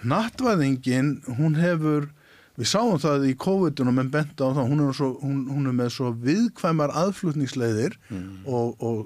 nattvæðingin, 0.05 1.15
hún 1.39 1.57
hefur, 1.57 2.11
við 2.55 2.69
sáum 2.71 2.99
það 3.01 3.27
í 3.29 3.35
COVID-unum 3.41 3.99
en 4.03 4.11
benda 4.13 4.47
á 4.47 4.55
það, 4.55 4.69
hún 4.71 4.83
er, 4.85 4.95
svo, 4.95 5.11
hún, 5.21 5.43
hún 5.51 5.69
er 5.69 5.75
með 5.75 5.91
svo 5.97 6.11
viðkvæmar 6.23 6.93
aðflutningsleiðir 7.03 7.97
og, 8.45 8.75
og, 8.79 9.05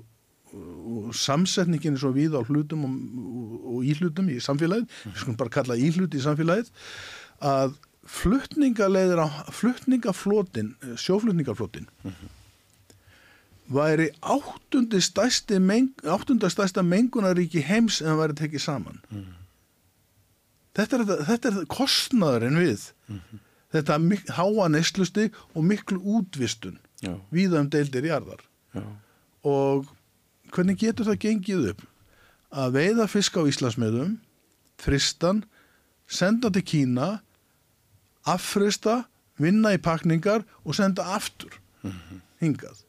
og 0.53 1.11
samsetningin 1.17 1.97
er 1.97 2.03
svo 2.03 2.13
við 2.15 2.37
á 2.37 2.41
hlutum 2.45 2.85
og, 2.85 2.97
og, 3.59 3.79
íhlutum 3.89 4.29
í 4.29 4.39
samfélagið, 4.43 4.89
við 5.05 5.21
skulum 5.23 5.39
bara 5.39 5.55
kalla 5.59 5.79
íhluti 5.79 6.21
í 6.21 6.25
samfélagið, 6.25 6.73
að 7.39 7.77
flutningaleiðir 8.09 9.21
á, 9.21 9.27
flutningaflotin, 9.53 10.73
sjóflutningaflotin, 10.97 11.89
væri 13.69 14.09
áttundi 14.25 15.01
stærsti 15.01 15.59
meng, 15.61 15.91
áttunda 16.09 16.49
stærsta 16.49 16.81
mengunaríki 16.81 17.61
heims 17.65 17.99
en 18.01 18.13
það 18.13 18.21
væri 18.23 18.39
tekið 18.43 18.63
saman. 18.65 19.03
Þetta 20.77 20.95
er, 20.99 21.03
þetta, 21.05 21.25
þetta 21.29 21.49
er 21.51 21.65
kostnaðurinn 21.73 22.59
við. 22.61 22.83
Þetta 23.73 23.97
mik- 24.01 24.29
háa 24.37 24.67
neyslusti 24.69 25.27
og 25.55 25.63
miklu 25.65 25.99
útvistun 26.17 26.77
víða 27.33 27.61
um 27.63 27.69
deildir 27.69 28.05
jarðar. 28.09 28.41
Já. 28.75 28.83
Og 29.45 29.87
hvernig 30.53 30.77
getur 30.81 31.05
það 31.09 31.19
gengið 31.25 31.69
upp? 31.73 31.81
Að 32.51 32.73
veiða 32.79 33.05
fisk 33.07 33.37
á 33.37 33.45
Íslandsmiðum, 33.45 34.15
fristan, 34.81 35.43
senda 36.09 36.49
til 36.49 36.63
Kína, 36.65 37.19
affrista, 38.29 39.03
vinna 39.39 39.71
í 39.75 39.81
pakningar 39.81 40.43
og 40.65 40.75
senda 40.77 41.05
aftur 41.15 41.53
hingað 42.41 42.81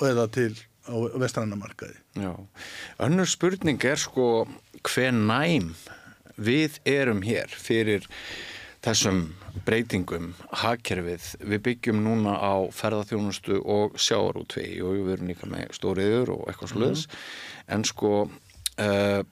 og 0.00 0.08
eða 0.10 0.26
til 0.34 0.52
á 0.86 0.94
vestrannamarkaði. 1.18 1.96
Já. 2.20 2.34
Önnur 3.02 3.26
spurning 3.30 3.80
er 3.88 3.96
sko 3.98 4.46
hver 4.86 5.14
næm 5.16 5.72
við 6.36 6.80
erum 6.88 7.22
hér 7.26 7.52
fyrir 7.52 8.06
þessum 8.86 9.22
breytingum 9.66 10.32
hagkerfið. 10.62 11.30
Við 11.42 11.62
byggjum 11.70 12.02
núna 12.04 12.36
á 12.38 12.54
ferðarþjónustu 12.76 13.62
og 13.62 13.96
sjáarútvegi 13.98 14.82
og 14.84 14.98
við 14.98 15.14
erum 15.16 15.32
líka 15.32 15.48
með 15.50 15.72
stóriður 15.78 16.36
og 16.36 16.44
eitthvað 16.50 16.74
sluðs. 16.74 17.06
En 17.72 17.82
sko 17.88 18.12
uh, 18.26 19.22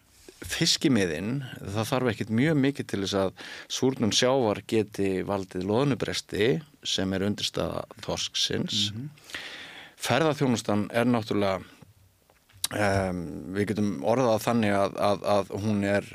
fiskimiðin, 0.44 1.44
það 1.60 1.90
þarf 1.90 2.10
ekkit 2.12 2.32
mjög 2.34 2.58
mikið 2.60 2.88
til 2.90 3.02
þess 3.04 3.18
að 3.20 3.44
súrnum 3.78 4.12
sjávar 4.14 4.60
geti 4.68 5.10
valdið 5.26 5.68
loðnubresti 5.70 6.48
sem 6.84 7.14
er 7.16 7.24
undirstaða 7.28 7.84
þorsksins. 8.04 8.90
Ferðarþjónustan 10.04 10.88
er 10.92 11.08
náttúrulega 11.08 11.62
um, 12.74 13.22
við 13.56 13.70
getum 13.72 13.96
orðað 14.04 14.44
þannig 14.48 14.76
að, 14.76 15.00
að, 15.08 15.24
að 15.36 15.56
hún 15.64 15.86
er 15.88 16.10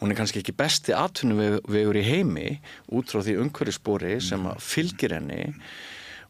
hún 0.00 0.12
er 0.12 0.18
kannski 0.18 0.42
ekki 0.42 0.54
besti 0.56 0.94
atvinnuvegur 0.96 1.96
í 1.96 2.04
heimi 2.04 2.48
út 2.92 3.12
frá 3.12 3.22
því 3.24 3.38
umhverfisbóri 3.44 4.16
sem 4.24 4.44
fylgir 4.60 5.16
henni. 5.16 5.52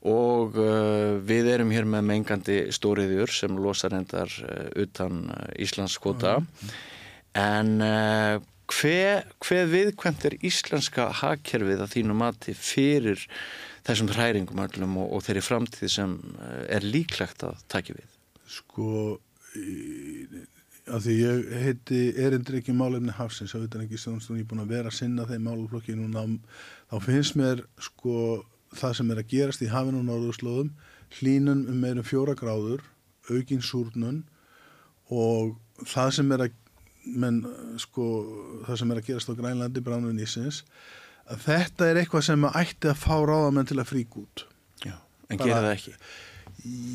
Og 0.07 0.55
uh, 0.61 1.17
við 1.27 1.49
erum 1.57 1.73
hér 1.75 1.87
með 1.89 2.05
mengandi 2.07 2.59
stóriðjur 2.75 3.33
sem 3.35 3.57
losar 3.59 3.97
endar 3.97 4.31
uh, 4.45 4.69
utan 4.79 5.25
uh, 5.33 5.49
Íslands 5.59 5.97
kvota 5.99 6.37
en 7.37 7.73
uh, 7.83 8.37
hver, 8.71 9.27
hver 9.43 9.71
viðkvæmt 9.73 10.29
er 10.29 10.39
íslenska 10.47 11.09
hagkerfið 11.23 11.83
að 11.83 11.95
þínu 11.97 12.17
mati 12.19 12.55
fyrir 12.55 13.25
þessum 13.87 14.11
hræringum 14.15 14.63
öllum 14.63 14.99
og, 15.03 15.13
og 15.17 15.27
þeirri 15.27 15.45
framtíð 15.49 15.93
sem 15.97 16.17
uh, 16.37 16.63
er 16.71 16.87
líklegt 16.87 17.43
að 17.47 17.59
taki 17.73 17.99
við? 17.99 18.07
Sko, 18.47 19.17
að 20.87 21.07
því 21.07 21.15
ég 21.19 21.47
heiti 21.65 22.01
erindur 22.23 22.59
ekki 22.61 22.75
málefni 22.77 23.15
hafsins 23.17 23.55
á 23.55 23.59
utan 23.59 23.83
ekki 23.85 23.99
stjórnstofn, 23.99 24.39
ég 24.39 24.45
er 24.47 24.51
búin 24.53 24.63
að 24.63 24.73
vera 24.75 24.91
að 24.93 24.99
sinna 25.01 25.25
þeim 25.27 25.47
máluflokki 25.49 25.97
núna, 25.99 26.23
þá 26.91 26.97
finnst 27.03 27.39
mér 27.39 27.65
sko 27.83 28.45
það 28.77 28.95
sem 29.01 29.11
er 29.15 29.23
að 29.23 29.31
gerast 29.33 29.65
í 29.67 29.71
hafinu 29.73 30.03
og 30.03 30.07
norðurslóðum, 30.11 30.71
hlínun 31.19 31.65
um 31.71 31.81
meirum 31.83 32.07
fjóra 32.07 32.37
gráður, 32.39 32.85
aukin 33.31 33.63
súrnun 33.65 34.23
og 35.11 35.57
það 35.87 36.13
sem 36.19 36.33
er 36.37 36.47
að 36.47 36.55
menn, 37.07 37.43
sko, 37.83 38.07
það 38.67 38.81
sem 38.81 38.91
er 38.95 39.01
að 39.01 39.09
gerast 39.11 39.31
á 39.31 39.39
Grænlandi, 39.39 39.83
Bránun 39.87 40.23
Ísins, 40.23 40.63
að 41.31 41.45
þetta 41.47 41.91
er 41.91 42.01
eitthvað 42.03 42.25
sem 42.27 42.47
að 42.49 42.57
ætti 42.63 42.91
að 42.91 42.99
fá 43.03 43.15
ráðamenn 43.27 43.69
til 43.71 43.79
að 43.79 43.91
frík 43.91 44.17
út. 44.19 44.43
Já, 44.83 44.97
en 45.31 45.39
Bara- 45.39 45.47
gera 45.51 45.61
það 45.67 45.75
ekki 45.77 45.95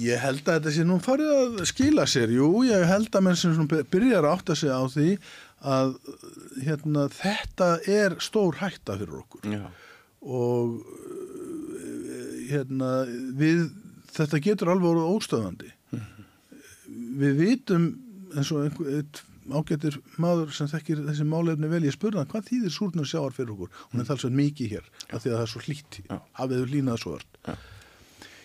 Ég 0.01 0.17
held 0.21 0.41
að 0.49 0.57
þetta 0.57 0.73
sé 0.75 0.83
nú 0.87 0.97
farið 1.03 1.31
að 1.35 1.61
skila 1.69 2.07
sér, 2.09 2.33
jú, 2.33 2.47
ég 2.67 2.83
held 2.89 3.13
að 3.15 3.25
menn 3.27 3.37
sem 3.39 3.67
byrjar 3.69 4.25
að 4.25 4.33
átta 4.33 4.55
sig 4.57 4.71
á 4.73 4.81
því 4.89 5.09
að 5.61 5.91
hérna, 6.65 7.05
þetta 7.13 7.67
er 7.85 8.15
stór 8.23 8.57
hætta 8.63 8.95
fyrir 8.97 9.19
okkur 9.21 9.45
Já, 9.53 9.67
og 10.25 10.79
hérna, 12.49 12.91
við, 13.37 13.67
þetta 14.15 14.41
getur 14.43 14.71
alveg 14.73 14.89
orðið 14.91 15.11
óstöðandi. 15.17 15.69
Við 17.21 17.37
vitum 17.39 17.85
eins 18.35 18.49
og 18.55 18.65
einhver, 18.65 19.21
ágættir 19.51 19.97
maður 20.21 20.51
sem 20.55 20.69
þekkir 20.71 21.03
þessi 21.09 21.25
málefni 21.27 21.69
vel, 21.71 21.83
ég 21.87 21.95
spurði 21.95 22.21
hann 22.21 22.31
hvað 22.31 22.49
þýðir 22.49 22.73
súrnum 22.75 23.07
sjáar 23.07 23.35
fyrir 23.35 23.53
okkur? 23.55 23.71
Hún 23.91 24.03
er 24.03 24.09
talsveit 24.09 24.35
mikið 24.37 24.75
hér, 24.75 24.89
af 25.11 25.23
því 25.23 25.31
að 25.31 25.37
það 25.37 25.45
er 25.45 25.53
svo 25.53 25.63
hlýtt, 25.65 26.01
Já. 26.07 26.17
hafið 26.39 26.61
þú 26.61 26.67
línað 26.75 27.01
svo 27.03 27.15
öll. 27.17 27.55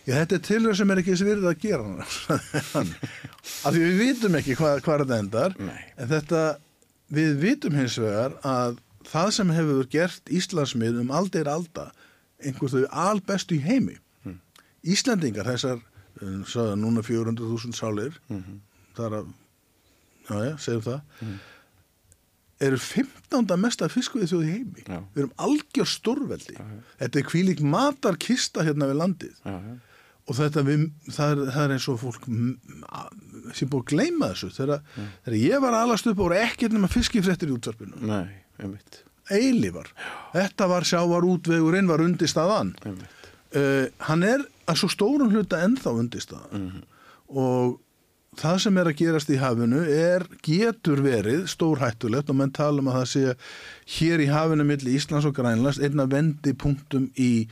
Já. 0.07 0.15
Þetta 0.21 0.37
er 0.39 0.43
tilhör 0.47 0.77
sem 0.79 0.91
er 0.95 1.01
ekki 1.03 1.13
þessi 1.17 1.27
virðið 1.27 1.49
að 1.51 1.63
gera 1.65 1.87
hann. 1.87 2.91
af 3.67 3.75
því 3.75 3.81
við 3.83 3.97
vitum 4.05 4.37
ekki 4.39 4.55
hvað, 4.59 4.81
hvað 4.87 5.03
þetta 5.03 5.17
endar, 5.25 5.57
Nei. 5.59 5.81
en 5.99 6.11
þetta, 6.13 6.43
við 7.19 7.33
vitum 7.43 7.79
hins 7.81 7.97
vegar 7.99 8.37
að 8.47 8.79
það 9.11 9.33
sem 9.35 9.51
hefur 9.57 9.89
gert 9.91 10.31
Íslandsmið 10.39 11.01
um 11.03 11.11
aldeir 11.15 11.51
alda, 11.51 11.89
einhver 12.39 12.71
þau 12.71 12.85
albestu 13.11 13.59
í 13.59 13.65
heimi. 13.67 13.99
Íslendingar, 14.87 15.49
þessar, 15.51 15.81
um, 16.23 16.45
sagði 16.47 16.79
núna 16.79 17.03
400.000 17.03 17.75
sálir, 17.75 18.15
þar 18.95 19.17
að, 19.21 19.33
já, 20.29 20.37
já, 20.47 20.53
segjum 20.63 20.85
það, 20.87 21.25
eru 22.67 22.79
15. 22.81 23.57
mesta 23.61 23.89
fiskvið 23.91 24.31
þjóð 24.31 24.45
í 24.47 24.53
heimi. 24.55 24.85
Já. 24.87 25.01
Við 25.17 25.25
erum 25.25 25.35
algjör 25.49 25.91
stórveldi. 25.91 26.55
Þetta 27.03 27.21
er 27.21 27.27
kvílík 27.33 27.65
matarkista 27.67 28.63
hérna 28.67 28.89
við 28.93 29.01
landið. 29.03 29.35
já, 29.43 29.57
já, 29.57 29.75
Og 30.27 30.35
þetta, 30.35 30.63
við, 30.67 30.87
það, 31.07 31.33
er, 31.33 31.43
það 31.55 31.65
er 31.65 31.75
eins 31.77 31.89
og 31.93 31.99
fólk 32.03 32.25
sem 33.55 33.71
búið 33.71 33.83
að 33.85 33.91
gleyma 33.93 34.31
þessu. 34.33 34.49
Þegar, 34.57 34.83
þegar 34.97 35.37
ég 35.39 35.63
var 35.63 35.77
alast 35.79 36.09
upp 36.11 36.17
og 36.17 36.25
voru 36.25 36.39
ekkert 36.41 36.75
nema 36.75 36.91
fiskifréttir 36.91 37.53
í 37.53 37.55
útvarpinu. 37.55 38.01
nei, 38.03 38.43
einmitt, 38.59 39.03
Eilífar. 39.31 39.89
Þetta 40.35 40.69
var 40.71 40.87
sjávar 40.87 41.27
útvegurinn, 41.27 41.89
var 41.91 42.03
undirstaðan. 42.05 42.75
Uh, 42.87 43.87
hann 44.07 44.23
er 44.27 44.45
að 44.67 44.83
svo 44.83 44.91
stórun 44.93 45.35
hluta 45.35 45.63
ennþá 45.67 45.95
undirstaðan. 46.03 46.85
Og 47.27 47.79
það 48.39 48.59
sem 48.67 48.79
er 48.81 48.91
að 48.91 48.99
gerast 49.01 49.31
í 49.33 49.39
hafinu 49.41 49.83
er, 49.91 50.27
getur 50.45 51.03
verið 51.05 51.47
stórhættulegt 51.51 52.31
og 52.31 52.39
menn 52.39 52.55
tala 52.55 52.83
um 52.83 52.91
að 52.93 52.99
það 53.01 53.09
sé 53.13 53.37
hér 53.97 54.23
í 54.23 54.31
hafinu 54.31 54.67
milli 54.69 54.97
Íslands 54.99 55.29
og 55.29 55.37
Grænlands 55.39 55.81
einna 55.83 56.07
vendipunktum 56.11 57.09
í 57.15 57.47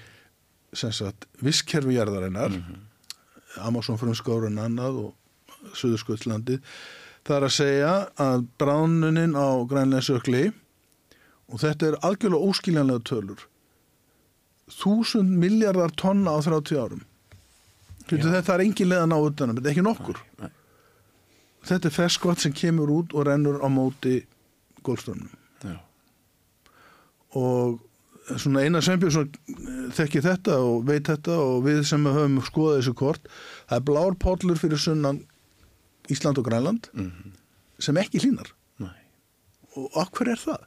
visskerfi 1.45 1.97
jarðarinnar 1.97 2.59
Amazon 3.63 3.99
frumskórun 4.01 4.59
annað 4.59 5.01
og 5.05 5.73
Suðurskvöldlandi 5.79 6.59
það 7.25 7.37
er 7.37 7.47
að 7.47 7.57
segja 7.57 7.95
að 8.21 8.45
bránunin 8.61 9.37
á 9.39 9.49
Grænlandsökli 9.71 10.45
og 11.49 11.61
þetta 11.63 11.89
er 11.89 11.99
algjörlega 12.05 12.51
óskiljanlega 12.51 13.05
tölur 13.09 13.47
þúsund 14.73 15.33
miljardar 15.41 15.93
tonna 15.93 16.33
á 16.33 16.41
30 16.41 16.79
árum. 16.81 17.03
Þetta 18.09 18.55
er 18.55 18.63
engin 18.65 18.91
leið 18.91 19.03
að 19.03 19.11
ná 19.11 19.17
utanum, 19.17 19.57
þetta 19.57 19.69
er 19.69 19.75
ekki 19.75 19.85
nokkur. 19.85 20.21
Nei. 20.41 20.51
þetta 21.65 21.89
er 21.89 21.95
ferskvat 21.97 22.43
sem 22.43 22.53
kemur 22.53 22.91
út 22.93 23.15
og 23.17 23.25
rennur 23.29 23.63
á 23.65 23.69
móti 23.73 24.19
gólströmmnum 24.85 25.33
og 27.35 27.79
svona 28.33 28.65
Einar 28.65 28.85
Sveinbjörnsson 28.85 29.31
þekki 29.97 30.23
þetta 30.25 30.59
og 30.65 30.85
veit 30.89 31.09
þetta 31.11 31.37
og 31.43 31.65
við 31.67 31.83
sem 31.89 32.07
höfum 32.09 32.41
skoðað 32.47 32.79
þessu 32.81 32.95
kort 32.99 33.31
það 33.69 33.79
er 33.79 33.87
blár 33.91 34.19
pollur 34.25 34.61
fyrir 34.61 34.81
sunnan 34.81 35.23
Ísland 36.13 36.41
og 36.41 36.47
Grænland 36.49 36.89
sem 37.83 37.97
ekki 38.01 38.23
hlínar 38.25 38.53
og 39.75 39.97
okkur 39.99 40.31
er 40.31 40.39
það? 40.39 40.67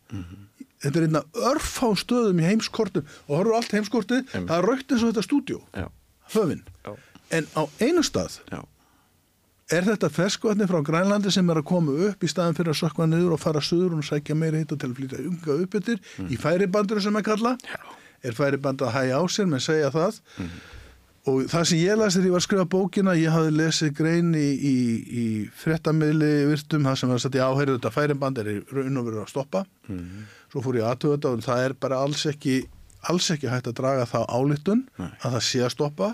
Þetta 0.84 0.99
er 0.99 1.05
einna 1.08 1.22
örfá 1.49 1.88
stöðum 1.97 2.41
í 2.41 2.47
heimskortum 2.47 3.05
og 3.28 3.38
horfum 3.38 3.55
allt 3.58 3.76
heimskortið, 3.78 4.26
það 4.34 4.55
er 4.58 4.68
raukt 4.68 4.91
eins 4.91 5.03
og 5.05 5.14
þetta 5.14 5.24
stúdjó 5.26 5.60
já, 5.74 5.88
höfin. 6.36 6.64
já, 6.84 6.91
en 7.39 7.47
á 7.55 7.62
einu 7.82 8.03
stað 8.05 8.36
já, 8.51 8.60
er 9.74 9.84
þetta 9.88 10.09
ferskvatni 10.13 10.68
frá 10.70 10.80
Grænlandi 10.86 11.32
sem 11.34 11.49
er 11.51 11.59
að 11.61 11.68
koma 11.68 11.95
upp 12.07 12.24
í 12.24 12.30
staðan 12.32 12.55
fyrir 12.55 12.72
að 12.72 12.80
sökva 12.82 13.07
niður 13.09 13.36
og 13.36 13.41
fara 13.43 13.63
suður 13.63 13.97
og 13.99 14.05
sækja 14.07 14.38
meira 14.39 14.61
hitt 14.61 14.72
og 14.72 14.80
til 14.80 14.89
að 14.93 14.97
flytja 15.01 15.20
unga 15.28 15.57
upp 15.65 15.78
yfir 15.82 15.99
í 16.32 16.39
færibandur 16.39 17.01
sem 17.03 17.20
er 17.20 17.26
kalla 17.28 17.57
Já. 17.68 17.78
er 18.24 18.38
færiband 18.38 18.82
að 18.88 18.93
hæja 18.95 19.20
á 19.20 19.24
sér? 19.28 19.49
Menn 19.51 19.63
segja 19.63 19.91
það. 19.91 20.22
Og 21.28 21.43
það 21.51 21.65
sem 21.68 21.82
ég 21.84 21.99
las 21.99 22.15
þegar 22.15 22.30
ég 22.30 22.36
var 22.38 22.39
að 22.39 22.45
skrifa 22.47 22.68
bókina 22.72 23.18
ég 23.20 23.34
hafði 23.36 23.51
lesið 23.57 23.91
grein 23.97 24.30
í, 24.39 24.47
í, 24.55 24.76
í 25.03 25.26
fréttamiðli 25.59 26.32
virtum 26.53 26.88
það 26.88 26.95
sem 27.01 27.11
var 27.11 27.20
að 27.20 27.26
setja 27.26 27.49
áheyrðu 27.51 27.76
þetta 27.82 27.91
færiband 27.97 28.39
er 28.39 28.51
í 28.53 28.57
raun 28.72 29.01
og 29.01 29.09
verið 29.09 29.22
að 29.26 29.32
stoppa. 29.34 29.65
Svo 30.53 30.63
fór 30.63 30.80
ég 30.80 30.88
aðtöða 30.88 31.18
þetta 31.18 31.34
og 31.36 31.43
það 31.49 31.65
er 31.65 31.76
bara 31.84 31.99
alls 32.07 32.24
ekki 32.32 32.61
alls 33.11 33.28
ekki 33.36 33.51
hægt 33.51 33.68
að 33.70 33.76
draga 33.82 34.24
ályktun 34.32 34.86
Nei. 34.97 35.11
að 35.22 35.36
það 35.36 35.43
sé 35.51 35.59
að 35.68 35.74
stoppa 35.76 36.07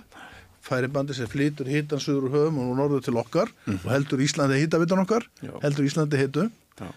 færibandi 0.64 1.16
sem 1.18 1.28
flytur 1.28 1.68
hittan 1.68 2.00
suður 2.02 2.30
úr 2.30 2.36
höfum 2.38 2.60
og 2.64 2.76
norður 2.80 3.04
til 3.06 3.18
okkar 3.20 3.52
og 3.68 3.88
heldur 3.92 4.22
Íslandi 4.24 4.62
hittavitan 4.62 5.02
okkar 5.04 5.26
Já. 5.44 5.52
heldur 5.66 5.88
Íslandi 5.90 6.20
hittu 6.22 6.46
já, 6.80 6.88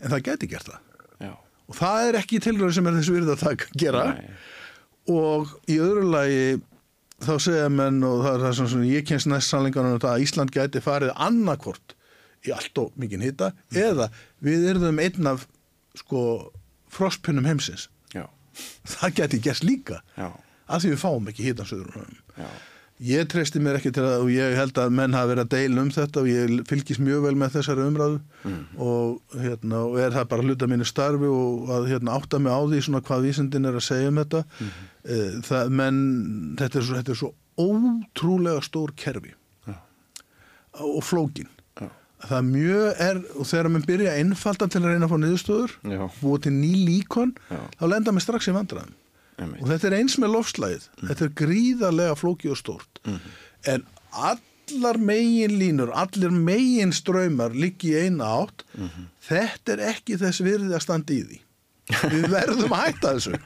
en 0.00 0.12
það 0.12 0.22
geti 0.28 0.48
gert 0.52 0.68
það. 0.70 0.80
Já, 1.26 1.32
og 1.66 1.74
það 1.80 2.06
er 2.10 2.18
ekki 2.20 2.40
tilröð 2.44 2.72
sem 2.76 2.86
er 2.90 2.96
þessu 3.00 3.16
virði 3.16 3.34
að 3.34 3.42
það 3.42 3.66
gera. 3.82 4.04
Nei. 4.14 4.36
og 5.16 5.52
í 5.70 5.76
öðru 5.82 6.06
lagi 6.12 6.40
þá 7.26 7.32
segja 7.40 7.68
menn 7.72 8.02
og 8.04 8.22
það 8.24 8.34
er 8.36 8.42
það 8.46 8.54
sem, 8.60 8.68
sem 8.74 8.86
ég 8.90 9.06
kynst 9.08 9.30
næst 9.30 9.50
sannleikanum 9.52 9.96
um 9.96 10.06
að 10.10 10.24
Ísland 10.26 10.52
gæti 10.54 10.82
farið 10.84 11.12
annarkvort 11.16 11.94
í 12.46 12.52
allt 12.54 12.78
og 12.78 12.92
mikinn 13.00 13.24
hitta 13.24 13.50
eða 13.74 14.10
við 14.44 14.66
erum 14.74 14.98
einn 15.02 15.30
af 15.32 15.46
sko 15.96 16.22
frostpinnum 16.92 17.46
heimsins. 17.48 17.88
Það 18.86 19.14
gæti 19.18 19.40
gerst 19.44 19.64
líka. 19.66 19.98
Af 20.16 20.80
því 20.82 20.92
við 20.94 21.00
fáum 21.02 21.26
ekki 21.30 21.44
hittan 21.46 21.66
söður 21.68 21.90
úr 21.90 21.96
höfum 22.00 22.46
Ég 23.04 23.26
treysti 23.28 23.60
mér 23.60 23.76
ekki 23.76 23.90
til 23.92 24.04
að, 24.06 24.22
og 24.24 24.30
ég 24.32 24.54
held 24.56 24.78
að 24.80 24.94
menn 24.96 25.12
hafa 25.12 25.28
verið 25.34 25.42
að 25.44 25.50
deila 25.52 25.82
um 25.84 25.90
þetta 25.92 26.22
og 26.22 26.28
ég 26.30 26.54
fylgist 26.70 27.02
mjög 27.04 27.26
vel 27.26 27.34
með 27.36 27.58
þessari 27.58 27.84
umræðu. 27.84 28.20
Og, 28.80 29.36
hérna, 29.36 29.82
og 29.84 29.98
er 30.00 30.14
það 30.14 30.28
bara 30.30 30.46
hluta 30.46 30.68
mínu 30.70 30.86
starfi 30.88 31.28
og 31.28 31.72
að 31.76 31.90
hérna, 31.92 32.16
átta 32.16 32.40
mig 32.40 32.56
á 32.56 32.60
því 32.64 32.80
svona 32.86 33.02
hvað 33.04 33.26
vísindin 33.28 33.68
er 33.68 33.76
að 33.76 33.84
segja 33.84 34.12
um 34.12 34.22
þetta. 34.22 34.44
Mm 34.60 34.70
það, 35.46 35.68
menn 35.70 35.98
þetta 36.58 36.80
er, 36.80 36.86
svo, 36.86 36.96
þetta 36.98 37.12
er 37.14 37.20
svo 37.20 37.32
ótrúlega 37.56 38.64
stór 38.64 38.92
kerfi. 38.98 39.34
Já. 39.66 39.76
og 40.82 41.02
flókin. 41.04 41.48
já, 41.78 41.88
Það 42.26 42.36
er 42.38 42.46
mjög 42.50 43.00
er, 43.06 43.22
og 43.36 43.46
þegar 43.46 43.70
mann 43.72 43.86
byrja 43.86 44.12
að 44.12 44.20
einfalda 44.24 44.68
til 44.72 44.82
að 44.82 44.90
reyna 44.92 45.06
að 45.06 45.12
fá 45.12 45.18
niðurstöður, 45.22 45.76
búið 46.20 46.46
til 46.46 46.54
ný 46.56 46.72
líkon, 46.88 47.34
þá 47.50 47.84
lenda 47.92 48.14
mér 48.16 48.24
strax 48.24 48.48
í 48.50 48.56
vandræðum. 48.56 48.94
einmitt, 48.94 49.05
og 49.36 49.66
þetta 49.68 49.88
er 49.90 49.96
eins 49.98 50.16
með 50.22 50.34
lofslæðið 50.36 50.84
þetta 51.02 51.26
er 51.26 51.32
gríðarlega 51.42 52.18
flóki 52.18 52.50
og 52.52 52.60
stórt. 52.60 53.00
En 53.68 53.84
allar 54.12 54.98
megin 54.98 55.56
línur, 55.60 55.92
allir 55.94 56.32
megin 56.34 56.94
ströymar 56.96 57.54
liggi 57.56 57.92
í 57.92 58.06
eina 58.06 58.28
átt. 58.42 58.64
Þetta 59.26 59.76
er 59.76 59.84
ekki 59.92 60.16
þess 60.20 60.44
virði 60.46 60.72
að 60.76 60.86
standa 60.86 61.14
í 61.16 61.20
því. 61.26 61.40
Við 61.86 62.24
verðum 62.32 62.72
að 62.74 62.80
hætta 62.82 63.12
þessu. 63.14 63.38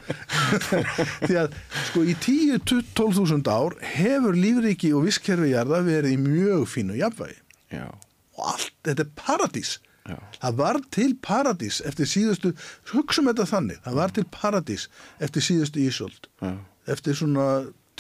Því 1.27 1.35
að 1.43 1.57
sko 1.91 2.05
í 2.09 2.15
10-12.000 2.25 3.51
ár 3.53 3.77
hefur 3.85 4.39
lífriki 4.39 4.95
og 4.97 5.05
visskerfi 5.09 5.51
jarða 5.53 5.83
verið 5.85 6.15
í 6.15 6.21
mjög 6.23 6.65
fínu 6.73 6.97
jafnvægi. 6.97 7.37
Já, 7.75 7.85
og 8.39 8.47
allt, 8.55 8.73
þetta 8.89 9.05
er 9.05 9.11
paradís 9.19 9.75
Já. 10.11 10.17
það 10.43 10.57
var 10.61 10.79
til 10.97 11.11
paradís 11.23 11.81
eftir 11.87 12.09
síðustu, 12.11 12.55
hugsaum 12.93 13.31
þetta 13.31 13.47
þannig 13.51 13.83
það 13.85 13.99
var 14.01 14.15
til 14.17 14.25
paradís 14.35 14.87
eftir 15.23 15.47
síðustu 15.47 15.85
ísöld 15.85 16.31
já, 16.43 16.55
eftir 16.91 17.19
svona 17.19 17.51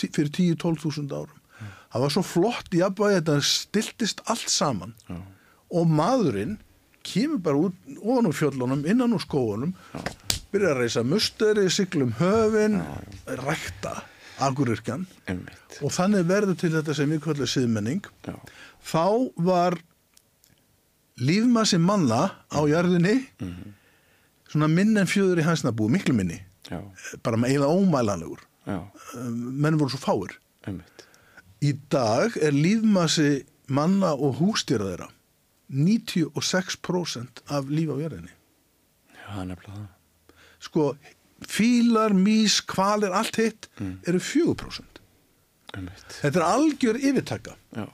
fyrir 0.00 0.32
10-12.000 0.32 1.12
árum. 1.12 1.36
Það 1.90 2.02
var 2.04 2.12
svo 2.14 2.22
flott 2.24 2.74
í 2.74 2.80
jafnvægi 2.80 3.18
þetta 3.18 3.34
stiltist 3.44 4.22
allt 4.30 4.50
saman 4.50 4.94
já, 5.10 5.18
og 5.76 5.90
maðurinn 5.92 6.58
kemur 7.06 7.42
bara 7.44 7.66
út 7.68 7.76
ofan 8.00 8.28
úr 8.28 8.36
fjöllunum, 8.36 8.84
innan 8.88 9.14
úr 9.16 9.22
skóunum 9.24 9.74
byrjar 10.50 10.74
að 10.74 10.80
reysa 10.82 11.04
musteri, 11.06 11.68
siglum 11.70 12.14
höfin 12.18 12.80
rækta 13.44 14.00
agurirkjan 14.40 15.06
og 15.80 15.92
þannig 15.94 16.26
verður 16.28 16.58
til 16.60 16.72
þetta 16.74 16.96
sem 16.96 17.12
við 17.12 17.22
kvöldu 17.26 17.48
siðmenning. 17.48 18.02
Já, 18.26 18.34
þá 18.80 19.04
var 19.36 19.78
lífmassi 21.18 21.78
manna 21.82 22.22
á 22.52 22.60
jörðinni 22.70 23.16
svona 24.50 24.68
minn 24.68 24.96
en 24.98 25.06
fjöður 25.10 25.42
í 25.42 25.46
hansnabú, 25.46 25.88
miklu 25.90 26.14
minni. 26.14 26.40
Já, 26.70 26.80
bara 27.22 27.36
með 27.36 27.50
eiginlega 27.50 27.76
ómælanlegur. 27.76 28.42
Já, 28.66 28.78
menn 29.30 29.78
voru 29.78 29.90
svo 29.90 30.00
fáir. 30.02 30.36
Einmitt, 30.66 31.06
í 31.62 31.72
dag 31.90 32.36
er 32.36 32.52
lífmassi 32.54 33.44
manna 33.70 34.12
og 34.14 34.38
hústýra 34.40 34.90
þeirra 34.90 35.08
96% 35.70 37.42
af 37.46 37.70
líf 37.70 37.90
á 37.94 37.96
jörðinni. 38.02 38.34
Já, 39.14 39.44
nefnilega 39.46 39.88
sko, 40.60 40.90
fílar, 41.48 42.12
mís, 42.12 42.58
kvalir 42.60 43.14
allt 43.16 43.38
hitt 43.40 43.70
eru 43.80 44.20
4% 44.20 45.00
einmitt, 45.76 46.04
þetta 46.18 46.40
er 46.40 46.44
algjör 46.44 46.98
yfirtaka. 46.98 47.54
Já, 47.76 47.86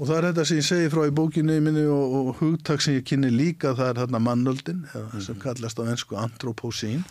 Og 0.00 0.08
það 0.08 0.16
er 0.16 0.26
þetta 0.30 0.44
sem 0.48 0.56
ég 0.60 0.64
segi 0.64 0.90
frá 0.92 1.02
í 1.04 1.12
bókinni 1.12 1.58
minni 1.60 1.82
og, 1.92 2.14
og 2.16 2.38
hugtak 2.40 2.80
sem 2.80 2.94
ég 2.96 3.04
kynni 3.04 3.28
líka, 3.34 3.74
það 3.76 3.90
er 3.92 3.98
þarna 4.00 4.20
mannöldin, 4.24 4.78
eða 4.96 5.20
sem 5.26 5.36
kallast 5.42 5.76
á 5.76 5.84
ennsku 5.84 6.16
antropósín. 6.16 7.02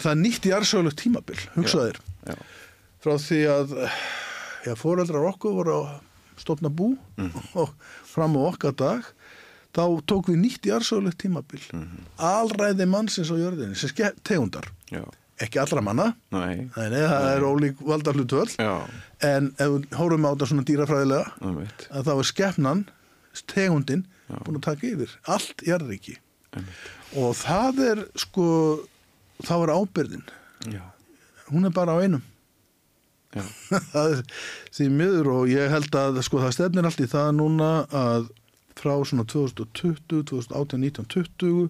Það 0.00 0.22
nýtt 0.22 0.48
í 0.48 0.54
arsögulegt 0.56 0.96
tímabil, 1.02 1.36
hugsaðir. 1.58 2.00
já, 2.24 2.36
Frá 3.04 3.18
því 3.20 3.40
að 3.52 3.74
já, 4.64 4.72
foreldrar 4.80 5.28
okkur 5.28 5.58
voru 5.58 5.76
að 5.82 6.40
stopna 6.40 6.72
bú 6.72 6.94
og 7.56 7.76
fram 8.08 8.40
á 8.40 8.48
okkar 8.48 8.72
dag, 8.80 9.04
þá 9.76 9.84
tók 10.08 10.32
við 10.32 10.40
nýtt 10.40 10.66
í 10.70 10.72
arsögulegt 10.72 11.20
tímabil. 11.20 11.60
Alræði 12.16 12.88
mannsins 12.88 13.28
á 13.28 13.36
jörðinni, 13.36 13.76
sem 13.76 13.92
tegundar. 14.24 14.72
já, 14.88 15.04
Ekki 15.44 15.60
allra 15.60 15.82
manna, 15.84 16.06
nei, 16.32 16.64
nei, 16.64 16.86
nei, 16.88 17.02
það 17.04 17.26
er 17.34 17.44
ólík 17.44 17.80
valdahlutvöld, 17.84 18.54
já, 18.56 18.72
en 19.28 19.50
ef 19.60 19.72
við 19.74 19.96
hórum 19.98 20.24
á 20.24 20.32
þetta 20.32 20.46
svona 20.48 20.64
dýrafræðilega, 20.70 21.32
að 21.92 22.06
þá 22.08 22.12
er 22.14 22.28
skefnan, 22.30 22.84
tegundin, 23.52 24.06
búin 24.46 24.56
að 24.56 24.64
taka 24.70 24.88
yfir 24.88 25.12
allt 25.34 25.60
jarðriki 25.66 26.16
einmitt, 26.56 26.86
og 27.20 27.34
það 27.36 27.82
er 27.90 28.00
sko 28.16 28.46
þá 29.44 29.52
er 29.58 29.74
ábyrðin 29.76 30.24
já, 30.72 30.80
hún 31.50 31.68
er 31.68 31.76
bara 31.76 31.98
á 32.00 32.00
einum. 32.00 32.24
Já, 33.36 33.44
það 33.92 34.14
er 34.14 34.22
því 34.72 34.88
miður 34.96 35.30
og 35.34 35.52
ég 35.52 35.68
held 35.68 36.00
að 36.00 36.22
sko 36.24 36.40
það 36.40 36.56
stefnir 36.56 36.88
allt 36.88 37.04
í 37.04 37.10
það 37.12 37.28
núna 37.36 37.70
að 37.92 38.30
frá 38.76 38.94
svona 39.04 39.28
2020, 39.28 40.00
2018, 40.32 40.80
19, 40.80 41.10
20 41.12 41.68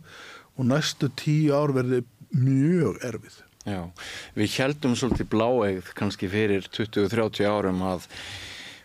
og 0.57 0.71
næstu 0.71 1.11
tíu 1.19 1.51
ár 1.55 1.75
verði 1.75 2.05
mjög 2.37 3.03
erfið 3.07 3.43
Já, 3.67 3.81
við 4.39 4.53
heldum 4.63 4.93
svolítið 4.95 5.27
bláeigð 5.33 5.89
kannski 5.99 6.29
fyrir 6.31 6.69
20-30 6.71 7.49
árum 7.51 7.81
að 7.83 8.05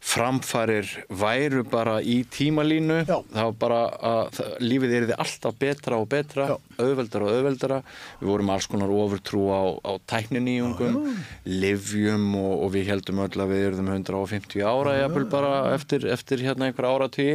framfarir 0.02 0.88
væru 1.14 1.62
bara 1.70 2.00
í 2.02 2.22
tímalínu. 2.26 3.04
Já. 3.06 3.20
það 3.22 3.48
var 3.48 3.58
bara 3.62 3.82
að 4.12 4.40
lífið 4.64 4.96
er 4.98 5.12
alltaf 5.16 5.58
betra 5.62 6.00
og 6.02 6.08
betra 6.10 6.48
Já. 6.50 6.56
auðveldara 6.82 7.28
og 7.28 7.36
auðveldara. 7.38 7.78
Við 8.22 8.32
vorum 8.32 8.52
alls 8.56 8.68
konar 8.72 8.94
ofurtrú 8.96 9.44
á, 9.54 9.62
á 9.78 9.94
tækniníungum 10.10 10.98
livjum 11.46 12.26
og, 12.40 12.54
og 12.66 12.74
við 12.76 12.92
heldum 12.92 13.22
öll 13.28 13.46
að 13.46 13.54
við 13.54 13.68
erum 13.70 13.94
150 13.94 14.66
ára 14.66 14.98
jafnvel 14.98 15.28
bara 15.32 15.54
eftir, 15.76 16.08
eftir 16.10 16.44
hérna 16.48 16.70
einhver 16.70 16.90
áratví 16.90 17.30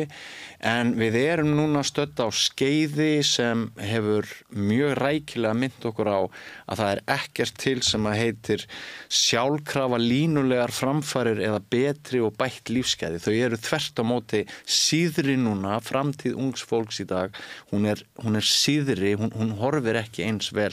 en 0.67 0.95
við 0.99 1.19
erum 1.21 1.53
núna 1.55 1.83
stödd 1.87 2.19
á 2.19 2.29
skeiði 2.35 3.21
sem 3.27 3.67
hefur 3.79 4.29
mjög 4.51 4.97
rækilega 4.99 5.59
mynd 5.59 5.89
okkur 5.91 6.11
á 6.11 6.21
að 6.27 6.81
það 6.81 6.91
er 6.91 7.03
ekkert 7.17 7.59
til 7.61 7.77
sem 7.85 8.09
að 8.09 8.19
heitir 8.23 8.67
sjálfkrafa 9.13 10.01
línulegar 10.01 10.75
framfarir 10.75 11.43
eða 11.45 11.63
betri 11.71 12.23
og 12.25 12.35
bætt 12.41 12.56
lífskeiði. 12.71 13.21
Þau 13.23 13.35
eru 13.35 13.59
þvert 13.61 14.01
á 14.01 14.05
móti 14.07 14.45
síðri 14.65 15.37
núna, 15.41 15.81
framtíð 15.85 16.39
ungs 16.41 16.65
fólks 16.67 17.03
í 17.03 17.09
dag, 17.09 17.37
hún 17.73 17.87
er, 17.91 18.03
hún 18.25 18.39
er 18.39 18.47
síðri, 18.47 19.17
hún, 19.19 19.33
hún 19.37 19.53
horfir 19.61 20.01
ekki 20.03 20.25
eins 20.27 20.53
vel 20.57 20.73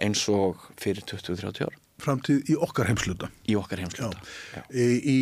eins 0.00 0.26
og 0.32 0.68
fyrir 0.80 1.06
20-30 1.06 1.68
ár 1.68 1.78
framtíð 2.00 2.50
í 2.50 2.56
okkar 2.56 2.88
heimsluta 2.90 3.28
í 3.48 3.56
okkar 3.58 3.82
heimsluta. 3.84 4.20
Já. 4.54 4.62
í, 4.72 4.86
í 5.04 5.18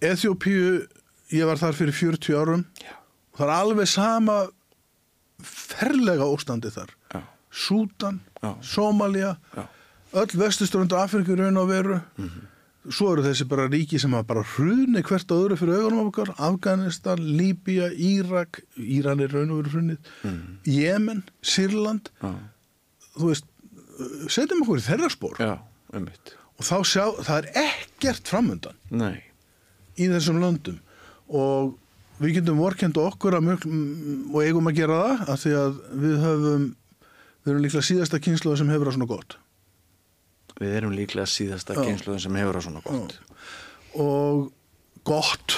Eþjópíu 0.00 0.86
ég 1.36 1.44
var 1.48 1.60
þar 1.60 1.76
fyrir 1.76 1.96
40 1.96 2.38
árum 2.40 2.62
Já. 2.80 2.94
það 3.36 3.44
er 3.46 3.54
alveg 3.56 3.90
sama 3.90 4.38
ferlega 5.44 6.28
óstandi 6.28 6.72
þar 6.72 6.94
Já. 7.12 7.20
Sútan, 7.50 8.20
Já. 8.40 8.54
Sómalía 8.64 9.34
Já. 9.56 9.66
öll 10.22 10.38
vestusturundu 10.40 10.96
Afriku 11.00 11.36
raun 11.38 11.60
og 11.60 11.68
veru 11.70 12.00
svo 12.88 13.10
eru 13.12 13.22
þessi 13.26 13.44
bara 13.50 13.66
ríki 13.68 13.98
sem 14.00 14.14
hafa 14.16 14.24
bara 14.30 14.44
hruni 14.54 15.02
hvert 15.04 15.32
öðru 15.34 15.58
fyrir 15.60 15.82
augunum 15.82 16.08
okkar 16.08 16.30
Afganistan, 16.40 17.20
Líbía, 17.20 17.90
Írak 17.92 18.62
Íran 18.80 19.20
er 19.20 19.34
raun 19.34 19.50
og 19.52 19.60
veru 19.60 19.74
hrunið. 19.74 20.10
Jemen, 20.64 21.24
Sýrland. 21.44 22.08
Já. 22.22 22.32
þú 23.18 23.28
veist 23.32 23.44
setjum 24.32 24.62
okkur 24.64 24.80
í 24.80 24.86
þeirra 24.86 25.10
spór 25.12 25.36
Já, 25.42 25.52
um 25.92 26.06
mitt. 26.06 26.32
og 26.56 26.64
þá 26.64 26.76
sjá, 26.88 27.04
það 27.26 27.36
er 27.42 27.50
ekkert 27.66 28.30
framundan 28.32 28.78
Nei. 28.90 29.20
í 30.00 30.08
þessum 30.08 30.40
löndum. 30.40 30.78
Og 31.28 31.74
við 32.20 32.38
getum 32.38 32.58
vorkend 32.62 32.96
okkur 33.00 33.36
að 33.36 33.44
mjög, 33.50 33.66
og 34.32 34.40
eigum 34.44 34.70
að 34.72 34.78
gera 34.80 35.02
það 35.04 35.34
af 35.34 35.42
því 35.44 35.52
að 35.60 35.78
við 36.06 36.16
höfum 36.24 36.64
við 37.40 37.52
erum 37.52 37.62
líklega 37.64 37.86
síðasta 37.88 38.20
kynsluða 38.20 38.58
sem 38.60 38.68
hefur 38.72 38.88
það 38.90 38.96
svona 38.98 39.10
gott 39.12 39.36
Við 40.60 40.74
erum 40.76 40.92
líklega 40.96 41.26
síðasta 41.30 41.74
Já. 41.76 41.82
kynsluðin 41.86 42.20
sem 42.26 42.34
hefur 42.40 42.58
það 42.58 42.66
svona 42.68 42.82
gott. 42.84 43.14
og 43.96 44.52
gott 45.08 45.54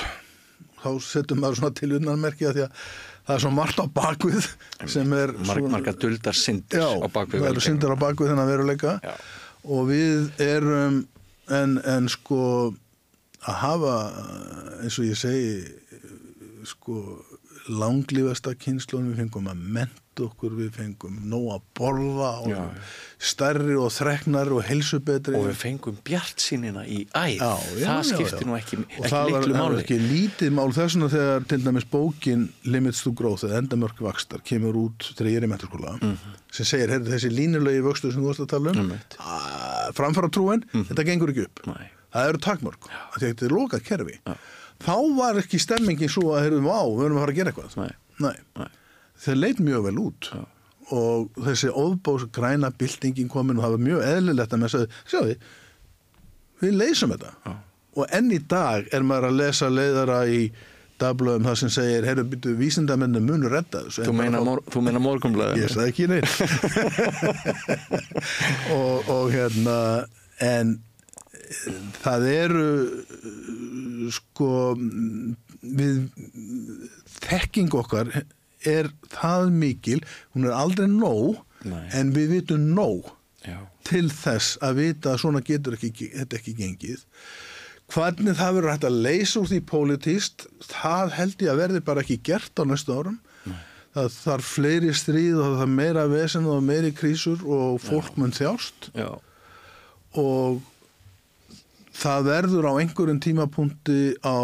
þá 0.83 0.91
setjum 1.05 1.41
maður 1.43 1.59
svona 1.61 1.75
til 1.79 1.91
unnanmerki 1.99 2.47
að 2.49 2.55
því 2.59 2.63
að 2.67 2.77
það 3.27 3.35
er 3.37 3.43
svo 3.45 3.51
margt 3.55 3.79
á 3.83 3.87
bakvið 3.99 4.47
sem 4.91 5.13
er 5.19 5.33
Marg, 5.33 5.47
svona- 5.47 5.73
margar 5.77 5.99
duldar 6.03 6.35
syndir 6.39 6.81
Já, 6.83 6.89
á 7.03 7.07
bakvið 7.13 7.43
það 7.45 7.51
eru 7.53 7.65
syndir 7.67 7.93
á 7.95 7.97
bakvið 8.03 8.33
þennan 8.33 8.51
veruleika 8.51 8.95
Já. 9.03 9.13
og 9.65 9.85
við 9.91 10.41
erum 10.43 10.97
en, 11.51 11.77
en 11.85 12.09
sko 12.09 12.41
að 13.43 13.59
hafa 13.63 13.95
eins 14.83 14.99
og 15.03 15.07
ég 15.11 15.19
segi 15.19 15.53
sko 16.67 16.97
langlífasta 17.81 18.53
kynnslóðum 18.61 19.13
við 19.13 19.21
fengum 19.25 19.49
að 19.53 19.61
menta 19.79 19.99
okkur 20.27 20.53
við 20.59 20.75
fengum 20.77 21.15
nóg 21.31 21.47
að 21.55 21.63
borða 21.79 22.31
og 22.45 22.51
Já. 22.53 22.59
stærri 23.33 23.77
og 23.81 23.89
þreknari 23.95 24.53
og 24.59 24.67
helsubetri 24.69 25.39
Og 25.39 25.47
við 25.49 25.57
fengum 25.63 25.97
bjart 26.05 26.43
sínina 26.45 26.83
í 26.85 26.99
æð. 27.17 27.41
Já, 27.41 27.53
það 27.87 28.03
skiptir 28.11 28.49
nú 28.51 28.57
ekki, 28.59 28.79
og 28.83 28.91
ekki 28.99 29.13
það 29.15 29.25
var, 29.25 29.33
leiklu 29.39 29.55
það 29.57 29.63
var 29.63 29.73
máli. 29.73 29.81
ekki 29.87 29.99
lítið 30.03 30.53
mál 30.59 30.69
þessuna 30.77 31.09
þegar 31.15 31.47
til 31.55 31.61
dæmis 31.65 31.89
bókin 31.95 32.45
Limits 32.69 33.03
to 33.07 33.15
Growth 33.17 33.47
eða 33.49 33.63
Endamörk 33.63 34.05
Vakstar 34.05 34.45
kemur 34.45 34.77
út 34.85 35.09
þegar 35.17 35.33
ég 35.33 35.41
er 35.41 35.49
í 35.49 35.53
mentaskóla 35.55 35.97
sem 36.53 36.69
segir, 36.69 36.93
heyrðu 36.93 37.15
þessi 37.17 37.33
línulegi 37.33 37.81
vöxtur 37.89 38.13
sem 38.13 38.21
þú 38.21 38.29
varst 38.35 38.45
að 38.45 38.53
tala 38.53 38.75
um. 38.75 38.83
Einmitt. 38.85 39.17
Mhm. 39.17 39.95
framfara 39.97 40.29
trúin, 40.29 40.67
þetta 40.77 41.05
gengur 41.09 41.33
ekki 41.33 41.47
upp 41.49 41.65
Nei. 41.73 41.89
það 42.13 42.29
eru 42.35 42.39
takmörk, 42.45 42.91
þetta 43.17 43.49
er 43.49 43.55
lokað 43.57 43.83
kerfi 43.89 44.19
Já. 44.29 44.37
Þá 44.87 44.95
var 45.19 45.39
ekki 45.43 45.61
stemmingin 45.63 46.11
svo 46.13 46.33
að 46.37 46.47
heyrðu, 46.47 46.63
vá, 46.67 46.79
við 46.97 47.05
erum 47.07 47.19
að 47.19 47.25
fara 47.25 47.33
að 47.35 47.39
gera 47.41 47.53
eitthvað 47.53 47.77
Nei. 47.83 47.93
Nei. 48.23 48.35
Nei. 48.61 48.71
þeir 49.25 49.39
leit 49.43 49.61
mjög 49.69 49.87
vel 49.89 49.99
út 50.03 50.31
og 50.93 51.39
þessi 51.47 51.71
óðbós 51.73 52.27
græna 52.35 52.69
byltingin 52.77 53.31
komin 53.33 53.57
og 53.61 53.65
það 53.65 53.77
var 53.77 53.85
mjög 53.87 54.03
eðlilegt 54.11 54.53
að 54.57 54.61
með 54.65 54.73
sagði, 54.75 54.89
sjáðu, 55.13 55.37
við 56.63 56.77
leysum 56.83 57.15
þetta 57.15 57.31
Já. 57.47 57.55
og 58.03 58.15
enn 58.19 58.29
í 58.35 58.41
dag 58.51 58.91
er 58.93 59.07
maður 59.07 59.31
að 59.31 59.39
lesa 59.41 59.71
leiðara 59.73 60.19
í 60.29 60.43
dablöðum 61.03 61.47
það 61.49 61.57
sem 61.63 61.71
segir, 61.75 62.05
heyrðu, 62.07 62.25
byttu 62.31 62.53
vísindamenni 62.61 63.23
munu 63.25 63.49
redda 63.51 63.81
þessu 63.89 64.05
Þú 64.07 64.13
meina, 64.21 64.39
fá- 64.39 64.47
mor, 64.47 64.61
meina 64.87 65.01
morgunblæðinu? 65.03 65.63
Ég 65.65 65.73
sagði 65.73 65.89
ekki 65.91 66.07
neitt 66.13 66.31
og, 68.77 69.09
og 69.11 69.33
hérna 69.33 69.79
en 70.43 70.77
það 72.03 72.27
eru 72.33 72.67
sko 74.15 74.51
við 75.63 75.99
þekking 77.23 77.75
okkar 77.79 78.11
er 78.69 78.91
það 79.13 79.51
mikil 79.55 80.01
hún 80.35 80.47
er 80.49 80.55
aldrei 80.57 80.89
nóg 80.91 81.41
Nei. 81.67 81.87
en 81.95 82.13
við 82.15 82.37
vitum 82.39 82.73
nóg 82.77 83.13
Já. 83.47 83.59
til 83.87 84.09
þess 84.11 84.59
að 84.63 84.79
vita 84.83 85.15
að 85.15 85.23
svona 85.25 85.43
getur 85.47 85.75
ekki, 85.79 86.11
þetta 86.15 86.39
ekki 86.39 86.55
gengið 86.59 87.05
hvernig 87.93 88.39
það 88.39 88.55
verður 88.57 88.73
hægt 88.73 88.89
að 88.89 89.01
leysa 89.05 89.41
úr 89.43 89.49
því 89.51 89.61
pólitíst, 89.69 90.47
það 90.71 91.15
held 91.19 91.43
ég 91.45 91.53
að 91.53 91.61
verði 91.61 91.83
bara 91.85 92.03
ekki 92.05 92.19
gert 92.25 92.63
á 92.63 92.65
næstu 92.67 92.95
árum 92.97 93.19
það 93.93 94.15
þarf 94.17 94.51
fleiri 94.57 94.93
stríð 94.97 95.41
og 95.43 95.59
það 95.61 95.73
meira 95.77 96.05
vesen 96.09 96.47
og 96.49 96.63
meiri 96.65 96.93
krísur 96.97 97.43
og 97.45 97.81
fólk 97.83 98.17
mun 98.17 98.33
þjást 98.33 98.89
Já. 98.97 99.11
og 100.17 100.63
það 101.93 102.27
verður 102.31 102.69
á 102.69 102.73
einhverjum 102.81 103.21
tímapunkti 103.23 104.01
á 104.25 104.39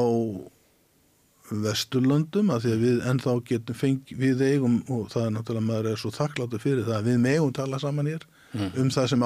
Vesturlöndum 1.48 2.50
að 2.52 2.64
því 2.66 2.72
að 2.74 2.82
við 2.84 2.98
ennþá 3.08 3.34
getum 3.48 3.76
fengi, 3.78 4.16
við 4.20 4.42
eigum 4.44 4.74
og 4.92 5.06
það 5.12 5.22
er 5.24 5.30
náttúrulega 5.36 5.64
maður 5.68 5.86
er 5.94 6.00
svo 6.02 6.10
þakkláttur 6.12 6.60
fyrir 6.60 6.84
það 6.84 6.98
að 6.98 7.08
við 7.08 7.22
megum 7.24 7.54
tala 7.56 7.80
saman 7.80 8.10
hér 8.10 8.26
um 8.80 8.90
það 8.92 9.08
sem 9.12 9.24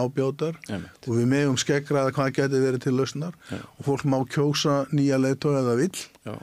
Einmitt. 0.68 1.08
og 1.08 1.18
við 1.18 1.26
megum 1.32 1.58
skeggraða 1.58 2.14
hvað 2.14 2.32
geti 2.38 2.62
verið 2.62 2.84
til 2.86 2.94
lausnar 2.98 3.34
og 3.54 3.82
fólk 3.86 4.06
má 4.06 4.18
kjósa 4.30 4.76
nýja 4.94 5.18
leiðtói 5.22 5.54
eða 5.60 5.76
vill 5.78 5.98
Já. 6.26 6.34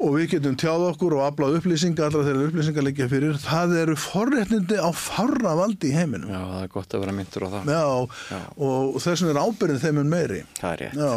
Og 0.00 0.14
við 0.16 0.26
getum 0.34 0.56
tjáð 0.60 0.86
okkur 0.94 1.14
og 1.18 1.22
aflað 1.26 1.58
upplýsinga 1.58 2.06
allra 2.06 2.24
þeirra 2.24 2.46
upplýsinga 2.48 2.84
liggja 2.86 3.08
fyrir 3.10 3.38
það 3.42 3.74
eru 3.82 3.96
forréttindi 4.00 4.78
á 4.80 4.88
farra 4.96 5.52
valdi 5.58 5.90
í 5.90 5.96
heiminum 5.96 6.30
Já, 6.32 6.40
það 6.40 6.62
er 6.64 6.72
gott 6.72 6.96
að 6.96 7.04
vera 7.04 7.16
myndur 7.18 7.44
á 7.44 7.48
það. 7.54 7.72
Já, 7.74 7.84
Já. 8.32 8.40
og 8.68 9.00
þess 9.04 9.24
vegna 9.26 9.34
er 9.34 9.42
ábyrðin 9.44 9.82
þeim 9.84 10.00
en 10.04 10.12
meiri 10.14 10.40
Það 10.60 10.70
er 10.72 10.82
rétt. 10.84 11.00
Já, 11.04 11.12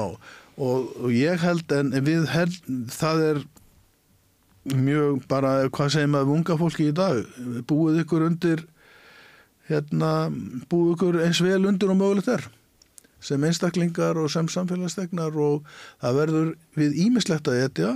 og, 0.67 0.91
og 0.99 1.15
ég 1.15 1.45
held 1.47 1.75
en 1.79 1.93
við 2.09 2.27
held, 2.34 2.59
það 2.97 3.23
er 3.29 3.41
mjög 4.73 5.23
bara, 5.31 5.53
hvað 5.75 5.95
segir 5.95 6.11
maður 6.11 6.36
unga 6.38 6.59
fólki 6.59 6.89
í 6.91 6.95
dag, 6.95 7.23
búið 7.67 8.03
ykkur 8.03 8.27
undir 8.29 8.65
hérna, 9.71 10.11
búið 10.71 10.93
ykkur 10.97 11.21
eins 11.23 11.41
vel 11.43 11.63
undir 11.71 11.91
og 11.91 11.99
mögulegt 11.99 12.31
er 12.36 12.45
sem 13.23 13.43
einstaklingar 13.47 14.17
og 14.19 14.27
sem 14.31 14.47
samfélagstegnar 14.51 15.36
og 15.39 15.61
það 16.03 16.17
verður 16.19 16.49
við 16.75 16.97
ímislegt 17.05 17.47
að 17.47 17.61
etja 17.69 17.91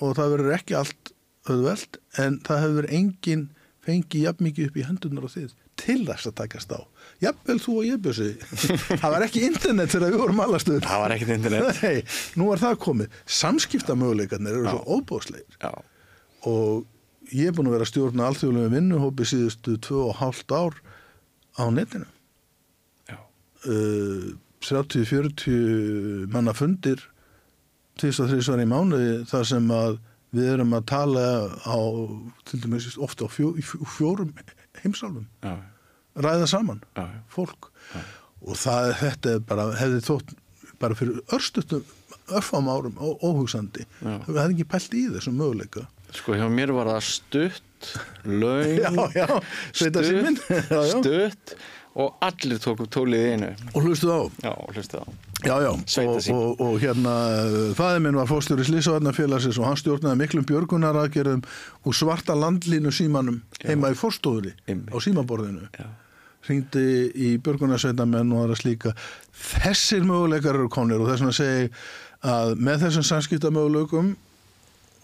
og 0.00 0.16
það 0.18 0.32
verður 0.36 0.56
ekki 0.58 0.78
allt 0.78 1.12
auðvelt 1.50 2.00
en 2.22 2.40
það 2.46 2.64
hefur 2.64 2.88
engin 2.98 3.44
fengið 3.84 4.26
jafn 4.28 4.46
mikið 4.46 4.70
upp 4.70 4.78
í 4.80 4.86
hendunar 4.88 5.28
á 5.28 5.30
þið 5.34 5.52
til 5.80 6.00
þess 6.06 6.28
að 6.30 6.36
takast 6.38 6.72
á. 6.72 6.80
Jafnvel 7.22 7.58
þú 7.62 7.74
og 7.80 7.86
ég 7.88 8.00
bjössi. 8.02 8.28
það 9.02 9.14
var 9.14 9.24
ekki 9.26 9.44
internet 9.48 9.92
þegar 9.92 10.14
við 10.14 10.22
vorum 10.22 10.42
allastuður. 10.44 10.86
Það 10.86 11.02
var 11.02 11.14
ekkert 11.16 11.34
internet. 11.34 11.80
Nei, 11.84 12.16
nú 12.40 12.48
er 12.54 12.62
það 12.62 12.80
komið. 12.84 13.18
Samskiptamöguleikarnir 13.40 14.58
eru 14.60 14.70
svo 14.70 14.98
óbóðslegir 14.98 15.58
Já. 15.58 15.72
og 16.50 17.32
ég 17.34 17.50
er 17.50 17.56
búin 17.56 17.70
að 17.70 17.76
vera 17.78 17.88
að 17.88 17.92
stjórna 17.92 18.28
alþjóðlega 18.30 18.74
vinnuhópi 18.76 19.28
síðustu 19.28 19.76
tvö 19.84 20.06
og 20.08 20.18
hálft 20.20 20.54
ár 20.54 20.78
á 21.58 21.64
netinu. 21.74 22.08
Já. 23.10 23.18
Uh, 23.66 24.32
30-40 24.64 26.30
manna 26.32 26.54
fundir 26.56 27.02
tvist 28.00 28.22
og 28.24 28.30
þrísvar 28.32 28.62
í 28.64 28.68
mánuði 28.70 29.14
þar 29.30 29.48
sem 29.52 29.70
að 29.74 29.98
við 30.34 30.48
erum 30.56 30.74
að 30.74 30.86
tala 30.90 31.24
á, 31.62 31.78
til 32.48 32.60
dæmis 32.64 32.96
ofta 32.98 33.26
á 33.26 33.28
fjó, 33.30 33.52
fjórum 33.94 34.32
heimsálfum, 34.82 35.28
Já. 35.44 35.54
ræða 36.18 36.48
saman 36.50 36.80
Já. 36.96 37.04
já. 37.06 37.20
fólk 37.30 37.70
og 38.44 38.56
það, 38.58 38.88
þetta 39.00 39.36
bara, 39.46 39.68
hefði 39.78 40.00
þótt 40.08 40.34
bara 40.82 40.96
fyrir 40.98 41.20
örstutum 41.32 41.84
örfam 42.34 42.66
árum 42.72 42.96
ó, 42.98 43.14
óhugsandi. 43.20 43.84
Það 44.02 44.38
hefði 44.40 44.54
ekki 44.56 44.66
pælt 44.72 44.94
í 44.96 45.02
þessum 45.14 45.36
möguleika. 45.38 45.84
Sko, 46.14 46.34
hjá 46.38 46.44
mér 46.52 46.72
var 46.76 46.88
það 46.88 47.06
stutt, 47.08 47.88
síminn 50.08 50.38
stutt, 50.42 50.98
stutt 50.98 51.54
og 51.94 52.16
allir 52.26 52.58
tókum 52.58 52.88
tólið 52.90 53.20
í 53.22 53.32
einu. 53.34 53.48
og 53.74 53.84
hlustuð 53.86 54.10
á 54.10 54.20
Já, 54.42 54.52
hlustu 54.74 54.98
á. 54.98 55.04
Já, 55.44 55.54
já, 55.62 55.70
og, 55.70 56.30
og, 56.34 56.60
og 56.60 56.78
hérna 56.82 57.12
fæði 57.78 58.00
minn 58.02 58.16
var 58.18 58.30
fórstjóri 58.30 58.64
Slísavarnafélagsins 58.66 59.58
og 59.60 59.68
hann 59.68 59.78
stjórnaði 59.78 60.18
miklum 60.22 60.46
björgunaraðgerðum 60.48 61.44
úr 61.84 61.94
svarta 61.98 62.34
landlínu 62.38 62.90
símanum 62.94 63.42
heima 63.62 63.92
í 63.92 63.98
fórstofunni 63.98 64.54
Einmitt. 64.66 64.90
á 64.90 64.96
símaborðinu 65.04 65.68
Já. 65.76 65.86
hringdi 66.48 66.86
í 67.14 67.34
björgunarsveitamenn 67.44 68.32
og 68.34 68.46
aðra 68.46 68.58
slíka 68.58 68.94
þessir 69.36 70.02
möguleikar 70.08 70.58
eru 70.58 70.72
konir 70.72 71.04
og 71.04 71.12
þess 71.12 71.38
segi 71.38 71.68
ég 71.68 71.84
að 72.24 72.54
með 72.56 72.86
þessum 72.86 73.06
samskiptamöguleikum 73.10 74.14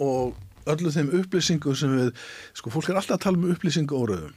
og 0.01 0.34
öllu 0.70 0.93
þeim 0.95 1.11
upplýsingum 1.20 1.76
sem 1.76 1.93
við, 1.97 2.12
sko 2.57 2.72
fólk 2.72 2.91
er 2.91 3.01
alltaf 3.01 3.18
að 3.18 3.24
tala 3.26 3.41
um 3.41 3.51
upplýsingu 3.53 3.97
óraðum 3.97 4.34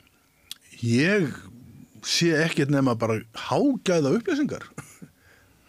ég 0.84 1.32
sé 2.08 2.34
ekkert 2.46 2.74
nema 2.74 2.96
bara 3.00 3.20
hágæða 3.50 4.16
upplýsingar 4.20 4.68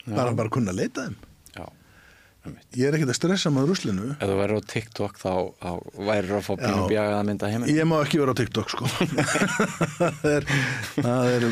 bara 0.06 0.32
bara 0.36 0.50
kunna 0.52 0.72
að 0.74 0.80
leita 0.82 1.04
þeim 1.08 1.14
Já. 1.54 1.64
ég 2.76 2.88
er 2.90 2.96
ekkert 2.98 3.12
að 3.14 3.16
stressa 3.16 3.50
með 3.54 3.70
ruslinu 3.70 4.08
Ef 4.18 4.26
þú 4.28 4.34
verður 4.36 4.60
á 4.60 4.68
TikTok 4.74 5.14
þá, 5.22 5.30
þá 5.62 5.70
værir 6.10 6.34
að 6.36 6.42
fá 6.44 6.52
pínu 6.60 6.82
Já. 6.82 6.88
bjagaða 6.90 7.22
mynda 7.30 7.50
heiminn. 7.52 7.70
ég 7.72 7.86
má 7.88 7.94
ekki 8.04 8.20
vera 8.20 8.34
á 8.34 8.40
TikTok 8.40 8.74
sko 8.74 8.90
það 8.98 10.28
er, 10.32 10.48
það 10.98 11.30
er 11.36 11.46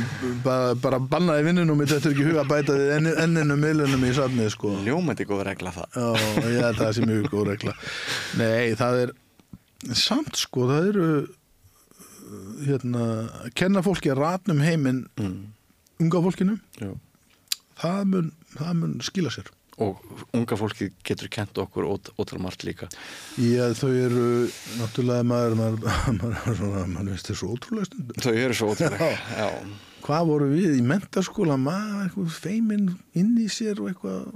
bara, 0.44 0.74
bara 0.84 1.00
bannaði 1.14 1.46
vinnunum 1.48 1.80
þetta 1.86 2.10
er 2.10 2.14
ekki 2.16 2.26
huga 2.28 2.42
að 2.44 2.50
bæta 2.52 2.76
við 2.76 2.92
enn- 2.98 3.16
enninu 3.24 3.56
miðlunum 3.62 4.04
í 4.08 4.12
safnið 4.18 4.50
sko 4.56 4.74
Ljómandi 4.84 5.26
góð 5.28 5.44
regla 5.48 5.72
það. 5.78 5.96
Já, 5.96 6.26
ég 6.52 6.66
að 6.68 6.80
það 6.82 6.92
sé 6.98 7.06
mjög 7.08 7.30
góð 7.32 7.46
regla 7.54 7.76
Nei, 8.42 8.74
það 8.82 9.00
er 9.06 9.14
samt 9.98 10.36
sko, 10.38 10.68
það 10.70 10.90
eru 10.92 11.06
hérna, 12.66 13.06
kenna 13.58 13.82
fólki 13.84 14.12
að 14.12 14.20
ratnum 14.22 14.60
heiminn 14.64 15.04
Mm. 15.18 15.52
unga 16.00 16.22
fólkinu, 16.24 16.58
Jú. 16.80 16.94
það 17.82 18.04
mun, 18.12 18.32
það 18.56 18.72
mun 18.80 19.00
skila 19.00 19.30
sér 19.34 19.50
Og 19.80 19.96
unga 20.36 20.54
fólki 20.60 20.90
getur 21.02 21.30
kent 21.32 21.56
okkur 21.58 21.86
ót, 21.88 22.10
ótrúlega 22.20 22.42
margt 22.44 22.62
líka. 22.62 22.86
Já, 23.40 23.72
þau 23.72 23.88
eru 23.88 24.26
náttúrulega 24.78 25.24
maður, 25.24 25.54
maður, 25.56 26.60
maður, 26.92 27.08
veist 27.08 27.30
þessu 27.30 27.48
ótrúlega 27.48 28.20
Þau 28.20 28.34
eru 28.36 28.54
svo 28.58 28.68
ótrúlega. 28.74 29.08
Já. 29.32 29.48
Hvað 30.04 30.26
voru 30.28 30.50
við 30.52 30.76
í 30.76 30.82
mentaskóla 30.84 31.56
maður, 31.56 32.28
feiminn 32.36 32.90
inn 33.16 33.32
í 33.40 33.48
sér 33.48 33.80
og 33.80 33.88
eitthvað 33.94 34.28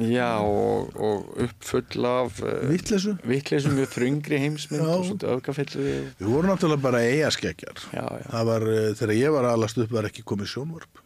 Já, 0.00 0.40
og, 0.40 0.94
og 0.96 1.34
uppfull 1.44 2.06
af 2.08 2.38
uh, 2.40 2.52
Vitleysu. 2.70 3.12
Vittleysum 3.28 3.74
mjög 3.76 3.90
þrungri 3.92 4.38
heimsmynd 4.44 4.86
Já. 4.86 4.92
og 4.94 5.04
svona 5.10 5.34
öfgafyllu 5.34 5.84
við. 5.84 6.06
Vorum 6.24 6.48
náttúrulega 6.48 6.84
bara 6.86 7.02
eigaskeggjar. 7.04 7.82
Já, 7.92 8.06
já. 8.22 8.24
Það 8.30 8.48
var, 8.48 8.66
uh, 8.72 8.86
þegar 9.00 9.14
ég 9.18 9.36
var 9.36 9.50
alast 9.50 9.82
upp 9.82 9.92
var 9.92 10.08
ekki 10.08 10.24
komið 10.24 10.52
sjónvarp. 10.54 11.02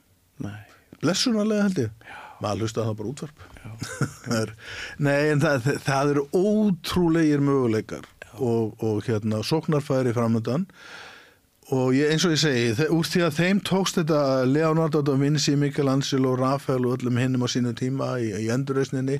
Nei. 0.46 0.58
Blessunarlega 1.02 1.66
held 1.66 1.82
ég. 1.82 2.12
Maður 2.44 2.66
hlusta 2.66 2.84
það 2.84 2.98
bara 3.00 3.12
útvarp. 3.14 3.44
Nei, 5.06 5.18
en 5.32 5.42
það, 5.42 5.68
það 5.86 6.12
eru 6.12 6.24
ótrúlegir 6.36 7.42
möguleikar 7.42 8.06
og, 8.36 8.76
og 8.84 9.02
hérna 9.08 9.40
sóknarfæri 9.46 10.12
framöndan 10.16 10.66
og 11.74 11.94
ég, 11.96 12.12
eins 12.12 12.24
og 12.26 12.34
ég 12.34 12.40
segi, 12.40 12.88
úr 12.94 13.08
því 13.10 13.22
að 13.26 13.38
þeim 13.40 13.60
tókst 13.66 13.98
þetta 13.98 14.20
Leonardo 14.46 15.02
da 15.02 15.16
Vinci, 15.18 15.56
Michelangelo, 15.58 16.36
Rafael 16.38 16.86
og 16.86 16.98
öllum 17.00 17.18
hinnum 17.18 17.46
á 17.46 17.48
sínum 17.50 17.74
tíma 17.74 18.16
í, 18.22 18.30
í 18.44 18.50
endurreysninni 18.54 19.18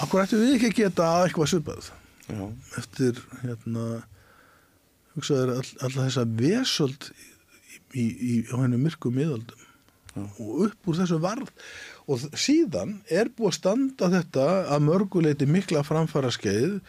Akkur 0.00 0.20
ættum 0.24 0.40
við 0.40 0.56
ekki 0.56 0.70
að 0.70 0.78
geta 0.82 1.10
eitthvað 1.26 1.52
svipað? 1.52 1.90
Já. 2.28 2.44
eftir 2.76 3.20
hérna 3.40 3.84
all, 5.16 5.68
alla 5.80 6.04
þessa 6.04 6.24
vesöld 6.38 7.08
í, 7.96 8.04
í, 8.04 8.34
á 8.52 8.56
henni 8.60 8.80
myrku 8.80 9.12
miðaldum 9.12 9.64
og 10.18 10.64
upp 10.66 10.90
úr 10.90 10.98
þessu 10.98 11.20
varð. 11.22 11.52
Og 12.08 12.24
síðan 12.40 12.98
er 13.12 13.30
búið 13.30 13.52
að 13.52 13.56
standa 13.58 14.10
þetta 14.12 14.46
að 14.74 14.84
mörguleiti 14.86 15.48
mikla 15.48 15.84
framfara 15.86 16.32
skeið 16.34 16.80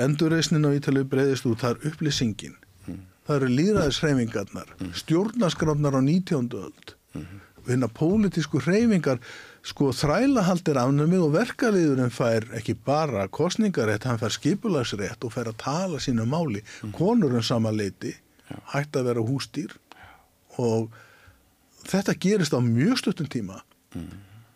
endurreisnin 0.00 0.64
á 0.64 0.70
Ítalið 0.72 1.08
breyðist 1.12 1.48
út, 1.50 1.60
það 1.60 1.74
er 1.74 1.90
upplýsingin 1.90 2.54
það 3.26 3.36
eru 3.36 3.48
líðræðishreyfingarnar 3.58 4.74
stjórnaskráfnar 4.98 5.98
á 5.98 6.00
19. 6.02 6.50
öld. 6.58 6.94
Hérna 7.62 7.86
pólitísku 7.86 8.58
hreyfingar 8.64 9.20
sko 9.62 9.92
þrælahald 9.94 10.66
er 10.72 10.80
afnumið 10.82 11.22
og 11.28 11.34
verkaliðurinn 11.36 12.10
fær 12.10 12.48
ekki 12.58 12.74
bara 12.74 13.28
kostningarétt, 13.30 14.08
hann 14.08 14.18
fær 14.18 14.34
skipulagsrétt 14.34 15.22
og 15.22 15.30
fær 15.36 15.52
að 15.52 15.60
tala 15.62 16.00
sínu 16.02 16.26
máli. 16.26 16.64
Konur 16.96 17.36
um 17.38 17.42
sama 17.46 17.70
leiti 17.70 18.16
hægt 18.72 18.96
að 18.98 19.12
vera 19.12 19.22
hústýr 19.22 19.76
og 20.58 20.90
þetta 21.86 22.16
gerist 22.18 22.56
á 22.56 22.60
mjög 22.60 22.98
stuttum 22.98 23.30
tíma. 23.30 23.62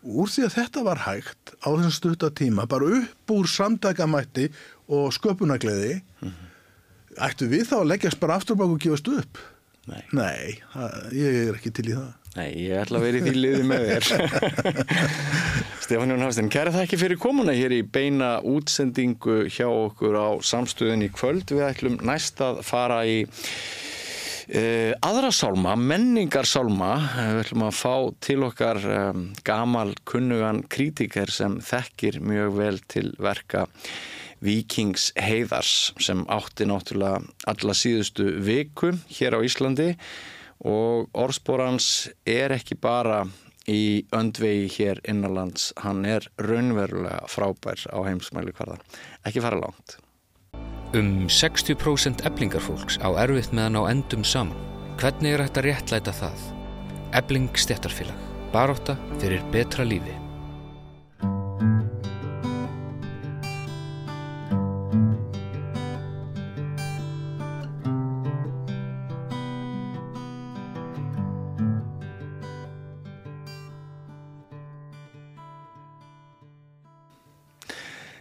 Og 0.03 0.23
úr 0.23 0.29
því 0.31 0.43
að 0.47 0.57
þetta 0.57 0.83
var 0.83 0.99
hægt 1.07 1.55
á 1.63 1.67
þessum 1.71 1.95
stutta 1.95 2.29
tíma 2.35 2.67
bara 2.67 2.91
upp 2.99 3.31
úr 3.31 3.47
samtækamætti 3.47 4.49
og 4.91 5.15
sköpunagleði 5.15 6.01
ættu 7.25 7.49
við 7.51 7.69
þá 7.71 7.77
að 7.81 7.89
leggjast 7.93 8.21
bara 8.21 8.37
aftur 8.39 8.59
bak 8.59 8.73
og 8.73 8.81
gefast 8.83 9.11
upp 9.13 9.43
Nei. 9.87 10.03
Nei, 10.11 10.57
það, 10.73 10.95
ég 11.15 11.35
er 11.45 11.55
ekki 11.55 11.71
til 11.71 11.91
í 11.93 11.95
það 11.95 12.09
Nei, 12.37 12.51
ég 12.67 12.83
ætla 12.83 12.99
að 12.99 13.05
vera 13.07 13.17
í 13.17 13.23
því 13.25 13.31
liði 13.33 13.63
með 13.65 13.87
þér. 13.87 14.03
Stefán 15.87 16.11
Jón 16.13 16.21
Hafstein, 16.21 16.51
kæra 16.53 16.73
þakki 16.75 16.99
fyrir 17.01 17.17
komuna 17.21 17.55
hér 17.57 17.73
í 17.73 17.81
beina 17.81 18.35
útsendingu 18.45 19.47
hjá 19.49 19.65
okkur 19.65 20.17
á 20.21 20.27
samstöðun 20.45 21.07
í 21.07 21.09
kvöld. 21.15 21.49
Við 21.49 21.65
ætlum 21.65 21.97
næst 22.05 22.43
að 22.45 22.61
fara 22.67 22.99
í 23.09 23.23
uh, 23.25 24.93
aðra 25.07 25.31
sálma, 25.33 25.73
menningarsálma. 25.81 26.91
Við 27.15 27.41
ætlum 27.45 27.65
að 27.71 27.79
fá 27.79 27.95
til 28.27 28.37
okkar 28.51 28.83
um, 28.99 29.25
gamal 29.47 29.95
kunnugan 30.05 30.61
kritiker 30.69 31.33
sem 31.33 31.57
þekkir 31.63 32.21
mjög 32.21 32.53
vel 32.59 32.77
til 32.85 33.07
verka 33.17 33.65
Víkings 34.43 35.11
Heiðars 35.17 35.93
sem 36.03 36.23
átti 36.29 36.67
náttúrulega 36.69 37.21
alla 37.49 37.75
síðustu 37.77 38.29
viku 38.45 38.93
hér 39.17 39.37
á 39.37 39.39
Íslandi 39.41 39.93
og 40.65 41.09
orðspórans 41.17 42.09
er 42.25 42.53
ekki 42.55 42.77
bara 42.81 43.25
í 43.67 44.07
öndvegi 44.15 44.67
hér 44.77 45.01
innanlands, 45.07 45.71
hann 45.83 46.05
er 46.07 46.27
raunverulega 46.39 47.27
frábær 47.31 47.83
á 47.91 47.99
heimsmæli 48.07 48.55
hverða. 48.55 48.79
Ekki 49.27 49.43
fara 49.43 49.59
langt. 49.59 49.97
Um 50.95 51.27
60% 51.27 52.23
eblingarfólks 52.29 53.01
á 53.03 53.11
erfitt 53.19 53.51
með 53.51 53.67
að 53.67 53.73
ná 53.75 53.81
endum 53.91 54.23
saman. 54.23 54.63
Hvernig 54.97 55.35
er 55.35 55.43
að 55.43 55.59
réttlæta 55.67 56.15
það? 56.15 56.47
Ebling 57.17 57.51
stéttarfélag. 57.59 58.23
Baróta 58.53 58.95
fyrir 59.19 59.43
betra 59.51 59.83
lífi. 59.85 60.26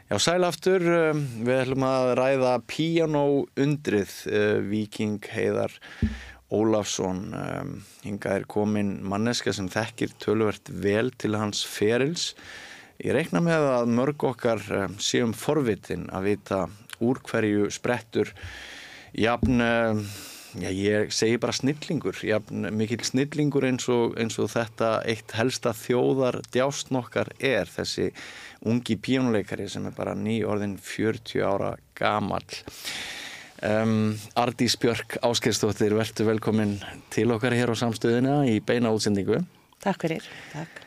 Já, 0.07 0.21
sæl 0.23 0.45
aftur, 0.47 0.85
um, 0.87 1.21
við 1.43 1.65
ætlum 1.65 1.83
að 1.83 2.09
ræða 2.15 2.51
Piano 2.71 3.23
undrið 3.59 4.13
uh, 4.31 4.61
Víking 4.63 5.17
Heiðar 5.33 5.75
Ólafsson. 6.55 7.25
Um, 7.35 7.73
hinga 8.05 8.37
er 8.37 8.47
komin 8.47 9.01
manneska 9.03 9.51
sem 9.51 9.67
þekkir 9.67 10.15
tölvert 10.23 10.71
vel 10.71 11.11
til 11.19 11.35
hans 11.35 11.65
ferils. 11.67 12.29
Ég 13.03 13.19
reikna 13.19 13.43
með 13.43 13.67
að 13.73 13.91
mörg 13.99 14.29
okkar 14.31 14.63
um, 14.79 14.95
séum 15.03 15.35
forvitin 15.35 16.07
að 16.15 16.31
vita 16.31 16.63
úr 17.03 17.19
hverju 17.27 17.67
sprettur 17.75 18.31
jafn, 19.19 19.59
já 20.55 20.71
ég 20.71 21.11
segi 21.13 21.37
bara 21.43 21.53
snillingur, 21.57 22.23
jafn 22.23 22.71
mikil 22.79 23.03
snillingur 23.05 23.67
eins 23.67 23.91
og, 23.91 24.15
eins 24.23 24.39
og 24.39 24.55
þetta 24.55 25.01
eitt 25.09 25.35
helsta 25.35 25.75
þjóðar 25.77 26.45
djástn 26.55 27.03
okkar 27.03 27.35
er 27.43 27.67
þessi 27.69 28.13
ungi 28.65 28.97
píjónuleikari 28.97 29.69
sem 29.69 29.87
er 29.89 29.95
bara 29.97 30.15
ný 30.17 30.41
orðin 30.47 30.77
40 30.81 31.45
ára 31.45 31.75
gamall. 31.99 32.63
Um, 33.67 34.17
Ardís 34.37 34.77
Björk 34.81 35.19
Áskeirstóttir, 35.25 35.97
verður 35.97 36.33
velkomin 36.33 36.77
til 37.13 37.31
okkar 37.33 37.57
hér 37.57 37.73
á 37.73 37.77
samstöðina 37.77 38.43
í 38.49 38.59
beina 38.61 38.93
útsendingu. 38.93 39.41
Takk 39.81 40.05
fyrir. 40.05 40.29
Takk. 40.53 40.86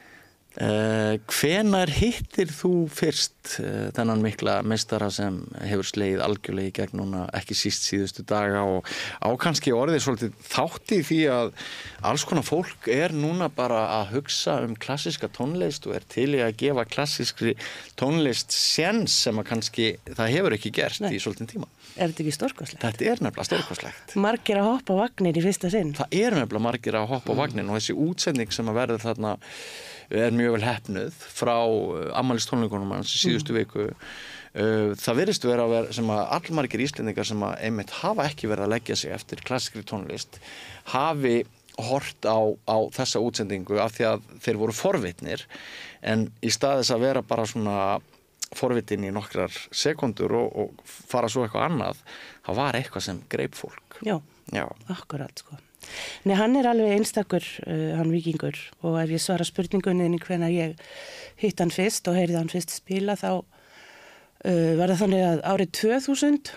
Uh, 0.58 1.20
hvenar 1.30 1.92
hittir 1.94 2.50
þú 2.50 2.88
fyrst 2.90 3.60
uh, 3.62 3.92
þennan 3.94 4.24
mikla 4.26 4.56
mestara 4.66 5.12
sem 5.14 5.36
hefur 5.62 5.86
sleið 5.86 6.24
algjörlega 6.26 6.72
í 6.72 6.74
gegn 6.74 6.98
núna 6.98 7.28
ekki 7.38 7.54
síst 7.54 7.86
síðustu 7.86 8.26
daga 8.26 8.64
og 8.66 8.90
á 9.22 9.30
kannski 9.38 9.70
orðið 9.78 10.02
svolítið 10.02 10.40
þátti 10.50 10.98
því 11.06 11.20
að 11.36 11.52
alls 12.10 12.26
konar 12.26 12.48
fólk 12.48 12.90
er 12.90 13.14
núna 13.14 13.52
bara 13.54 13.84
að 14.00 14.16
hugsa 14.16 14.58
um 14.66 14.74
klassiska 14.74 15.30
tónlist 15.38 15.86
og 15.86 16.00
er 16.00 16.08
til 16.10 16.32
í 16.34 16.42
að 16.42 16.58
gefa 16.64 16.88
klassiskri 16.98 17.54
tónlist 18.02 18.50
séns 18.50 19.20
sem 19.28 19.38
að 19.38 19.52
kannski 19.52 19.92
það 20.10 20.34
hefur 20.34 20.58
ekki 20.58 20.74
gert 20.80 21.06
Nei. 21.06 21.14
í 21.14 21.22
svolítið 21.22 21.54
tíma. 21.54 21.70
Er 21.94 22.10
þetta 22.10 22.26
ekki 22.26 22.34
stórkoslegt? 22.40 22.82
Þetta 22.88 23.06
er 23.06 23.24
nefnilega 23.28 23.48
stórkoslegt. 23.52 24.18
Margir 24.26 24.64
að 24.64 24.72
hoppa 24.74 24.98
á 24.98 25.02
vagnir 25.06 25.38
í 25.38 25.46
fyrsta 25.46 25.70
sinn. 25.70 25.94
Það 26.02 26.20
eru 26.24 26.42
nefnilega 26.42 26.66
margir 26.66 26.98
að 26.98 27.08
hoppa 27.14 27.38
á 27.38 27.40
vagnin 27.44 27.70
og 27.70 27.78
þessi 27.78 27.98
útsending 28.10 28.56
sem 28.56 28.74
að 28.74 28.82
verður 28.82 29.06
þarna 29.06 29.36
er 30.10 30.36
mjög 30.36 30.58
vel 30.58 30.66
hefnuð 30.66 31.22
frá 31.38 31.56
ammælist 32.18 32.50
tónleikunum 32.52 32.96
hans 32.96 33.14
í 33.14 33.22
síðustu 33.22 33.56
viku. 33.58 33.90
Uh, 34.50 34.96
það 34.98 35.20
vera 35.22 35.66
að 35.66 35.74
vera 35.76 35.94
sem 35.94 36.10
að 36.10 36.24
allmargir 36.40 36.84
íslendingar 36.86 37.28
sem 37.30 37.44
að 37.46 37.60
einmitt 37.68 37.94
hafa 38.00 38.26
ekki 38.32 38.50
verið 38.50 38.66
að 38.66 38.74
leggja 38.74 38.98
sig 38.98 39.14
eftir 39.14 39.44
klassikri 39.46 39.84
tónlist 39.86 40.40
hafi 40.96 41.44
hort 41.80 42.26
á, 42.26 42.40
á 42.66 42.78
þessa 42.96 43.22
útsendingu 43.24 43.78
af 43.80 43.94
því 43.96 44.08
að 44.10 44.26
þeir 44.42 44.60
voru 44.60 44.76
forvitnir 44.76 45.46
en 46.02 46.26
í 46.42 46.50
staðis 46.52 46.90
að 46.92 47.06
vera 47.06 47.22
bara 47.24 47.46
svona 47.48 47.78
forvitin 48.58 49.06
í 49.06 49.14
nokkrar 49.14 49.54
sekundur 49.70 50.34
og, 50.34 50.50
og 50.58 50.84
fara 50.90 51.30
svo 51.30 51.46
eitthvað 51.46 51.70
annað 51.70 52.02
það 52.48 52.60
var 52.64 52.80
eitthvað 52.80 53.06
sem 53.06 53.22
greip 53.30 53.56
fólk. 53.56 54.02
Já, 54.02 54.18
Já, 54.54 54.66
akkurat 54.90 55.38
sko. 55.38 55.58
Nei, 56.28 56.36
hann 56.40 56.56
er 56.60 56.70
alveg 56.72 56.96
einstakur, 56.98 57.46
uh, 57.66 57.92
hann 58.00 58.12
vikingur 58.14 58.58
og 58.84 58.98
ef 59.02 59.14
ég 59.16 59.24
svara 59.24 59.48
spurningunni 59.48 60.20
hvenar 60.24 60.54
ég 60.54 60.80
hitt 61.42 61.60
hann 61.64 61.74
fyrst 61.74 62.08
og 62.12 62.18
heyrði 62.20 62.40
hann 62.40 62.52
fyrst 62.52 62.74
spila 62.80 63.16
þá 63.20 63.30
uh, 63.40 64.74
var 64.80 64.92
það 64.92 65.00
þannig 65.04 65.24
að 65.30 65.46
árið 65.54 65.72
2000 65.84 66.52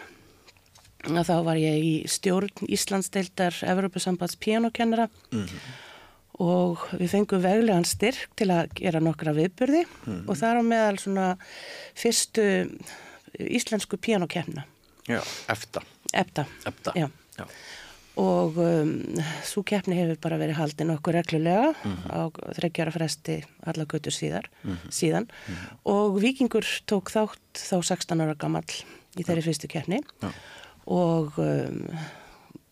að 1.12 1.24
þá 1.26 1.36
var 1.48 1.58
ég 1.58 1.78
í 1.82 1.94
stjórn 2.06 2.68
Íslandsdeildar 2.70 3.56
Evropasambands 3.66 4.36
pianokennara 4.38 5.08
og 6.42 6.84
við 6.94 7.10
fengum 7.10 7.42
veglegan 7.42 7.84
styrk 7.86 8.30
til 8.38 8.48
að 8.54 8.70
gera 8.78 9.00
nokkra 9.02 9.34
viðburði. 9.36 9.82
Og 10.30 10.38
það 10.38 10.48
er 10.48 10.60
á 10.62 10.64
meðal 10.70 11.00
svona 11.02 11.26
fyrstu 11.98 12.46
íslensku 13.36 13.98
pianokennina, 13.98 14.64
já, 15.10 15.20
efta. 15.52 15.82
EBTA. 16.12 16.46
Efta, 16.68 16.92
Já. 16.94 17.08
já. 17.38 17.46
Og 18.20 18.58
um, 18.60 18.90
svo 19.48 19.62
keppni 19.64 19.96
hefur 19.96 20.18
bara 20.20 20.36
verið 20.40 20.58
haldin 20.58 20.90
okkur 20.92 21.16
reglulega 21.16 21.70
á 22.12 22.28
þreggjara 22.58 22.92
fresti 22.92 23.38
alla 23.64 23.86
götur 23.88 24.12
síðar, 24.12 24.48
síðan 24.92 25.28
og 25.88 26.18
Víkingur 26.20 26.66
tók 26.90 27.08
þátt 27.14 27.62
þá 27.62 27.76
16 27.80 28.20
ára 28.26 28.34
gamall 28.36 28.68
í 29.16 29.24
þeirri 29.24 29.44
fyrstu 29.46 29.70
keppni 29.72 30.02
Já. 30.20 30.28
og 30.92 31.38
um, 31.40 31.86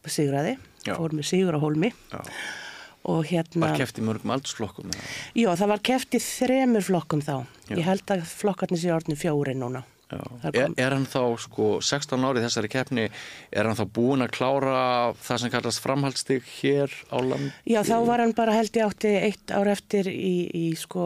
sigraði, 0.09 0.57
Já. 0.85 0.97
fór 0.99 1.17
með 1.17 1.31
sigur 1.33 1.57
á 1.57 1.61
hólmi 1.65 1.93
Já. 2.13 2.21
og 3.09 3.25
hérna 3.33 3.71
Var 3.71 3.81
keft 3.81 4.01
í 4.01 4.05
mörgum 4.05 4.35
aldursflokkum? 4.37 4.93
já, 5.37 5.49
það 5.57 5.73
var 5.73 5.83
keft 5.89 6.17
í 6.17 6.21
þremur 6.25 6.85
flokkum 6.85 7.25
þá 7.25 7.35
Já. 7.71 7.79
ég 7.81 7.87
held 7.89 8.13
að 8.13 8.27
flokkarnir 8.29 8.81
sé 8.85 8.93
orðinu 8.93 9.17
fjóri 9.21 9.57
núna 9.57 9.85
Er, 10.11 10.73
er 10.77 10.91
hann 10.97 11.05
þá 11.07 11.21
sko 11.39 11.67
16 11.87 12.25
árið 12.27 12.47
þessari 12.49 12.71
keppni 12.73 13.05
er 13.55 13.69
hann 13.69 13.77
þá 13.79 13.85
búinn 13.95 14.25
að 14.25 14.33
klára 14.35 14.81
það 15.23 15.39
sem 15.45 15.53
kallast 15.53 15.83
framhaldsstig 15.85 16.43
hér 16.61 16.91
á 17.15 17.19
land? 17.23 17.53
Já, 17.71 17.81
þá 17.87 17.95
var 18.09 18.25
hann 18.25 18.35
bara 18.35 18.57
held 18.59 18.75
ég 18.75 18.89
átti 18.89 19.13
eitt 19.21 19.55
ár 19.55 19.71
eftir 19.71 20.11
í, 20.11 20.33
í 20.51 20.65
sko 20.81 21.05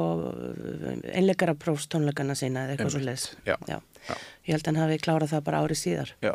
einleikara 1.12 1.55
prófstónleikana 1.59 2.36
sína 2.38 2.64
eða 2.64 2.76
eitthvað 2.78 2.94
svo 2.96 3.05
leis. 3.05 3.26
Já, 3.44 3.57
Já. 3.68 3.78
já. 4.09 4.16
Ég 4.48 4.55
held 4.57 4.64
að 4.64 4.72
hann 4.72 4.82
hafi 4.84 4.98
klárað 5.05 5.32
það 5.34 5.44
bara 5.50 5.62
árið 5.64 5.80
síðar. 5.82 6.14
Já, 6.24 6.32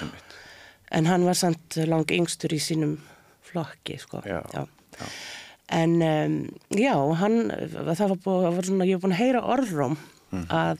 einmitt. 0.00 0.38
En 0.92 1.06
hann 1.08 1.24
var 1.24 1.38
samt 1.38 1.78
lang 1.88 2.10
yngstur 2.12 2.52
í 2.52 2.58
sínum 2.60 2.96
flokki, 3.48 3.98
sko. 4.02 4.22
Já, 4.28 4.40
já. 4.54 4.66
En 5.72 5.94
um, 6.04 6.34
já, 6.76 6.92
hann, 7.22 7.38
það 7.72 8.02
var, 8.12 8.18
búið, 8.26 8.48
var 8.58 8.66
svona, 8.68 8.86
ég 8.90 8.98
var 8.98 9.06
búin 9.06 9.14
að 9.16 9.22
heyra 9.24 9.44
orðróm 9.54 9.98
Mhm. 10.32 10.46
að 10.48 10.78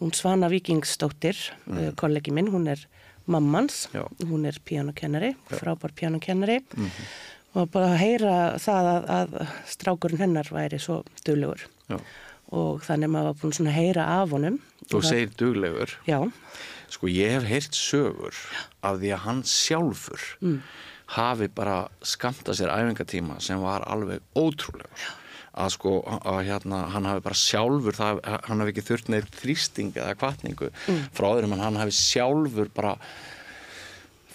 hún 0.00 0.12
Svana 0.14 0.48
Víkingsdóttir, 0.52 1.36
mm. 1.66 1.92
kollegi 1.98 2.30
minn, 2.34 2.50
hún 2.52 2.68
er 2.70 2.84
mammans, 3.28 3.88
Já. 3.92 4.04
hún 4.24 4.46
er 4.48 4.56
píanokennari, 4.64 5.34
frábær 5.50 5.92
píanokennari 5.98 6.60
og 7.58 7.68
bara 7.72 7.90
að 7.94 8.00
heyra 8.02 8.34
það 8.62 8.88
að, 8.92 9.08
að 9.18 9.52
strákurinn 9.72 10.22
hennar 10.22 10.48
væri 10.52 10.78
svo 10.80 11.00
duglegur 11.26 11.64
Já. 11.90 11.98
og 12.54 12.82
þannig 12.86 13.08
að 13.10 13.14
maður 13.16 13.30
var 13.32 13.38
búin 13.42 13.56
svona 13.58 13.72
að 13.74 13.78
heyra 13.82 14.06
af 14.22 14.32
honum. 14.36 14.58
Þú 14.88 15.02
segir 15.04 15.32
duglegur. 15.36 15.96
Já, 16.08 16.20
Sko 16.88 17.04
ég 17.12 17.34
hef 17.36 17.44
heyrt 17.44 17.74
sögur 17.76 18.36
af 18.80 18.94
því 18.96 19.10
að 19.12 19.24
hann 19.26 19.42
sjálfur 19.44 20.22
Mm. 20.40 20.62
hafi 21.18 21.48
bara 21.52 21.88
skamta 22.00 22.54
sér 22.56 22.70
æfingatíma 22.72 23.36
sem 23.44 23.60
var 23.60 23.84
alveg 23.84 24.20
ótrúlegur. 24.34 25.04
Að 25.58 25.72
sko 25.74 25.92
að 26.22 26.40
hérna 26.46 26.82
hann 26.94 27.06
hafi 27.10 27.22
bara 27.24 27.38
sjálfur, 27.38 27.96
það, 27.98 28.20
hann 28.46 28.60
hafi 28.62 28.72
ekki 28.74 28.84
þurft 28.92 29.08
neitt 29.10 29.38
þrýsting 29.40 29.96
eða 29.98 30.14
kvartningu 30.20 30.68
Mm. 30.86 31.00
frá 31.16 31.26
öðrum 31.34 31.56
en 31.56 31.64
hann 31.66 31.80
hafi 31.80 31.96
sjálfur 31.98 32.70
bara 32.76 32.92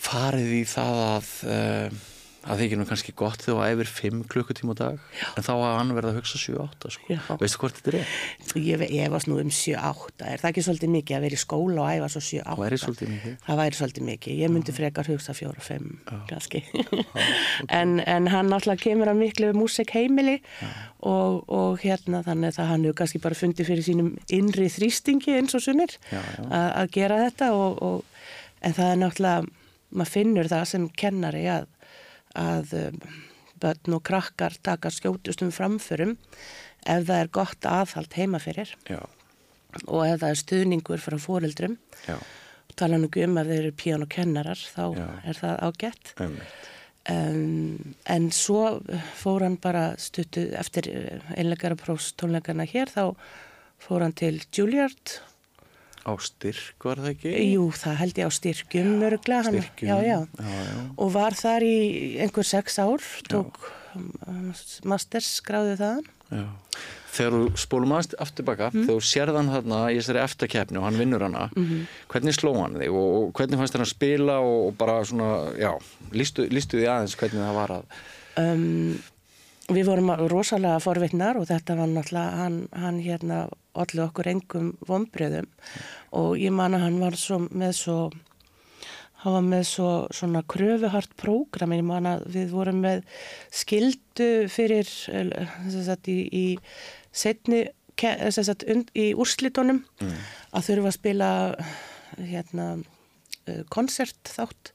farið 0.03 0.49
í 0.57 0.63
það 0.67 0.99
að 1.03 1.30
uh, 1.47 2.01
að 2.43 2.63
þykir 2.63 2.79
nú 2.79 2.85
kannski 2.89 3.13
gott 3.15 3.43
þegar 3.43 3.59
það 3.59 3.73
æfir 3.73 3.91
5 3.97 4.23
klukkutíma 4.33 4.75
á 4.75 4.81
dag 4.81 4.97
Já. 5.15 5.27
en 5.37 5.45
þá 5.47 5.51
að 5.53 5.75
hann 5.77 5.93
verða 5.97 6.13
að 6.13 6.19
hugsa 6.19 6.41
7-8 6.41 6.91
sko. 6.95 7.17
Veistu 7.41 7.61
hvort 7.61 7.79
þetta 7.79 7.93
er 7.93 8.63
ég, 8.63 8.85
ég 8.97 9.13
var 9.13 9.27
nú 9.29 9.39
um 9.39 9.51
7-8, 9.53 10.27
er 10.27 10.43
það 10.43 10.49
ekki 10.51 10.65
svolítið 10.67 10.93
mikið 10.97 11.17
að 11.17 11.25
vera 11.27 11.37
í 11.37 11.41
skóla 11.43 11.85
og 11.85 11.91
æfa 11.93 12.09
svo 12.13 12.23
7-8? 12.27 12.47
Það 12.53 12.63
væri 12.63 13.79
svolítið 13.79 14.07
mikið. 14.09 14.33
Það 14.33 14.43
ég 14.43 14.53
myndi 14.53 14.75
frekar 14.75 15.11
hugsa 15.11 15.37
4-5 15.37 15.89
kannski. 16.29 16.63
en, 17.79 17.99
en 17.99 18.31
hann 18.33 18.51
náttúrulega 18.51 18.83
kemur 18.83 19.13
að 19.13 19.21
miklu 19.23 19.53
músik 19.57 19.93
heimili 19.95 20.39
og, 21.03 21.43
og 21.47 21.79
hérna 21.83 22.23
þannig 22.25 22.59
að 22.59 22.71
hann 22.71 22.87
hefur 22.87 22.99
kannski 23.01 23.21
bara 23.23 23.37
fundið 23.37 23.71
fyrir 23.71 23.87
sínum 23.87 24.13
innri 24.33 24.69
þrýstingi 24.71 25.37
eins 25.39 25.55
og 25.57 25.63
sunnir 25.65 25.95
að 26.49 26.91
gera 26.95 27.19
þetta 27.25 27.51
og, 27.57 27.79
og, 27.83 28.03
en 28.63 28.75
það 28.75 28.91
er 28.91 29.01
náttúrulega, 29.01 29.51
maður 29.93 30.13
finnur 30.13 30.49
það 30.51 30.65
sem 30.71 30.87
kennari 30.97 31.43
að, 31.51 31.67
að 32.39 32.75
um, 32.79 33.01
börn 33.63 33.97
og 33.97 34.03
krakkar 34.07 34.55
taka 34.65 34.91
skjótustum 34.91 35.51
framförum 35.55 36.15
ef 36.84 37.05
það 37.07 37.19
er 37.19 37.34
gott 37.34 37.67
aðhald 37.69 38.15
heima 38.17 38.41
fyrir 38.43 38.73
Já, 38.89 38.99
og 39.86 40.05
ef 40.07 40.19
það 40.19 40.29
er 40.29 40.41
stuðningur 40.41 41.03
frá 41.03 41.17
fóreldrum 41.21 41.77
já, 42.07 42.17
tala 42.75 42.99
nú 42.99 43.07
um 43.07 43.38
ef 43.38 43.49
þeir 43.49 43.59
eru 43.59 43.73
píán 43.77 44.05
og 44.05 44.11
kennarar 44.11 44.59
þá 44.59 44.86
Já. 44.97 45.07
er 45.23 45.39
það 45.39 45.59
ágætt. 45.67 46.13
Um, 47.03 47.95
en 48.07 48.29
svo 48.31 48.79
fór 49.19 49.43
hann 49.43 49.57
bara 49.59 49.97
stuttu 49.99 50.45
eftir 50.55 50.88
einleikara 51.36 51.75
prófstónleikana 51.75 52.63
hér 52.63 52.88
þá 52.88 53.15
fór 53.84 54.05
hann 54.05 54.15
til 54.15 54.39
Juilliard 54.55 55.17
Á 56.04 56.12
styrk 56.20 56.84
var 56.84 56.99
það 56.99 57.12
ekki? 57.14 57.32
jú 57.54 57.68
það 57.80 57.95
held 58.01 58.18
ég 58.20 58.28
á 58.28 58.32
styrkjum 58.36 59.04
örgla 59.08 59.38
Styrkjum, 59.47 59.88
já, 59.88 59.97
já. 60.04 60.20
já, 60.28 60.89
og 60.99 61.14
var 61.16 61.32
þar 61.39 61.64
í 61.64 61.78
einhver 62.20 62.43
sex 62.49 62.76
ár 62.84 62.99
tók 63.32 63.56
um, 63.95 64.51
masters 64.84 65.39
skráði 65.41 65.78
þaðan 65.80 66.10
Já. 66.34 66.43
Þegar 67.14 67.34
þú 67.38 67.58
spólum 67.62 67.91
aftur 67.93 68.45
baka, 68.47 68.72
Mm. 68.74 68.88
þegar 68.88 68.95
þú 68.97 69.04
sérð 69.06 69.36
hann 69.38 69.49
þarna 69.54 69.80
í 69.93 69.97
þessari 69.99 70.22
eftirkeppni 70.24 70.80
og 70.80 70.84
hann 70.88 70.97
vinnur 70.97 71.22
hana, 71.22 71.43
Mhm. 71.54 71.84
hvernig 72.10 72.34
sló 72.34 72.56
hann 72.58 72.74
þig 72.74 72.89
og, 72.89 73.32
hvernig 73.38 73.60
fannst 73.60 73.74
hann 73.78 73.86
að 73.86 73.91
spila 73.93 74.39
og, 74.41 74.68
og 74.68 74.78
bara 74.80 74.95
svona, 75.06 75.54
já, 75.62 75.78
lístu, 76.12 76.49
lístu 76.49 76.80
því 76.82 76.88
aðeins 76.89 77.16
hvernig 77.16 77.43
það 77.45 77.54
var 77.54 77.70
að, 77.70 77.84
um, 78.41 79.04
við 79.72 79.88
vorum 79.88 80.11
rosalega 80.32 80.82
forvitnar 80.84 81.39
og 81.39 81.47
þetta 81.47 81.78
var 81.80 81.91
náttúrulega 81.91 82.39
hann, 82.41 82.59
hann 82.76 82.99
hérna 83.03 83.45
allir 83.80 84.05
okkur 84.07 84.30
engum 84.34 84.74
vombriðum 84.88 85.47
og 86.20 86.36
ég 86.41 86.51
man 86.53 86.76
að 86.76 86.88
hann 86.88 86.99
var 87.01 87.18
svo 87.20 87.39
með 87.47 87.76
svo 87.80 87.97
hann 89.24 89.38
var 89.38 89.45
með 89.47 89.64
svo 89.70 89.91
svona 90.11 90.41
kröfuhart 90.51 91.16
prógram, 91.20 91.72
ég 91.72 91.86
man 91.88 92.09
að 92.09 92.26
við 92.34 92.51
vorum 92.51 92.82
með 92.84 93.05
skildu 93.55 94.49
fyrir 94.51 94.89
sem 94.89 95.80
sagt 95.86 96.11
í, 96.11 96.20
í 96.28 96.45
setni 97.16 97.66
sagt 97.95 98.66
und, 98.68 98.89
í 98.97 99.14
úrslitunum 99.16 99.84
að 100.51 100.66
þurfa 100.68 100.89
að 100.89 100.97
spila 100.97 101.30
hérna 102.18 102.68
eh, 103.47 103.64
konsert 103.72 104.20
þátt 104.28 104.74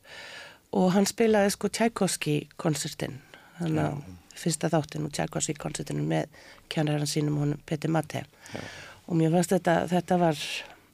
og 0.73 0.93
hann 0.95 1.09
spilaði 1.09 1.53
sko 1.53 1.69
Tchaikovsky 1.69 2.39
konsertin 2.57 3.19
þannig 3.59 3.85
að 3.85 4.01
fyrsta 4.39 4.71
þáttin 4.73 5.07
og 5.09 5.15
Tchaikovsky 5.15 5.57
konsertinu 5.59 6.05
með 6.07 6.29
kjænarinn 6.73 7.11
sínum 7.11 7.41
hún 7.43 7.57
Peter 7.67 7.93
Matte 7.93 8.25
og 9.09 9.17
mér 9.19 9.33
fannst 9.35 9.55
þetta, 9.57 9.81
þetta 9.91 10.19
var 10.21 10.43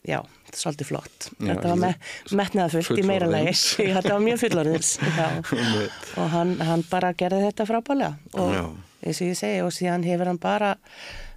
já, 0.05 0.19
svolítið 0.55 0.91
flott 0.91 1.29
Já, 1.39 1.53
þetta 1.53 1.71
var 1.73 1.81
með, 1.83 2.11
metnaða 2.41 2.73
fullt 2.77 3.01
í 3.03 3.07
meira. 3.07 3.31
Já, 3.31 3.53
þetta 3.99 4.15
var 4.15 4.25
mjög 4.25 4.43
fullorðins 4.45 4.97
já. 5.03 5.29
og 6.21 6.35
hann, 6.35 6.57
hann 6.63 6.85
bara 6.91 7.15
gerði 7.19 7.47
þetta 7.49 7.69
frábælega 7.71 8.41
og 8.41 8.53
Já. 8.57 8.65
eins 9.05 9.23
og 9.23 9.33
ég 9.33 9.41
segi 9.41 9.65
og 9.65 9.73
síðan 9.75 10.07
hefur 10.07 10.33
hann 10.33 10.43
bara 10.43 10.75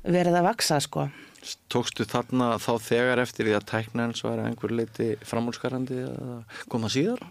verið 0.07 0.41
að 0.41 0.51
vaksa 0.51 0.81
sko 0.83 1.09
tókstu 1.71 2.05
þarna 2.07 2.55
þá 2.59 2.71
þegar 2.83 3.21
eftir 3.23 3.47
því 3.47 3.55
að 3.57 3.67
tækna 3.71 4.07
hans 4.07 4.23
var 4.25 4.41
að 4.41 4.49
einhver 4.49 4.73
leiti 4.75 5.09
framúrskarandi 5.27 6.01
að 6.03 6.59
koma 6.71 6.89
síðar? 6.91 7.21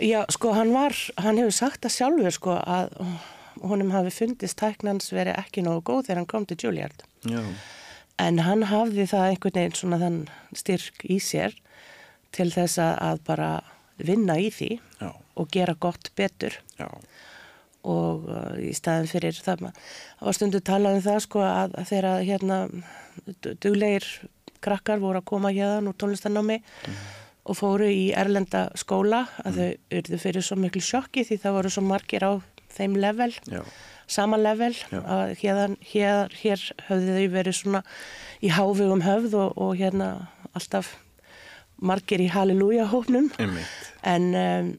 Já, 0.00 0.22
sko, 0.32 0.52
hann 0.56 0.74
var, 0.76 0.96
hann 1.20 1.40
hefur 1.40 1.54
sagt 1.56 1.84
það 1.84 1.94
sjálfur, 1.94 2.34
sko, 2.36 2.56
að 2.60 2.92
honum 3.62 3.90
hafi 3.94 4.10
fundist 4.12 4.58
tæknans 4.60 5.12
verið 5.14 5.38
ekki 5.40 5.62
nógu 5.64 5.82
góð 5.90 6.06
þegar 6.08 6.20
hann 6.22 6.26
kom 6.32 6.46
til 6.46 6.58
Juilliard. 6.64 7.06
Já, 7.28 7.42
En 8.18 8.38
hann 8.40 8.62
hafði 8.70 9.04
það 9.10 9.26
einhvern 9.30 9.58
veginn 9.60 9.74
svona 9.76 9.96
þann 10.00 10.14
styrk 10.56 11.02
í 11.04 11.18
sér 11.20 11.52
til 12.32 12.46
þess 12.54 12.78
að, 12.80 13.18
bara 13.28 13.48
vinna 14.00 14.38
í 14.40 14.46
því 14.52 14.70
já, 15.00 15.10
og 15.36 15.50
gera 15.52 15.74
gott 15.80 16.08
betur. 16.16 16.56
Já, 16.80 16.88
og 17.86 18.24
uh, 18.32 18.56
í 18.58 18.72
staðin 18.74 19.06
fyrir 19.10 19.36
það, 19.44 19.66
var 20.20 20.34
stundu 20.36 20.60
talað 20.64 20.96
um 20.98 21.04
það 21.04 21.20
sko 21.26 21.44
að 21.44 21.76
þegar 21.90 22.24
hérna 22.26 22.56
du- 23.44 23.52
duglegir 23.62 24.08
krakkar 24.64 24.98
voru 25.04 25.20
að 25.20 25.28
koma 25.28 25.52
hérðan 25.54 25.92
úr 25.92 25.94
tónlistanámi 26.00 26.56
og 27.46 27.54
fóru 27.60 27.86
í 27.92 28.08
erlenda 28.16 28.70
skóla 28.74 29.26
að 29.44 29.60
þau 29.60 29.98
urðu 30.00 30.18
fyrir 30.24 30.42
svo 30.42 30.56
miklu 30.58 30.82
sjokki 30.82 31.22
því 31.28 31.38
það 31.44 31.54
voru 31.60 31.70
svo 31.76 31.84
margir 31.86 32.24
á 32.26 32.32
þeim 32.76 32.96
level 33.00 33.32
já, 33.50 33.62
sama 34.06 34.38
level 34.38 34.74
hérðan, 35.40 35.76
hér, 35.90 36.32
hér 36.42 36.62
höfðu 36.86 37.18
þau 37.18 37.34
verið 37.34 37.58
svona 37.58 37.82
í 38.44 38.52
hávegum 38.54 39.02
höfð 39.06 39.36
og, 39.40 39.58
og 39.58 39.76
hérna 39.80 40.10
alltaf 40.54 40.94
margir 41.76 42.22
í 42.24 42.30
halleluja 42.32 42.86
hópnum. 42.88 43.28
En 44.06 44.28
um, 44.32 44.72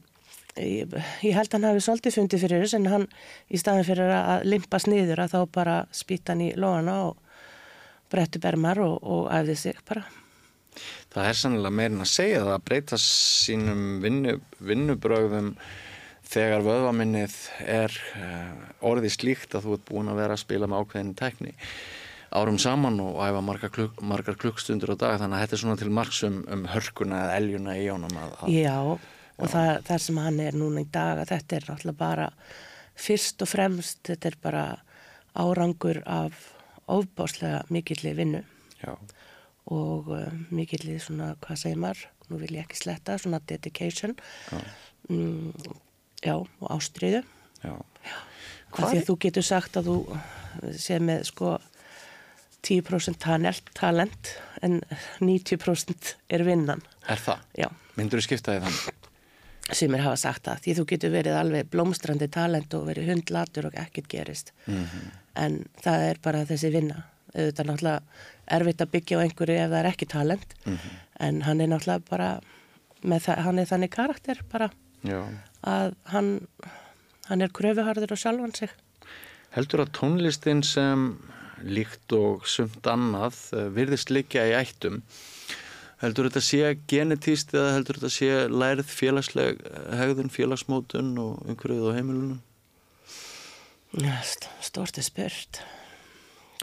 ég, 0.58 0.94
ég 1.22 1.36
held 1.36 1.50
að 1.50 1.58
hann 1.58 1.68
hafi 1.70 1.84
svolítið 1.84 2.16
fundið 2.18 2.44
fyrir 2.44 2.64
þess 2.64 2.78
en 2.78 2.90
hann 2.90 3.08
í 3.52 3.60
staðin 3.60 3.86
fyrir 3.86 4.14
að 4.14 4.46
limpast 4.48 4.90
niður 4.90 5.24
að 5.24 5.34
þá 5.36 5.40
bara 5.54 5.80
spýta 5.94 6.34
hann 6.34 6.46
í 6.48 6.52
lóana 6.58 7.00
og 7.10 7.18
brettu 8.10 8.40
bermar 8.42 8.80
og, 8.82 8.96
og 9.02 9.28
æfði 9.34 9.58
sig 9.60 9.82
bara. 9.88 10.06
Það 11.12 11.28
er 11.28 11.38
sannlega 11.38 11.74
meirin 11.74 12.04
að 12.04 12.10
segja 12.12 12.42
það 12.44 12.54
að 12.54 12.64
breyta 12.68 12.98
sínum 13.02 13.84
vinnu, 14.02 14.34
vinnubrögðum 14.62 15.52
þegar 16.28 16.66
vöðvaminnið 16.66 17.36
er 17.64 17.94
uh, 18.18 18.66
orðið 18.90 19.14
slíkt 19.16 19.56
að 19.56 19.66
þú 19.66 19.78
ert 19.78 19.88
búin 19.88 20.12
að 20.12 20.20
vera 20.22 20.36
að 20.36 20.44
spila 20.44 20.68
með 20.68 20.84
ákveðin 20.84 21.16
tekni 21.18 21.54
árum 22.28 22.58
saman 22.60 22.98
og 23.00 23.20
æfa 23.24 23.40
margar, 23.44 23.72
kluk, 23.72 24.02
margar 24.04 24.36
klukkstundur 24.36 24.92
á 24.92 24.96
dag 25.00 25.20
þannig 25.22 25.38
að 25.38 25.44
þetta 25.44 25.56
er 25.56 25.62
svona 25.62 25.78
til 25.80 25.92
margs 25.96 26.18
um, 26.28 26.42
um 26.52 26.66
hörkuna 26.68 27.22
eða 27.24 27.38
eljuna 27.40 27.76
í 27.78 27.86
jónum 27.86 28.18
að, 28.20 28.34
að, 28.42 28.52
Já, 28.52 28.76
og 29.38 29.52
það, 29.54 29.70
það 29.88 30.02
sem 30.04 30.20
hann 30.24 30.42
er 30.44 30.58
núna 30.60 30.84
í 30.84 30.90
dag 30.92 31.22
að 31.22 31.32
þetta 31.32 31.56
er 31.56 31.68
náttúrulega 31.70 32.02
bara 32.02 32.28
fyrst 32.98 33.44
og 33.44 33.52
fremst, 33.52 34.02
þetta 34.10 34.32
er 34.32 34.38
bara 34.44 34.66
árangur 35.38 36.02
af 36.04 36.44
ofbáslega 36.88 37.62
mikilli 37.72 38.12
vinnu 38.18 38.44
já, 38.82 38.92
og 39.72 40.12
uh, 40.12 40.28
mikilli 40.52 40.98
svona, 41.00 41.32
hvað 41.44 41.64
segir 41.64 41.80
maður, 41.80 42.06
nú 42.28 42.40
vil 42.44 42.54
ég 42.58 42.64
ekki 42.66 42.82
sletta, 42.82 43.16
svona 43.20 43.40
dedication. 43.48 44.16
Já. 44.52 44.60
Mm, 46.22 46.26
já 46.26 46.34
og 46.36 46.68
ástriðu 46.74 47.22
já. 47.64 47.74
Af 48.68 48.90
því 48.92 48.98
að 49.00 49.06
þú 49.08 49.18
getur 49.24 49.42
sagt 49.46 49.76
að 49.80 49.88
þú 49.88 49.98
sé 50.76 50.98
með 51.00 51.24
sko 51.30 51.56
10% 52.66 53.18
talent, 53.22 53.70
talent 53.74 54.32
en 54.62 54.80
90% 55.22 56.14
er 56.28 56.44
vinnan. 56.44 56.82
Er 57.08 57.20
það? 57.22 57.44
Já, 57.56 57.68
Myndur 57.96 58.20
þú 58.20 58.26
skipta 58.26 58.56
því 58.56 58.64
þannig? 58.66 59.04
sem 59.72 59.94
er 59.94 60.00
hafa 60.00 60.16
sagt 60.16 60.46
það. 60.48 60.62
Því 60.64 60.74
þú 60.78 60.84
getur 60.92 61.12
verið 61.12 61.36
alveg 61.36 61.70
blómstrandi 61.72 62.28
talent 62.32 62.74
og 62.74 62.86
verið 62.88 63.10
hundlatur 63.12 63.68
og 63.68 63.76
ekkert 63.76 64.08
gerist. 64.08 64.52
En 65.36 65.62
það 65.84 66.04
er 66.10 66.20
bara 66.24 66.44
þessi 66.48 66.70
vinna. 66.72 67.02
Þetta 67.34 67.62
er 67.62 67.68
náttúrulega 67.68 68.00
erfitt 68.58 68.80
að 68.84 68.92
byggja 68.94 69.18
á 69.20 69.24
einhverju 69.26 69.58
ef 69.60 69.68
það 69.68 69.78
er 69.82 69.90
ekki 69.90 70.08
talent. 70.08 70.54
En 71.20 71.42
hann 71.44 71.60
er 71.60 71.68
náttúrulega 71.68 72.04
bara, 72.08 72.30
það, 73.04 73.42
hann 73.44 73.58
er 73.60 73.68
þannig 73.68 73.92
karakter 73.92 74.40
bara 74.50 74.70
Já. 75.06 75.20
að 75.62 75.94
hann, 76.12 76.30
hann 77.28 77.44
er 77.44 77.54
kröfuharður 77.54 78.14
og 78.16 78.22
sjálfan 78.22 78.54
sig. 78.56 78.72
Heldur 79.54 79.84
að 79.84 79.94
tónlistin 79.96 80.62
sem 80.66 81.10
líkt 81.64 82.12
og 82.14 82.46
sumt 82.46 82.86
annað 82.86 83.38
eh, 83.56 83.68
virðist 83.74 84.12
liggja 84.14 84.46
í 84.46 84.54
ættum 84.58 85.02
heldur 86.02 86.28
þetta 86.28 86.42
sé 86.44 86.74
genetíst 86.90 87.54
eða 87.56 87.74
heldur 87.76 87.98
þetta 87.98 88.12
sé 88.14 88.30
lærið 88.52 88.90
félagsleg 88.92 89.62
hegðun, 89.98 90.30
félagsmótun 90.32 91.10
og 91.22 91.40
umhverfið 91.48 91.90
á 91.90 91.96
heimilunum? 91.96 92.40
Ja, 93.98 94.18
st 94.22 94.46
stort 94.62 95.00
er 95.00 95.06
spurt. 95.06 95.62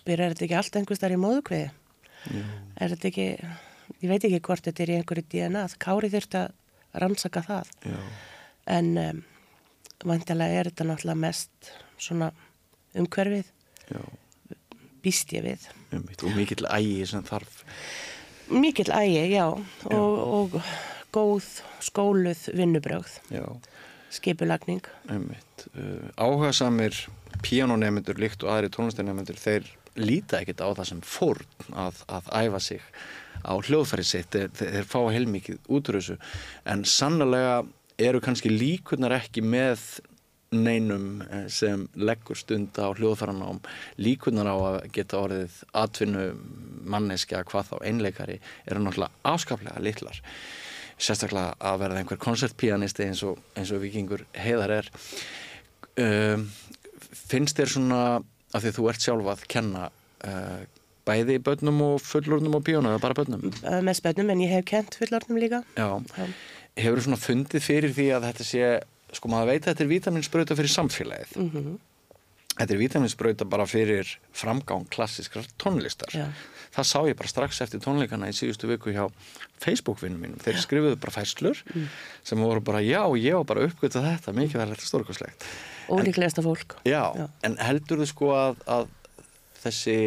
Byrjar 0.06 0.36
þetta 0.36 0.46
ekki 0.46 0.60
allt 0.60 0.78
einhvers 0.80 1.02
þar 1.02 1.16
í 1.16 1.22
móðukviði? 1.22 1.72
Er 2.80 2.94
þetta 2.94 3.10
ekki, 3.10 3.28
ég 4.04 4.12
veit 4.12 4.28
ekki 4.28 4.44
hvort 4.46 4.68
þetta 4.68 4.86
er 4.86 4.94
í 4.94 5.00
einhverju 5.00 5.26
DNA. 5.34 5.66
Kári 5.82 6.12
þurft 6.14 6.38
að 6.40 6.54
rannsaka 7.02 7.44
það. 7.46 7.72
Já. 7.86 7.98
En 8.76 8.92
um, 8.98 9.22
vantilega 10.06 10.62
er 10.62 10.70
þetta 10.72 10.88
náttúrulega 10.90 11.22
mest 11.22 11.72
svona 12.02 12.32
umhverfið, 12.96 13.52
Já, 13.92 14.02
býst 15.06 15.34
ég 15.36 15.44
við. 15.46 15.68
einmitt. 15.94 16.24
og 16.26 16.34
mikill 16.36 16.66
ægi 16.72 17.06
sem 17.12 17.24
þarf. 17.28 17.62
Mikill 18.50 18.92
ægi, 18.94 19.24
já, 19.36 19.46
og, 19.50 20.18
og 20.40 20.60
góð 21.16 21.48
skóluð 21.86 22.48
vinnubrögð, 22.58 23.20
Já, 23.34 23.46
skipulagning. 24.14 24.86
einmitt. 25.10 25.68
Uh, 25.76 26.10
áhugasamir 26.18 26.98
píanonemendur 27.46 28.18
líkt 28.22 28.44
og 28.44 28.54
aðri 28.56 28.72
tónlistanemendur 28.74 29.38
þeir 29.40 29.68
líta 29.96 30.42
ekkit 30.42 30.60
á 30.66 30.68
það 30.76 30.88
sem 30.90 31.02
fórn 31.06 31.46
að, 31.74 32.02
að 32.12 32.32
æfa 32.42 32.60
sig 32.60 32.82
á 33.46 33.54
hljóðfæri 33.54 34.06
sitt 34.08 34.34
þeir, 34.34 34.52
þeir 34.58 34.90
fá 34.90 35.00
heilmikið 35.14 35.72
útrúsu 35.72 36.18
en 36.66 36.84
sannlega 36.90 37.62
eru 38.02 38.20
kannski 38.24 38.52
líkunar 38.52 39.16
ekki 39.22 39.44
með 39.46 39.86
neinum 40.56 41.24
eh, 41.26 41.48
sem 41.52 41.88
leggur 41.96 42.38
stund 42.38 42.78
á 42.80 42.92
hljóðfæranám. 42.96 43.62
Líkunar 44.02 44.50
á 44.50 44.56
að 44.56 44.78
geta 44.96 45.22
orðið 45.24 45.58
atvinnu 45.76 46.28
manneskja 46.86 47.44
hvað 47.48 47.72
þá 47.72 47.76
einleikari 47.82 48.38
eru 48.66 48.84
náttúrulega 48.84 49.32
afskaplega 49.34 49.84
litlar. 49.84 50.22
Sérstaklega 50.96 51.56
að 51.60 51.82
verða 51.82 52.02
einhver 52.02 52.22
koncertpianisti 52.22 53.10
eins 53.10 53.24
og, 53.28 53.42
eins 53.58 53.74
og 53.76 53.84
vikingur 53.84 54.26
heiðar 54.38 54.78
er. 54.78 54.92
Um, 56.00 56.48
finnst 57.28 57.60
þér 57.60 57.72
svona 57.72 58.00
að 58.56 58.66
því 58.66 58.74
þú 58.78 58.88
ert 58.92 59.04
sjálf 59.04 59.32
að 59.32 59.46
kenna 59.52 59.90
uh, 59.90 60.62
bæði 61.06 61.38
börnum 61.46 61.82
og 61.86 62.02
fullornum 62.02 62.56
og 62.60 62.64
píónu 62.66 62.90
eða 62.92 63.02
bara 63.04 63.18
börnum 63.18 63.44
með 63.86 63.94
spennum, 64.00 64.30
en 64.34 64.42
ég 64.46 64.50
hef 64.56 64.66
kent 64.66 64.96
fullornum 65.00 65.38
líka. 65.42 65.64
Já, 65.78 65.90
hefur 66.76 67.00
þú 67.02 67.08
svona 67.08 67.22
fundið 67.22 67.62
fyrir 67.66 67.94
því 67.96 68.08
að 68.18 68.30
þetta 68.32 68.48
sé, 68.52 68.70
sko 69.16 69.30
maður 69.32 69.52
veit 69.54 69.62
að 69.64 69.70
þetta 69.74 69.86
er 69.86 69.94
vitaminsbrauta 69.96 70.56
fyrir 70.62 70.74
samfélagið 70.80 71.36
Mm 71.42 71.76
þetta 72.56 72.72
er 72.72 72.80
vitaminsbrauta 72.80 73.44
bara 73.52 73.66
fyrir 73.68 74.08
framgang 74.32 74.86
klassískrar 74.88 75.44
tónlistar 75.60 76.08
Já. 76.16 76.30
það 76.72 76.86
sá 76.88 77.00
ég 77.10 77.18
bara 77.20 77.28
strax 77.28 77.58
eftir 77.66 77.82
tónleikana 77.84 78.30
í 78.32 78.36
síðustu 78.38 78.70
viku 78.70 78.94
hjá 78.96 79.10
Facebook-vinnum 79.60 80.22
mínum 80.24 80.40
þeir 80.40 80.62
skrifuðu 80.64 80.96
bara 81.04 81.12
fæslur 81.18 81.60
Mm. 81.76 81.90
sem 82.24 82.40
voru 82.40 82.64
bara 82.64 82.80
já, 82.80 83.04
ég 83.20 83.36
var 83.36 83.44
bara 83.44 83.66
uppgötað 83.68 84.08
þetta 84.08 84.34
mikið 84.40 84.56
verður 84.62 84.80
þetta 84.80 84.88
stórkoslegt 84.88 85.44
Ólíklegasta 85.92 86.42
fólk. 86.48 86.78
Já, 86.88 87.04
Já. 87.20 87.28
en 87.44 87.58
heldur 87.60 88.00
þú 88.00 88.08
sko 88.14 88.32
að, 88.32 88.56
að 88.72 88.88
þessi 89.66 89.98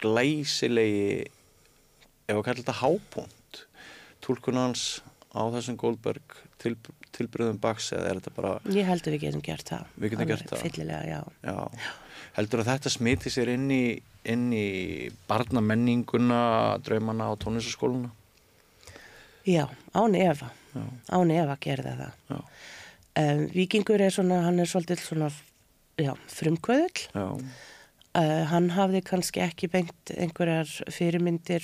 glæsilegi 0.00 1.26
ef 2.30 2.36
að 2.36 2.44
kalla 2.46 2.62
þetta 2.62 2.78
hápunkt 2.80 3.64
túlkunans 4.24 4.84
á 5.30 5.42
þessum 5.54 5.78
Goldberg 5.80 6.36
til, 6.60 6.74
tilbyrðum 7.16 7.58
baks 7.62 7.92
eða 7.96 8.10
er 8.10 8.20
þetta 8.20 8.32
bara, 8.36 8.52
Ég 8.74 8.88
heldur 8.88 9.14
við 9.16 9.26
getum 9.26 9.44
gert 9.44 9.68
það. 9.70 9.90
Við 9.96 10.14
getum 10.14 10.30
gert 10.30 10.52
það. 10.52 10.64
Já. 11.06 11.20
já, 11.46 11.90
heldur 12.38 12.62
að 12.62 12.70
þetta 12.72 12.92
smiti 12.92 13.32
sér 13.32 13.52
inn 13.54 13.68
í, 13.74 13.84
inn 14.28 14.48
í 14.54 14.68
barnamenninguna, 15.30 16.40
draumana 16.84 17.30
á 17.30 17.34
tónlistaskóluna? 17.40 18.10
Já, 19.48 19.64
án 19.96 20.16
efa. 20.18 20.50
Já. 20.74 20.84
Án 21.16 21.32
efa 21.34 21.56
gerði 21.62 21.96
það. 22.02 22.42
Um, 23.20 23.46
Víkingur 23.54 24.02
er 24.02 24.12
svona, 24.14 24.42
hann 24.46 24.60
er 24.62 24.68
svolítið 24.70 25.02
svona, 25.02 25.30
já, 25.98 26.12
frumkvöðull. 26.30 27.06
já, 27.10 27.26
Uh, 28.10 28.42
hann 28.50 28.72
hafði 28.74 29.04
kannski 29.06 29.38
ekki 29.44 29.68
beint 29.70 30.10
einhverjar 30.16 30.66
fyrirmyndir, 30.90 31.62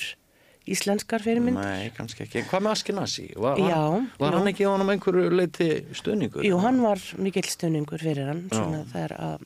íslenskar 0.70 1.24
fyrirmyndir. 1.24 1.64
nei, 1.66 1.90
kannski 1.96 2.22
ekki. 2.22 2.44
Hvað 2.46 2.62
með 2.62 2.74
Askenasi? 2.76 3.24
Var, 3.34 3.58
Já, 3.58 3.80
var 4.20 4.36
hann 4.36 4.46
já. 4.46 4.52
ekki 4.52 4.66
á 4.66 4.70
hann 4.70 4.84
um 4.84 4.92
einhverju 4.94 5.32
leiti 5.34 5.68
stöðningur? 5.98 6.46
Jú, 6.46 6.60
hann 6.62 6.78
var 6.84 7.02
mikill 7.18 7.48
stunningur 7.50 7.98
fyrir 7.98 8.30
hann, 8.30 8.46
að, 8.94 9.42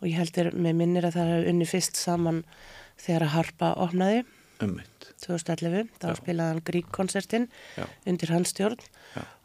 og 0.00 0.08
ég 0.10 0.18
heldur 0.18 0.50
með 0.54 0.78
minnir 0.82 1.06
að 1.06 1.14
það 1.20 1.30
hefur 1.34 1.50
unni 1.54 1.70
fyrst 1.70 2.02
saman 2.02 2.42
þegar 2.98 3.28
að 3.28 3.34
Harpa 3.36 3.72
opnaði 3.86 4.24
Ummitt. 4.60 5.12
2011, 5.24 5.88
þá 6.02 6.06
Já. 6.10 6.16
spilaði 6.18 6.52
hann 6.54 6.64
Grík-konsertin 6.66 7.46
undir 8.08 8.32
hans 8.34 8.50
stjórn 8.52 8.82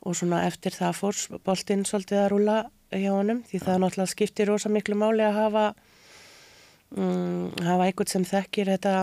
og 0.02 0.18
svona 0.18 0.42
eftir 0.50 0.74
það 0.76 0.98
fór 0.98 1.22
boltinn 1.46 1.86
svolítið 1.88 2.24
að 2.26 2.32
rúla 2.34 2.58
hjá 2.92 3.12
honum 3.14 3.44
því 3.48 3.62
það 3.64 3.80
náttúrulega 3.86 4.12
skiptir 4.18 4.50
rosa 4.50 4.70
miklu 4.74 4.98
máli 5.00 5.24
að 5.26 5.38
hafa 5.40 5.64
um, 6.94 7.52
hafa 7.66 7.88
einhvern 7.90 8.12
sem 8.12 8.26
þekkir 8.28 8.74
þetta 8.76 8.95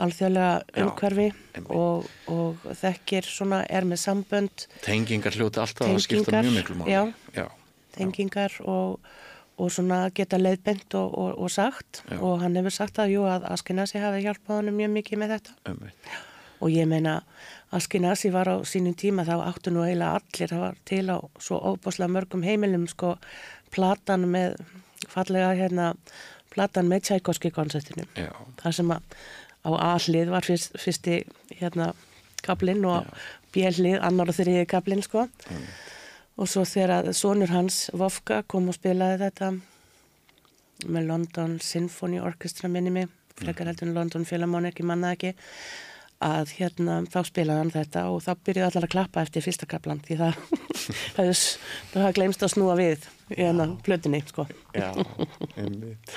alþjóðlega 0.00 0.52
Já, 0.64 0.84
umhverfi 0.86 1.26
einmitt. 1.28 1.72
og, 1.76 2.06
og 2.32 2.68
þekkir 2.80 3.26
svona 3.28 3.62
er 3.68 3.84
með 3.88 4.00
sambönd 4.06 4.64
Tengingar 4.84 5.36
hljóti 5.36 5.60
alltaf 5.60 5.90
að 5.90 6.00
skipta 6.06 6.40
mjög 6.40 6.56
miklu 6.56 6.78
máli. 6.80 6.94
já. 6.94 7.02
já. 7.36 7.46
tengingar 7.96 8.56
og, 8.64 8.96
og 9.60 9.70
svona 9.74 10.06
geta 10.16 10.38
leiðbent 10.40 10.96
og, 10.96 11.12
og, 11.18 11.30
og 11.36 11.52
sagt 11.52 12.02
Já. 12.08 12.16
og 12.16 12.40
hann 12.40 12.56
hefur 12.56 12.72
sagt 12.78 12.98
að 13.02 13.12
jú 13.18 13.28
að 13.28 13.44
Askenasi 13.52 14.00
hafi 14.00 14.24
hjálpað 14.24 14.62
honum 14.62 14.80
mjög 14.80 14.94
mikið 14.96 15.20
með 15.24 15.36
þetta 15.36 15.76
og 16.60 16.72
ég 16.72 16.88
meina 16.88 17.18
Askenasi 17.76 18.32
var 18.32 18.48
á 18.48 18.56
sínum 18.64 18.96
tíma 18.98 19.26
þá 19.28 19.36
áttu 19.44 19.70
nú 19.74 19.84
eiginlega 19.84 20.16
allir 20.20 20.50
það 20.54 20.64
var 20.64 20.80
til 20.88 21.04
á 21.12 21.18
svo 21.40 21.60
óbúslega 21.74 22.14
mörgum 22.16 22.42
heimilum 22.46 22.88
sko 22.90 23.14
platan 23.70 24.26
með 24.32 24.56
fallega 25.08 25.52
hérna 25.60 25.92
platan 26.50 26.90
með 26.90 27.06
Tchaikovsky 27.08 27.52
koncertinu 27.54 28.06
það 28.60 28.76
sem 28.80 28.94
að 28.94 29.20
á 29.60 29.70
A-hlið 29.92 30.32
var 30.32 30.46
fyrst, 30.46 30.76
fyrsti 30.80 31.20
hérna 31.58 31.92
kaplinn 32.44 32.84
og 32.88 33.08
B-hlið 33.52 34.00
annar 34.00 34.30
og 34.32 34.38
þriði 34.38 34.66
kaplinn 34.70 35.02
sko. 35.04 35.26
Og 36.40 36.48
svo 36.48 36.64
þegar 36.64 37.10
sonur 37.12 37.52
hans 37.52 37.90
Vofka 37.92 38.40
kom 38.48 38.70
og 38.70 38.78
spilaði 38.78 39.18
þetta 39.26 39.50
með 40.88 41.08
London 41.10 41.58
Symphony 41.60 42.22
Orchestra 42.24 42.70
minni 42.72 42.92
mig 42.94 43.10
frekar 43.40 43.68
heldur 43.68 43.88
en 43.88 43.96
London 43.96 44.26
Philharmonic, 44.28 44.80
ég 44.80 44.88
manna 44.88 45.14
ekki 45.16 45.34
að 46.20 46.52
hérna 46.58 47.00
þá 47.08 47.18
spilaði 47.30 47.62
hann 47.62 47.72
þetta 47.74 48.04
og 48.12 48.20
þá 48.24 48.30
byrjuði 48.44 48.66
allar 48.66 48.86
að 48.86 48.92
klappa 48.94 49.24
eftir 49.24 49.44
fyrsta 49.44 49.68
kaplan 49.70 50.02
því 50.04 50.18
það 50.20 50.38
það 51.16 52.02
hafði 52.04 52.14
glemst 52.18 52.44
að 52.44 52.54
snúa 52.54 52.76
við 52.80 53.08
í 53.32 53.40
hennar 53.40 53.74
plötunni 53.86 54.22
sko 54.28 54.46
Já, 54.76 54.92
einmitt. 55.56 56.16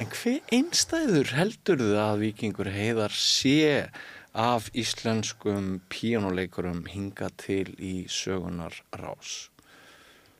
En 0.00 0.08
hver 0.08 0.40
einstæður 0.54 1.34
heldur 1.36 1.78
þið 1.82 1.98
að 2.00 2.20
vikingur 2.22 2.70
heiðar 2.72 3.12
sé 3.14 3.86
af 4.32 4.70
íslenskum 4.78 5.82
píjónuleikurum 5.92 6.86
hinga 6.90 7.28
til 7.38 7.68
í 7.76 8.06
sögunar 8.10 8.78
rás? 8.96 9.50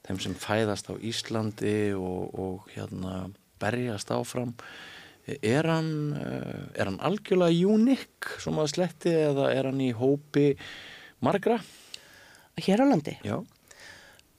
Þeim 0.06 0.18
sem 0.24 0.34
fæðast 0.34 0.88
á 0.90 0.98
Íslandi 0.98 1.92
og, 1.94 2.32
og 2.34 2.72
hérna 2.74 3.28
berjast 3.62 4.10
áfram. 4.10 4.56
Er 5.22 5.68
hann, 5.70 6.12
eh, 6.18 6.80
er 6.80 6.88
hann 6.90 6.98
algjörlega 6.98 7.68
unik 7.70 8.32
sem 8.42 8.58
að 8.58 8.72
sletti 8.72 9.12
eða 9.14 9.52
er 9.54 9.68
hann 9.70 9.80
í 9.80 9.92
hópi 9.94 10.56
margra? 11.22 11.60
hér 12.60 12.82
á 12.82 12.86
landi 12.86 13.16
Já. 13.24 13.40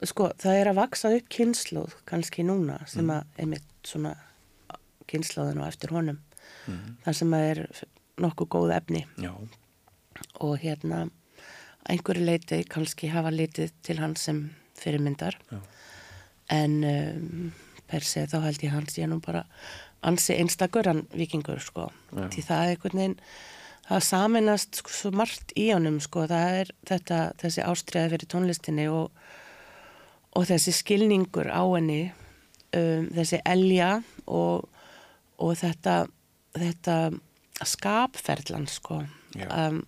Sko, 0.03 0.29
það 0.37 0.59
er 0.59 0.69
að 0.69 0.79
vaksa 0.81 1.11
upp 1.15 1.29
kynnslóð 1.31 1.95
kannski 2.09 2.43
núna 2.45 2.81
sem 2.91 3.07
að 3.09 3.39
einmitt 3.39 3.87
svona 3.87 4.13
kynnslóðin 5.09 5.61
og 5.63 5.69
eftir 5.69 5.93
honum 5.95 6.19
þar 7.03 7.17
sem 7.17 7.33
að 7.35 7.45
er 7.49 7.61
nokkuð 8.23 8.49
góð 8.55 8.73
efni 8.77 9.05
Já. 9.17 9.31
og 10.43 10.57
hérna 10.61 11.05
einhverju 11.89 12.27
leiti 12.27 12.61
kannski 12.69 13.09
hafa 13.11 13.31
litið 13.33 13.73
til 13.83 13.97
hans 13.99 14.27
sem 14.27 14.43
fyrirmyndar 14.79 15.39
Já. 15.49 15.59
en 16.59 16.77
um, 16.83 17.49
per 17.87 18.05
se 18.07 18.25
þá 18.27 18.39
held 18.45 18.63
ég 18.63 18.75
hans 18.75 18.99
ég 18.99 19.09
nú 19.11 19.19
bara 19.23 19.45
ansi 20.03 20.37
einstakur 20.37 20.89
hann 20.89 21.05
vikingur 21.15 21.61
sko. 21.63 21.89
Já. 22.13 22.27
því 22.33 22.45
það 22.47 22.63
er 22.63 22.73
einhvern 22.73 23.01
veginn 23.01 23.19
það 23.87 24.03
saminast 24.07 24.81
sko, 24.81 24.95
svo 24.95 25.11
margt 25.15 25.53
í 25.59 25.69
honum 25.73 25.99
sko. 26.03 26.27
Það 26.31 26.59
er 26.61 26.73
þetta, 26.89 27.21
þessi 27.41 27.65
ástriða 27.67 28.11
fyrir 28.13 28.31
tónlistinni 28.31 28.89
og, 28.91 29.23
og 30.37 30.49
þessi 30.49 30.75
skilningur 30.75 31.51
á 31.51 31.63
henni 31.75 32.03
um, 32.75 33.09
þessi 33.15 33.41
elja 33.45 33.95
og, 34.25 34.69
og 35.37 35.55
þetta 35.59 36.03
þetta 36.53 36.97
skapferðlan 37.65 38.67
sko. 38.69 39.01
Um, 39.33 39.81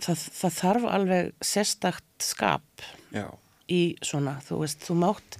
það, 0.00 0.24
það 0.40 0.56
þarf 0.56 0.88
alveg 0.90 1.30
sérstakt 1.44 2.24
skap 2.24 2.84
Já, 3.14 3.28
í 3.70 3.96
svona, 4.04 4.38
þú 4.46 4.62
veist, 4.64 4.82
þú 4.86 4.96
mátt 5.04 5.38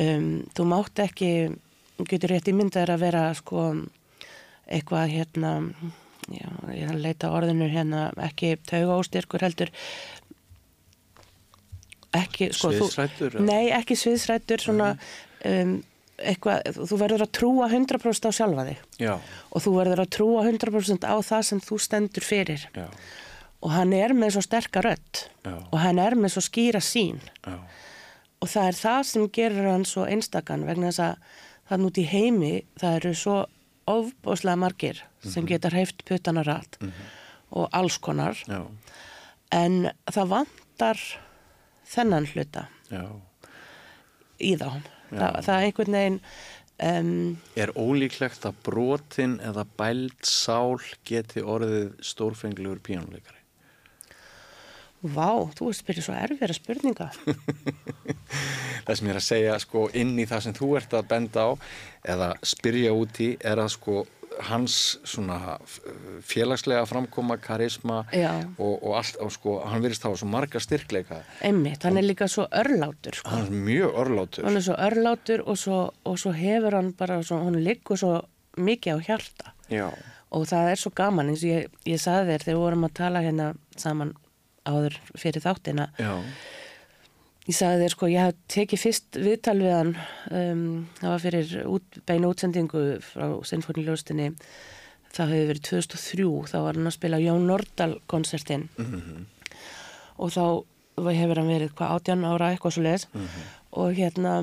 um, 0.00 0.30
þú 0.56 0.66
mátt 0.68 1.02
ekki 1.06 1.32
getur 2.08 2.32
rétt 2.34 2.48
ímyndar 2.52 2.90
að 2.94 3.02
vera 3.04 3.24
sko 3.34 3.64
eitthvað 4.70 5.10
hérna 5.16 5.52
já, 6.30 6.48
ég 6.76 6.84
er 6.86 6.94
að 6.94 7.04
leita 7.04 7.30
orðinu 7.34 7.66
hérna 7.72 8.04
ekki 8.28 8.54
tauga 8.68 8.98
óstyrkur 9.02 9.42
heldur. 9.42 9.72
Ekki 12.16 12.50
sko 12.54 12.72
þú- 12.74 12.88
Sviðsræddur, 12.90 13.36
eða? 13.38 13.44
Nei, 13.46 13.70
ekki 13.76 13.94
sviðsrættur 13.98 14.62
svona 14.64 14.88
um, 15.46 15.76
eitthvað, 16.18 16.70
þú 16.90 16.98
verður 17.00 17.22
að 17.26 17.32
trúa 17.38 17.68
100% 17.70 18.26
á 18.26 18.32
sjálfa 18.34 18.64
þig. 18.66 18.80
Já, 18.98 19.12
og 19.54 19.62
þú 19.64 19.74
verður 19.78 20.02
að 20.04 20.10
trúa 20.16 20.42
100% 20.48 21.06
á 21.06 21.14
það 21.22 21.44
sem 21.50 21.60
þú 21.62 21.78
stendur 21.86 22.26
fyrir. 22.26 22.64
Já, 22.74 22.88
og 23.62 23.70
hann 23.76 23.92
er 23.94 24.14
með 24.16 24.34
svo 24.36 24.42
sterka 24.46 24.82
rödd. 24.82 25.22
Já. 25.46 25.54
og 25.70 25.78
hann 25.80 25.98
er 26.02 26.14
með 26.20 26.34
svo 26.34 26.42
skýra 26.44 26.80
sín 26.84 27.16
já, 27.46 27.54
og 28.44 28.48
það 28.48 28.66
er 28.70 28.76
það 28.76 29.00
sem 29.08 29.22
gerir 29.32 29.68
hann 29.70 29.86
svo 29.88 30.02
einstakann 30.04 30.66
vegna 30.68 30.90
þess 30.90 31.00
að 31.00 31.38
það 31.70 31.82
nút 31.84 32.00
í 32.02 32.06
heimi 32.10 32.52
það 32.80 32.98
eru 33.00 33.14
svo 33.18 33.38
ofbóðslega 33.90 34.60
margir 34.60 35.00
sem 35.24 35.46
geta 35.48 35.70
hreift 35.72 36.04
puttana 36.08 36.44
rætt 36.46 36.78
og 37.50 37.66
alls 37.74 37.98
konar. 38.02 38.38
Já, 38.46 38.62
en 39.54 39.90
það 40.10 40.30
vantar 40.34 41.02
þennan 41.90 42.28
hluta 42.30 42.68
já. 42.90 43.04
í 44.38 44.54
þá. 44.60 44.70
Það, 45.10 45.40
það 45.42 45.54
er 45.56 45.64
einhvern 45.66 45.96
veginn 45.98 46.18
um, 46.86 47.14
Er 47.58 47.72
ólíklegt 47.74 48.46
að 48.46 48.60
brotin 48.68 49.38
eða 49.42 49.64
bæld 49.78 50.20
sál 50.22 50.78
geti 51.08 51.42
orðið 51.42 51.96
stórfenglegur 52.12 52.78
píjónuleikari? 52.86 53.39
Vá, 55.02 55.30
þú 55.56 55.72
spyrjað 55.76 56.06
svo 56.06 56.16
erfira 56.18 56.56
spurninga. 56.56 57.10
Það 58.86 58.96
sem 58.96 59.08
ég 59.08 59.12
er 59.12 59.18
að 59.20 59.26
segja 59.26 59.58
sko 59.62 59.82
inn 59.96 60.14
í 60.18 60.24
það 60.28 60.46
sem 60.46 60.56
þú 60.56 60.70
ert 60.78 60.94
að 60.96 61.10
benda 61.10 61.44
á 61.46 61.50
eða 62.14 62.30
spyrja 62.46 62.94
út 62.96 63.20
í 63.22 63.34
er 63.44 63.60
að 63.60 63.74
sko 63.74 64.02
hans 64.46 64.76
félagslega 66.24 66.86
framkoma, 66.88 67.36
karisma 67.42 67.98
og, 68.56 68.78
og 68.78 68.94
allt 68.96 69.18
og 69.20 69.32
sko 69.34 69.56
hann 69.68 69.82
virðist 69.84 70.06
hafa 70.06 70.20
svo 70.20 70.30
marga 70.32 70.62
styrkleika. 70.62 71.20
Einmitt, 71.44 71.84
hann 71.84 72.00
er 72.00 72.06
líka 72.06 72.28
svo 72.30 72.46
örlátur 72.48 73.18
sko. 73.18 73.34
hann 73.34 73.50
er 73.50 73.66
mjög 73.68 73.98
örlátur. 74.04 74.46
Hann 74.48 74.56
er 74.56 74.64
svo 74.64 74.78
örlátur 74.80 75.44
og 75.44 75.60
svo, 75.60 75.82
og 76.04 76.18
svo 76.22 76.32
hefur 76.36 76.78
hann 76.78 76.94
bara 76.96 77.20
svo, 77.26 77.42
hann 77.44 77.60
liggur 77.60 78.00
svo 78.00 78.14
mikið 78.56 78.96
á 78.96 78.98
hjarta. 79.10 79.54
Já, 79.70 79.90
og 80.30 80.46
það 80.50 80.72
er 80.72 80.80
svo 80.80 80.92
gaman 80.94 81.32
eins 81.32 81.44
og 81.44 81.50
ég, 81.50 81.78
ég 81.90 82.00
saði 82.00 82.32
þér 82.32 82.44
þegar 82.46 82.56
við 82.56 82.64
vorum 82.64 82.86
að 82.86 82.96
tala 83.00 83.22
hérna 83.24 83.52
saman 83.76 84.14
áður 84.70 84.98
fyrir 85.18 85.44
þáttina. 85.44 85.86
Já, 86.00 86.12
ég 87.50 87.56
saði 87.56 87.84
þér 87.84 87.94
sko, 87.96 88.10
ég 88.10 88.26
hef 88.28 88.40
tekið 88.54 88.82
fyrst 88.84 89.20
viðtal 89.20 89.56
við 89.60 89.72
hann 89.74 89.94
um, 90.30 90.66
það 91.00 91.14
var 91.14 91.22
fyrir 91.24 91.54
út, 91.66 92.02
beina 92.06 92.30
útsendingu 92.30 92.84
frá 93.04 93.26
Sinfoniljóstinni 93.50 94.30
það 95.10 95.32
hefur 95.34 95.48
verið 95.50 95.62
2003 95.66 96.26
þá 96.52 96.58
var 96.62 96.78
hann 96.78 96.90
að 96.90 96.96
spila 96.96 97.22
Jón 97.22 97.48
Nordal 97.48 97.94
konsertin 98.10 98.68
og 100.20 100.30
þá 100.34 100.44
hefur 101.00 101.40
hann 101.40 101.50
verið 101.50 101.72
hvað 101.78 101.96
18 101.96 102.28
ára 102.28 102.50
eitthvað 102.52 102.76
svo 102.76 102.84
leis 102.84 103.06
og 103.70 103.94
hérna 103.96 104.34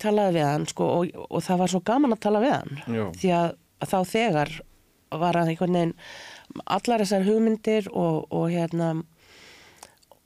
talaði 0.00 0.38
við 0.38 0.46
hann 0.46 0.66
sko 0.70 0.88
og, 1.00 1.18
og 1.28 1.42
það 1.44 1.60
var 1.64 1.72
svo 1.72 1.82
gaman 1.84 2.14
að 2.16 2.22
tala 2.24 2.40
við 2.44 2.54
hann. 2.54 2.80
Já. 2.86 3.04
því 3.20 3.34
að, 3.40 3.48
að 3.80 3.92
þá 3.92 3.98
þegar 4.14 4.54
var 5.24 5.38
hann 5.38 5.50
einhvern 5.52 5.78
veginn 5.78 5.94
allar 6.76 7.04
þessar 7.04 7.26
hugmyndir 7.28 7.88
og, 7.92 8.24
og 8.34 8.48
hérna 8.52 8.94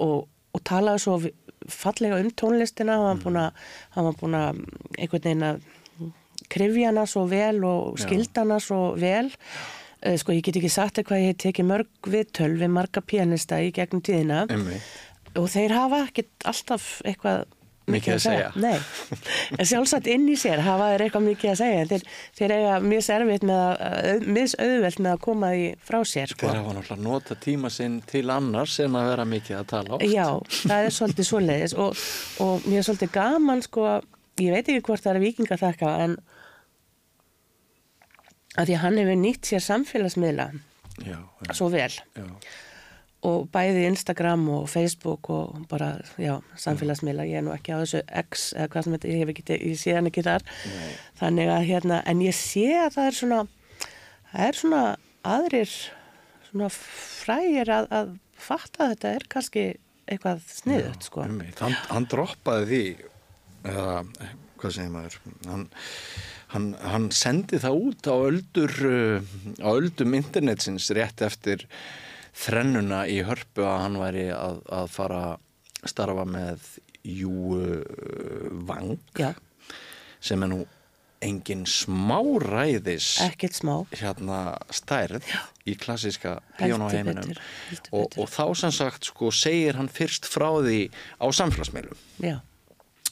og, 0.05 0.29
og 0.55 0.65
talaði 0.69 1.05
svo 1.05 1.17
fallega 1.69 2.21
um 2.23 2.31
tónlistina. 2.31 2.99
Hann 2.99 3.09
var 3.09 3.25
búin 3.25 3.41
að, 3.43 3.67
hann 3.97 4.09
var 4.09 4.21
búin 4.21 4.39
að 4.39 4.63
einhvern 4.99 5.27
veginn 5.27 5.49
að 5.49 5.67
krifja 6.49 6.93
hana 6.93 7.05
svo 7.11 7.27
vel 7.29 7.59
og 7.67 7.99
skilda 8.01 8.47
hana 8.47 8.61
svo 8.63 8.95
vel. 8.99 9.27
Eh, 9.99 10.15
sko 10.21 10.33
ég 10.33 10.45
get 10.47 10.61
ekki 10.61 10.71
sagt 10.71 10.99
þér 11.01 11.09
hvað 11.09 11.23
ég 11.25 11.33
hef 11.33 11.43
tekið 11.43 11.71
mörg 11.73 12.11
við 12.15 12.69
marga 12.71 13.03
pianista 13.03 13.59
í 13.59 13.73
gegnum 13.75 14.05
tíðina. 14.07 14.47
Emmi 14.55 14.79
og 15.39 15.49
þeir 15.53 15.75
hafa 15.77 16.03
ekkert 16.07 16.49
alltaf 16.49 16.89
eitthvað 17.07 17.47
Mikið 17.89 18.15
að 18.15 18.21
segja. 18.25 18.49
Nei, 18.61 18.77
en 19.57 19.69
sjálfsagt 19.71 20.09
inn 20.13 20.27
í 20.29 20.37
sér 20.39 20.63
hafa 20.67 20.91
þeir 20.93 21.05
eitthvað 21.07 21.25
mikið 21.27 21.53
að 21.53 21.59
segja. 21.61 21.87
Þeir, 21.93 22.05
þeir 22.39 22.55
eiga 22.57 22.75
mjög 22.85 23.05
servitt 23.07 23.47
með 23.49 23.63
að 23.65 24.27
misauðvelt 24.39 25.03
með 25.05 25.15
að 25.15 25.23
koma 25.25 25.51
því 25.55 25.67
frá 25.89 25.99
sér 26.13 26.35
sko. 26.35 26.47
Þeir 26.47 26.61
hafa 26.61 26.77
náttúrulega 26.77 27.07
nota 27.09 27.39
tíma 27.49 27.73
sinn 27.73 27.99
til 28.09 28.25
annars 28.35 28.79
en 28.85 28.99
að 29.01 29.11
vera 29.13 29.27
mikið 29.33 29.59
að 29.61 29.67
tala 29.73 29.97
oft. 29.99 30.07
Já, 30.09 30.27
það 30.61 30.89
er 30.91 30.97
svolítið 30.99 31.31
svoleiðis 31.33 31.77
og, 31.79 32.07
og 32.45 32.69
mér 32.69 32.83
er 32.83 32.89
svolítið 32.91 33.15
gaman 33.17 33.65
sko, 33.67 33.91
ég 34.45 34.55
veit 34.55 34.65
ekki 34.65 34.87
hvort 34.91 35.05
það 35.05 35.17
er 35.17 35.25
vikinga 35.27 35.61
þakka 35.65 35.97
en 36.05 36.17
að 38.59 38.71
því 38.71 38.79
að 38.79 38.83
hann 38.85 39.03
hefur 39.03 39.23
nýtt 39.23 39.53
sér 39.53 39.65
samfélagsmiðla 39.65 40.51
Já, 41.07 41.19
já, 41.47 41.55
svo 41.55 41.69
vel. 41.71 41.93
Já, 42.17 42.25
og 43.27 43.49
bæði 43.51 43.87
Instagram 43.89 44.45
og 44.55 44.69
Facebook 44.71 45.31
og 45.35 45.65
bara, 45.71 45.97
já, 46.21 46.37
samfélagsmiðla 46.61 47.27
ég 47.27 47.41
er 47.41 47.47
nú 47.47 47.55
ekki 47.55 47.75
á 47.75 47.83
þessu 47.83 48.03
X 48.23 48.49
eða 48.55 48.69
hvað 48.73 48.87
sem 48.87 48.97
þetta, 48.97 49.11
ég 49.11 49.23
hef 49.23 49.33
ekki, 49.35 49.59
ég 49.59 49.81
sé 49.81 49.97
hann 49.97 50.11
ekki 50.11 50.27
þar. 50.27 50.47
Þannig 51.19 51.53
að 51.55 51.69
hérna, 51.73 52.01
en 52.07 52.23
ég 52.23 52.37
sé 52.39 52.69
að 52.79 52.93
það 52.97 53.11
er 53.11 53.19
svona 53.19 53.41
það 54.33 54.47
er 54.47 54.61
svona 54.63 54.83
aðrir 55.29 55.77
svona 56.49 56.73
frægir 56.73 57.73
að, 57.75 57.93
að 57.93 58.17
fatta 58.39 58.87
að 58.87 58.93
þetta 58.95 59.15
er 59.15 59.29
kannski 59.35 59.65
eitthvað 60.09 60.45
sniðut, 60.49 61.05
sko. 61.05 61.25
hann, 61.61 61.79
hann 61.91 62.07
droppaði 62.09 62.69
því 62.71 62.85
eða 63.69 63.97
hvað 64.59 64.75
segir 64.75 64.93
maður? 64.93 65.17
Hann, 65.47 65.65
hann, 66.55 66.69
hann 66.83 67.09
sendi 67.15 67.61
það 67.63 67.81
út 67.89 68.09
á 68.11 68.17
öldur 68.17 68.75
uh, 68.89 69.33
á 69.63 69.69
öldum 69.75 70.17
internetsins 70.19 70.89
rétt 70.97 71.23
eftir 71.27 71.67
þrennuna 72.39 73.05
í 73.11 73.21
hörpu 73.27 73.65
að 73.67 73.83
hann 73.85 74.01
væri 74.01 74.27
að, 74.35 74.61
að 74.81 74.91
fara 74.95 75.23
að 75.35 75.93
starfa 75.93 76.25
með 76.29 76.73
Jú 77.09 77.59
uh, 77.59 78.51
Vang 78.69 78.99
Já, 79.19 79.33
sem 80.21 80.43
er 80.45 80.53
nú 80.53 80.65
engin 81.25 81.65
smáræðis 81.67 83.17
ekkert 83.25 83.57
smá. 83.59 83.73
hérna 83.91 84.55
stærð 84.71 85.25
í 85.67 85.75
Heldur 85.75 86.61
píónuheiminum 86.61 87.33
betur, 87.33 87.41
heldur 87.71 87.97
og, 87.99 88.19
og 88.23 88.31
þá 88.31 88.45
sem 88.61 88.75
sagt 88.77 89.09
sko 89.11 89.33
segir 89.35 89.79
hann 89.81 89.91
fyrst 89.91 90.29
frá 90.31 90.47
því 90.63 90.85
á 91.19 91.27
samfélagsmeilum 91.35 91.99
Já, 92.23 92.37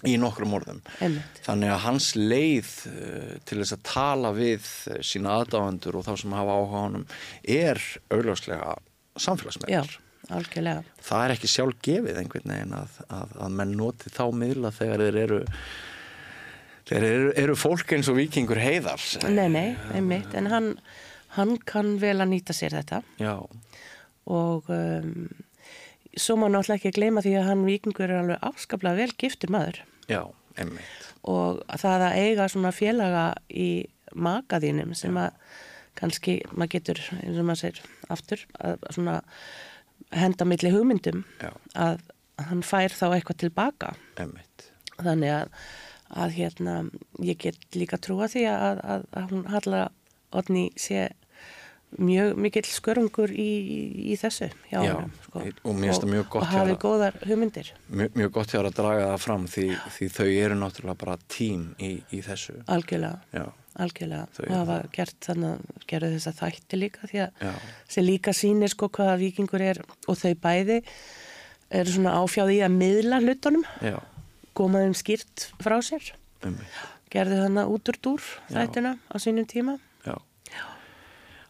í 0.06 0.14
nokkrum 0.22 0.54
orðum. 0.54 0.82
Einmitt. 1.02 1.40
Þannig 1.46 1.72
að 1.74 1.82
hans 1.86 2.10
leið 2.14 2.72
uh, 2.92 3.30
til 3.48 3.58
þess 3.62 3.74
að 3.74 3.84
tala 3.90 4.32
við 4.36 4.66
uh, 4.92 5.00
sína 5.02 5.38
aðdáðandur 5.40 5.98
og 5.98 6.06
þá 6.06 6.12
sem 6.22 6.36
hafa 6.36 6.58
áhuga 6.60 6.78
á 6.78 6.84
honum 6.86 7.06
er 7.42 7.82
augljóslega 8.14 8.76
Já, 9.16 9.24
samfélagsmeilar 9.24 9.96
algjörlega. 10.34 10.82
Það 11.06 11.24
er 11.24 11.34
ekki 11.36 11.50
sjálf 11.50 11.82
gefið 11.86 12.16
einhvern 12.18 12.52
veginn 12.52 12.72
að, 12.74 12.96
að, 13.14 13.34
að 13.46 13.52
menn 13.60 13.74
noti 13.78 14.10
þá 14.10 14.24
miðla 14.34 14.72
þegar 14.74 15.04
þeir 15.04 15.18
eru 15.22 15.40
þeir 16.86 17.06
eru, 17.06 17.28
eru 17.44 17.56
fólk 17.58 17.94
eins 17.94 18.10
og 18.10 18.18
vikingur 18.18 18.58
heiðar 18.62 19.02
Nei, 19.30 19.46
nei, 19.50 19.68
einmitt, 19.94 20.34
en 20.38 20.50
hann 20.50 20.70
hann 21.36 21.56
kann 21.68 21.96
vel 22.02 22.16
að 22.18 22.32
nýta 22.32 22.56
sér 22.56 22.74
þetta. 22.78 23.02
Já, 23.22 23.36
og 24.26 24.70
um, 24.72 25.26
svo 26.16 26.38
má 26.40 26.48
náttúrulega 26.48 26.80
ekki 26.80 26.96
gleyma 26.96 27.22
því 27.22 27.36
að 27.38 27.50
hann 27.50 27.66
vikingur 27.68 28.08
er 28.08 28.22
alveg 28.22 28.46
afskaplega 28.50 28.98
vel 29.04 29.12
giftur 29.20 29.52
maður. 29.54 29.82
Já, 30.10 30.22
emmitt 30.58 31.06
og 31.26 31.62
það 31.80 32.06
að 32.06 32.18
eiga 32.22 32.48
svona 32.50 32.72
félaga 32.74 33.26
í 33.50 33.86
makaðínum 34.14 34.94
sem 34.96 35.16
að 35.18 35.34
kannski 35.96 36.38
maður 36.52 36.76
getur, 36.76 37.02
eins 37.22 37.40
og 37.40 37.48
maður 37.48 37.62
segir 37.64 38.12
aftur, 38.12 38.46
að 38.60 38.86
svona 38.92 39.18
henda 40.14 40.46
milli 40.46 40.70
hugmyndum 40.74 41.24
Já. 41.40 41.50
að 41.74 42.04
hann 42.46 42.62
fær 42.66 42.92
þá 42.92 43.06
eitthvað 43.16 43.42
tilbaka. 43.46 43.94
Emmitt 44.20 44.70
þannig 45.02 45.34
að, 45.34 45.52
að 46.22 46.34
hérna, 46.38 46.78
ég 47.24 47.38
get 47.42 47.76
líka 47.76 48.00
trúa 48.02 48.28
því 48.32 48.46
að, 48.50 48.82
að, 48.82 49.06
að 49.20 49.30
hún 49.34 49.46
Halla 49.52 49.86
Odni 50.36 50.66
sé 50.80 51.08
mjög 52.02 52.34
mikill 52.42 52.66
skörungur 52.66 53.30
í, 53.30 53.50
í, 54.10 54.16
þessu 54.18 54.48
Já, 54.68 54.80
honum, 54.82 55.12
sko. 55.22 55.42
og 55.62 55.68
og 55.70 56.48
hjá 56.50 56.50
hafi 56.50 56.74
góðar 56.82 57.14
hugmyndir. 57.22 57.70
Mjög, 57.88 58.16
mjög 58.18 58.32
gott 58.34 58.52
hjá 58.52 58.58
að 58.60 58.72
draga 58.80 59.06
það 59.12 59.22
fram 59.22 59.46
því, 59.52 59.68
því 59.94 60.08
þau 60.16 60.26
eru 60.26 60.58
náttúrulega 60.60 61.00
bara 61.04 61.16
tím 61.32 61.68
í, 61.78 61.92
í 62.10 62.20
þessu. 62.26 62.58
Algjörlega, 62.74 63.22
já, 63.32 63.46
algjörlega 63.82 64.26
Þau 64.36 64.44
og 64.46 64.54
hafa 64.56 64.76
gert 64.94 65.28
þannig 65.28 65.84
gera 65.90 66.10
þess 66.14 66.30
að 66.30 66.40
þætti 66.40 66.80
líka 66.80 67.10
því 67.10 67.22
að 67.26 67.46
já, 67.46 67.52
sem 67.94 68.06
líka 68.06 68.34
sýnir 68.36 68.72
sko 68.72 68.90
hvaða 68.96 69.16
vikingur 69.20 69.64
er 69.64 69.80
og 69.84 70.18
þau 70.20 70.34
bæði 70.42 70.80
eru 71.76 71.90
svona 71.96 72.16
áfjáði 72.20 72.60
í 72.60 72.62
að 72.66 72.76
miðla 72.76 73.20
hlutunum. 73.24 73.64
Já, 73.82 73.98
þeim 74.56 74.94
skýrt 74.96 75.48
frá 75.62 75.76
sér. 75.84 76.04
Um, 76.46 76.58
gerði 77.12 77.36
þannig 77.42 77.72
út 77.74 77.90
úr 77.90 77.98
dúr 78.04 78.22
Já. 78.22 78.30
þættina 78.54 78.92
á 79.10 79.16
sínum 79.22 79.46
tíma. 79.48 79.78
Já. 80.06 80.16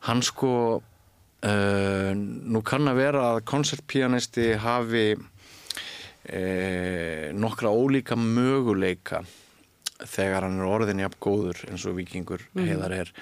hann 0.09 0.23
sko 0.23 0.53
uh, 0.81 2.11
nú 2.15 2.63
kann 2.65 2.89
að 2.89 3.01
vera 3.03 3.23
að 3.35 3.45
koncertpianisti 3.51 4.55
hafi 4.63 5.09
uh, 5.17 5.25
nokkra 7.37 7.69
ólíka 7.75 8.17
möguleika 8.17 9.25
þegar 10.05 10.47
hann 10.47 10.61
er 10.61 10.71
orðin 10.71 11.05
jafn 11.05 11.21
góður 11.23 11.63
eins 11.71 11.87
og 11.89 11.97
vikingur 11.99 12.45
heiðar 12.59 12.95
er 13.01 13.13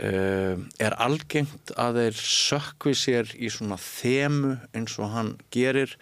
uh, 0.00 0.56
er 0.80 0.96
algengt 1.02 1.72
að 1.76 2.02
þeir 2.02 2.20
sökvi 2.24 2.96
sér 2.96 3.32
í 3.36 3.52
svona 3.52 3.78
þemu 3.80 4.56
eins 4.76 4.98
og 5.00 5.14
hann 5.14 5.34
gerir 5.54 5.96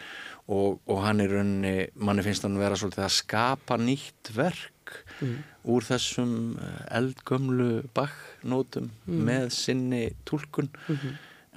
og, 0.48 0.80
og 0.88 1.02
hann 1.04 1.20
er 1.20 1.32
raunni, 1.36 1.76
manni 2.00 2.24
finnst 2.24 2.46
hann 2.46 2.58
vera 2.60 2.76
svolítið 2.78 3.04
að 3.04 3.16
skapa 3.18 3.76
nýtt 3.80 4.32
verk 4.36 4.72
úr 5.68 5.84
þessum 5.84 6.56
eh, 6.56 6.76
eldgömlu 6.96 7.88
baknótum 7.96 8.86
með 9.04 9.50
sinni 9.52 10.04
túlkun. 10.28 10.70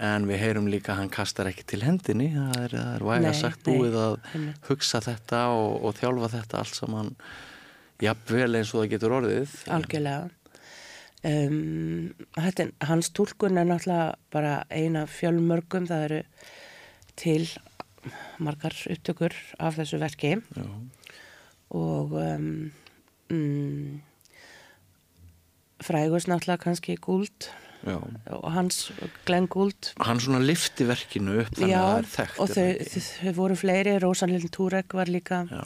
En 0.02 0.26
við 0.28 0.42
heyrum 0.42 0.68
líka 0.72 0.96
að 0.96 1.04
hann 1.04 1.14
kastar 1.14 1.48
ekki 1.52 1.64
til 1.70 1.84
hendinni 1.86 2.32
það 2.34 2.58
er, 2.64 2.76
er 2.98 3.06
væga 3.06 3.34
sagt 3.38 3.64
búið 3.68 3.96
að 4.02 4.16
hugsa 4.68 5.02
þetta 5.06 5.46
og, 5.54 5.76
og 5.86 5.96
þjálfa 6.00 6.32
þetta 6.36 6.62
allt 6.64 6.80
saman 6.80 7.12
jafnvel 8.02 8.60
eins 8.60 8.74
og 8.74 8.84
það 8.84 8.94
getur 8.96 9.18
orðið 9.20 9.58
algjörlega. 9.78 10.30
Um, 11.22 12.14
þetta, 12.34 12.72
hans 12.90 13.12
túlkun 13.14 13.60
er 13.62 13.68
náttúrulega 13.70 14.16
bara 14.34 14.54
eina 14.74 15.06
fjölmörgum 15.06 15.86
það 15.90 16.06
eru 16.08 16.22
til 17.22 17.44
margar 18.42 18.74
upptökur 18.90 19.36
af 19.62 19.78
þessu 19.78 20.00
verki. 20.02 20.40
Já, 20.58 20.66
og 21.78 22.16
um, 22.18 22.72
mm, 23.30 24.02
frægust 25.86 26.30
náttúrulega 26.30 26.64
kannski 26.66 26.98
Guld 27.02 27.50
já. 27.86 27.98
og 28.26 28.52
hans 28.52 28.92
Glenn 29.26 29.48
Guld 29.48 29.94
hann 30.00 30.20
svona 30.20 30.42
lifti 30.44 30.86
verkinu 30.88 31.40
upp 31.42 31.56
þannig 31.56 31.74
Já, 31.74 31.82
að 31.82 31.88
það 31.88 32.02
er 32.02 32.12
þekkt 32.16 32.40
og 32.40 32.52
þau, 32.52 32.68
þau, 33.08 33.34
voru 33.40 33.58
fleiri 33.58 33.96
Rósanlinn 34.04 34.54
Túrek 34.54 34.94
var 34.98 35.12
líka 35.12 35.46
Já, 35.50 35.64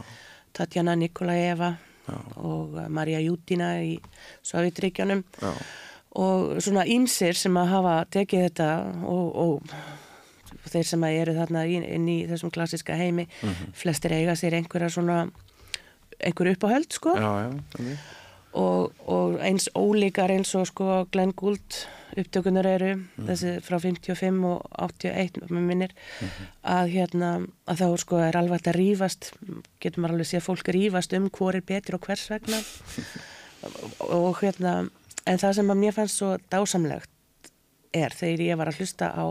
Tatjana 0.54 0.96
Nikolaeva 0.96 1.76
Já. 2.08 2.18
og 2.38 2.76
Marja 2.90 3.20
Jútina 3.20 3.74
í 3.82 4.00
Sovjetríkjónum 4.46 5.24
já, 5.42 5.52
og 6.16 6.62
svona 6.62 6.86
ímsir 6.86 7.34
sem 7.36 7.54
að 7.58 7.72
hafa 7.74 7.96
tekið 8.14 8.44
þetta 8.50 8.68
og, 9.04 9.36
og 9.36 10.70
þeir 10.70 10.86
sem 10.90 11.04
að 11.08 11.18
eru 11.22 11.34
þarna 11.40 11.66
inn, 11.70 12.08
í 12.10 12.20
þessum 12.30 12.52
klassiska 12.54 12.96
heimi 12.98 13.28
Mhm. 13.42 13.74
flestir 13.74 14.12
eiga 14.14 14.36
sér 14.36 14.54
einhverja 14.60 14.90
svona 14.90 15.30
einhver 16.20 16.54
uppáhöld 16.56 16.92
sko 16.94 17.16
já, 17.18 17.32
já. 17.50 17.98
Og, 18.56 18.94
og 19.12 19.36
eins 19.44 19.68
ólíkar 19.76 20.32
eins 20.32 20.54
og 20.56 20.68
sko 20.70 20.86
Glenn 21.12 21.34
Gould 21.36 21.80
upptökunar 22.16 22.66
eru 22.70 22.94
Mhm. 22.96 23.26
þessi 23.28 23.50
frá 23.66 23.76
55 23.84 24.46
og 24.48 24.62
81 24.80 25.42
með 25.52 25.66
minnir 25.68 25.92
að 26.64 26.94
hérna 26.94 27.32
að 27.68 27.82
þá 27.82 27.88
sko 28.00 28.20
er 28.24 28.38
alveg 28.40 28.62
hægt 28.62 28.70
að 28.72 28.80
rífast 28.80 29.32
getur 29.84 30.02
maður 30.06 30.14
alveg 30.16 30.30
sé 30.30 30.38
að 30.40 30.48
fólk 30.48 30.72
rífast 30.78 31.18
um 31.18 31.28
hvor 31.30 31.56
er 31.60 31.62
betur 31.68 31.96
og 32.00 32.06
hvers 32.08 32.30
vegna. 32.32 32.62
Og 34.14 34.38
hérna 34.44 34.90
en 35.26 35.40
það 35.42 35.54
sem 35.58 35.72
að 35.74 35.80
mér 35.82 35.94
fannst 35.98 36.20
svo 36.22 36.36
dásamlegt 36.54 37.10
er 37.96 38.14
þegar 38.14 38.44
ég 38.46 38.58
var 38.60 38.70
að 38.70 38.80
hlusta 38.80 39.08
á 39.12 39.26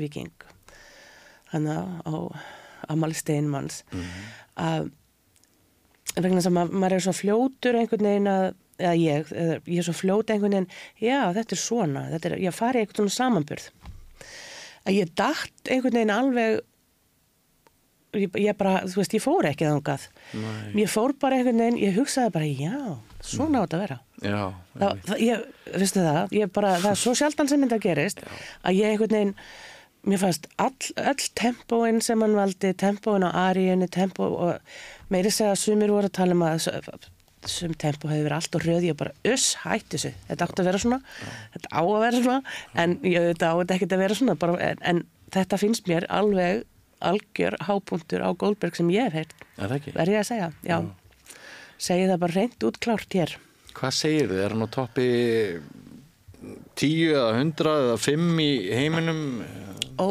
Viking 0.00 0.30
þannig 1.52 2.02
á 2.08 2.14
Amal 2.88 3.12
Steinmanns 3.14 3.82
að 4.56 4.90
vegna 6.16 6.40
þess 6.40 6.48
að 6.50 6.56
ma 6.56 6.64
maður 6.70 6.96
er 6.98 7.04
svo 7.06 7.14
fljótur 7.16 7.78
einhvern 7.78 8.08
veginn 8.08 8.30
að 8.30 8.46
eða 8.78 8.94
ég, 8.98 9.32
eða 9.32 9.56
ég 9.62 9.80
er 9.80 9.86
svo 9.86 9.96
fljót 9.96 10.30
einhvern 10.32 10.58
veginn 10.58 10.70
já 11.02 11.18
þetta 11.36 11.56
er 11.56 11.62
svona, 11.62 12.04
þetta 12.12 12.30
er, 12.30 12.36
ég 12.44 12.56
fari 12.56 12.82
einhvern 12.82 13.02
svona 13.02 13.16
samanburð. 13.18 13.66
Að 14.84 14.96
ég 14.98 15.12
dætt 15.16 15.72
einhvern 15.72 15.98
veginn 16.00 16.14
alveg 16.14 16.62
ég, 18.18 18.38
ég 18.44 18.56
bara, 18.58 18.80
þú 18.86 19.00
veist, 19.00 19.16
ég 19.16 19.24
fór 19.24 19.48
ekki 19.50 19.68
þangað. 19.68 20.08
Nei. 20.38 20.72
ég 20.82 20.90
fór 20.92 21.14
bara 21.20 21.38
einhvern 21.38 21.62
veginn, 21.64 21.82
ég 21.82 21.98
hugsaði 21.98 22.34
bara 22.34 22.48
já, 22.50 22.96
svona 23.24 23.62
á 23.62 23.64
þetta 23.64 23.78
að 23.78 23.84
vera. 23.84 24.00
Já, 24.24 24.40
það, 24.78 25.04
það, 25.08 25.22
ég, 25.26 25.46
veistu 25.74 26.08
það, 26.08 26.34
ég 26.38 26.56
bara, 26.58 26.74
það 26.80 26.90
er 26.94 27.00
svo 27.04 27.14
sjaldan 27.18 27.50
sem 27.50 27.64
þetta 27.66 27.80
gerist 27.82 28.24
að 28.24 28.80
ég 28.80 28.92
einhvern 28.94 29.16
veginn 29.18 29.38
mér 30.04 30.20
fannst 30.20 30.48
all, 30.60 30.92
öll 31.00 31.28
tempóin 31.38 32.00
sem 32.04 32.20
hann 32.20 32.36
valdi, 32.36 32.72
tempóin 32.76 33.24
á 33.24 33.30
aríunni 33.48 33.88
tempó 33.88 34.28
og 34.28 34.78
meiri 35.12 35.32
segja 35.32 35.54
að 35.54 35.62
sumir 35.62 35.92
voru 35.94 36.10
að 36.10 36.16
tala 36.18 36.36
um 36.36 36.44
að 36.44 36.68
s- 37.44 37.54
sum 37.60 37.74
tempó 37.78 38.08
hefur 38.10 38.24
verið 38.28 38.36
allt 38.38 38.56
og 38.58 38.64
röði 38.66 38.90
og 38.92 38.98
bara 39.00 39.12
uss, 39.32 39.54
hætti 39.64 39.96
þessu, 39.98 40.12
þetta 40.28 40.46
átti 40.48 40.62
að 40.64 40.68
vera 40.70 40.82
svona 40.84 41.00
þetta 41.54 41.68
á 41.72 41.80
að 41.84 42.00
vera 42.04 42.22
svona 42.24 42.42
en 42.84 42.96
ég 43.04 43.28
þetta 43.32 43.50
á 43.50 43.54
þetta 43.60 43.74
ekkert 43.78 43.96
að 43.98 44.02
vera 44.04 44.18
svona 44.20 44.34
bara, 44.44 44.58
en, 44.70 44.78
en 44.82 45.02
þetta 45.34 45.60
finnst 45.60 45.88
mér 45.90 46.06
alveg 46.08 46.64
algjör 47.04 47.56
hápunktur 47.68 48.22
á 48.24 48.30
Goldberg 48.32 48.76
sem 48.78 48.88
ég 48.94 49.08
hef 49.10 49.12
heyrt, 49.18 49.34
er 49.58 49.68
það 49.68 49.76
ekki? 49.80 49.92
verð 49.98 50.14
ég 50.14 50.22
að 50.22 50.28
segja 50.30 50.50
já, 50.64 50.78
segi 51.78 52.06
það 52.08 52.20
bara 52.24 52.38
reynd 52.40 52.68
út 52.70 52.78
klárt 52.80 53.18
hér 53.18 53.36
Hvað 53.74 53.90
segir 53.98 54.28
þið? 54.30 54.38
Er 54.44 54.52
hann 54.54 54.62
á 54.62 54.68
toppi 54.70 55.06
10 56.78 57.14
eða 57.14 57.30
100 57.40 57.72
eða 57.84 57.96
5 57.98 58.40
í 58.44 58.50
heiminum? 58.70 59.20
Ó, 59.98 60.08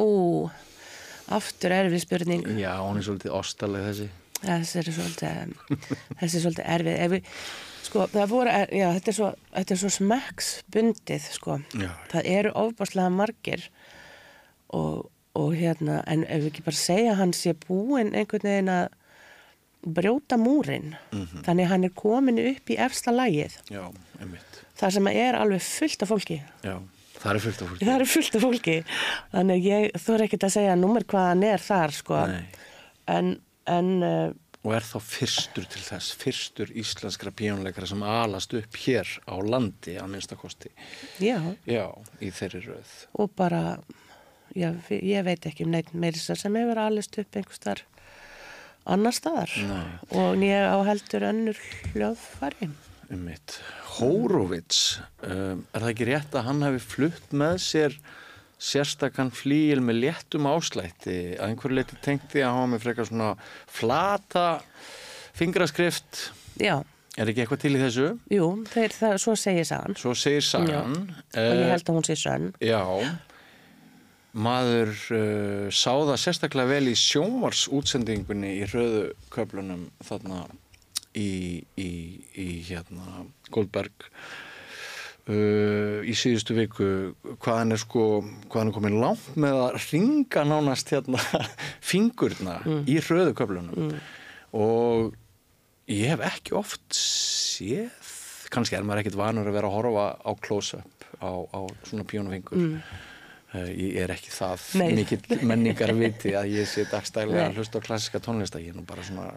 aftur 1.31 1.72
erfið 1.76 2.03
spurning. 2.03 2.43
Já, 2.60 2.73
hún 2.81 2.99
er 2.99 3.05
svolítið 3.07 3.35
ostaleg 3.38 3.85
þessi. 3.88 4.07
Þessi 4.44 4.82
er 4.82 4.90
svolítið, 4.91 5.53
þessi 6.20 6.40
er 6.40 6.44
svolítið 6.44 6.70
erfið. 6.76 6.98
Ef 7.06 7.14
við, 7.14 7.32
sko, 7.88 8.07
voru, 8.32 8.56
já, 8.76 8.88
þetta 8.98 9.11
er 9.14 9.18
svo, 9.20 9.30
þetta 9.53 9.76
er 9.76 9.82
svo 9.84 9.91
smekksbundið, 9.98 11.30
sko. 11.38 11.60
Það 12.11 12.32
eru 12.34 12.56
ofbáslega 12.64 13.14
margir 13.14 13.68
og, 14.74 15.07
og 15.40 15.56
hérna, 15.56 16.02
en 16.10 16.26
ef 16.28 16.44
við 16.44 16.52
ekki 16.52 16.65
bara 16.68 16.82
segja 16.82 17.14
að 17.14 17.22
hann 17.22 17.34
sé 17.38 17.56
búinn 17.68 18.11
einhvern 18.18 18.49
veginn 18.49 18.74
að 18.74 18.99
brjóta 19.84 20.40
múrin. 20.40 20.94
Þannig 21.44 21.65
að 21.65 21.72
hann 21.74 21.88
er 21.88 21.95
komin 21.95 22.41
upp 22.44 22.72
í 22.72 22.80
efsta 22.80 23.14
lagið. 23.15 23.57
Já, 23.72 23.86
einmitt. 24.20 24.60
Það 24.80 24.98
sem 24.98 25.10
er 25.14 25.38
alveg 25.38 25.64
fullt 25.64 26.03
af 26.03 26.11
fólki. 26.11 26.40
Já, 26.64 26.76
það 27.20 27.32
er 27.34 27.41
fullt 27.45 27.64
af 27.64 27.72
fólki. 27.72 27.86
Það 27.86 27.95
eru 27.95 28.10
fullt 28.14 28.38
af 28.38 28.45
fólki. 28.48 28.78
Þannig 29.34 29.68
ég 29.68 29.98
þú 30.03 30.15
er 30.15 30.26
ekkert 30.28 30.48
að 30.48 30.56
segja 30.56 30.78
númer 30.80 31.07
hvað 31.07 31.28
hann 31.32 31.48
er 31.48 31.64
þar, 31.64 31.95
sko. 31.95 32.22
Nei. 32.32 32.45
En, 33.14 33.34
en 33.69 33.91
uh, 34.03 34.34
Og 34.64 34.72
er 34.77 34.85
þá 34.88 34.95
fyrstur 35.03 35.65
til 35.68 35.81
þess, 35.84 36.14
fyrstur 36.15 36.69
íslenskra 36.80 37.34
píjónleikara 37.35 37.88
sem 37.90 38.03
alast 38.07 38.53
upp 38.56 38.77
hér 38.85 39.10
á 39.27 39.35
landi 39.44 39.98
að 39.99 40.07
minnstakosti. 40.14 40.69
já, 41.19 41.35
Já, 41.68 41.90
í 42.23 42.30
þeirri 42.31 42.61
röð. 42.69 42.94
og 43.19 43.34
bara, 43.35 43.80
já, 44.56 44.69
ég 44.90 45.26
veit 45.27 45.44
ekki 45.49 45.65
um 45.68 45.72
neitt 45.76 45.91
meirisa 45.94 46.35
sem 46.40 46.56
hefur 46.56 46.80
alist 46.80 47.18
upp 47.19 47.35
einhvers 47.35 47.60
þar 47.60 47.84
annar 48.85 49.11
staðar. 49.15 49.52
Nei. 49.68 49.99
Og 50.15 50.40
ég 50.44 50.64
á 50.64 50.80
heldur 50.88 51.27
önnur 51.27 51.60
hljóðfari. 51.91 52.72
Einmitt. 53.11 53.60
Hórovits, 53.99 54.99
um, 55.27 55.65
er 55.76 55.84
það 55.84 55.91
ekki 55.91 56.07
rétt 56.07 56.35
að 56.40 56.48
hann 56.48 56.64
hefði 56.65 56.81
flutt 56.88 57.35
með 57.35 57.60
sér 57.68 57.99
sérstakann 58.64 59.31
flíil 59.35 59.84
með 59.84 59.99
léttum 60.06 60.48
áslætti. 60.48 61.18
Að 61.35 61.52
einhverju 61.52 61.80
leiti 61.80 61.99
tengdi 62.06 62.44
að 62.44 62.56
hafa 62.57 62.72
með 62.72 62.85
frekar 62.85 63.10
svona 63.10 63.30
flata 63.68 64.48
fingraskrift. 65.38 66.30
Já, 66.61 66.77
er 67.18 67.30
ekki 67.30 67.44
eitthvað 67.44 67.61
til 67.65 67.76
í 67.76 67.81
þessu? 67.81 68.07
Jú, 68.34 68.48
þeir, 68.72 68.98
það, 69.02 69.19
svo 69.26 69.35
segir 69.40 69.68
sagan. 69.69 69.99
svo 69.99 70.15
segir 70.18 70.45
sagan. 70.48 70.98
Og 71.34 71.60
ég 71.60 71.72
held 71.73 71.88
að 71.88 71.99
hún 71.99 72.07
sé 72.07 72.18
sönn. 72.19 72.52
já. 72.64 72.81
Maður 74.34 74.90
uh, 75.14 75.68
sá 75.69 75.91
það 75.94 76.15
sérstaklega 76.18 76.72
vel 76.72 76.88
í 76.90 76.95
sjómars 76.98 77.68
útsendingunni 77.69 78.56
í 78.64 78.64
hröðu 78.65 79.03
köflunum 79.30 79.84
þarna 80.02 80.48
í, 81.14 81.61
í, 81.77 81.91
í 82.34 82.48
hérna 82.65 83.27
Goldberg 83.53 84.07
uh, 85.30 86.00
í 86.04 86.14
síðustu 86.18 86.56
viku 86.58 86.88
hvað 87.44 87.60
hann 87.62 87.76
er 87.76 87.82
sko 87.82 88.06
hvað 88.50 88.60
hann 88.60 88.72
er 88.72 88.78
komin 88.78 88.98
langt 89.02 89.30
með 89.40 89.60
að 89.68 89.78
ringa 89.91 90.44
nánast 90.50 90.91
hérna 90.94 91.22
fingurna 91.91 92.60
í 92.90 93.00
hröðu 93.04 93.34
köflunum. 93.38 93.94
Og 94.54 95.14
ég 95.91 96.12
hef 96.14 96.26
ekki 96.30 96.56
oft 96.60 96.86
séð 96.98 98.12
kannski 98.54 98.78
er 98.78 98.84
maður 98.86 99.02
ekkit 99.06 99.18
vanur 99.18 99.48
að 99.50 99.56
vera 99.58 99.70
að 99.72 99.78
horfa 99.80 100.06
á 100.22 100.32
close-up 100.45 101.08
á, 101.24 101.32
á 101.52 101.60
svona 101.90 102.06
píónufingur 102.10 102.70
Eh, 103.54 103.68
Ég 103.78 103.98
er 104.02 104.10
ekki 104.10 104.32
það 104.34 104.64
mikill 104.98 105.36
menningarviti 105.52 106.32
að 106.34 106.48
ég 106.56 106.66
sé 106.66 106.88
dagstælega 106.90 107.44
að 107.52 107.60
hlusta 107.60 107.78
á 107.78 107.86
klassiska 107.86 108.18
tónlista. 108.26 108.58
Ég 108.58 108.72
er 108.74 108.80
nú 108.80 108.82
bara 108.90 109.04
svona 109.06 109.28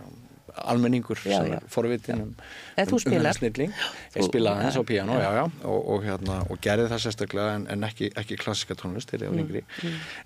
almenningur 0.64 1.18
Já, 1.20 1.38
sem 1.42 1.52
er 1.56 1.64
forvitin 1.68 2.20
um, 2.22 2.30
um, 2.32 2.82
um 2.94 2.98
spilar? 2.98 3.20
þennan 3.20 3.36
snilling. 3.38 3.72
Ég 4.14 4.16
Þú- 4.22 4.28
spila 4.30 4.54
aðeins 4.56 4.78
á 4.78 4.82
piano, 4.88 5.12
já. 5.20 5.22
já, 5.26 5.30
já, 5.36 5.44
og, 5.68 5.88
og, 5.94 6.04
hérna, 6.06 6.38
og 6.50 6.60
gerði 6.64 6.88
það 6.92 7.02
sérstaklega 7.04 7.54
en, 7.58 7.66
en 7.74 7.86
ekki, 7.88 8.10
ekki 8.16 8.38
klassiska 8.40 8.74
tónlist 8.80 9.12
Mm, 9.16 9.38
yngri. 9.42 9.62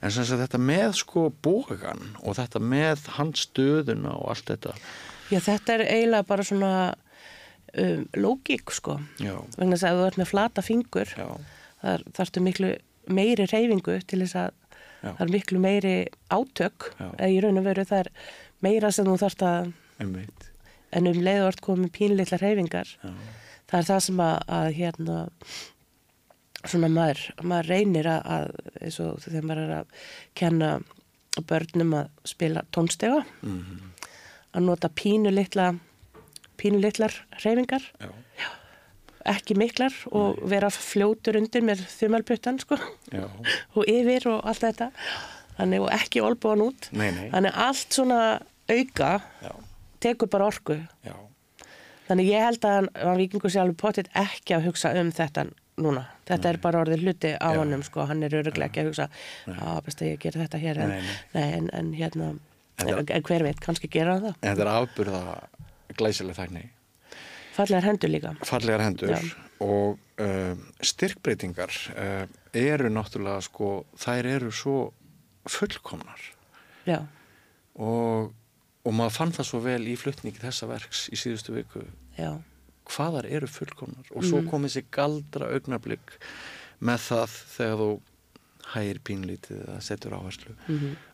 En 0.02 0.11
sem 0.11 0.24
sagt 0.24 0.40
þetta 0.43 0.59
með 0.61 0.94
sko 1.01 1.27
bógan 1.43 2.01
og 2.23 2.35
þetta 2.39 2.61
með 2.62 3.07
handstöðuna 3.19 4.15
og 4.16 4.31
allt 4.35 4.51
þetta. 4.51 4.74
Já, 5.31 5.39
þetta 5.40 5.74
er 5.77 5.85
eiginlega 5.86 6.27
bara 6.27 6.43
svona 6.47 6.70
um, 7.78 8.07
lógík, 8.19 8.70
sko. 8.74 8.98
Já, 9.23 9.36
Vegna 9.59 9.77
þess 9.77 9.86
að 9.90 10.01
þú 10.01 10.07
ert 10.09 10.19
með 10.23 10.31
flata 10.32 10.62
fingur, 10.66 11.12
já, 11.16 11.28
þar 11.82 12.05
þarftu 12.19 12.43
miklu 12.44 12.73
meiri 13.11 13.47
reyfingu 13.51 14.01
til 14.07 14.23
þess 14.24 14.36
að 14.47 14.51
Já. 15.01 15.15
það 15.16 15.23
er 15.24 15.31
miklu 15.32 15.59
meiri 15.65 15.93
átök 16.28 16.90
eða 17.01 17.28
í 17.32 17.39
raun 17.40 17.57
og 17.57 17.65
veru 17.65 17.85
það 17.89 18.02
er 18.02 18.09
meira 18.61 18.90
sem 18.93 19.07
þú 19.09 19.15
þarft 19.23 19.44
að 19.48 19.70
einmitt. 20.01 20.48
en 20.93 21.06
um 21.10 21.20
leiðu 21.22 21.44
vart 21.48 21.60
komið 21.64 21.93
pínlitlar 21.98 22.43
reyfingar 22.43 22.89
Já, 23.02 23.10
það 23.70 23.78
er 23.82 23.89
það 23.93 24.01
sem 24.09 24.22
að, 24.27 24.39
að 24.59 24.70
hérna 24.81 25.18
svona 26.68 26.89
maður, 26.93 27.20
maður 27.43 27.68
reynir 27.72 28.09
að, 28.10 28.24
að 28.36 28.48
eins 28.85 28.98
og 29.01 29.20
þegar 29.24 29.47
maður 29.48 29.62
er 29.68 29.77
að 29.78 30.01
kenna 30.40 30.70
börnum 31.48 31.94
að 32.01 32.09
spila 32.28 32.64
tónstega 32.74 33.22
Mhm. 33.47 33.86
að 34.59 34.66
nota 34.66 34.89
pínu 34.90 35.31
litla 35.32 35.70
pínu 36.60 36.81
litlar 36.82 37.14
reyfingar 37.44 37.86
já, 38.02 38.10
ekki 39.31 39.55
miklar 39.56 39.94
og 40.12 40.43
vera 40.51 40.68
fljótur 40.74 41.39
undir 41.39 41.62
með 41.64 41.85
þumalputtan 41.89 42.59
sko. 42.60 42.77
Já, 43.12 43.24
og 43.77 43.85
yfir 43.89 44.27
og 44.28 44.44
allt 44.48 44.60
þetta. 44.66 44.90
Þannig 45.60 45.81
og 45.85 45.90
ekki 45.93 46.20
olbúan 46.24 46.62
út. 46.64 46.89
Nei, 46.97 47.10
nei. 47.12 47.27
þannig 47.32 47.52
allt 47.56 47.93
svona 47.97 48.18
auka 48.68 49.10
já, 49.44 49.52
tekur 50.02 50.31
bara 50.32 50.48
orku. 50.51 50.77
Já, 51.06 51.16
þannig 52.09 52.31
ég 52.32 52.47
held 52.48 52.64
að 52.66 52.77
hann, 52.78 53.18
vikingur 53.20 53.52
sé 53.52 53.60
alveg 53.62 53.78
potið 53.81 54.09
ekki 54.18 54.56
að 54.56 54.66
hugsa 54.70 54.94
um 55.01 55.12
þetta 55.14 55.47
núna. 55.81 56.05
Þetta 56.28 56.51
er 56.51 56.59
bara 56.60 56.81
orðið 56.85 57.05
hluti 57.06 57.31
á 57.40 57.48
Já. 57.55 57.59
honum 57.60 57.82
sko, 57.86 58.05
hann 58.10 58.22
er 58.27 58.35
öruglega 58.40 58.68
ekki 58.68 58.82
að 58.82 58.89
hugsa 58.90 59.06
að 59.55 59.78
best 59.86 60.02
að 60.02 60.10
ég 60.10 60.18
gera 60.24 60.43
þetta 60.43 60.60
hér. 60.60 60.81
En, 60.85 60.90
Nei, 60.90 61.14
nei. 61.35 61.47
en, 61.60 61.70
en 61.78 61.93
hérna 61.97 62.32
en, 62.85 63.22
hver 63.28 63.44
veit, 63.47 63.60
kannski 63.64 63.89
gera 63.93 64.16
hann 64.18 64.27
það. 64.28 64.36
En 64.43 64.51
þetta 64.51 64.66
er 64.66 64.72
afburða 64.74 65.22
glæsileg 66.01 66.36
þægni. 66.36 66.64
fallegar 67.56 67.86
hendur 67.89 68.12
líka. 68.12 68.35
Fallegar 68.47 68.85
hendur 68.85 69.14
Já. 69.14 69.20
og 69.64 69.98
uh, 70.22 70.52
styrkbreytingar 70.90 71.72
uh, 71.97 72.27
eru 72.56 72.89
náttúrulega 72.93 73.40
sko, 73.44 73.70
þær 74.01 74.28
eru 74.35 74.52
svo 74.55 74.77
fullkomnar. 75.51 76.20
Já, 76.89 77.01
og, 77.81 78.31
og 78.85 78.97
maður 78.97 79.16
fann 79.16 79.35
það 79.36 79.48
svo 79.51 79.62
vel 79.65 79.82
í 79.89 79.97
flutningi 79.98 80.43
þessa 80.43 80.69
verks 80.70 81.09
í 81.12 81.19
síðustu 81.20 81.55
viku. 81.57 81.82
Já, 82.16 82.32
hvaðar 82.90 83.28
eru 83.31 83.48
fullkomnar? 83.51 84.07
Og 84.15 84.27
svo 84.27 84.43
kom 84.48 84.66
þessi 84.66 84.86
galdra 84.93 85.51
augnablík 85.55 86.16
með 86.81 87.05
það 87.11 87.36
þegar 87.57 87.82
þú 87.82 87.90
hægir 88.70 89.01
pínlítið 89.02 89.62
eða 89.65 89.78
setur 89.82 90.15
áherslu. 90.15 90.52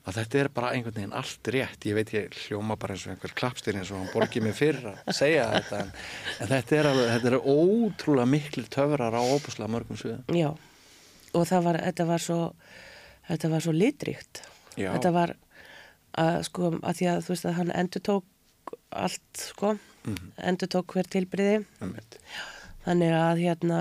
Að 0.07 0.19
þetta 0.19 0.41
er 0.41 0.51
bara 0.53 0.73
einhvern 0.77 0.97
veginn 0.99 1.15
allt 1.17 1.51
rétt. 1.55 1.87
Ég 1.89 1.97
veit 1.97 2.13
ég 2.15 2.37
hljóma 2.47 2.77
bara 2.81 2.97
eins 2.97 3.07
og 3.07 3.15
einhver 3.15 3.33
klappstýr 3.39 3.79
eins 3.81 3.93
og 3.93 4.03
hann 4.03 4.11
borgið 4.13 4.45
mig 4.45 4.57
fyrir 4.59 4.91
að 4.93 5.17
segja 5.17 5.47
þetta 5.55 5.81
en, 5.85 5.95
en 6.43 6.51
þetta 6.53 6.77
er 6.77 6.91
alveg, 6.91 7.13
þetta 7.15 7.31
er 7.33 7.39
ótrúlega 7.41 8.33
miklir 8.35 8.69
töfrar 8.77 9.17
á 9.17 9.23
óbúslega 9.25 9.73
mörgum 9.73 10.01
sviðum. 10.01 10.37
Já. 10.37 10.51
Og 11.37 11.49
var, 11.65 11.81
þetta 11.89 12.09
var 12.09 12.27
svo 12.27 12.41
þetta 13.31 13.53
var 13.55 13.65
svo 13.65 13.75
litríkt. 13.77 14.45
Já. 14.77 14.91
þetta 14.93 15.13
var 15.17 15.33
að 16.17 16.43
sko 16.49 16.71
að 16.81 16.97
því 17.01 17.09
að 17.13 17.23
þú 17.27 17.33
veist 17.35 17.47
að 17.51 17.57
hann 17.61 17.71
endur 17.83 18.03
tók 18.11 18.77
allt 18.91 19.43
sko 19.53 19.77
Mhm. 20.07 20.29
endur 20.39 20.69
tók 20.71 20.93
hver 20.95 21.09
Einmitt. 21.83 22.19
þannig 22.87 23.11
að 23.19 23.41
hérna 23.43 23.79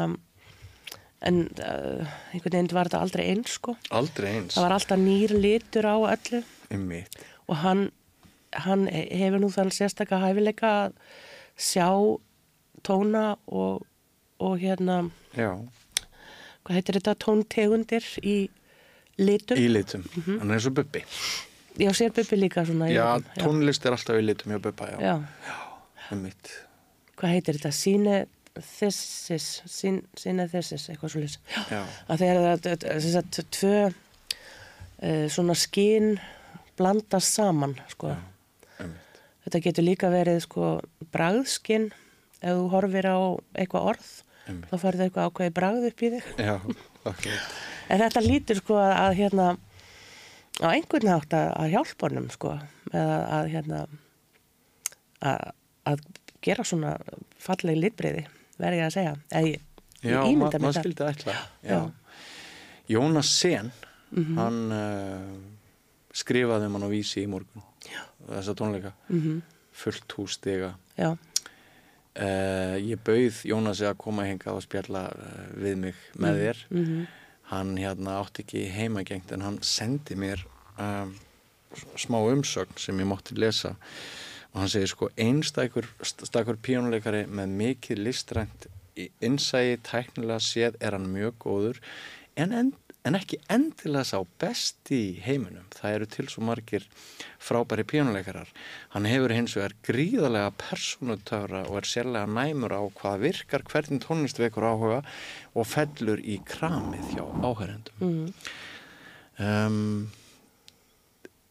en 1.21 1.37
uh, 1.61 2.05
einhvern 2.33 2.51
veginn 2.55 2.69
var 2.73 2.89
þetta 2.89 3.01
aldrei 3.01 3.25
eins 3.29 3.51
sko. 3.59 3.75
Aldrei 3.93 4.31
eins. 4.39 4.55
Það 4.55 4.63
var 4.65 4.73
alltaf 4.75 4.99
nýr 4.99 5.33
litur 5.41 5.85
á 5.85 5.95
öllu. 6.01 6.43
Einmitt. 6.73 7.15
og 7.47 7.55
hann, 7.61 7.91
hann 8.53 8.87
hefur 8.89 9.39
nú 9.39 9.51
þann 9.53 9.69
sérstaka 9.69 10.17
hæfileika 10.23 10.71
að 10.87 10.93
sjá 11.57 11.87
tóna 12.81 13.37
og, 13.47 13.85
og 14.41 14.57
hérna 14.59 15.11
já, 15.37 15.51
hvað 16.65 16.73
heitir 16.79 16.97
þetta, 16.99 17.15
tóntegundir 17.21 18.05
í 18.25 18.49
litum? 19.21 19.57
Í 19.61 19.69
litum. 19.69 20.03
Hann 20.25 20.49
er 20.51 20.57
og 20.65 20.73
bubbi 20.81 21.03
já, 21.81 21.91
sér 21.97 22.13
Bubbi 22.15 22.39
líka 22.39 22.65
svona 22.67 22.89
já, 22.91 23.05
litum. 23.17 23.41
tónlist 23.43 23.85
er 23.85 23.95
alltaf 23.97 24.19
í 24.19 24.23
litum 24.25 24.53
hjá 24.55 24.59
bubba 24.63 24.89
já, 24.93 25.15
já. 25.47 25.57
einmitt. 26.11 26.53
Hvað 27.15 27.33
heitir 27.35 27.57
þetta, 27.59 27.71
sínethesis 27.75 29.49
sínethesis, 30.19 30.87
eitthvað 30.91 31.13
svo 31.13 31.23
lýs 31.23 31.37
já, 31.71 31.81
að 32.07 32.23
þegar 32.23 32.63
þess 32.65 33.19
að 33.21 33.43
tvö 33.59 33.75
uh, 33.89 35.27
svona 35.31 35.55
skín 35.59 36.15
blandast 36.79 37.35
saman 37.39 37.77
sko. 37.91 38.15
einmitt. 38.79 39.21
Þetta 39.45 39.63
getur 39.67 39.85
líka 39.85 40.09
verið 40.13 40.41
sko 40.47 40.75
bragðskinn 41.13 41.91
ef 42.41 42.51
þú 42.55 42.65
horfir 42.73 43.07
á 43.09 43.17
eitthvað 43.57 43.91
orð 43.93 44.09
Einmitt. 44.45 44.69
þá 44.69 44.75
farið 44.81 45.03
eitthvað 45.07 45.29
ákveði 45.29 45.53
bragð 45.57 45.85
upp 45.89 46.03
í 46.05 46.09
þig. 46.13 46.25
Já, 46.37 46.55
akkurat. 47.09 47.55
En 47.89 48.01
þetta 48.01 48.21
lítur 48.25 48.59
sko 48.61 48.77
að, 48.81 48.91
að 49.01 49.15
hérna 49.19 49.47
á 50.63 50.67
einhvern 50.71 51.09
hátt 51.11 51.33
að, 51.35 51.49
að 51.59 51.71
hjálpa 51.73 52.07
honum 52.09 52.29
sko 52.33 52.53
eða 52.93 53.17
að 53.39 53.49
hérna 53.51 53.79
að, 55.25 55.45
að 55.91 56.03
gera 56.45 56.65
svona 56.67 56.93
falleg 57.41 57.79
litbreyði 57.81 58.25
verði 58.61 58.79
ég 58.79 58.87
að 58.87 58.95
segja 58.95 59.15
ég, 59.49 59.63
Já, 60.05 60.19
ma 60.21 60.47
maður 60.47 60.67
það 60.67 60.77
skildi 60.79 61.07
ætla. 61.09 61.33
Já. 61.65 61.71
Já. 61.71 61.79
Jónas 62.93 63.31
Sen, 63.33 63.71
hann 64.37 64.59
uh, 64.71 65.31
skrifaði 66.15 66.67
um 66.69 66.75
hann 66.77 66.85
á 66.85 66.89
vísi 66.93 67.23
í 67.23 67.29
morgun. 67.31 67.63
Já. 67.89 68.03
Þessa 68.29 68.53
tónleika. 68.57 68.91
Mhm. 69.09 69.39
Fullt 69.75 70.13
hússtiga. 70.19 70.75
já, 70.97 71.15
Uh, 72.15 72.77
ég 72.79 72.95
bauð 73.03 73.41
Jónasi 73.43 73.83
að 73.83 73.97
koma 73.99 74.23
hingað 74.23 74.55
og 74.55 74.63
spjalla 74.63 75.01
uh, 75.11 75.49
við 75.59 75.73
mig 75.81 75.97
með 76.15 76.37
þér. 76.39 76.61
mhm, 76.71 77.01
Hann 77.51 77.75
hérna 77.77 78.19
átti 78.21 78.45
ekki 78.45 78.65
heimagengt 78.73 79.31
en 79.35 79.45
hann 79.45 79.59
sendi 79.61 80.17
mér 80.17 80.41
um, 80.81 81.13
smá 81.99 82.17
umsögn 82.21 82.79
sem 82.81 82.99
ég 82.99 83.09
mátti 83.09 83.37
lesa. 83.37 83.75
Og 84.53 84.63
hann 84.63 84.71
segir 84.71 84.91
sko 84.91 85.11
einstakur 85.19 85.87
stakur 86.05 86.57
píónuleikari 86.63 87.25
með 87.27 87.53
mikið 87.61 88.01
listrænt 88.07 88.69
í 88.95 89.09
innsægi 89.25 89.81
tæknilega 89.83 90.39
séð 90.43 90.79
er 90.79 90.95
hann 90.95 91.09
mjög 91.11 91.35
góður 91.43 91.81
en, 92.39 92.51
en, 92.55 92.71
en 93.05 93.17
ekki 93.17 93.37
endilega 93.53 94.07
sá 94.09 94.19
best 94.41 94.91
í 94.93 95.19
heiminum 95.25 95.67
það 95.75 95.97
eru 95.97 96.07
til 96.15 96.25
svo 96.31 96.43
margir 96.47 96.85
frábæri 97.43 97.85
píónuleikarar 97.87 98.51
hann 98.95 99.07
hefur 99.09 99.33
hins 99.35 99.55
vegar 99.57 99.75
gríðarlega 99.85 100.51
persónutöfra 100.61 101.63
og 101.69 101.79
er 101.81 101.89
sérlega 101.89 102.29
næmur 102.29 102.73
á 102.73 102.81
hvað 102.99 103.25
virkar 103.27 103.65
hvernig 103.69 104.03
tónlist 104.05 104.41
vekur 104.41 104.67
áhuga 104.71 105.01
og 105.53 105.69
fellur 105.69 106.21
í 106.21 106.39
kramið 106.47 107.15
hjá 107.15 107.25
áhærendum 107.45 108.05
mhm. 108.05 108.31
um, 109.39 110.07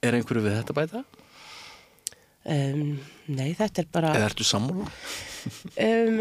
er 0.04 0.18
einhverju 0.18 0.44
við 0.44 0.58
þetta 0.60 0.76
bæta? 0.76 1.04
Um, 2.44 2.98
nei, 3.32 3.54
þetta 3.56 3.80
er 3.80 3.86
bara 3.92 4.10
eða 4.18 4.28
ertu 4.28 4.44
sammála? 4.44 4.90
um, 5.80 6.18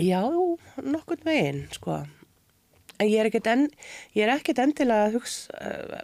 Já, 0.00 0.24
nokkurn 0.80 1.24
veginn 1.24 1.66
sko. 1.72 1.98
en 2.00 2.21
ég 3.08 3.18
er 3.22 3.28
ekkert 3.30 3.48
en, 3.52 3.66
ég 4.16 4.26
er 4.26 4.34
ekkert 4.36 4.60
endilega 4.62 5.08
að 5.08 5.16
hugsa 5.18 5.58
uh, 5.58 6.02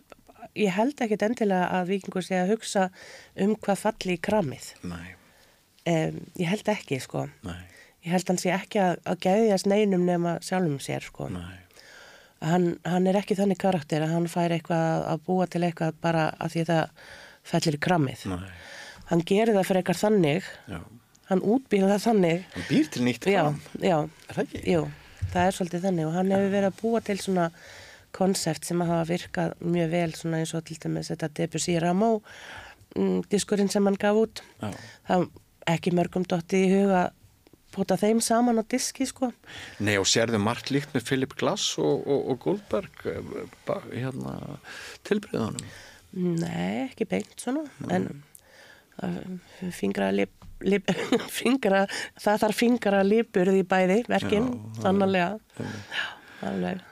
ég 0.59 0.73
held 0.75 1.01
ekkert 1.05 1.23
endilega 1.29 1.69
að 1.79 1.91
vikingur 1.93 2.25
sé 2.27 2.39
að 2.41 2.53
hugsa 2.57 2.89
um 3.39 3.55
hvað 3.63 3.83
falli 3.85 4.17
í 4.17 4.21
kramið. 4.29 4.73
Um, 4.89 6.19
ég 6.37 6.49
held 6.51 6.69
ekki 6.73 6.99
sko. 7.01 7.27
Nei, 7.47 7.61
ég 8.05 8.13
held 8.17 8.29
hann 8.33 8.41
sé 8.43 8.51
ekki 8.57 8.81
að, 8.83 8.99
að 9.09 9.21
gæðjast 9.29 9.69
neinum 9.71 10.05
nema 10.09 10.37
sjálfum 10.45 10.81
sér 10.83 11.07
sko. 11.07 11.29
Hann, 12.45 12.69
hann 12.87 13.07
er 13.11 13.19
ekki 13.19 13.35
þannig 13.39 13.59
karakter 13.59 14.05
að 14.07 14.13
hann 14.15 14.29
fær 14.31 14.53
eitthvað 14.55 15.07
að 15.11 15.23
búa 15.27 15.47
til 15.51 15.65
eitthvað 15.67 15.97
bara 16.05 16.29
að 16.39 16.53
því 16.55 16.65
það 16.69 17.07
fellir 17.49 17.79
í 17.79 17.83
kramið. 17.89 18.25
Nei, 18.31 18.53
hann 19.11 19.25
gerir 19.27 19.57
það 19.57 19.67
fyrir 19.71 19.83
eitthvað 19.83 20.03
þannig. 20.05 20.51
Já. 20.71 20.81
Hann 21.29 21.43
útbýr 21.45 21.89
það 21.91 22.05
þannig. 22.07 22.45
Hann 22.55 22.67
býr 22.71 22.87
til 22.95 23.03
nýtt 23.05 23.27
já, 23.29 23.43
kram 23.43 23.59
já, 23.85 23.97
Er 24.29 24.37
það 24.39 24.45
ekki? 24.47 24.63
jú, 24.73 24.85
það 25.33 25.45
er 25.45 25.57
svolítið 25.57 25.85
þannig 25.89 26.09
og 26.09 26.17
hann 26.17 26.33
hefur 26.35 26.55
verið 26.55 26.71
að 26.71 26.81
búa 26.81 27.03
til 27.05 27.19
svona 27.23 27.51
konsept 28.17 28.69
sem 28.69 28.81
hafa 28.81 29.05
virkað 29.09 29.59
mjög 29.61 29.93
vel 29.93 30.09
svona 30.17 30.41
eins 30.41 30.55
og 30.57 30.65
til 30.69 30.79
dæmis 30.81 31.11
þetta 31.13 31.29
Debussy 31.37 31.77
Ramó 31.83 32.15
mm, 32.97 33.29
diskurinn 33.31 33.71
sem 33.73 33.85
hann 33.85 33.99
gaf 34.01 34.17
út. 34.17 34.43
Já, 34.63 34.73
það 35.11 35.29
ekki 35.69 35.93
mörgum 35.97 36.25
dotti 36.29 36.65
í 36.65 36.71
huga 36.73 37.09
pota 37.75 37.99
þeim 38.01 38.23
saman 38.25 38.61
á 38.61 38.65
diski 38.65 39.05
sko. 39.07 39.29
Nei 39.85 39.99
og 40.01 40.09
sérðu 40.09 40.41
margt 40.41 40.73
líkt 40.73 40.95
með 40.97 41.05
Philip 41.11 41.37
Glass 41.39 41.77
og, 41.83 42.07
og, 42.09 42.33
og 42.33 42.41
Goldberg 42.47 43.05
eh, 43.13 43.37
hérna 43.93 44.39
tilbreyðanum 45.09 45.69
Nei, 46.17 46.89
ekki 46.89 47.05
beint 47.09 47.35
svona 47.37 47.67
en 47.93 48.09
það 48.97 49.19
fingra 51.41 51.85
það 52.19 52.41
þarf 52.45 52.59
fingra 52.59 53.03
lipurð 53.07 53.61
í 53.61 53.67
bæði 53.69 54.01
verkin, 54.11 54.51
sannarlega 54.83 55.39
Já, 55.59 56.07
alveg 56.51 56.85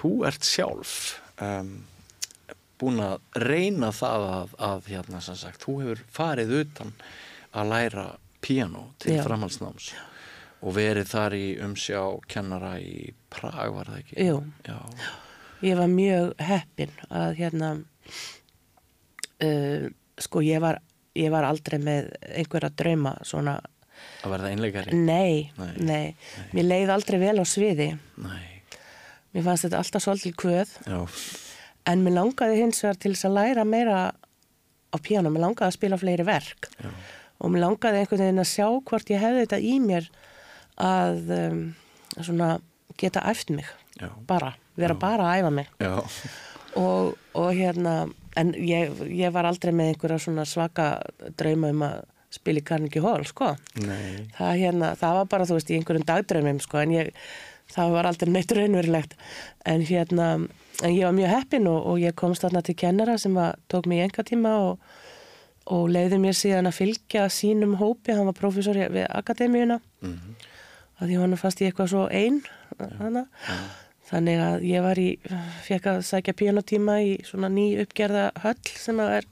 Þú 0.00 0.10
ert 0.28 0.46
sjálf 0.46 0.92
um, 1.42 1.72
búin 2.80 3.00
að 3.04 3.42
reyna 3.42 3.90
það 3.92 4.26
að, 4.28 4.54
að 4.70 4.92
hérna 4.92 5.20
sagt, 5.24 5.64
þú 5.64 5.74
hefur 5.82 6.04
farið 6.14 6.54
utan 6.62 6.94
að 7.50 7.72
læra 7.74 8.06
píano 8.40 8.86
til 9.02 9.18
Já. 9.18 9.24
framhaldsnáms 9.26 9.90
og 10.60 10.76
verið 10.76 11.08
þar 11.10 11.36
í 11.36 11.46
umsjá 11.64 12.02
kennara 12.30 12.74
í 12.80 13.10
Prag 13.32 13.72
var 13.74 13.90
það 13.90 14.00
ekki? 14.02 14.16
Jú. 14.26 14.40
Já, 14.66 14.78
ég 15.64 15.78
var 15.80 15.90
mjög 15.92 16.32
heppin 16.42 16.94
að 17.08 17.34
hérna 17.40 17.70
uh, 19.44 19.84
sko 20.20 20.42
ég 20.44 20.62
var 20.64 20.80
ég 21.18 21.30
var 21.32 21.44
aldrei 21.48 21.78
með 21.82 22.10
einhverja 22.30 22.70
drauma 22.78 23.16
svona, 23.26 23.56
að 24.24 24.30
verða 24.34 24.50
einleikari? 24.54 24.96
nei, 24.96 25.50
Nei. 25.58 25.72
nei, 25.78 26.14
mér 26.54 26.68
leið 26.68 26.92
aldrei 26.94 27.18
vel 27.22 27.36
á 27.42 27.44
sviði. 27.48 27.88
Nei. 28.22 28.46
mér 29.34 29.44
fannst 29.46 29.66
þetta 29.66 29.80
alltaf 29.82 30.04
svolítið 30.06 30.36
kvöð. 30.40 30.74
Já, 30.86 31.00
en 31.90 32.04
mér 32.04 32.16
langaði 32.18 32.60
hins 32.62 32.82
vegar 32.84 32.98
til 33.02 33.14
þess 33.14 33.28
að 33.28 33.36
læra 33.38 33.64
meira 33.66 33.98
á 34.90 34.96
píano, 35.02 35.30
mér 35.30 35.44
langaði 35.48 35.68
að 35.70 35.76
spila 35.78 35.98
fleiri 36.00 36.26
verk. 36.26 36.70
Já, 36.82 36.90
og 37.40 37.52
mér 37.54 37.62
langaði 37.66 38.02
einhvern 38.02 38.24
veginn 38.26 38.42
að 38.42 38.50
sjá 38.50 38.66
hvort 38.90 39.10
ég 39.14 39.22
hefði 39.22 39.44
þetta 39.46 39.60
í 39.64 39.76
mér 39.80 40.08
að 40.80 41.30
um, 41.36 41.60
svona 42.20 42.50
geta 43.00 43.22
æft 43.30 43.50
mig. 43.54 43.68
Já, 44.00 44.08
bara, 44.28 44.54
vera 44.80 44.94
bara 44.98 45.28
að 45.30 45.40
æfa 45.42 45.50
mig. 45.58 45.70
Já, 45.80 45.94
og, 46.80 47.14
og 47.36 47.50
hérna 47.56 47.94
en 48.36 48.52
ég, 48.54 48.92
ég 49.10 49.32
var 49.32 49.44
aldrei 49.48 49.72
með 49.74 49.92
einhverja 49.94 50.18
svona 50.18 50.44
svaka 50.46 51.00
drauma 51.36 51.70
um 51.74 51.82
að 51.82 52.00
spila 52.30 52.60
í 52.60 52.64
Carnegie 52.64 53.02
Hall, 53.02 53.24
sko. 53.26 53.56
Það, 54.36 54.52
hérna, 54.60 54.92
það 55.00 55.14
var 55.18 55.24
bara, 55.32 55.46
þú 55.48 55.56
veist, 55.56 55.70
í 55.70 55.78
einhverjum 55.80 56.04
dagdraumum, 56.06 56.60
sko, 56.62 56.78
en 56.78 56.92
ég, 56.94 57.08
það 57.74 57.90
var 57.96 58.06
aldrei 58.06 58.30
neitt 58.30 58.52
raunverulegt. 58.54 59.16
En 59.66 59.82
hérna, 59.82 60.28
en 60.82 60.94
ég 60.94 61.04
var 61.08 61.16
mjög 61.16 61.32
heppin 61.34 61.66
og, 61.66 61.80
og 61.90 61.98
ég 61.98 62.14
komst 62.14 62.42
þarna 62.46 62.62
til 62.62 62.76
kennara 62.78 63.18
sem 63.18 63.34
var, 63.34 63.58
tók 63.68 63.86
mig 63.90 63.98
í 63.98 64.04
enga 64.06 64.22
tíma 64.30 64.54
og, 64.68 64.78
og 65.74 65.90
leiði 65.90 66.20
mér 66.22 66.38
síðan 66.38 66.70
að 66.70 66.78
fylgja 66.78 67.26
sínum 67.34 67.74
hópi, 67.82 68.14
hann 68.14 68.30
var 68.30 68.38
prófessor 68.38 68.78
í- 68.78 68.88
við 68.94 69.06
akademíuna. 69.10 69.80
Mhm. 70.02 70.38
að 71.00 71.08
því 71.08 71.16
hann 71.16 71.36
fast 71.40 71.60
í 71.62 71.64
eitthvað 71.66 71.86
svo 71.88 72.06
einn 72.12 72.42
hana. 73.00 73.22
Þannig 74.10 74.42
að 74.42 74.66
ég 74.68 74.84
var 74.84 75.00
í 75.00 75.08
fekk 75.66 75.88
að 75.92 76.02
sækja 76.08 76.36
píanotíma 76.40 76.98
í 77.06 77.16
svona 77.26 77.50
ný 77.52 77.72
uppgerða 77.84 78.30
höll 78.42 78.58
sem 78.74 79.00
að 79.02 79.16
er 79.20 79.28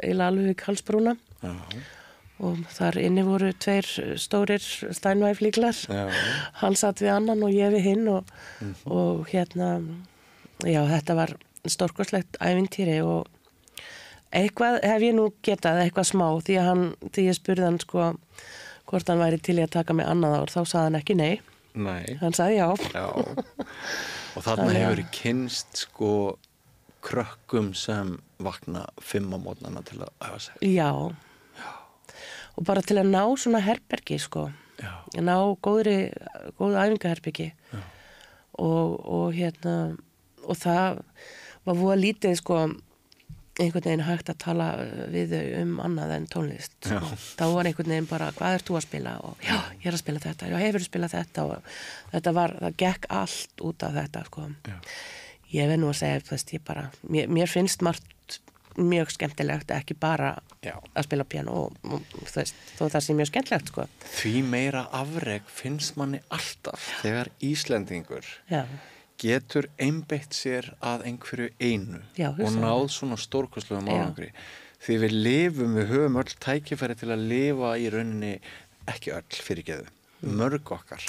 eiginlega 0.00 0.30
alveg 0.30 0.60
já, 1.42 1.52
og 2.46 2.58
þar 2.76 2.98
inni 3.00 3.24
voru 3.26 3.52
tveir 3.64 3.88
stórir 4.20 4.64
stænvæflíklar 4.98 5.78
hann 6.60 6.76
satt 6.76 7.00
við 7.02 7.14
annan 7.14 7.44
og 7.46 7.54
ég 7.54 7.72
við 7.74 7.88
hinn 7.90 8.10
og, 8.12 8.28
og 8.84 9.24
hérna 9.32 9.80
já 10.64 10.82
þetta 10.90 11.16
var 11.18 11.36
stórkoslegt 11.66 12.38
ævintýri 12.40 13.00
og 13.02 13.26
eitthvað 14.36 14.80
hef 14.84 15.02
ég 15.06 15.16
nú 15.16 15.30
getað 15.46 15.82
eitthvað 15.82 16.10
smá 16.12 16.28
því 16.44 16.60
að 16.60 16.68
hann, 16.70 16.86
því 17.12 17.26
ég 17.30 17.38
spurði 17.38 17.66
hann 17.68 17.82
sko 17.82 18.06
hvort 18.86 19.10
hann 19.10 19.22
væri 19.22 19.40
til 19.42 19.58
í 19.58 19.64
að 19.64 19.74
taka 19.78 19.96
mig 19.96 20.06
annað 20.08 20.40
ár 20.40 20.52
þá 20.52 20.60
saði 20.62 20.84
hann 20.84 20.98
ekki 21.00 21.16
nei, 21.18 21.34
nei, 21.76 22.16
hann 22.20 22.34
saði 22.36 22.58
já. 22.58 22.68
Já. 22.94 23.06
Og 24.36 24.44
þarna 24.44 24.72
hefur 24.74 25.02
kynst 25.14 25.84
sko 25.86 26.10
krökkum 27.06 27.70
sem 27.76 28.16
vakna 28.42 28.84
fimm 29.00 29.32
á 29.32 29.38
mótnana 29.40 29.82
til 29.86 30.02
að 30.02 30.10
hafa 30.20 30.42
sig. 30.48 30.74
Já. 30.74 30.90
Og 32.56 32.64
bara 32.64 32.82
til 32.84 32.98
að 33.00 33.12
ná 33.12 33.22
svona 33.38 33.62
herbergi 33.64 34.18
sko. 34.20 34.48
Já, 34.80 34.92
að 35.16 35.24
ná 35.24 35.36
góðri, 35.64 35.96
góðu 36.58 36.76
æfingaherbyggi 36.82 37.46
og, 38.60 38.90
og 39.00 39.30
hérna 39.32 39.76
og 40.44 40.58
það 40.60 40.98
var 41.66 41.78
voða 41.78 41.96
lítið 42.02 42.34
sko 42.42 42.58
einhvern 43.56 43.86
veginn 43.88 44.04
hægt 44.04 44.30
að 44.32 44.38
tala 44.42 44.66
við 45.12 45.32
þau 45.32 45.44
um 45.62 45.76
annað 45.86 46.14
en 46.16 46.26
tónlist 46.32 46.74
sko. 46.80 47.12
Þá 47.38 47.44
var 47.54 47.68
einhvern 47.70 47.92
veginn 47.94 48.08
bara 48.10 48.32
hvað 48.36 48.56
er 48.56 48.64
þú 48.68 48.78
að 48.78 48.84
spila? 48.86 49.14
Og 49.24 49.46
já, 49.46 49.56
ég 49.80 49.86
er 49.90 49.96
að 49.96 50.02
spila 50.02 50.24
þetta, 50.24 50.50
já, 50.50 50.56
hefur 50.60 50.82
að 50.82 50.88
spila 50.90 51.12
þetta? 51.12 51.46
Og 51.46 51.70
þetta 52.12 52.34
var, 52.36 52.56
það 52.64 52.76
gekk 52.82 53.08
allt 53.20 53.64
út 53.68 53.86
af 53.86 53.96
þetta 53.96 54.26
sko. 54.28 54.50
Já. 54.66 54.76
ég 55.54 55.70
verð 55.70 55.82
nú 55.84 55.92
að 55.92 55.98
segja, 56.02 56.26
þú 56.26 56.36
veist, 56.36 56.52
ég 56.56 56.66
bara 56.66 56.84
mér, 57.06 57.32
mér 57.38 57.52
finnst 57.52 57.84
margt 57.86 58.40
mjög 58.76 59.12
skemmtilegt 59.14 59.70
ekki 59.72 59.96
bara 59.96 60.34
já. 60.60 60.74
að 60.92 61.06
spila 61.06 61.24
piano 61.24 61.54
og, 61.62 61.78
og 61.88 62.02
þú 62.18 62.34
veist, 62.42 62.58
þó 62.76 62.82
það 62.84 63.04
sé 63.06 63.16
mjög 63.16 63.30
skemmtilegt 63.30 63.72
sko. 63.72 63.86
Því 64.18 64.34
meira 64.50 64.84
afreg 64.96 65.48
finnst 65.48 65.96
manni 65.96 66.20
alltaf 66.28 66.90
þegar 67.00 67.32
Íslendingur 67.40 68.28
já, 68.52 68.66
getur 69.18 69.68
einbeitt 69.80 70.34
sér 70.36 70.72
að 70.84 71.06
einhverju 71.10 71.50
einu 71.60 72.00
Já, 72.18 72.30
og 72.30 72.52
náð 72.60 72.88
svona 72.92 73.16
stórkostlegum 73.16 73.88
Já. 73.88 73.96
árangri. 73.96 74.30
Því 74.86 74.96
við 75.02 75.14
lifum, 75.26 75.74
við 75.78 75.86
höfum 75.92 76.18
öll 76.20 76.34
tækifæri 76.46 76.96
til 77.00 77.08
að 77.14 77.24
lifa 77.30 77.70
í 77.80 77.88
rauninni, 77.90 78.34
ekki 78.86 79.14
öll 79.16 79.42
fyrirgeðu, 79.42 79.86
Mm. 80.22 80.32
mörg 80.40 80.70
okkar 80.72 81.02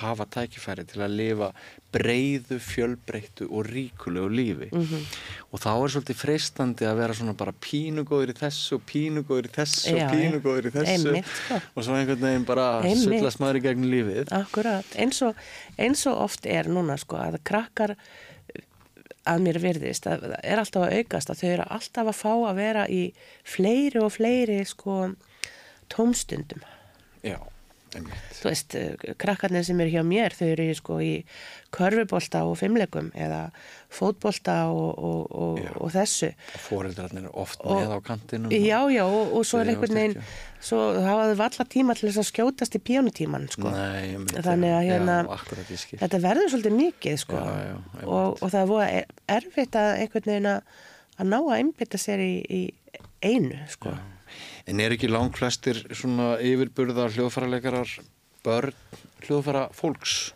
hafa 0.00 0.24
tækifæri 0.34 0.84
til 0.90 1.00
að 1.04 1.14
lifa 1.16 1.48
breyðu, 1.94 2.58
fjölbreyttu 2.58 3.46
og 3.50 3.66
ríkulegu 3.70 4.28
lífi 4.34 4.68
Mhm. 4.72 5.04
og 5.52 5.60
þá 5.60 5.68
er 5.70 5.92
svolítið 5.94 6.18
freistandi 6.22 6.84
að 6.90 6.96
vera 6.98 7.14
svona 7.14 7.36
bara 7.36 7.52
pínugóður 7.52 8.32
í 8.34 8.36
þessu 8.40 8.72
og 8.78 8.82
pínugóður 8.90 9.46
í 9.46 9.52
þessu 9.54 9.96
Já, 9.96 10.08
pínugóður 10.10 10.66
í 10.70 10.74
þessu 10.74 11.08
Einmitt, 11.14 11.24
sko. 11.26 11.60
og 11.76 11.84
svo 11.84 11.94
einhvern 11.94 12.20
veginn 12.26 12.44
bara 12.44 12.66
Einmitt. 12.82 13.04
sullast 13.20 13.38
maður 13.40 13.60
í 13.60 13.64
gegnum 13.68 13.90
lífið 13.94 14.32
Akkurat, 14.32 14.84
eins 14.96 15.22
og, 15.22 15.34
eins 15.78 16.06
og 16.06 16.18
oft 16.26 16.46
er 16.46 16.64
núna 16.64 16.98
sko 16.98 17.16
að 17.16 17.38
krakkar 17.44 17.94
að 19.26 19.40
mér 19.40 19.56
virðist, 19.62 20.04
að 20.04 20.20
það 20.26 20.40
er 20.44 20.58
alltaf 20.60 20.82
að 20.84 20.96
aukast 20.98 21.30
að 21.30 21.38
þau 21.40 21.48
eru 21.54 21.64
alltaf 21.70 22.06
að 22.10 22.18
fá 22.18 22.32
að 22.50 22.56
vera 22.56 22.82
í 22.92 23.12
fleiri 23.44 24.00
og 24.04 24.12
fleiri 24.12 24.58
sko 24.68 25.14
tómstundum. 25.88 26.60
Já, 27.24 27.38
Þú 27.94 28.48
veist, 28.50 28.74
krakkarnir 29.22 29.64
sem 29.64 29.80
eru 29.80 29.92
hjá 29.94 30.02
mér, 30.06 30.34
þau 30.36 30.46
eru 30.52 30.66
sko 30.76 30.96
í 31.00 31.12
körfubolta 31.74 32.44
og 32.46 32.56
fimmlegum 32.60 33.08
eða 33.18 33.40
fótbolta 33.94 34.56
og, 34.70 34.98
og, 34.98 35.34
og, 35.34 35.60
og 35.80 35.92
þessu. 35.94 36.30
og 36.54 36.62
foreldrarnir 36.66 37.26
er 37.28 37.36
oft 37.44 37.62
með 37.64 37.94
á 37.94 37.98
kantinum 38.06 38.54
Já, 38.54 38.80
já, 38.92 39.02
og, 39.06 39.32
og 39.38 39.46
svo 39.48 39.60
er 39.62 39.72
einhvern 39.72 39.98
veginn, 39.98 40.16
svo 40.62 40.80
hafa 41.02 41.26
þau 41.30 41.36
valla 41.42 41.66
tíma 41.74 41.96
til 41.98 42.08
þess 42.10 42.22
að 42.22 42.28
skjótast 42.30 42.78
í 42.78 42.82
píanutíman, 42.86 43.48
sko. 43.54 43.70
Þannig 44.44 44.74
að 44.78 44.88
hérna, 44.90 45.18
já, 45.28 46.00
þetta 46.04 46.22
verður 46.28 46.50
svolítið 46.54 46.78
mikið 46.78 47.20
sko. 47.24 47.42
Já, 47.42 47.68
já, 47.70 47.76
og, 48.06 48.40
og 48.40 48.48
það 48.48 48.60
er 48.62 48.72
voða 48.74 48.88
er- 49.00 49.14
erfitt 49.38 49.78
að 49.80 49.92
einhvern 50.04 50.30
veginn 50.32 50.50
að 50.54 51.30
ná 51.30 51.38
að 51.42 51.54
einbytta 51.60 52.00
sér 52.02 52.22
í, 52.22 52.34
í 52.50 52.62
einu 53.24 53.62
sko. 53.70 53.94
En 54.70 54.80
er 54.80 54.94
ekki 54.94 55.10
langt 55.10 55.36
flestir 55.36 55.82
svona 55.92 56.34
yfirburða 56.40 57.10
hljóðfæraleikarar 57.12 57.98
börn 58.44 58.76
hljóðfæra 59.24 59.68
fólks? 59.76 60.32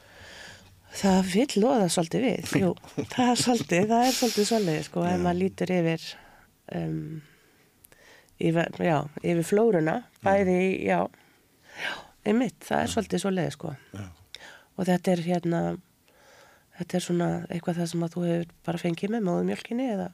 það 0.99 1.31
vill 1.33 1.63
loða 1.63 1.89
svolítið 1.93 2.25
við 2.25 2.53
Jú, 2.63 2.75
það 3.13 3.33
er 3.33 3.41
svolítið, 3.43 3.89
það 3.91 4.05
er 4.05 4.15
svolítið 4.19 4.49
svolítið 4.51 4.85
sko, 4.89 5.05
ef 5.09 5.25
maður 5.25 5.41
lítur 5.43 5.73
yfir 5.75 6.07
um, 6.79 7.03
yfir, 8.39 8.79
já, 8.89 8.97
yfir 9.23 9.49
flóruna 9.49 9.97
bæði, 10.25 10.61
já, 10.89 11.01
já 11.83 11.93
einmitt, 12.29 12.59
það 12.65 12.83
er 12.85 12.95
svolítið 12.95 13.25
svolítið 13.25 13.55
sko. 13.55 13.75
Já. 13.95 14.07
og 14.77 14.89
þetta 14.89 15.15
er 15.15 15.25
hérna 15.27 15.63
þetta 16.79 16.99
er 16.99 17.07
svona 17.07 17.31
eitthvað 17.49 17.81
það 17.81 17.91
sem 17.93 18.07
að 18.07 18.15
þú 18.15 18.27
hefur 18.29 18.53
bara 18.69 18.83
fengið 18.85 19.15
með 19.15 19.27
móðumjölkinni 19.29 19.91
eða 19.95 20.13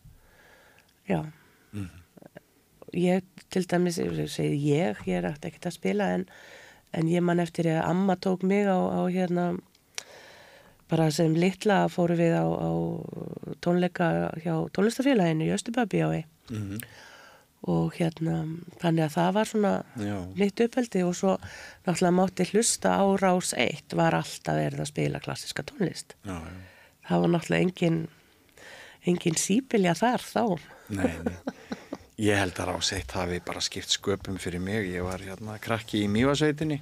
já 1.11 1.21
ég 2.99 3.47
til 3.53 3.65
dæmis 3.71 4.01
ég 4.03 4.31
segi 4.33 4.59
ég, 4.73 5.01
ég 5.07 5.21
er 5.21 5.31
ekkert 5.31 5.51
ekkert 5.51 5.71
að 5.71 5.79
spila 5.79 6.11
en, 6.17 6.27
en 6.95 7.09
ég 7.11 7.25
man 7.25 7.43
eftir 7.43 7.71
að 7.75 7.85
amma 7.91 8.17
tók 8.17 8.45
mig 8.47 8.69
á, 8.71 8.79
á 8.79 9.03
hérna 9.11 9.55
bara 10.91 11.09
sem 11.11 11.35
litla 11.35 11.85
fóru 11.89 12.17
við 12.19 12.37
á, 12.37 12.45
á 12.45 12.71
tónleika 13.65 14.31
hjá 14.45 14.55
tónlistafélaginu 14.77 15.49
í 15.49 15.57
Östubabí 15.57 16.05
ái 16.05 16.25
Mm 16.53 16.81
og 17.71 17.95
hérna 17.97 18.43
þannig 18.83 19.07
að 19.07 19.15
það 19.15 19.31
var 19.37 19.49
svona 19.49 19.73
Já, 19.97 20.17
mitt 20.37 20.61
uppeldi 20.61 21.05
og 21.07 21.15
svo 21.17 21.37
náttúrulega 21.87 22.17
mátti 22.19 22.47
hlusta 22.51 22.93
á 23.01 23.05
rás 23.21 23.55
1 23.57 23.97
var 23.97 24.17
alltaf 24.19 24.59
verið 24.59 24.83
að 24.85 24.91
spila 24.91 25.23
klassiska 25.25 25.65
tónlist. 25.71 26.17
Já, 26.29 26.37
já. 26.37 26.53
það 27.09 27.25
var 27.25 27.33
náttúrulega 27.35 27.69
engin 27.69 27.99
engin 29.05 29.41
sípilja 29.41 29.95
þar 29.97 30.25
þá. 30.25 30.45
Nei, 30.93 31.13
nei. 31.25 31.39
Ég 32.23 32.37
held 32.39 32.59
að 32.63 32.69
ráseitt 32.71 33.11
hafi 33.17 33.41
bara 33.45 33.61
skipt 33.65 33.91
sköpum 33.91 34.37
fyrir 34.39 34.63
mig. 34.63 34.87
Ég 34.93 35.03
var 35.03 35.19
hérna 35.25 35.57
krakki 35.63 36.05
í 36.05 36.11
Mývasveitinni 36.13 36.77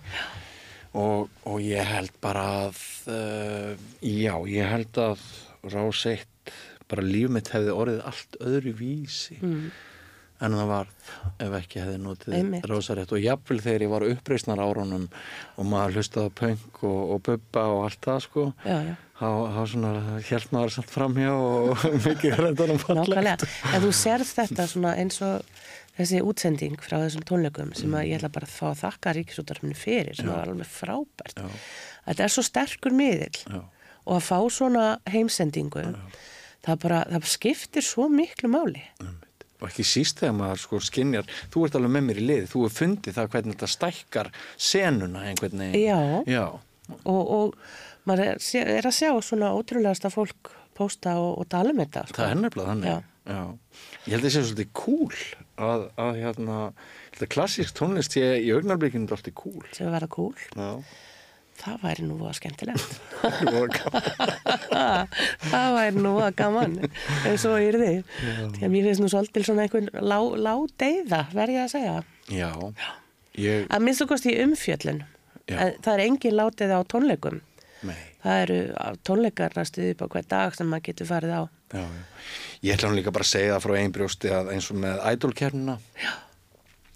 og, 0.93 1.31
og 1.49 1.63
ég 1.65 1.89
held 1.89 2.13
bara 2.21 2.43
að 2.67 2.83
uh, 3.09 3.71
já, 4.05 4.35
ég 4.53 4.69
held 4.69 4.99
að 5.01 5.23
rás 5.73 6.03
eitt 6.11 6.53
bara 6.91 7.05
líf 7.07 7.31
mitt 7.33 7.49
hefði 7.55 7.73
orðið 7.73 8.05
allt 8.11 8.37
öðru 8.45 8.75
vísi 8.77 9.39
Mm. 9.41 9.71
en 10.43 10.57
það 10.59 10.67
var 10.69 10.89
ef 11.47 11.53
ekki 11.61 11.81
hefði 11.81 11.99
notið 12.03 12.35
rásarétt 12.69 13.13
og 13.15 13.23
jafnvel 13.23 13.61
þegar 13.63 13.85
ég 13.87 13.93
var 13.95 14.03
á 14.05 14.11
uppreisnar 14.13 14.61
árunum 14.61 15.05
og 15.57 15.69
maður 15.71 15.95
hlustaði 16.01 16.33
punk 16.43 16.81
og, 16.83 17.01
og 17.15 17.23
bubba 17.29 17.63
og 17.73 17.85
allt 17.87 18.01
það 18.05 18.21
sko 18.27 18.45
Já, 18.67 18.77
já, 18.91 18.95
þá 19.23 19.61
svona 19.73 19.93
hjælt 20.27 20.55
maður 20.55 20.75
samt 20.77 20.91
framhjá 20.93 21.33
og 21.37 21.85
mikið 22.07 22.35
hrættanum 22.39 22.81
fallegt 22.83 23.13
nákvæmlega. 23.13 23.51
En 23.73 23.85
þú 23.85 23.93
sérð 24.01 24.35
þetta 24.41 24.67
svona 24.71 24.97
eins 24.99 25.21
og 25.25 25.47
þessi 25.99 26.23
útsending 26.25 26.81
frá 26.81 26.99
þessum 27.05 27.25
tónleikum 27.29 27.73
sem 27.77 27.95
að 27.95 28.09
ég 28.09 28.19
ætla 28.21 28.33
bara 28.33 28.49
að 28.49 28.55
fá 28.57 28.67
að 28.71 28.83
þakka 28.83 29.15
ríkisútarfinu 29.19 29.79
fyrir 29.79 30.17
sem 30.19 30.31
var 30.33 30.49
alveg 30.51 30.71
frábært. 30.73 31.39
Já. 31.43 31.65
Þetta 32.09 32.27
er 32.27 32.35
svo 32.35 32.45
sterkur 32.47 32.97
miðill 32.97 33.43
Já. 33.45 33.61
og 34.07 34.15
að 34.17 34.25
fá 34.31 34.39
svona 34.57 34.87
heimsendingu 35.13 35.85
það 36.63 36.81
bara, 36.87 37.03
það 37.11 37.29
skiptir 37.31 37.87
svo 37.87 38.09
miklu 38.11 38.51
máli. 38.53 38.83
og 39.63 39.69
ekki 39.69 39.85
síst 39.87 40.19
þegar 40.19 40.35
maður 40.41 40.61
sko 40.65 40.81
skinjar 40.83 41.29
þú 41.53 41.67
ert 41.67 41.77
alveg 41.79 41.93
með 41.95 42.05
mér 42.09 42.19
í 42.19 42.27
lið, 42.27 42.47
þú 42.51 42.65
er 42.67 42.73
fundið 42.75 43.15
það 43.19 43.29
hvernig 43.35 43.55
þetta 43.55 43.69
stækkar 43.71 44.31
senuna 44.59 45.23
einhvern 45.29 45.63
veginn 45.63 45.85
Já. 45.85 46.01
Já. 46.27 46.47
og, 47.05 47.23
og 47.37 47.55
maður 48.09 48.33
er, 48.33 48.43
er 48.79 48.89
að 48.89 48.97
sjá 48.99 49.11
svona 49.23 49.53
ótrúlegasta 49.57 50.11
fólk 50.13 50.53
posta 50.77 51.17
og, 51.21 51.39
og 51.43 51.49
tala 51.53 51.73
um 51.75 51.81
þetta 51.83 52.07
sko. 52.09 52.19
það 52.19 52.31
er 52.33 52.43
nefnilega 52.43 52.73
þannig 52.73 52.91
Já. 52.91 52.99
Já. 53.23 53.41
ég 54.09 54.17
held 54.17 54.19
að 54.19 54.27
það 54.27 54.35
sé 54.35 54.43
svolítið 54.49 54.71
cool 54.81 55.23
að, 55.63 55.87
að 56.03 56.21
hérna 56.25 56.59
klassísk 57.31 57.77
tónlist 57.79 58.17
sé 58.17 58.25
í 58.43 58.51
augnarblikinu 58.57 59.07
alltaf 59.07 59.35
cool 59.39 59.67
sem 59.71 59.87
að 59.87 59.95
vera 59.99 60.09
cool, 60.11 60.33
Já. 60.57 60.71
það 61.63 61.85
væri 61.85 62.09
nú 62.09 62.17
að 62.27 62.35
skemmtilegt 62.41 62.97
það 65.53 65.77
væri 65.77 66.03
nú 66.03 66.17
að 66.25 66.35
gaman 66.41 66.77
en 66.83 67.39
svo 67.39 67.55
er 67.61 67.79
þið 67.85 68.59
að 68.59 68.67
mér 68.75 68.89
finnst 68.91 69.05
nú 69.05 69.13
svolítil 69.13 69.47
svona 69.47 69.69
einhvern 69.69 69.93
lá, 70.03 70.19
ládeiða, 70.49 71.23
verð 71.37 71.59
ég 71.61 71.69
að 71.69 71.73
segja 71.77 71.97
Já. 72.33 72.51
Ég, 73.39 73.65
að 73.73 73.87
minnst 73.87 74.03
þú 74.03 74.11
kosti 74.11 74.35
umfjöllun 74.43 75.05
Já. 75.51 75.57
Það 75.83 75.93
er 75.95 76.03
engin 76.05 76.37
láteiða 76.39 76.77
á 76.79 76.83
tónleikum 76.91 77.41
nei. 77.89 78.03
það 78.23 78.43
eru 78.45 78.59
tónleikar 79.07 79.59
að 79.59 79.69
stuði 79.71 79.95
upp 79.95 80.05
á 80.05 80.13
hver 80.15 80.29
dag 80.35 80.57
sem 80.57 80.71
maður 80.71 80.89
getur 80.91 81.11
farið 81.11 81.35
á 81.39 81.43
Já, 81.73 81.81
já. 81.89 82.03
Ég 82.63 82.77
ætla 82.77 82.91
nú 82.93 82.99
líka 82.99 83.11
bara 83.15 83.25
að 83.25 83.33
segja 83.33 83.55
það 83.57 83.63
frá 83.65 83.77
einn 83.81 83.93
brjósti 83.95 84.31
að 84.31 84.51
eins 84.55 84.69
og 84.71 84.81
með 84.83 84.99
idolkernina 85.13 85.77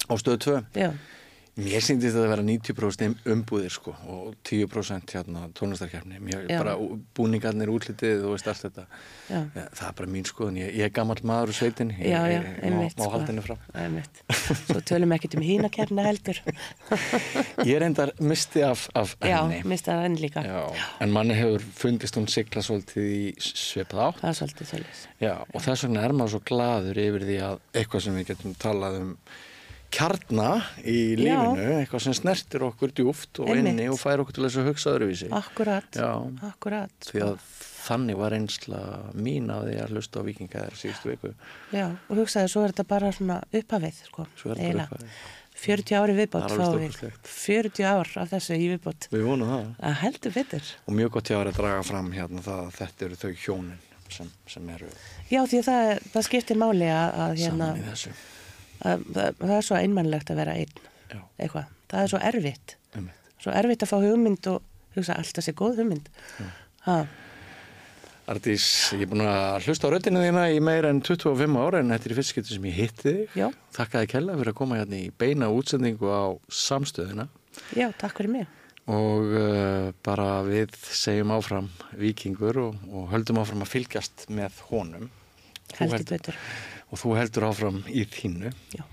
á 0.06 0.14
stöðu 0.20 0.38
2 0.44 0.58
já, 0.78 0.90
Mér 1.56 1.80
syndist 1.80 2.12
að 2.20 2.26
vera 2.28 2.42
90% 2.44 3.22
umbúðir 3.32 3.72
sko 3.72 3.94
og 4.12 4.34
10% 4.44 5.12
hérna 5.16 5.46
tónlistarkefni. 5.56 6.18
Mér 6.20 6.42
Já. 6.50 6.58
bara 6.60 6.74
búningarnir 7.16 7.70
útlitið, 7.72 8.18
þú 8.26 8.32
veist 8.34 8.50
allt 8.52 8.64
þetta. 8.66 8.84
já, 9.30 9.38
Ja, 9.56 9.62
það 9.72 9.86
er 9.88 9.94
bara 10.00 10.10
mín 10.12 10.26
skoðun. 10.28 10.58
Ég, 10.60 10.74
ég 10.76 10.84
er 10.84 10.92
gammal 10.92 11.16
maður 11.24 11.54
úr 11.54 11.56
sveitin. 11.56 11.94
Ég, 11.96 12.10
já, 12.12 12.20
já, 12.28 12.36
ég, 12.36 12.44
má, 12.44 12.66
einmitt 12.68 12.98
má 13.00 13.06
sko. 13.06 13.08
halda 13.14 13.30
henni 13.32 13.44
frá. 13.46 13.56
einmitt, 13.72 14.20
svo 14.68 14.82
tölum 14.84 15.16
ekkert 15.16 15.38
um 15.40 15.46
hína 15.48 15.70
kærna 15.72 16.04
heldur 16.10 16.42
Ég 17.70 17.80
reyndar 17.80 18.12
misti 18.20 18.62
af, 18.68 18.84
af 18.94 19.16
já, 19.24 19.38
henni. 19.40 19.62
mista 19.64 19.96
það 19.96 20.04
enn 20.10 20.20
líka 20.26 20.44
Já, 20.44 20.60
en 21.00 21.16
manni 21.16 21.34
hefur 21.40 21.64
fundist 21.80 22.20
hún 22.20 22.28
sigla 22.28 22.60
svolítið 22.68 23.08
í 23.16 23.24
svipað 23.40 24.04
átt. 24.10 24.20
það 24.20 24.28
er 24.34 24.38
svolítið 24.42 24.70
svolítið 24.74 25.02
Já, 25.24 25.34
og 25.56 25.64
þess 25.64 25.88
vegna 25.88 26.04
er 26.04 26.12
maður 26.20 26.36
svo 26.36 26.44
gladur 26.52 27.00
yfir 27.08 27.26
því 27.32 27.40
að 27.48 27.60
eitthvað 27.80 28.04
sem 28.10 28.20
við 28.20 28.28
getum 28.34 28.54
talað 28.60 29.00
um 29.00 29.12
kjarna 29.94 30.48
í 30.84 30.96
Já. 31.14 31.20
lífinu, 31.20 31.68
eitthvað 31.80 32.02
sem 32.06 32.14
snertir 32.18 32.64
okkur 32.66 32.92
djúft 32.96 33.40
og 33.40 33.48
Einmitt. 33.52 33.72
inni 33.72 33.88
og 33.92 33.98
fær 34.00 34.20
okkur 34.24 34.34
til 34.36 34.44
þess 34.46 34.58
að 34.60 34.68
hugsa 34.70 34.92
öðruvísi. 34.96 35.30
akkurat, 35.32 35.90
Já. 35.94 36.10
akkurat 36.50 36.90
Því 37.10 37.22
að 37.22 37.38
þannig 37.86 38.16
var 38.18 38.34
einsla 38.34 38.80
mín 39.14 39.46
að 39.54 39.68
því 39.70 39.76
að 39.84 39.90
hlusta 39.94 40.18
á 40.20 40.26
vikingaðar 40.26 40.74
síðustu 40.74 41.10
viku. 41.14 41.34
já, 41.72 41.86
og 42.10 42.16
hugsaði, 42.18 42.48
svo 42.50 42.64
er 42.66 42.72
þetta 42.74 42.86
bara 42.88 43.12
svona 43.12 43.40
upphafið 43.54 44.00
sko, 44.10 44.26
Svo 44.36 44.50
er 44.50 44.56
þetta 44.56 44.66
eiginlega. 44.66 44.90
upphafið. 44.90 45.10
40 45.56 45.94
ári 45.96 46.12
viðbót 46.18 46.50
fáum 46.52 46.76
við. 46.76 46.90
stórkostlegt. 46.92 47.28
40 47.32 47.84
ár 47.88 48.08
af 48.20 48.28
þessu 48.28 48.56
í 48.60 48.66
viðbót 48.74 49.06
Við 49.08 49.22
vonum 49.24 49.48
það. 49.48 49.70
að 49.88 49.94
heldur 50.02 50.32
betur 50.34 50.62
Og 50.86 50.94
mjög 50.94 51.10
gott 51.14 51.28
hjá 51.30 51.36
þér 51.40 51.48
að 51.48 51.56
draga 51.62 51.82
fram 51.82 52.10
hérna 52.12 52.42
það 52.44 52.60
að 52.66 52.72
þetta 52.76 53.04
eru 53.06 53.16
þau 53.16 53.32
hjónin 53.32 53.78
sem, 54.10 54.28
sem 54.46 54.68
eru 54.68 54.86
já, 55.30 55.40
því 55.46 55.58
að 55.62 55.64
það, 55.70 56.02
það 56.12 56.22
skiptir 56.28 56.56
máli 56.60 56.90
að, 56.92 57.14
að, 57.24 57.32
hérna, 57.40 57.66
saman 57.72 57.80
í 57.80 57.86
þessu. 57.88 58.10
Að, 58.82 59.04
það, 59.14 59.36
það 59.42 59.54
er 59.58 59.68
svo 59.68 59.78
einmannlegt 59.80 60.32
að 60.32 60.40
vera 60.42 60.56
einn 60.60 60.74
eitthvað, 61.36 61.70
það 61.92 62.02
er 62.02 62.12
svo 62.12 62.20
erfitt. 62.32 62.76
Um 62.96 63.06
svo 63.42 63.52
erfitt 63.52 63.84
að 63.84 63.90
fá 63.92 63.96
hugmynd 64.00 64.46
og 64.50 64.62
hugsa 64.96 65.14
alltaf 65.20 65.44
sé 65.44 65.52
góð 65.56 65.82
hugmynd. 65.82 66.08
Ha, 66.86 66.96
Ardís, 68.26 68.64
ég 68.96 69.04
er 69.04 69.10
búin 69.12 69.22
að 69.22 69.68
hlusta 69.68 69.86
á 69.86 69.90
röddinu 69.94 70.18
þína 70.24 70.48
í 70.50 70.56
meira 70.64 70.90
en 70.90 70.98
25 71.04 71.58
ára 71.62 71.78
en 71.78 71.92
þetta 71.94 72.08
er 72.10 72.14
fyrst 72.18 72.32
skipti 72.32 72.56
sem 72.56 72.64
ég 72.66 72.74
hitti 72.80 73.04
þig. 73.06 73.36
Já. 73.38 73.46
Þakka 73.76 74.02
þið 74.02 74.10
kella 74.16 74.38
fyrir 74.40 74.50
að 74.50 74.56
koma 74.58 74.78
hérna 74.80 74.98
í 74.98 75.10
beina 75.14 75.50
útsendingu 75.54 76.10
á 76.10 76.24
samstöðina 76.50 77.28
já, 77.78 77.86
takk 78.00 78.18
fyrir 78.18 78.32
mig. 78.34 78.48
Og 78.90 79.30
uh, 79.30 79.92
bara 80.06 80.26
við 80.46 80.74
segjum 80.90 81.32
áfram 81.36 81.70
vikingur 81.98 82.58
og, 82.64 82.82
og 82.90 83.06
höldum 83.14 83.38
áfram 83.42 83.62
að 83.62 83.72
fylgjast 83.76 84.26
með 84.34 84.58
honum. 84.72 85.06
Heldur- 85.78 86.08
betur 86.10 86.40
Og 86.92 87.00
þú 87.02 87.16
heldur 87.18 87.48
áfram 87.48 87.80
í 87.90 88.04
þínu. 88.06 88.52
já, 88.76 88.84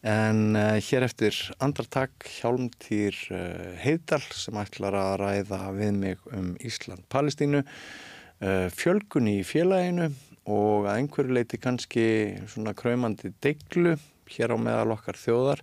En 0.00 0.56
uh, 0.56 0.78
hér 0.80 1.04
eftir 1.04 1.36
andartak 1.60 2.24
hjálmtýr 2.38 3.16
uh, 3.36 3.74
Heiðdal 3.82 4.22
sem 4.32 4.56
ætlar 4.56 4.96
að 4.96 5.16
ræða 5.20 5.58
við 5.76 5.90
mig 5.92 6.22
um 6.32 6.54
Ísland-Palestínu, 6.56 7.60
uh, 7.60 8.68
fjölgun 8.72 9.28
í 9.28 9.42
félaginu 9.44 10.08
og 10.48 10.88
að 10.88 11.02
einhverju 11.02 11.36
leiti 11.36 11.60
kannski 11.60 12.06
svona 12.48 12.72
kraumandi 12.72 13.34
deiglu 13.44 13.98
hér 14.32 14.56
á 14.56 14.58
meðal 14.62 14.94
okkar 14.96 15.20
þjóðar. 15.20 15.60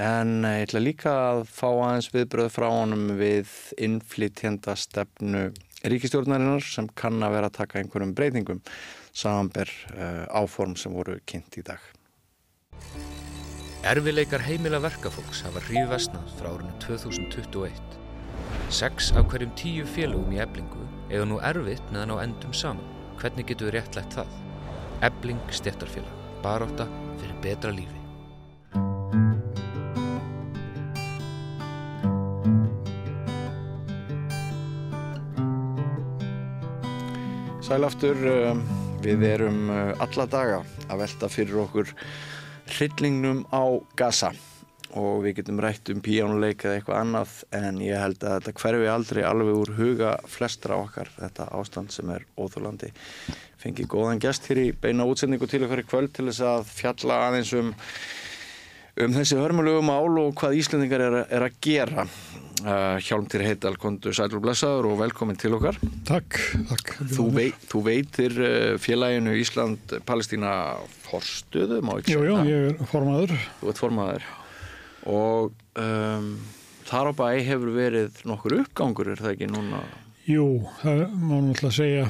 En 0.00 0.40
ég 0.44 0.70
ætla 0.70 0.80
líka 0.80 1.12
að 1.34 1.44
fá 1.52 1.68
aðeins 1.68 2.08
viðbröð 2.14 2.50
frá 2.56 2.70
honum 2.70 3.10
við 3.20 3.52
innflytjenda 3.76 4.72
stefnu 4.76 5.50
ríkistjórnarinnar 5.84 6.64
sem 6.64 6.88
kann 6.96 7.20
að 7.20 7.36
vera 7.36 7.50
að 7.50 7.58
taka 7.60 7.80
einhverjum 7.80 8.16
breytingum 8.16 8.64
samanber 9.16 9.70
uh, 9.96 10.26
áform 10.42 10.76
sem 10.76 10.92
voru 10.92 11.16
kynnt 11.24 11.56
í 11.56 11.64
dag. 11.64 11.80
Erfileikar 13.86 14.42
heimila 14.44 14.80
verkafólks 14.82 15.44
hafa 15.46 15.62
hrífvesnað 15.68 16.32
frá 16.36 16.50
árinu 16.52 16.74
2021. 16.84 17.96
Sex 18.74 19.12
af 19.16 19.30
hverjum 19.30 19.52
tíu 19.56 19.86
félögum 19.88 20.34
í 20.34 20.40
eblingu 20.42 20.84
eiga 21.06 21.24
nú 21.28 21.38
erfitt 21.38 21.92
meðan 21.94 22.16
á 22.18 22.24
endum 22.26 22.54
saman. 22.56 22.82
Hvernig 23.16 23.46
getur 23.48 23.70
við 23.70 23.78
réttlætt 23.78 24.18
það? 24.18 24.32
Ebling 25.06 25.52
stéttarfélag. 25.54 26.24
Baróta 26.42 26.88
fyrir 27.20 27.38
betra 27.44 27.72
lífi. 27.72 28.02
Sælaftur, 37.66 38.20
um, 38.30 38.85
við 39.04 39.24
erum 39.28 39.70
uh, 39.70 39.94
alla 40.02 40.26
daga 40.30 40.60
að 40.88 41.00
velta 41.04 41.30
fyrir 41.32 41.62
okkur 41.66 41.92
hryllingnum 42.76 43.44
á 43.54 43.64
Gaza 43.98 44.32
og 44.96 45.24
við 45.24 45.40
getum 45.40 45.60
rætt 45.60 45.90
um 45.92 46.00
píjánuleik 46.04 46.64
eða 46.64 46.78
eitthvað 46.78 47.00
annað 47.02 47.32
en 47.58 47.80
ég 47.84 48.00
held 48.00 48.22
að 48.24 48.36
þetta 48.38 48.54
hverfi 48.62 48.88
aldrei 48.90 49.22
alveg 49.28 49.58
úr 49.60 49.72
huga 49.76 50.12
flestra 50.30 50.78
okkar 50.80 51.10
þetta 51.18 51.48
ástand 51.58 51.92
sem 51.92 52.10
er 52.14 52.24
óþúlandi. 52.38 52.92
Fengið 53.60 53.90
góðan 53.92 54.22
gest 54.22 54.48
hér 54.50 54.62
í 54.62 54.68
beina 54.72 55.06
útsendingu 55.08 55.48
til 55.50 55.64
okkar 55.66 55.82
í 55.82 55.88
kvöld 55.90 56.14
til 56.16 56.28
þess 56.30 56.44
að 56.48 56.70
fjalla 56.70 57.20
aðeins 57.26 57.52
um 57.58 57.74
um 59.04 59.12
þessi 59.14 59.36
hörmulegu 59.40 59.82
mál 59.84 60.18
og 60.22 60.34
hvað 60.40 60.56
Íslendingar 60.60 61.02
er, 61.06 61.16
er 61.28 61.44
að 61.48 61.56
gera. 61.64 62.06
Uh, 62.66 62.96
Hjálmtir 63.04 63.42
Heital, 63.44 63.74
kontur 63.76 64.14
Sælur 64.16 64.40
Blessaður 64.40 64.86
og 64.88 64.96
velkomin 65.02 65.36
til 65.38 65.52
okkar. 65.58 65.76
Takk, 66.08 66.38
takk. 66.70 66.94
Þú, 67.12 67.26
vei, 67.36 67.50
þú 67.68 67.82
veitir 67.84 68.32
uh, 68.40 68.78
félaginu 68.80 69.34
Ísland-Palestína 69.42 70.54
forstöðu, 71.04 71.82
má 71.84 71.98
ekki 72.00 72.16
Jú, 72.16 72.22
jú, 72.24 72.38
það? 72.40 72.48
ég 72.54 72.70
er 72.72 72.88
formaður. 72.94 73.34
Þú 73.60 73.70
ert 73.74 73.82
formaður. 73.84 74.26
Og 75.06 75.52
um, 75.84 76.30
þar 76.88 77.12
á 77.12 77.18
bæ 77.20 77.26
hefur 77.46 77.74
verið 77.76 78.22
nokkur 78.26 78.56
uppgangur, 78.62 79.12
er 79.12 79.20
það 79.20 79.34
ekki 79.36 79.50
núna? 79.52 79.84
Jú, 80.26 80.48
það 80.80 81.04
má 81.20 81.36
náttúrulega 81.36 81.76
segja 81.76 82.08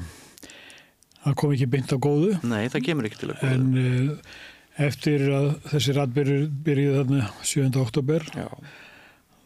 að 1.27 1.35
kom 1.43 1.53
ekki 1.57 1.67
beint 1.67 1.91
á 1.91 1.99
góðu 1.99 2.37
Nei, 2.47 2.69
það 2.71 2.85
kemur 2.87 3.09
ekki 3.09 3.19
til 3.25 3.33
að 3.35 3.41
góða. 3.43 3.55
en 3.59 3.65
uh, 3.83 4.37
eftir 4.83 5.25
að 5.33 5.49
þessi 5.71 5.95
ræðbyrju 5.97 6.39
byrjuði 6.67 7.01
þarna 7.01 7.27
7. 7.49 7.67
oktober 7.81 8.25
Já, 8.37 8.49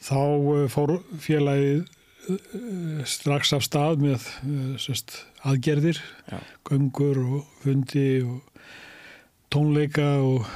þá 0.03 0.21
uh, 0.21 0.63
fór 0.73 0.97
félagið 1.23 1.83
uh, 1.85 3.03
strax 3.09 3.55
af 3.57 3.67
stað 3.67 4.03
með 4.03 4.27
uh, 4.43 4.77
sest, 4.83 5.21
aðgerðir, 5.47 6.01
já, 6.31 6.39
göngur 6.67 7.21
og 7.23 7.61
fundi 7.63 8.09
og 8.27 8.41
tónleika 9.51 10.09
og 10.23 10.49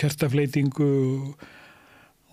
kertafleitingu 0.00 0.88
og, 0.88 1.44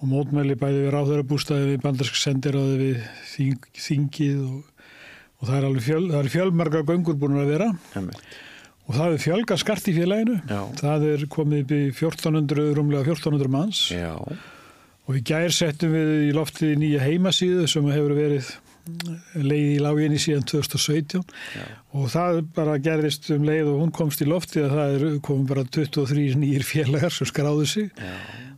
og 0.01 0.09
mótmæli 0.11 0.57
bæði 0.59 0.85
við 0.85 0.93
ráðverðarbústaði 0.95 1.73
við 1.73 1.83
bandarsk 1.83 2.17
sendiráði 2.19 2.77
við 2.79 3.03
þing, 3.33 3.67
þingið 3.87 4.39
og, 4.47 4.87
og 5.39 5.49
það 5.49 5.57
er 5.57 5.67
alveg 5.69 5.85
fjöl, 5.87 6.05
það 6.09 6.23
er 6.23 6.31
fjölmarga 6.37 6.85
göngur 6.87 7.19
búin 7.19 7.39
að 7.43 7.53
vera 7.55 7.69
Einmitt. 7.95 8.39
Og 8.91 8.97
það 8.97 9.13
er 9.15 9.22
fjölga 9.23 9.55
skart 9.61 9.85
í 9.88 9.93
félaginu 9.95 10.39
Já. 10.51 10.61
það 10.81 11.05
er 11.13 11.22
komið 11.31 11.61
upp 11.63 11.72
í 11.77 11.81
1400, 11.95 12.65
rúmlega 12.76 13.05
1400 13.15 13.51
manns 13.53 13.85
Já, 13.93 14.11
og 14.19 15.15
í 15.18 15.22
gær 15.31 15.53
settum 15.55 15.93
við 15.95 16.11
í 16.27 16.34
loftið 16.35 16.76
nýja 16.81 17.05
heimasíðu 17.07 17.69
sem 17.72 17.88
hefur 17.91 18.13
verið 18.19 18.51
leið 19.38 19.68
í 19.76 19.80
láginni 19.81 20.18
síðan 20.19 20.45
2017 20.49 21.22
Já. 21.55 21.65
og 21.95 22.07
það 22.11 22.39
bara 22.57 22.80
gerðist 22.81 23.30
um 23.35 23.43
leið 23.45 23.69
og 23.69 23.80
hún 23.84 23.91
komst 23.95 24.23
í 24.26 24.27
loftið 24.27 24.65
að 24.68 24.73
það 24.76 24.95
er 24.97 25.05
komið 25.27 25.51
bara 25.53 25.65
23 25.77 26.26
nýjir 26.41 26.65
félagar 26.65 27.13
sem 27.13 27.30
skráðu 27.30 27.68
sig 27.69 27.91
já. 27.93 28.15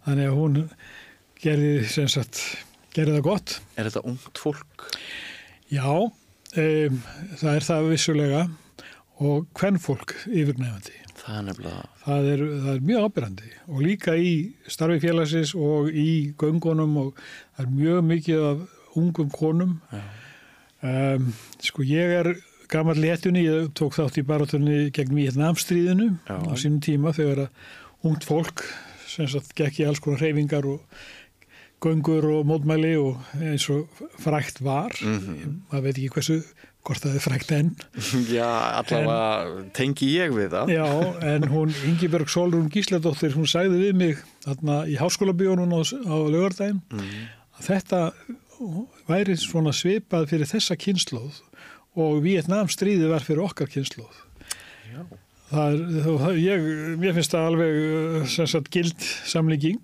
þannig 0.08 0.30
að 0.32 0.38
hún 0.40 0.56
gerði 1.44 1.74
sem 1.92 2.08
sagt, 2.12 2.40
gerði 2.96 3.18
það 3.20 3.26
gott 3.28 3.58
Er 3.76 3.90
þetta 3.92 4.06
ungt 4.14 4.40
fólk? 4.40 4.88
já, 5.74 5.84
um, 5.92 7.00
það 7.44 7.52
er 7.60 7.68
það 7.68 7.90
vissulega 7.92 8.42
og 9.22 9.48
hvern 9.60 9.80
fólk 9.82 10.16
yfirnefandi 10.28 11.04
Það 11.24 11.36
er 11.38 11.44
nefnilega, 11.48 11.84
það 12.04 12.26
er, 12.30 12.42
það 12.64 12.72
er 12.74 12.80
mjög 12.88 13.04
ábyrrandi 13.08 13.52
og 13.70 13.84
líka 13.86 14.16
í 14.20 14.32
starfi 14.68 15.00
félagsins 15.04 15.54
og 15.56 15.92
í 15.94 16.08
göngunum 16.42 16.98
og 17.00 17.22
það 17.54 17.62
er 17.64 17.70
mjög 17.78 18.02
mikið 18.10 18.48
af 18.50 18.64
ungum 19.00 19.30
konum. 19.34 19.78
Um, 20.84 21.30
sko 21.64 21.86
ég 21.88 22.12
er 22.18 22.34
gammal 22.74 23.00
léttunni, 23.00 23.46
ég 23.46 23.72
tók 23.78 23.96
þátt 23.96 24.20
í 24.20 24.26
barátunni 24.28 24.90
gegn 24.94 25.16
Vietnamstríðinu 25.16 26.10
Já. 26.28 26.38
á 26.44 26.54
sínum 26.60 26.82
tíma 26.84 27.14
þegar 27.16 27.46
að 27.46 28.10
ungt 28.10 28.28
fólk 28.28 28.66
sem 29.08 29.30
sagt 29.30 29.54
gekk 29.56 29.80
í 29.80 29.88
alls 29.88 30.02
konar 30.04 30.26
reyfingar 30.26 30.68
og 30.68 30.84
göngur 31.84 32.26
og 32.34 32.48
mótmæli 32.50 32.96
og 33.00 33.22
eins 33.40 33.70
og 33.72 33.88
frækt 34.20 34.60
var. 34.66 34.96
Maður 35.70 35.88
veit 35.88 35.98
ekki 35.98 36.14
hversu 36.18 36.42
hvort 36.84 37.04
það 37.04 37.16
er 37.16 37.24
frækt 37.24 37.54
enn 37.56 37.72
já, 38.38 38.48
allavega 38.82 39.64
tengi 39.78 40.10
ég 40.18 40.36
við 40.36 40.52
það. 40.54 40.74
Já, 40.76 40.86
en 41.34 41.48
hún, 41.52 41.74
Ingiberg 41.88 42.32
Solrún 42.32 42.70
Gísladóttir, 42.74 43.36
hún 43.38 43.48
sagði 43.50 43.86
við 43.86 44.00
mig 44.02 44.24
þarna 44.44 44.84
í 44.92 44.98
háskólabíónun 45.00 45.76
á, 45.76 45.82
á 45.84 46.16
lögardaginn 46.28 46.84
að 46.94 47.68
þetta 47.70 48.02
væri 49.08 49.36
svona 49.40 49.74
svipað 49.76 50.30
fyrir 50.32 50.50
þessa 50.50 50.78
kynnslóð 50.80 51.42
og 52.00 52.22
Vietnam 52.26 52.70
stríði 52.72 53.10
var 53.12 53.26
fyrir 53.26 53.44
okkar 53.46 53.70
kynnslóð. 53.72 54.16
Já. 54.90 55.04
Það 55.54 55.76
er, 55.76 55.82
það, 56.06 56.38
ég, 56.42 56.68
mér 57.02 57.16
finnst 57.18 57.36
það 57.36 57.48
alveg 57.52 57.80
uh, 57.80 58.20
sem 58.34 58.50
sagt 58.50 58.72
gild 58.74 59.08
samlíking 59.30 59.82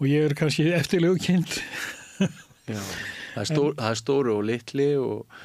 og 0.00 0.06
ég 0.08 0.30
er 0.30 0.36
kannski 0.38 0.70
eftirlegu 0.72 1.20
kynnt. 1.20 1.58
Já, 2.70 2.80
það 3.34 3.42
er, 3.42 3.48
stór, 3.50 3.74
það 3.80 3.90
er 3.90 4.00
stóru 4.00 4.36
og 4.38 4.46
litli 4.48 4.88
og, 5.00 5.40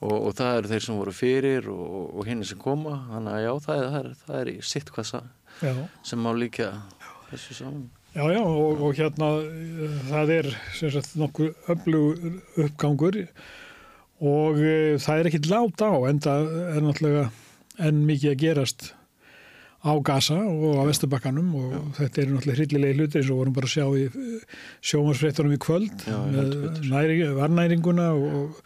og, 0.00 0.14
og 0.28 0.32
það 0.38 0.58
eru 0.60 0.70
þeir 0.72 0.84
sem 0.86 0.98
voru 1.00 1.14
fyrir 1.16 1.68
og, 1.72 2.14
og 2.20 2.26
hinn 2.28 2.44
sem 2.46 2.58
koma. 2.62 2.96
Þannig 3.12 3.36
að 3.36 3.44
já, 3.46 3.52
það 3.66 3.78
er, 3.82 3.86
það 3.92 4.00
er, 4.04 4.10
það 4.26 4.40
er 4.42 4.50
í 4.52 4.58
sitt 4.72 4.92
hvað 4.94 5.08
sa- 5.12 5.24
Já. 5.58 5.72
sem 6.06 6.20
má 6.22 6.30
líka 6.38 6.68
þessu 7.32 7.56
saman. 7.58 7.86
Já, 8.14 8.22
já, 8.32 8.40
og, 8.42 8.80
og 8.88 8.94
hérna 8.98 9.26
það 10.08 10.30
er 10.38 10.46
sem 10.78 10.92
sagt 10.94 11.16
nokkuð 11.18 11.50
öflugur 11.74 12.38
uppgangur. 12.64 13.18
Og 14.18 14.56
uh, 14.58 14.94
það 15.02 15.18
er 15.24 15.28
ekkit 15.30 15.50
lát 15.50 15.82
á 15.84 15.90
en 16.10 16.22
það 16.24 16.48
er 16.74 16.80
náttúrulega 16.86 17.26
enn 17.88 18.00
mikið 18.08 18.32
að 18.32 18.40
gerast 18.42 18.88
á 19.86 19.94
Gaza 20.02 20.38
og 20.42 20.78
á 20.78 20.82
Vesturbakkanum. 20.88 21.52
Og 21.58 21.76
þetta 22.00 22.22
eru 22.24 22.34
náttúrulega 22.38 22.58
hryllilegi 22.62 22.98
hlutir 22.98 23.20
eins 23.22 23.30
og 23.34 23.38
vorum 23.42 23.54
bara 23.58 23.68
að 23.70 23.76
sjá 23.76 23.86
í 23.94 24.08
sjómarsfréttunum 24.90 25.54
í 25.54 25.60
kvöld 25.62 26.06
Já, 26.08 26.18
með 26.32 26.56
næring, 26.90 27.22
varnæringuna 27.38 28.08
og 28.14 28.58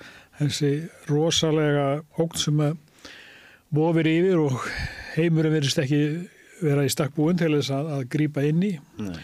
þessi 0.48 0.73
rosalega 1.10 1.86
ógn 2.20 2.40
sem 2.40 2.62
að 2.64 2.78
vofir 3.73 4.09
yfir 4.10 4.43
og 4.43 4.59
heimurinn 5.16 5.56
verðist 5.56 5.81
ekki 5.82 6.02
vera 6.62 6.85
í 6.86 6.93
stakkbúin 6.93 7.40
til 7.40 7.55
þess 7.56 7.73
að, 7.74 7.90
að 7.97 8.05
grípa 8.12 8.44
inn 8.47 8.62
í 8.64 8.73
Nei. 9.02 9.16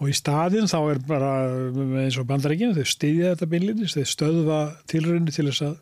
og 0.00 0.10
í 0.10 0.16
staðin 0.16 0.70
þá 0.70 0.78
er 0.80 1.00
bara 1.06 1.32
eins 2.04 2.18
og 2.20 2.28
bandarækjum, 2.30 2.74
þau 2.78 2.86
styðja 2.94 3.32
þetta 3.34 3.50
beinlinnis, 3.52 3.96
þau 3.96 4.12
stöðva 4.14 4.60
tilröndi 4.90 5.34
til 5.34 5.48
þess 5.50 5.66
að 5.68 5.76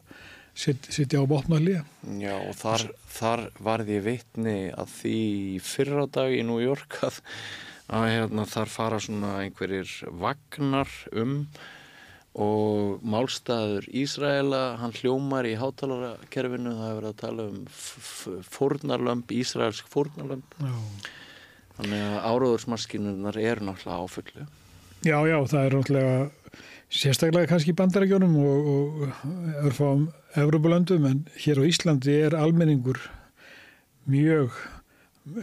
sit, 0.60 0.88
sitja 0.92 1.22
á 1.22 1.30
botnallíða. 1.30 1.82
Já, 2.20 2.34
og 2.36 2.54
þar, 2.58 2.86
þar 3.14 3.44
varði 3.62 3.98
ég 3.98 4.06
vitni 4.06 4.56
að 4.74 4.94
því 4.98 5.18
fyrra 5.64 6.06
dag 6.12 6.34
í 6.34 6.42
New 6.46 6.60
York 6.62 7.00
að, 7.06 7.20
að 7.96 8.08
hérna, 8.14 8.46
þar 8.50 8.72
fara 8.72 9.02
svona 9.02 9.34
einhverjir 9.44 9.92
vagnar 10.20 10.90
um 11.12 11.44
og 12.34 13.00
málstæður 13.02 13.88
Ísraela, 13.90 14.76
hann 14.78 14.92
hljómar 14.94 15.48
í 15.50 15.56
hátalarakerfinu, 15.58 16.76
það 16.76 16.86
hefur 16.86 17.00
verið 17.00 17.10
að 17.10 17.20
tala 17.24 17.46
um 17.50 17.62
f- 17.66 17.98
f- 17.98 18.50
fórnarlömb, 18.54 19.32
Ísraelsk 19.34 19.88
fórnarlömb, 19.90 20.54
þannig 21.80 22.04
að 22.06 22.18
áróðursmaskinurnar 22.30 23.40
eru 23.42 23.66
náttúrulega 23.66 24.04
áfullu. 24.06 24.46
Já, 25.00 25.16
já, 25.26 25.38
það 25.50 25.64
er 25.64 25.76
náttúrulega 25.78 26.30
sérstaklega 26.90 27.50
kannski 27.50 27.72
í 27.74 27.78
bandarækjunum 27.78 28.34
og, 28.42 28.70
og 28.74 29.64
örfáum 29.66 30.08
Evropulöndum 30.38 31.06
en 31.10 31.24
hér 31.42 31.58
á 31.62 31.64
Íslandi 31.66 32.14
er 32.28 32.34
almenningur 32.38 32.98
mjög 34.10 34.54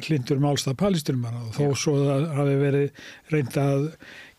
hlindur 0.07 0.39
málstað 0.43 0.75
palestinum 0.79 1.27
og 1.29 1.51
þó 1.55 1.65
svo 1.79 1.93
það 2.01 2.25
hafi 2.35 2.55
verið 2.59 3.03
reynd 3.31 3.59
að 3.61 3.85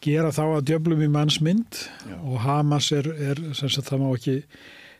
gera 0.04 0.32
þá 0.34 0.42
að 0.46 0.66
djöflum 0.70 1.04
í 1.04 1.10
mannsmynd 1.12 1.80
og 2.20 2.40
Hamas 2.44 2.90
er, 2.94 3.08
er 3.30 3.40
sem 3.58 3.70
sagt 3.72 3.90
það 3.90 4.04
má 4.04 4.08
ekki 4.12 4.36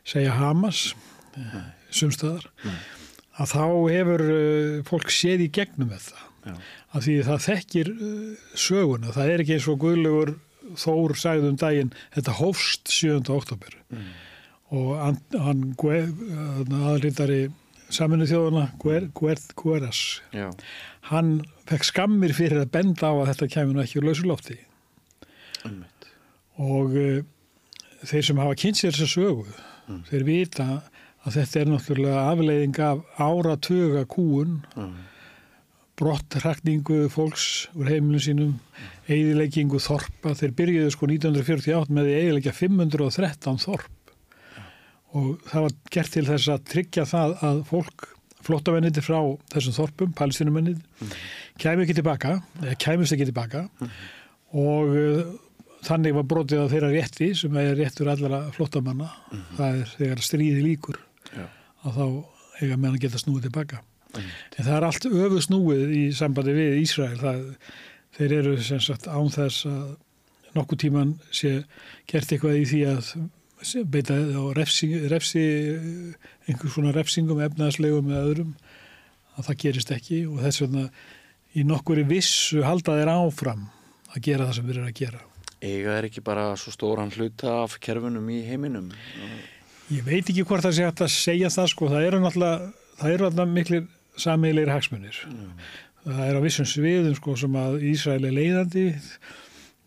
segja 0.09 0.35
Hamas 0.39 0.89
sumstaðar 1.95 2.49
að 3.39 3.53
þá 3.53 3.65
hefur 3.93 4.25
uh, 4.25 4.81
fólk 4.89 5.13
séð 5.15 5.47
í 5.47 5.53
gegnum 5.55 5.93
þetta. 5.95 6.25
Já. 6.49 6.55
af 6.97 7.05
því 7.05 7.15
það 7.27 7.45
þekkir 7.45 7.91
uh, 7.95 8.51
söguna, 8.59 9.15
það 9.15 9.33
er 9.33 9.43
ekki 9.45 9.57
eins 9.59 9.71
og 9.71 9.81
Guðlugur 9.85 10.37
Þór 10.77 11.15
sagði 11.17 11.49
um 11.49 11.55
daginn 11.57 11.93
þetta 12.13 12.35
hófst 12.43 12.91
7. 12.93 13.23
oktober 13.33 13.73
og 14.69 14.91
hann, 15.01 15.17
hann 15.33 15.63
aðrindari 16.77 17.47
saminu 17.89 18.27
þjóðuna 18.29 18.67
Guer, 18.83 19.07
Gueras 19.57 20.21
Já, 20.35 20.51
hann 21.09 21.39
fekk 21.71 21.89
skammir 21.89 22.37
fyrir 22.37 22.67
að 22.67 22.73
benda 22.75 23.09
á 23.09 23.15
að 23.17 23.31
þetta 23.31 23.51
kemur 23.55 23.81
ekki 23.81 24.03
úr 24.03 24.11
lausulofti 24.11 24.59
ummitt. 25.67 26.09
og 26.59 26.95
uh, 26.95 27.21
þeir 28.05 28.29
sem 28.29 28.41
hafa 28.45 28.59
kynnt 28.63 28.81
sér 28.81 28.95
þessa 28.95 29.11
sögu 29.11 29.47
þeir 30.09 30.25
vita 30.27 30.69
að 31.27 31.39
þetta 31.39 31.61
er 31.61 31.71
náttúrulega 31.73 32.25
afleiðing 32.33 32.81
af 32.85 33.05
áratuga 33.19 34.05
kúun 34.09 34.59
brottrakningu 35.99 37.09
fólks 37.11 37.69
úr 37.75 37.89
heimilinu 37.91 38.21
sínum 38.23 38.53
eigðileggingu 39.11 39.81
þorpa. 39.83 40.35
Þeir 40.39 40.53
byrjuðu 40.61 40.93
sko 40.95 41.09
1948 41.11 41.97
með 41.97 42.11
eigðilegja 42.13 42.55
513 42.55 43.59
þorp. 43.65 44.13
Og 45.19 45.43
það 45.49 45.65
var 45.65 45.75
gert 45.97 46.15
til 46.15 46.25
þess 46.29 46.53
að 46.53 46.65
tryggja 46.71 47.07
það 47.09 47.35
að 47.49 47.61
fólk 47.71 48.07
flottamenniti 48.47 49.03
frá 49.03 49.19
þessum 49.51 49.75
þorpum, 49.75 50.13
palestinumennit 50.17 51.09
kæmi 51.59 51.83
ekki 51.85 51.97
tilbaka, 51.99 52.37
kæmist 52.79 53.17
ekki 53.17 53.27
tilbaka. 53.33 53.65
Og 54.55 54.95
uh, 54.95 55.25
þannig 55.89 56.17
var 56.17 56.27
brotið 56.29 56.63
að 56.63 56.73
þeirra 56.75 56.91
rétti 56.93 57.29
sem 57.39 57.61
er 57.61 57.77
réttur 57.79 58.11
allara 58.13 58.41
flottamanna 58.55 59.09
það 59.57 59.79
er 59.83 59.95
þegar 59.97 60.25
stríði 60.25 60.65
líkur 60.65 60.99
Já. 61.33 61.47
að 61.85 61.99
þá 61.99 62.05
eiga 62.59 62.77
meðan 62.77 63.01
geta 63.03 63.21
snúið 63.21 63.49
tilbaka. 63.49 63.81
En 64.19 64.65
það 64.65 64.75
er 64.75 64.87
allt 64.89 65.07
öfu 65.09 65.41
snúið 65.45 65.95
í 65.95 66.03
sambandi 66.17 66.55
við 66.57 66.79
Ísrael. 66.83 67.17
Það, 67.21 67.43
þeir 68.19 68.35
eru 68.39 68.55
sem 68.65 68.81
sagt 68.83 69.09
án 69.11 69.29
þess 69.33 69.67
að 69.69 69.91
nokkuð 70.57 70.81
tíman 70.85 71.13
sé 71.35 71.53
gert 72.09 72.33
eitthvað 72.33 72.59
í 72.63 72.65
því 72.71 72.81
að 72.95 73.13
beita 73.93 74.17
á 74.17 74.43
refsi, 74.57 74.89
refsi 75.11 75.45
einhver 76.49 76.73
svona 76.73 76.95
refsingum 76.97 77.43
efnaðslegum 77.45 78.11
eða 78.11 78.27
öðrum 78.33 78.53
að 79.37 79.51
það 79.51 79.61
gerist 79.65 79.95
ekki. 79.95 80.23
Og 80.27 80.43
þess 80.47 80.65
vegna 80.65 80.89
í 81.55 81.65
nokkuri 81.69 82.07
vissu 82.09 82.65
halda 82.67 82.97
þeir 82.99 83.13
áfram 83.13 83.69
að 84.15 84.23
gera 84.25 84.49
það 84.49 84.57
sem 84.59 84.71
þeir 84.71 84.81
eru 84.81 84.89
að 84.89 84.99
gera 85.03 85.27
Eiga 85.59 85.97
er 85.99 86.07
ekki 86.07 86.23
bara 86.23 86.53
svo 86.61 86.71
stóran 86.71 87.11
hluta 87.11 87.65
af 87.65 87.79
kerfunum 87.83 88.29
í 88.31 88.45
heiminum. 88.47 88.93
Ég 89.91 90.05
veit 90.07 90.29
ekki 90.29 90.45
hvort 90.47 90.63
það 90.63 90.77
sé 90.77 90.87
hægt 90.87 91.03
að 91.03 91.13
segja 91.15 91.51
það 91.51 91.69
sko, 91.73 91.89
það 91.91 92.07
eru 92.07 92.23
náttúrulega, 92.23 92.71
það 93.01 93.15
eru 93.15 93.27
náttúrulega 93.27 93.57
miklir 93.57 93.85
samiðilegir 94.21 94.73
hagsmunir. 94.75 95.21
Það 96.05 96.23
er 96.29 96.39
á 96.39 96.41
vissum 96.45 96.69
sviðum 96.69 97.19
sko 97.19 97.35
sem 97.41 97.59
að 97.59 97.79
Ísrael 97.91 98.29
er 98.29 98.37
leiðandi, 98.37 98.85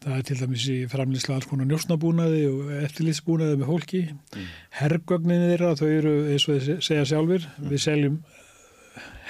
það 0.04 0.18
er 0.18 0.28
til 0.28 0.38
dæmis 0.42 0.68
í 0.74 0.78
framlýsla 0.92 1.38
alls 1.38 1.48
konar 1.48 1.70
njósnabúnaði 1.70 2.44
og 2.50 2.76
eftirlýtsbúnaði 2.82 3.62
með 3.62 3.72
fólki. 3.72 4.04
Hergögnin 4.82 5.48
þeirra, 5.48 5.74
þau 5.80 5.88
eru 5.88 6.16
eins 6.34 6.48
og 6.50 6.60
þeir 6.60 6.86
segja 6.90 7.08
sjálfur, 7.14 7.48
við 7.64 7.84
seljum 7.86 8.22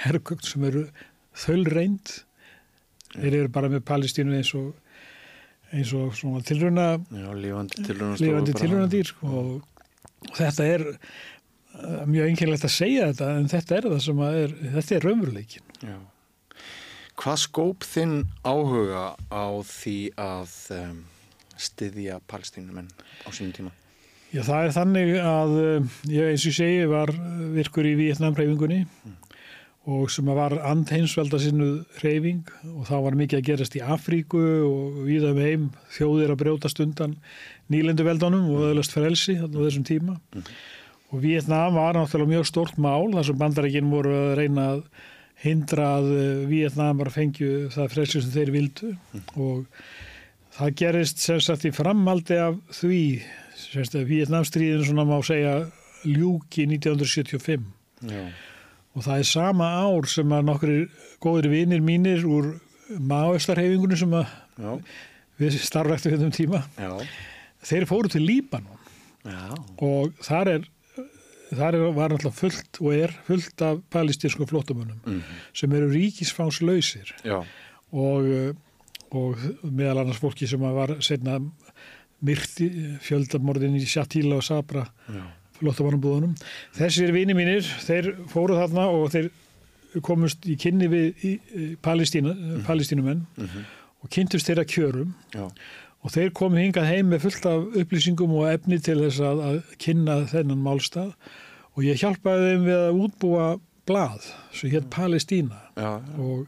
hergögn 0.02 0.46
sem 0.48 0.64
eru 0.72 0.86
þölreind, 1.44 2.16
þeir 3.14 3.42
eru 3.44 3.52
bara 3.52 3.70
með 3.70 3.84
Palestínu 3.92 4.40
eins 4.40 4.56
og 4.58 4.72
eins 5.72 5.92
og 5.96 6.14
svona 6.16 6.42
tilruna 6.46 6.86
Já, 7.00 7.28
lífandi 7.32 7.84
tilruna 7.86 8.16
lifandi 8.20 8.54
tilrunadýr 8.56 9.10
sko, 9.12 9.42
og 10.22 10.34
þetta 10.36 10.66
er 10.68 10.86
uh, 10.92 12.02
mjög 12.08 12.30
einkennilegt 12.30 12.66
að 12.68 12.74
segja 12.76 13.10
þetta 13.10 13.30
en 13.38 13.52
þetta 13.52 13.78
er 13.78 13.88
það 13.90 14.02
sem 14.06 14.24
að 14.26 14.40
er, 14.42 14.56
þetta 14.78 14.96
er 14.96 15.06
raunveruleikin. 15.08 15.68
Hvað 17.22 17.38
skóp 17.42 17.86
þinn 17.86 18.16
áhuga 18.48 19.04
á 19.28 19.46
því 19.68 19.98
að 20.20 20.56
um, 20.78 20.98
styðja 21.60 22.18
palestínumenn 22.30 22.90
á 23.24 23.28
sínum 23.30 23.54
tíma? 23.56 23.74
Já, 24.32 24.40
það 24.46 24.66
er 24.66 24.74
þannig 24.78 25.10
að 25.20 25.58
uh, 25.60 25.96
ég 26.08 26.32
eins 26.32 26.46
og 26.48 26.56
segi 26.56 26.86
var 26.88 27.12
virkur 27.52 27.88
í 27.88 27.96
Vietnamreyfingunni 28.00 28.84
og 29.90 30.10
sem 30.14 30.28
að 30.30 30.38
var 30.38 30.54
andheinsvelda 30.70 31.40
sinnu 31.42 31.70
reyfing 32.04 32.44
og 32.70 32.84
þá 32.86 32.94
var 33.06 33.16
mikið 33.18 33.40
að 33.40 33.48
gerast 33.48 33.74
í 33.74 33.82
Afríku 33.82 34.42
og 34.68 35.00
viða 35.08 35.32
um 35.34 35.40
heim 35.42 35.64
þjóðir 35.96 36.34
að 36.34 36.42
brjótast 36.44 36.82
undan 36.84 37.16
nýlenduveldunum 37.72 38.46
og 38.52 38.68
öðlast 38.68 38.94
frelsi 38.94 39.40
á 39.42 39.46
þessum 39.50 39.86
tíma. 39.88 40.20
Og 41.10 41.24
Vietnam 41.24 41.74
var 41.80 41.98
náttúrulega 41.98 42.36
mjög 42.36 42.46
stort 42.48 42.78
mál 42.78 43.10
þar 43.10 43.26
sem 43.26 43.40
bandarækinn 43.42 43.90
voru 43.90 44.14
að 44.14 44.36
reyna 44.38 44.68
að 44.76 44.84
hindra 45.42 45.88
að 45.98 46.08
eh, 46.14 46.46
Vietnam 46.46 47.02
var 47.02 47.10
að 47.10 47.18
fengju 47.18 47.50
það 47.74 47.92
frelsi 47.96 48.22
sem 48.22 48.32
þeir 48.36 48.54
vildu. 48.54 48.92
Og 49.34 49.66
það 50.54 50.76
gerist 50.78 51.24
sem 51.24 51.42
sagt 51.42 51.66
í 51.66 51.74
framaldi 51.74 52.38
af 52.38 52.62
því 52.78 53.02
sem 53.58 53.82
sagt 53.82 53.98
Vietnamstríðin 54.06 54.86
svona 54.86 55.08
má 55.10 55.18
segja 55.26 55.58
ljúki 56.06 56.68
1975 56.70 57.66
Já. 58.06 58.24
Og 58.94 59.02
það 59.06 59.18
er 59.22 59.28
sama 59.28 59.68
ár 59.86 60.06
sem 60.10 60.32
að 60.36 60.44
nokkri 60.50 60.76
góðir 61.24 61.48
vinir 61.52 61.80
mínir 61.84 62.24
úr 62.28 62.52
maoistarhefingunum 62.98 63.96
sem 63.96 64.16
við 65.40 65.56
starfræktu 65.64 66.12
við 66.12 66.24
um 66.26 66.34
tíma 66.34 66.60
Já. 66.76 66.92
þeir 67.64 67.86
fóru 67.88 68.10
til 68.12 68.22
Líbanon 68.26 68.78
Já. 69.24 69.54
og 69.82 70.12
þar 70.26 70.50
er 70.56 70.68
þar 71.52 71.76
er, 71.76 71.86
var 71.96 72.12
alltaf 72.14 72.36
fullt 72.40 72.78
og 72.80 72.92
er 72.96 73.12
fullt 73.26 73.62
af 73.64 73.80
palestínsku 73.92 74.46
flótumönnum 74.48 75.00
Mhm. 75.06 75.22
sem 75.54 75.72
eru 75.72 75.90
ríkisfánslausir 75.92 77.12
Já. 77.24 77.42
og, 77.92 78.56
og 79.12 79.36
meðal 79.64 80.00
annars 80.04 80.20
fólki 80.20 80.46
sem 80.48 80.60
að 80.60 80.74
var 80.74 80.94
setna 81.00 81.38
myrti 82.22 82.68
fjöldamorðin 83.02 83.76
í 83.80 83.86
Shatila 83.88 84.36
og 84.36 84.44
Sabra 84.46 84.86
Já. 85.08 85.22
Flottamannabúðunum. 85.62 86.34
Þessir 86.76 87.12
vini 87.14 87.36
mínir, 87.38 87.62
þeir 87.86 88.12
fóru 88.32 88.58
þarna 88.60 88.88
og 88.92 89.08
þeir 89.14 89.30
komust 90.04 90.46
í 90.48 90.56
kynni 90.60 90.88
við 90.88 91.24
í, 91.28 91.32
í 91.52 91.64
Palestína, 91.84 92.32
palestínumenn 92.66 93.24
og 94.02 94.10
kynntust 94.12 94.48
þeirra 94.48 94.64
kjörum 94.66 95.10
Já. 95.34 95.44
og 96.02 96.14
þeir 96.14 96.30
komu 96.34 96.58
hingað 96.62 96.88
heim 96.88 97.10
með 97.12 97.26
fullt 97.26 97.48
af 97.50 97.76
upplýsingum 97.82 98.32
og 98.40 98.48
efni 98.50 98.78
til 98.82 98.98
þess 99.04 99.20
að, 99.20 99.42
að 99.50 99.58
kynna 99.84 100.16
þennan 100.32 100.64
málstað 100.64 101.12
og 101.76 101.84
ég 101.86 102.00
hjálpaði 102.00 102.48
þeim 102.54 102.64
við 102.70 102.78
að 102.80 103.02
útbúa 103.04 103.46
blað 103.88 104.26
sem 104.56 104.72
hétt 104.72 104.88
Palestína 104.94 105.60
Já. 105.76 105.92
og 106.16 106.46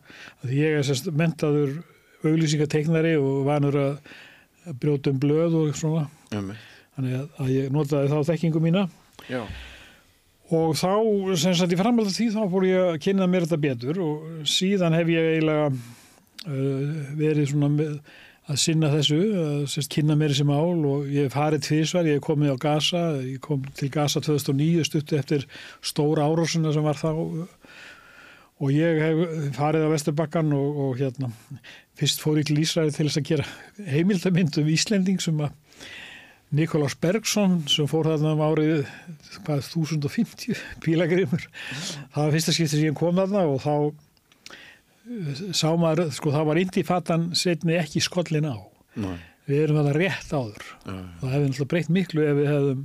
ég 0.49 0.79
er 0.81 0.87
sérst 0.89 1.13
mentaður 1.13 1.83
auglýsingateiknari 2.25 3.17
og 3.21 3.45
vanur 3.49 3.77
að 3.77 4.75
brjóta 4.81 5.13
um 5.13 5.21
blöð 5.21 5.57
og 5.61 5.75
svona 5.77 6.07
Um. 6.33 6.55
þannig 6.97 7.19
að 7.45 7.51
ég 7.53 7.73
notaði 7.75 8.09
þá 8.09 8.31
þekkingu 8.33 8.63
mína 8.65 8.89
Já. 9.31 9.41
og 10.55 10.75
þá, 10.77 10.91
sem 11.41 11.57
sagt 11.57 11.73
í 11.73 11.79
framhald 11.81 12.11
af 12.11 12.17
því 12.17 12.29
þá 12.35 12.43
fór 12.53 12.69
ég 12.69 12.91
að 12.93 13.01
kynna 13.07 13.29
mér 13.31 13.47
þetta 13.47 13.63
betur 13.63 14.03
og 14.05 14.45
síðan 14.49 14.97
hef 14.99 15.11
ég 15.15 15.31
eiginlega 15.33 15.71
uh, 15.73 17.03
verið 17.19 17.51
svona 17.53 17.73
með 17.73 17.99
að 18.45 18.59
sinna 18.61 18.91
þessu, 18.93 19.19
að 19.41 19.61
sérst, 19.73 19.89
kynna 19.95 20.19
mér 20.21 20.35
þessi 20.35 20.45
mál 20.45 20.83
og 20.85 21.07
ég 21.09 21.31
hef 21.31 21.37
farið 21.39 21.63
tvísvar, 21.65 22.09
ég 22.11 22.19
hef 22.19 22.27
komið 22.27 22.53
á 22.53 22.57
Gaza, 22.61 23.05
ég 23.25 23.41
kom 23.45 23.63
til 23.79 23.89
Gaza 23.93 24.21
2009 24.21 24.85
stuttu 24.85 25.17
eftir 25.17 25.47
stóra 25.81 26.27
árásuna 26.29 26.75
sem 26.75 26.85
var 26.85 27.01
þá 27.01 27.09
og 27.15 28.69
ég 28.71 29.01
hef 29.01 29.57
farið 29.57 29.89
á 29.89 29.95
Vesturbakkan 29.95 30.53
og, 30.55 30.83
og 30.85 31.01
hérna 31.01 31.33
fyrst 31.99 32.21
fór 32.23 32.43
ég 32.43 32.49
til 32.51 32.61
Ísraði 32.61 32.93
til 32.95 33.09
þess 33.09 33.21
að 33.23 33.29
gera 33.31 33.49
heimildamind 33.95 34.61
um 34.61 34.71
Íslending 34.77 35.25
sem 35.25 35.41
að 35.41 35.57
Nikolás 36.55 36.95
Bergson 37.01 37.61
sem 37.71 37.89
fór 37.91 38.07
þarna 38.13 38.35
um 38.37 38.43
árið 38.47 38.85
hvað, 39.45 39.63
1050 39.67 40.61
pílagrimur 40.85 41.47
það 41.75 42.19
var 42.21 42.35
fyrsta 42.37 42.55
skipti 42.55 42.77
sem 42.77 42.85
ég 42.89 42.99
kom 42.99 43.17
þarna 43.19 43.43
og 43.51 43.61
þá 43.65 43.75
eh, 45.11 45.45
sá 45.57 45.69
maður, 45.81 46.11
sko 46.15 46.33
það 46.35 46.49
var 46.51 46.61
indifatan 46.63 47.29
setni 47.39 47.79
ekki 47.81 48.03
skollin 48.05 48.47
á. 48.51 48.57
Nei. 48.95 49.17
við 49.49 49.65
erum 49.65 49.81
þetta 49.83 49.95
rétt 49.99 50.31
áður. 50.33 50.67
Já. 50.87 50.93
það 51.21 51.33
hefði 51.35 51.49
náttúrulega 51.49 51.71
breytt 51.73 51.91
miklu 51.93 52.23
ef 52.25 52.37
við 52.39 52.47
hefðum 52.53 52.85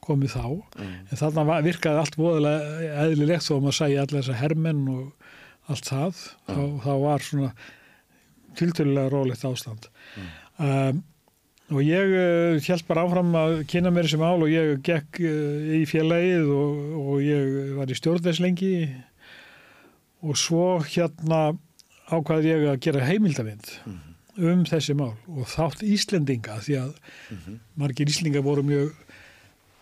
komið 0.00 0.32
þá. 0.32 0.44
En 0.80 1.20
þarna 1.20 1.44
var- 1.50 1.66
virkaði 1.66 2.00
allt 2.00 2.16
voðalega 2.18 2.88
eðlilegt 3.04 3.44
þó 3.46 3.52
að 3.58 3.60
maður 3.66 3.76
sæði 3.78 3.98
allir 4.00 4.22
þessa 4.24 4.38
hermenn 4.40 4.80
og 4.90 5.28
allt 5.70 5.90
það. 5.92 6.22
Þá, 6.48 6.62
þá 6.86 6.90
var 7.04 7.26
svona 7.28 7.50
tiltölulega 8.58 9.12
rólegt 9.12 9.44
ástand. 9.46 9.86
Um, 10.58 11.04
og 11.70 11.80
ég 11.86 12.12
uh, 12.18 12.58
held 12.58 12.86
bara 12.88 13.04
áfram 13.06 13.34
að 13.38 13.56
kynna 13.70 13.92
mér 13.94 14.08
þessi 14.08 14.20
mál 14.20 14.42
og 14.42 14.50
ég 14.50 14.80
gekk 14.86 15.20
uh, 15.22 15.72
í 15.78 15.82
félagið 15.88 16.50
og, 16.54 16.78
og 17.00 17.24
ég 17.24 17.74
var 17.78 17.90
í 17.90 17.98
stjórnveits 17.98 18.42
lengi 18.42 18.74
og 20.26 20.38
svo 20.38 20.80
hérna 20.84 21.52
ákvaði 22.10 22.50
ég 22.50 22.66
að 22.72 22.80
gera 22.86 23.06
heimildavind 23.06 23.70
um 24.40 24.64
þessi 24.66 24.96
mál 24.98 25.14
og 25.30 25.46
þátt 25.50 25.84
Íslendinga 25.86 26.58
því 26.64 26.76
að 26.80 26.90
margir 27.78 28.10
Íslendinga 28.10 28.42
voru 28.44 28.64
mjög 28.66 28.90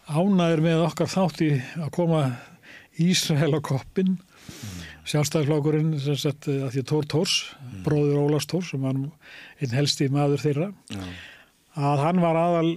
ánæður 0.08 0.64
með 0.64 0.84
okkar 0.86 1.10
þátti 1.12 1.50
að 1.78 1.90
koma 1.96 2.22
Ísrael 2.98 3.54
á 3.54 3.60
koppin 3.64 4.16
sjálfstæðarflokkurinn 5.08 5.96
sem 6.02 6.16
sagt 6.20 6.48
að 6.50 6.68
því 6.74 6.82
að 6.82 6.88
Tór 6.90 7.08
Tórs 7.12 7.34
bróður 7.86 8.22
Ólafs 8.26 8.48
Tórs 8.50 8.72
sem 8.72 8.84
var 8.84 8.96
einn 8.98 9.74
helsti 9.74 10.08
maður 10.12 10.44
þeirra. 10.44 10.68
Já. 10.92 11.04
Að 11.78 12.00
hann 12.04 12.22
var 12.22 12.38
aðal 12.40 12.70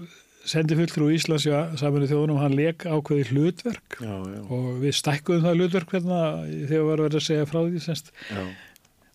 sendi 0.52 0.74
fulltrú 0.78 1.08
í 1.12 1.18
Íslands 1.20 1.46
í 1.46 1.52
saminu 1.78 2.08
þjóðunum 2.10 2.40
hann 2.42 2.56
leik 2.58 2.86
ákveði 2.90 3.28
hlutverk 3.30 4.00
Já. 4.02 4.14
Já. 4.34 4.40
og 4.50 4.68
við 4.82 4.96
stækkuðum 4.98 5.46
það 5.46 5.60
hlutverk 5.60 5.94
hérna 5.96 6.22
þegar 6.70 6.88
var 6.88 7.04
verið 7.06 7.20
að 7.20 7.26
segja 7.28 7.50
frá 7.50 7.60
því 7.68 7.82
semst. 7.86 8.10
Já. 8.32 8.42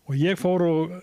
og 0.07 0.21
ég 0.21 0.39
fór 0.39 0.63
og, 0.67 0.93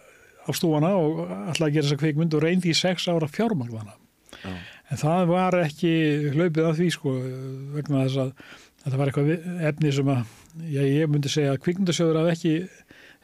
á 0.44 0.51
stúana 0.56 0.94
og 0.97 1.20
ætlaði 1.52 1.69
að 1.69 1.74
gera 1.77 1.86
þessa 1.89 2.01
kvikmynd 2.05 2.36
og 2.39 2.44
reyndi 2.44 2.73
í 2.73 2.78
sex 2.78 3.09
ára 3.12 3.28
fjármagnana 3.28 3.94
Já. 4.40 4.55
en 4.93 5.01
það 5.05 5.28
var 5.35 5.59
ekki 5.62 5.93
hlaupið 6.35 6.70
af 6.70 6.81
því 6.81 6.89
sko 6.97 7.15
vegna 7.77 8.06
þess 8.09 8.20
að 8.24 8.32
þetta 8.85 9.01
var 9.01 9.12
eitthvað 9.12 9.62
efni 9.70 9.93
sem 9.97 10.11
að 10.12 10.24
já, 10.73 10.82
ég 10.85 11.09
myndi 11.12 11.32
segja 11.32 11.52
að 11.55 11.62
kvikmyndasjóður 11.65 12.20
að 12.24 12.32
ekki 12.35 12.55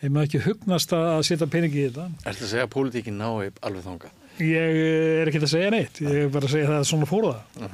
þeim 0.00 0.16
að 0.20 0.28
ekki 0.28 0.44
hugnast 0.46 0.94
að 0.96 1.10
að 1.16 1.26
setja 1.28 1.48
peningi 1.52 1.82
í 1.82 1.88
þetta 1.90 2.06
Ertu 2.28 2.46
að 2.46 2.52
segja 2.54 2.68
að 2.68 2.72
pólitíkin 2.76 3.20
nái 3.20 3.50
alveg 3.60 3.84
þangað? 3.88 4.16
Ég 4.44 4.80
er 5.20 5.30
ekki 5.30 5.42
að 5.42 5.52
segja 5.52 5.74
neitt. 5.74 6.00
Ég 6.04 6.24
er 6.24 6.32
bara 6.32 6.48
að 6.48 6.56
segja 6.56 6.70
það 6.70 6.80
að 6.80 6.88
svona 6.90 7.10
fór 7.10 7.28
það. 7.28 7.70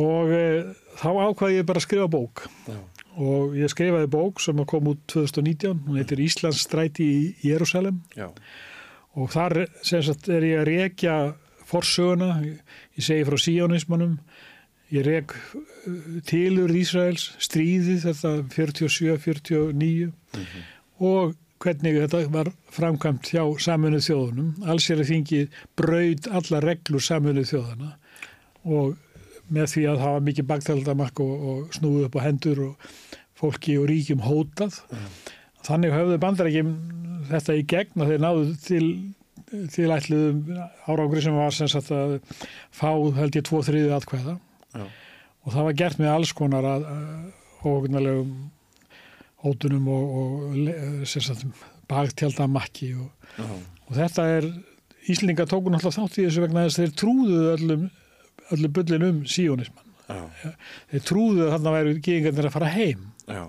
Og 0.00 0.32
e, 0.36 0.46
þá 1.00 1.08
ákvaði 1.10 1.58
ég 1.58 1.68
bara 1.68 1.82
að 1.82 1.86
skrifa 1.88 2.08
bók. 2.10 2.46
Já. 2.70 2.78
og 3.20 3.56
ég 3.58 3.70
skrifaði 3.72 4.06
bók 4.06 4.40
sem 4.40 4.60
kom 4.70 4.86
út 4.92 5.00
2019 5.10 5.80
hún 5.88 5.98
heitir 5.98 6.20
Íslands 6.22 6.60
stræti 6.62 7.06
í 7.10 7.48
Jérúsalem 7.48 7.98
og 9.18 9.32
þar 9.34 9.64
sagt 9.82 10.28
er 10.30 10.46
ég 10.46 10.60
að 10.60 10.68
rekja 10.68 11.16
forsöguna, 11.70 12.40
ég 12.98 13.04
segi 13.04 13.26
frá 13.26 13.36
síónismannum, 13.38 14.16
ég 14.90 15.06
rek 15.06 15.34
uh, 15.34 16.18
tilur 16.26 16.72
Ísraels, 16.74 17.30
stríðið 17.42 18.08
þetta 18.08 18.32
47-49 18.54 20.10
og 21.06 21.36
hvernig 21.60 21.98
þetta 21.98 22.22
var 22.32 22.50
framkvæmt 22.72 23.30
hjá 23.34 23.42
saminuð 23.60 24.06
þjóðunum, 24.06 24.50
alls 24.70 24.88
er 24.90 25.02
að 25.02 25.12
þingi 25.12 25.40
braud 25.78 26.28
alla 26.40 26.62
reglur 26.64 27.04
saminuð 27.04 27.50
þjóðana 27.52 27.92
og 28.64 28.96
með 29.50 29.72
því 29.74 29.84
að 29.90 30.02
hafa 30.04 30.24
mikið 30.24 30.48
bagtaldamakk 30.50 31.22
og, 31.24 31.46
og 31.50 31.76
snúið 31.76 32.06
upp 32.06 32.18
á 32.20 32.24
hendur 32.26 32.64
og 32.68 32.90
fólki 33.40 33.76
og 33.80 33.88
ríkjum 33.90 34.20
hótað. 34.22 34.76
Þannig 35.66 35.94
höfðu 35.96 36.18
bandarækjum 36.22 36.74
þetta 37.30 37.56
í 37.56 37.64
gegn 37.72 38.04
að 38.04 38.12
þeir 38.12 38.22
náðu 38.24 38.44
til 38.66 38.84
til 39.50 39.90
ætluðum 39.90 40.60
árangri 40.86 41.22
sem 41.24 41.34
var 41.34 41.54
sem 41.54 41.68
sagt 41.70 41.90
að 41.94 42.18
fá 42.74 42.90
held 43.16 43.34
ég 43.34 43.46
tvo 43.46 43.62
þriðið 43.66 43.96
atkvæða 43.96 44.36
Já. 44.36 44.84
og 44.84 45.54
það 45.54 45.66
var 45.66 45.78
gert 45.80 46.00
með 46.00 46.12
alls 46.12 46.32
konar 46.38 46.68
að, 46.76 46.86
ógnalegum 47.66 48.34
hótunum 49.44 49.86
og, 49.88 50.16
og 50.20 51.06
sem 51.08 51.24
sagt 51.24 51.46
bagtjaldamakki 51.90 52.92
og, 53.00 53.10
og 53.88 53.94
þetta 53.98 54.26
er 54.38 54.50
Íslinga 55.10 55.46
tóku 55.48 55.70
náttúrulega 55.72 55.96
þátt 55.96 56.18
í 56.20 56.24
þessu 56.26 56.42
vegna 56.44 56.66
þess 56.66 56.78
að 56.78 56.84
þeir 56.84 56.96
trúðu 57.00 57.38
öllum, 57.54 57.86
öllum 58.54 58.74
bullin 58.76 59.06
um 59.06 59.22
síónismann 59.26 59.86
Já. 60.10 60.50
þeir 60.90 61.06
trúðu 61.08 61.46
að 61.46 61.54
þarna 61.54 61.72
væri 61.78 61.94
gíðingarnir 62.04 62.48
að 62.50 62.54
fara 62.58 62.68
heim 62.74 63.06
Já. 63.30 63.40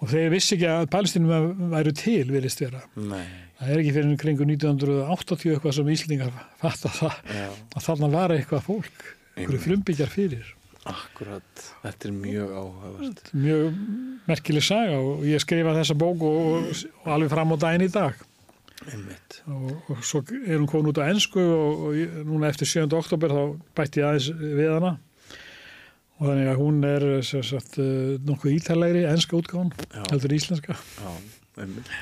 og 0.00 0.10
þeir 0.10 0.34
vissi 0.34 0.56
ekki 0.56 0.68
að 0.72 0.88
palestinum 0.92 1.70
væru 1.70 1.94
til, 1.96 2.24
virðist 2.32 2.64
vera. 2.64 2.82
Nei, 2.96 3.24
Það 3.60 3.70
er 3.74 3.80
ekki 3.82 3.90
fyrir 3.92 4.20
kringu 4.20 4.46
1980 4.48 5.50
eitthvað 5.54 5.74
sem 5.76 5.88
Íslingar 5.92 6.30
fatta 6.62 6.88
það 6.96 7.34
já, 7.36 7.48
að 7.76 7.84
þarna 7.84 8.08
var 8.14 8.32
eitthvað 8.32 8.62
fólk, 8.64 9.02
einhverju 9.36 9.60
frumbyggjar 9.66 10.12
fyrir. 10.14 10.54
Akkurat. 10.88 11.66
Þetta 11.82 12.08
er 12.08 12.16
mjög 12.16 12.56
áhugavert. 12.56 13.30
Mjög 13.36 13.78
merkileg 14.28 14.64
saga 14.64 14.98
og 15.02 15.24
ég 15.28 15.42
skrifa 15.42 15.76
þessa 15.76 15.96
bók 16.00 16.24
og, 16.24 16.40
og, 16.40 16.82
og 17.02 17.14
alveg 17.16 17.32
fram 17.32 17.54
á 17.54 17.56
daginn 17.60 17.86
í 17.86 17.92
dag. 17.92 18.26
Einmitt. 18.88 19.42
Og, 19.52 19.74
og 19.92 20.04
svo 20.06 20.22
er 20.24 20.56
hún 20.56 20.68
komin 20.70 20.94
út 20.94 21.02
á 21.02 21.10
ennsku 21.10 21.42
og, 21.42 21.82
og 21.88 21.98
ég, 21.98 22.14
núna 22.24 22.48
eftir 22.48 22.68
7. 22.70 22.86
oktober 22.96 23.34
þá 23.34 23.42
bætti 23.76 24.00
ég 24.00 24.08
aðeins 24.08 24.30
við 24.40 24.70
hana. 24.72 24.94
Og 26.20 26.28
þannig 26.28 26.48
að 26.52 26.60
hún 26.60 26.80
er 26.84 27.04
sagt, 27.24 27.76
eh, 27.80 28.16
nokkuð 28.28 28.56
ítalegri 28.58 29.04
ennska 29.08 29.38
útgáðan, 29.38 29.70
heldur 30.10 30.34
íslenska. 30.36 30.76
Já, 30.76 31.12
einmitt. 31.64 31.92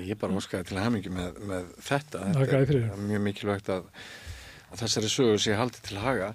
Ég 0.00 0.16
bara 0.16 0.36
óskaði 0.40 0.70
til 0.70 0.78
hamingi 0.80 1.12
með, 1.12 1.40
með 1.48 1.72
þetta. 1.84 2.22
Þetta 2.32 2.60
er 2.64 3.02
mjög 3.08 3.24
mikilvægt 3.26 3.68
að, 3.74 3.90
að 4.72 4.84
þessari 4.84 5.10
sögu 5.12 5.40
sé 5.44 5.56
haldið 5.58 5.84
til 5.90 6.00
haga. 6.00 6.30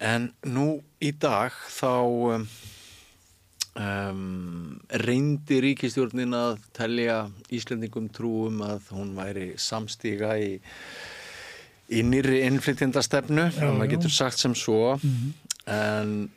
En 0.00 0.28
nú 0.46 0.78
í 1.02 1.10
dag 1.18 1.50
þá 1.74 1.88
um, 2.36 2.44
um, 3.78 4.80
reyndi 5.02 5.58
ríkistjórnin 5.64 6.36
að 6.38 6.60
telja 6.76 7.16
Íslendingum 7.54 8.08
trúum 8.14 8.62
að 8.66 8.86
hún 8.94 9.14
væri 9.18 9.48
samstíga 9.58 10.36
í, 10.38 10.52
í 11.90 12.02
nýri 12.06 12.44
innflytjandastefnu, 12.46 13.48
maður 13.58 13.92
getur 13.96 14.14
sagt 14.14 14.38
sem 14.38 14.54
svo, 14.54 14.98
Mhm. 15.02 15.34
en 15.66 16.30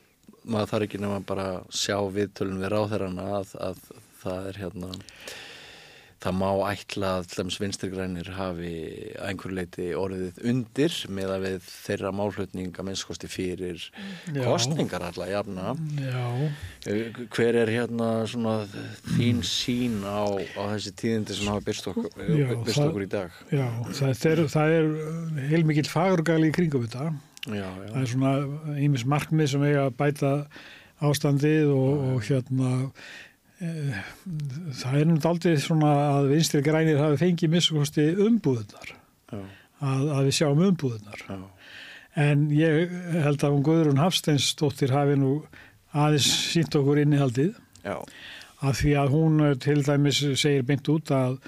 maður 0.46 0.72
þarf 0.74 0.88
ekki 0.88 1.26
bara 1.26 1.46
að 1.62 1.70
sjá 1.70 1.98
viðtölun 2.12 2.62
við 2.64 2.72
ráðherrana 2.74 3.28
að, 3.42 3.56
að 3.62 3.78
það 4.24 4.48
er 4.50 4.58
hérna 4.64 4.92
það 6.22 6.35
má 6.38 6.49
ætla 6.69 7.11
að 7.18 7.31
hlæms 7.34 7.56
vinstrigrænir 7.57 8.27
hafi 8.38 8.72
að 9.18 9.23
einhverju 9.31 9.56
leiti 9.57 9.85
orðið 9.98 10.35
undir 10.52 10.98
með 11.18 11.31
að 11.34 11.45
við 11.48 11.69
þeirra 11.88 12.11
málflutning 12.14 12.76
að 12.77 12.88
minnskosti 12.91 13.30
fyrir 13.31 13.88
Já. 14.30 14.43
kostningar 14.45 15.02
alla 15.07 15.27
jafna 15.31 15.72
Já, 15.98 16.27
hver 17.34 17.57
er 17.64 17.72
hérna 17.73 18.10
svona 18.30 18.53
þín 19.15 19.41
sín 19.49 19.98
á, 20.06 20.30
á 20.38 20.61
þessi 20.76 20.93
tíðindi 21.02 21.39
sem 21.39 21.49
hafa 21.49 21.65
byrst 21.72 21.89
okkur, 21.89 22.11
Já, 22.22 22.48
byrst 22.53 22.77
það- 22.77 22.91
okkur 22.91 23.07
í 23.07 23.10
dag 23.15 23.41
já, 23.49 23.65
það 23.98 24.30
er, 24.35 24.43
það 24.53 24.76
er 24.77 24.91
heilmikill 25.56 25.89
fagurgali 25.89 26.52
í 26.52 26.56
kringum 26.60 26.85
þetta. 26.85 27.10
já, 27.49 27.65
Það 27.89 27.98
er 28.03 28.11
svona 28.14 28.77
ímis 28.77 29.07
markmið 29.10 29.49
sem 29.56 29.65
eiga 29.65 29.88
að 29.89 29.98
bæta 29.98 30.31
ástandið 31.02 31.72
og, 31.73 32.06
og 32.14 32.22
hérna 32.30 32.72
það 33.62 34.96
er 34.98 35.08
náttúrulega 35.08 35.32
aldrei 35.32 35.56
svona 35.62 35.92
að 36.18 36.30
vinstri 36.34 36.62
grænir 36.66 37.02
hafi 37.02 37.20
fengið 37.22 37.56
miskusti 37.56 38.08
umbúðunar 38.26 38.94
að, 39.32 40.06
að 40.18 40.22
við 40.28 40.38
sjáum 40.40 40.64
umbúðunar 40.66 41.26
já, 41.28 41.42
en 42.26 42.48
ég 42.56 42.96
held 43.22 43.44
að 43.46 43.54
hún 43.56 43.66
Guðrún 43.68 44.02
Hafsteinsdóttir 44.02 44.94
hafi 44.96 45.20
nú 45.20 45.36
aðeins 45.92 46.30
sínt 46.52 46.76
okkur 46.76 47.02
innihaldið. 47.04 47.54
Já, 47.84 47.98
af 48.62 48.80
því 48.80 48.96
að 49.02 49.14
hún 49.16 49.46
eh, 49.46 49.56
til 49.62 49.80
dæmis 49.86 50.22
segir 50.40 50.66
beint 50.68 50.90
út 50.94 51.12
að 51.16 51.40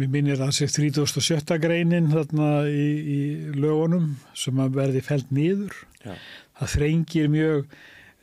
við 0.00 0.10
minnir 0.10 0.40
að 0.42 0.54
þessi 0.56 0.88
37. 0.90 1.58
greinin 1.62 2.08
þarna 2.10 2.48
í, 2.66 2.86
í 3.14 3.20
lögunum 3.54 4.14
sem 4.36 4.58
að 4.58 4.78
verði 4.80 5.02
felt 5.06 5.28
nýður 5.34 5.76
það 6.02 6.72
þrengir 6.72 7.28
mjög 7.30 7.76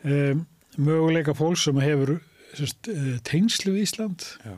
um, 0.03 0.41
möguleika 0.75 1.35
fólk 1.37 1.61
sem 1.61 1.79
hefur 1.83 2.17
tengslu 3.27 3.75
í 3.77 3.85
Ísland 3.85 4.25
já, 4.45 4.55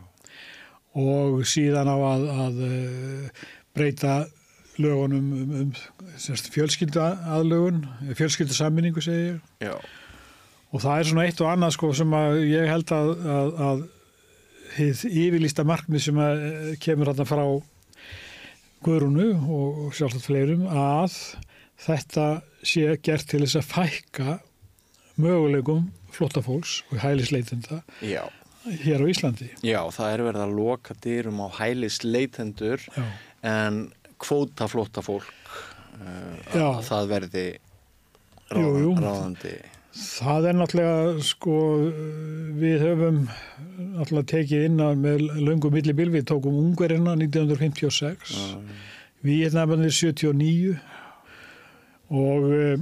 og 0.99 1.41
síðan 1.49 1.89
á 1.89 1.97
að, 1.97 2.29
að 2.45 2.63
uh, 2.67 3.43
breyta 3.73 4.15
lögunum 4.81 5.33
um, 5.37 5.57
um 5.61 5.73
fjölskyldu 6.53 7.01
aðlögun, 7.01 7.83
fjölskyldu 8.17 8.55
samminningu 8.57 9.03
segir 9.05 9.37
já, 9.61 9.75
og 10.73 10.81
það 10.81 10.99
er 10.99 11.09
svona 11.09 11.27
eitt 11.27 11.43
og 11.43 11.51
annað 11.51 11.75
sko 11.75 11.91
sem 11.97 12.15
að 12.17 12.39
ég 12.49 12.71
held 12.71 12.93
að, 12.95 13.11
að, 13.35 13.51
að 13.67 13.83
hið 14.73 15.03
yfirlýsta 15.11 15.65
markmið 15.67 16.05
sem 16.07 16.19
eh, 16.23 16.73
kemur 16.81 17.11
þarna 17.11 17.29
frá 17.29 17.43
Guðrúnu 18.83 19.27
og 19.53 19.93
sjálfsagt 19.95 20.25
fleirum 20.27 20.65
að 20.67 21.13
þetta 21.79 22.25
sé 22.65 22.97
gert 23.05 23.29
til 23.29 23.43
þess 23.45 23.59
að 23.61 23.69
fækka 23.69 24.33
möguleikum 25.21 25.85
flóttafólks 26.13 26.79
og 26.91 27.01
hælisleitenda 27.03 27.81
já. 28.01 28.23
hér 28.83 29.03
á 29.03 29.05
Íslandi. 29.11 29.49
Já, 29.65 29.81
það 29.91 30.13
er 30.13 30.25
verið 30.29 30.45
að 30.45 30.55
loka 30.59 30.97
dyrum 31.03 31.43
á 31.43 31.47
hælis 31.59 32.01
leitendur 32.05 32.83
Já, 32.93 33.05
en 33.43 33.83
kvóta 34.23 34.69
flótta 34.71 35.03
fólk 35.03 35.29
uh, 35.99 36.37
Já. 36.53 36.67
að 36.69 36.83
það 36.89 37.13
verði 37.13 37.47
Jú, 38.53 38.61
ráð, 38.61 38.79
jú. 38.83 38.93
ráðandi 39.01 39.55
það 39.93 40.47
er 40.49 40.55
náttúrulega 40.57 41.25
sko 41.25 41.57
við 42.57 42.81
höfum 42.81 43.19
náttúrulega 43.93 44.29
tekið 44.31 44.65
inn 44.69 44.81
að 44.81 45.03
með 45.03 45.27
löngum 45.45 45.75
millibil 45.75 46.09
við 46.13 46.25
tókum 46.31 46.57
Ungverina 46.63 47.13
1956 47.19 48.33
Vietnamanir 49.23 49.93
79 49.93 50.73
og 52.13 52.49
uh, 52.49 52.73
uh, 52.73 52.81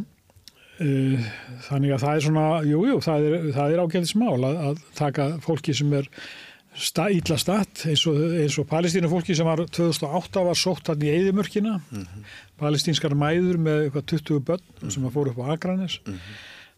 þannig 1.68 1.96
að 1.96 2.04
það 2.06 2.14
er 2.16 2.24
svona, 2.26 2.46
jú, 2.68 2.86
jú, 2.90 3.00
það 3.06 3.26
er, 3.28 3.36
það 3.58 3.74
er 3.76 3.84
ágæðis 3.84 4.14
mál 4.20 4.38
að, 4.48 4.62
að 4.70 4.80
taka 4.98 5.28
fólki 5.44 5.76
sem 5.78 5.92
er 6.00 6.08
illa 7.12 7.38
statt 7.38 7.84
eins 7.92 8.06
og, 8.08 8.16
og 8.62 8.68
palestínu 8.70 9.10
fólki 9.12 9.36
sem 9.36 9.48
var 9.48 9.60
2008 9.68 10.46
var 10.48 10.56
sótt 10.58 10.88
hann 10.88 11.04
í 11.04 11.12
Eðimörkina 11.12 11.76
palestínskar 12.62 13.16
mæður 13.18 13.60
með 13.60 13.86
eitthvað 13.86 14.08
20 14.14 14.42
börn 14.48 14.90
sem 14.96 15.06
að 15.06 15.14
fóru 15.18 15.34
upp 15.34 15.44
á 15.44 15.52
Akranes. 15.58 16.00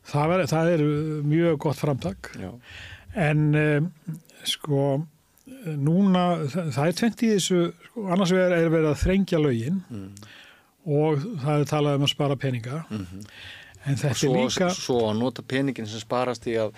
Það, 0.03 0.27
var, 0.31 0.45
það 0.51 0.71
er 0.73 0.83
mjög 1.29 1.57
gott 1.63 1.79
framtak. 1.79 2.31
Já, 2.41 2.49
En 3.13 3.53
um, 3.53 3.89
sko 4.49 4.85
núna, 5.77 6.23
það, 6.49 6.69
það 6.73 6.87
er 6.87 6.95
tvent 6.97 7.23
í 7.23 7.29
þessu, 7.35 7.59
sko, 7.87 8.05
annars 8.15 8.31
er 8.33 8.55
verið 8.73 8.89
að 8.89 9.01
þrengja 9.03 9.41
lögin 9.43 9.81
og 10.83 11.21
það 11.43 11.59
er 11.59 11.69
talað 11.69 11.99
um 11.99 12.07
að 12.07 12.11
spara 12.15 12.39
peninga. 12.39 12.79
En 13.85 13.97
þetta 13.99 14.15
svo, 14.15 14.31
er 14.33 14.45
líka, 14.47 14.67
svo 14.71 14.97
að 15.09 15.17
nota 15.19 15.43
peningin 15.43 15.87
sem 15.91 15.99
sparast 15.99 16.45
í 16.47 16.53
að 16.61 16.71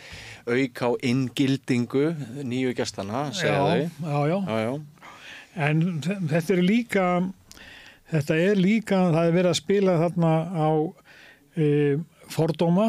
auka 0.49 0.87
á 0.89 0.91
inngildingu 1.05 2.05
nýju 2.41 2.71
gestana, 2.79 3.27
segja 3.37 3.59
þau. 3.61 3.75
já, 4.01 4.19
já, 4.31 4.39
Já, 4.65 4.71
en 5.69 5.83
þe- 6.01 6.17
þetta 6.31 6.55
er 6.55 6.63
líka, 6.65 7.05
þetta 8.11 8.39
er 8.47 8.55
líka, 8.57 9.03
það 9.13 9.21
er 9.29 9.35
verið 9.37 9.51
að 9.53 9.59
spila 9.61 9.97
þarna 10.01 10.31
á 10.57 10.69
e, 11.55 11.69
fordóma, 12.33 12.87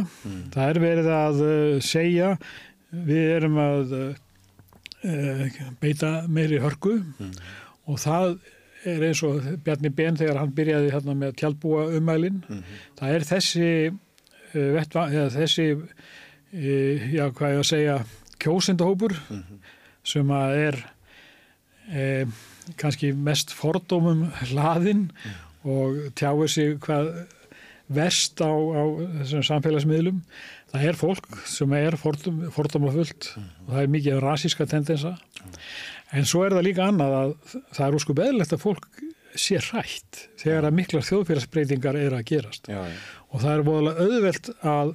það 0.54 0.70
er 0.72 0.80
verið 0.86 1.10
að 1.12 1.44
e, 1.44 1.54
segja, 1.84 2.32
við 2.90 3.30
erum 3.36 3.60
að 3.60 3.94
e, 5.04 5.50
beita 5.82 6.14
meiri 6.28 6.58
hörku. 6.64 6.96
Og 7.86 8.00
það 8.02 8.38
er 8.86 9.02
eins 9.08 9.20
og 9.26 9.44
Bjarni 9.66 9.90
Ben 9.94 10.16
þegar 10.18 10.40
hann 10.40 10.52
byrjaði 10.54 10.90
hérna 10.94 11.14
með 11.18 11.36
tjálbúa 11.40 11.86
umælin, 11.98 12.40
það 12.98 13.14
er 13.18 13.24
þessi, 13.28 13.68
e, 14.56 14.66
vettva, 14.76 15.06
eða 15.12 15.30
þessi, 15.36 15.68
e, 16.52 16.74
já 17.14 17.24
hvað 17.28 17.56
ég 17.56 17.62
að 17.62 17.70
segja, 17.70 17.96
kjósindahópur 18.42 19.16
sem 20.06 20.34
að 20.34 20.58
er 20.64 20.82
e, 21.90 22.04
kannski 22.80 23.12
mest 23.14 23.54
fordómum 23.54 24.26
hlaðinn 24.50 25.08
og 25.66 26.12
tjáir 26.18 26.50
sig 26.50 26.76
hvað 26.82 27.12
verst 27.86 28.40
á, 28.42 28.50
á 28.50 28.82
þessum 29.22 29.44
samfélagsmiðlum. 29.46 30.22
Það 30.72 30.86
er 30.90 30.98
fólk 30.98 31.36
sem 31.48 31.74
er 31.78 31.96
fordóm, 32.00 32.46
fordómafullt 32.54 33.30
og 33.38 33.68
það 33.70 33.82
er 33.82 33.92
mikið 33.94 34.22
rasíska 34.24 34.66
tendensa. 34.70 35.14
En 36.14 36.26
svo 36.26 36.42
er 36.46 36.56
það 36.56 36.66
líka 36.66 36.86
annað 36.86 37.18
að 37.20 37.36
það 37.76 37.84
er 37.86 37.98
úrskup 37.98 38.22
eðlilegt 38.22 38.56
að 38.56 38.64
fólk 38.64 38.88
sé 39.36 39.60
hrætt 39.60 40.22
þegar 40.40 40.66
að 40.68 40.76
miklar 40.78 41.04
þjóðfélagsbreytingar 41.06 41.98
er 42.00 42.16
að 42.16 42.26
gerast. 42.30 42.70
já, 42.72 42.80
já, 42.88 42.96
Og 43.36 43.42
það 43.42 43.52
er 43.52 43.64
bóðalega 43.66 44.06
auðvelt 44.06 44.48
að 44.72 44.92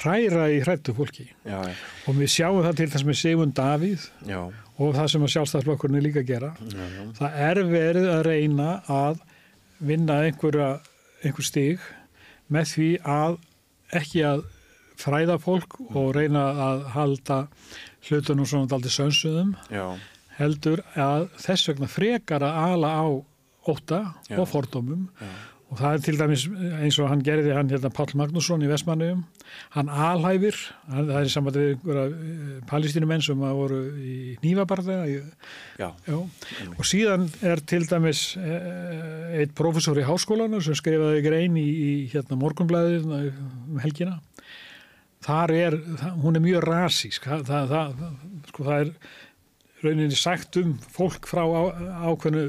hræra 0.00 0.44
í 0.54 0.60
hrættu 0.62 0.92
fólki. 0.94 1.24
já, 1.42 1.56
já, 1.66 1.74
Og 2.06 2.14
við 2.20 2.28
sjáum 2.30 2.60
það 2.62 2.76
til 2.78 2.88
þess 2.92 3.06
með 3.08 3.18
Sigmund 3.18 3.54
Davíð 3.58 4.04
já, 4.30 4.40
og 4.80 4.92
það 4.94 5.08
sem 5.10 5.24
að 5.26 5.32
sjálfstæðsflokkurinn 5.34 5.98
er 5.98 6.04
líka 6.06 6.22
að 6.22 6.28
gera. 6.30 6.52
já, 6.70 6.84
já. 6.94 7.02
Það 7.18 7.40
er 7.48 7.62
verið 7.72 8.06
að 8.14 8.22
reyna 8.28 8.68
að 8.86 9.24
vinna 9.90 10.20
einhverja, 10.28 10.68
einhver 11.24 11.48
stig 11.48 11.80
með 12.50 12.70
því 12.76 12.88
að 13.02 13.36
ekki 13.98 14.22
að 14.30 14.44
fræða 15.00 15.38
fólk 15.40 15.78
og 15.96 16.14
reyna 16.14 16.44
að 16.68 16.86
halda 16.94 17.40
hlutunum 18.06 18.46
svona 18.46 18.68
daldi 18.70 18.92
sönsuðum 18.92 19.54
heldur 20.38 20.82
að 20.94 21.26
þess 21.40 21.68
vegna 21.72 21.88
frekar 21.90 22.44
að 22.46 22.58
ala 22.76 22.90
á 23.00 23.06
óta 23.70 24.00
og 24.38 24.46
fordómum 24.48 25.08
Já. 25.20 25.30
Og 25.70 25.78
það 25.78 25.92
er 25.94 26.02
til 26.02 26.16
dæmis 26.18 26.44
eins 26.82 26.98
og 26.98 27.08
hann 27.12 27.20
gerði 27.22 27.52
hann 27.54 27.70
hérna 27.70 27.92
Pál 27.94 28.10
Magnússon 28.18 28.64
í 28.66 28.70
Vestmannum 28.70 29.22
hann 29.76 29.90
alhæfir, 29.90 30.56
hann, 30.90 31.06
það 31.06 31.20
er 31.20 31.30
saman 31.30 31.54
við 31.54 31.68
einhverja 31.74 32.62
palestínumenn 32.70 33.22
sem 33.22 33.44
að 33.46 33.58
voru 33.60 33.78
í 34.02 34.16
nývabarða 34.42 34.98
og 36.74 36.88
síðan 36.90 37.28
er 37.46 37.62
til 37.70 37.84
dæmis 37.86 38.24
eh, 38.40 39.38
eitt 39.42 39.54
professor 39.58 39.98
í 39.98 40.06
háskólanu 40.08 40.62
sem 40.64 40.74
skrifaði 40.78 41.22
grein 41.26 41.58
í, 41.60 41.68
í 41.70 41.92
hérna 42.10 42.38
morgunblæðið 42.40 43.06
um 43.06 43.78
helgina. 43.82 44.18
Þar 45.20 45.52
er, 45.52 45.76
hún 46.22 46.38
er 46.38 46.42
mjög 46.44 46.64
rasísk. 46.64 47.26
Það, 47.28 47.42
það, 47.50 47.74
það, 47.74 48.14
sko, 48.48 48.64
það 48.64 48.78
er 48.80 48.92
rauninni 49.84 50.16
sagt 50.16 50.56
um 50.60 50.74
fólk 50.94 51.28
frá 51.28 51.42
á, 51.44 51.62
ákveðnu 52.08 52.46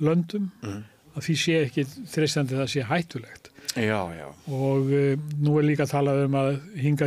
löndum. 0.00 0.50
Mhm. 0.62 0.84
Að 1.14 1.26
því 1.26 1.36
sé 1.42 1.56
ekki 1.66 1.86
þreistandi 2.12 2.58
það 2.58 2.70
sé 2.74 2.86
hættulegt. 2.88 3.50
Já, 3.78 4.00
já, 4.16 4.24
og 4.50 4.88
uh, 4.90 5.12
nú 5.38 5.52
er 5.60 5.68
líka 5.68 5.84
að 5.86 5.92
tala 5.92 6.14
um 6.24 6.34
að 6.40 6.56
hinga 6.74 7.06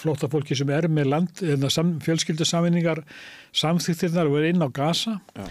flotta 0.00 0.30
fólki 0.32 0.56
sem 0.56 0.70
er 0.72 0.86
með 0.88 1.10
land, 1.12 1.42
fjölskyldusaminningar 2.06 3.02
samþýttirnar 3.52 4.30
og 4.30 4.38
er 4.40 4.46
inn 4.48 4.64
á 4.64 4.68
gasa 4.72 5.18
Já. 5.36 5.44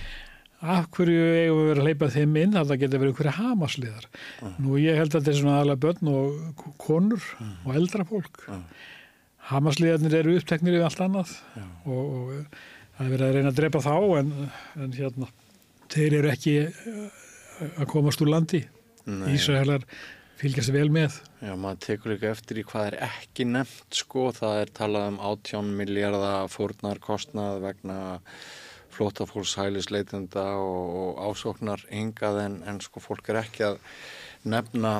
af 0.73 0.87
hverju 0.95 1.19
eigum 1.35 1.59
við 1.59 1.69
verið 1.69 1.83
að 1.83 1.85
hleypa 1.85 2.09
þeim 2.15 2.39
inn? 2.41 2.57
Að 2.57 2.71
það 2.71 2.81
geta 2.81 3.01
verið 3.03 3.13
einhverja 3.13 3.35
hamasliðar 3.37 4.09
nú 4.57 4.79
ég 4.81 4.97
held 4.97 5.13
að 5.13 5.19
þetta 5.19 5.31
er 5.35 5.39
svona 5.43 5.59
aðlega 5.59 5.83
börn 5.85 6.11
og 6.15 6.65
konur 6.81 7.29
og 7.45 7.71
eldra 7.77 8.07
fólk. 8.09 8.41
Já. 8.49 8.57
hamasliðarnir 9.53 10.17
eru 10.23 10.35
uppteknir 10.41 10.79
í 10.79 10.83
allt 10.85 11.05
annað 11.05 11.37
og, 11.85 11.93
og 11.93 12.33
það 12.97 13.05
er 13.05 13.13
verið 13.13 13.27
að 13.29 13.37
reyna 13.37 13.53
að 13.53 13.61
drepa 13.61 13.85
þá 13.85 13.95
en, 14.23 14.35
en 14.81 14.97
hérna 14.97 15.29
þeir 15.93 16.19
eru 16.23 16.33
ekki 16.33 16.57
að 17.67 17.89
komast 17.91 18.23
úr 18.23 18.31
landi. 18.33 18.63
Ísraelar 19.07 19.85
fylgjast 20.39 20.71
vel 20.71 20.87
með. 20.93 21.19
Já, 21.43 21.53
maður 21.59 21.81
tekur 21.85 22.13
líka 22.13 22.31
eftir 22.31 22.61
í 22.61 22.65
hvað 22.67 22.91
er 22.91 22.97
ekki 23.09 23.47
nefnt 23.49 23.99
sko, 24.01 24.29
það 24.35 24.63
er 24.63 24.73
talað 24.79 25.07
um 25.13 25.21
18 25.31 25.71
miljardar 25.79 26.49
fórnar 26.51 27.01
kostnað 27.03 27.63
vegna 27.65 27.99
flótafólks 28.95 29.55
hælisleitenda 29.59 30.45
og, 30.59 30.95
og 31.01 31.19
ásóknar 31.29 31.83
hingað 31.91 32.41
en, 32.45 32.59
en 32.67 32.79
sko 32.83 33.03
fólk 33.03 33.31
er 33.31 33.43
ekki 33.43 33.67
að 33.69 33.79
nefna 34.49 34.99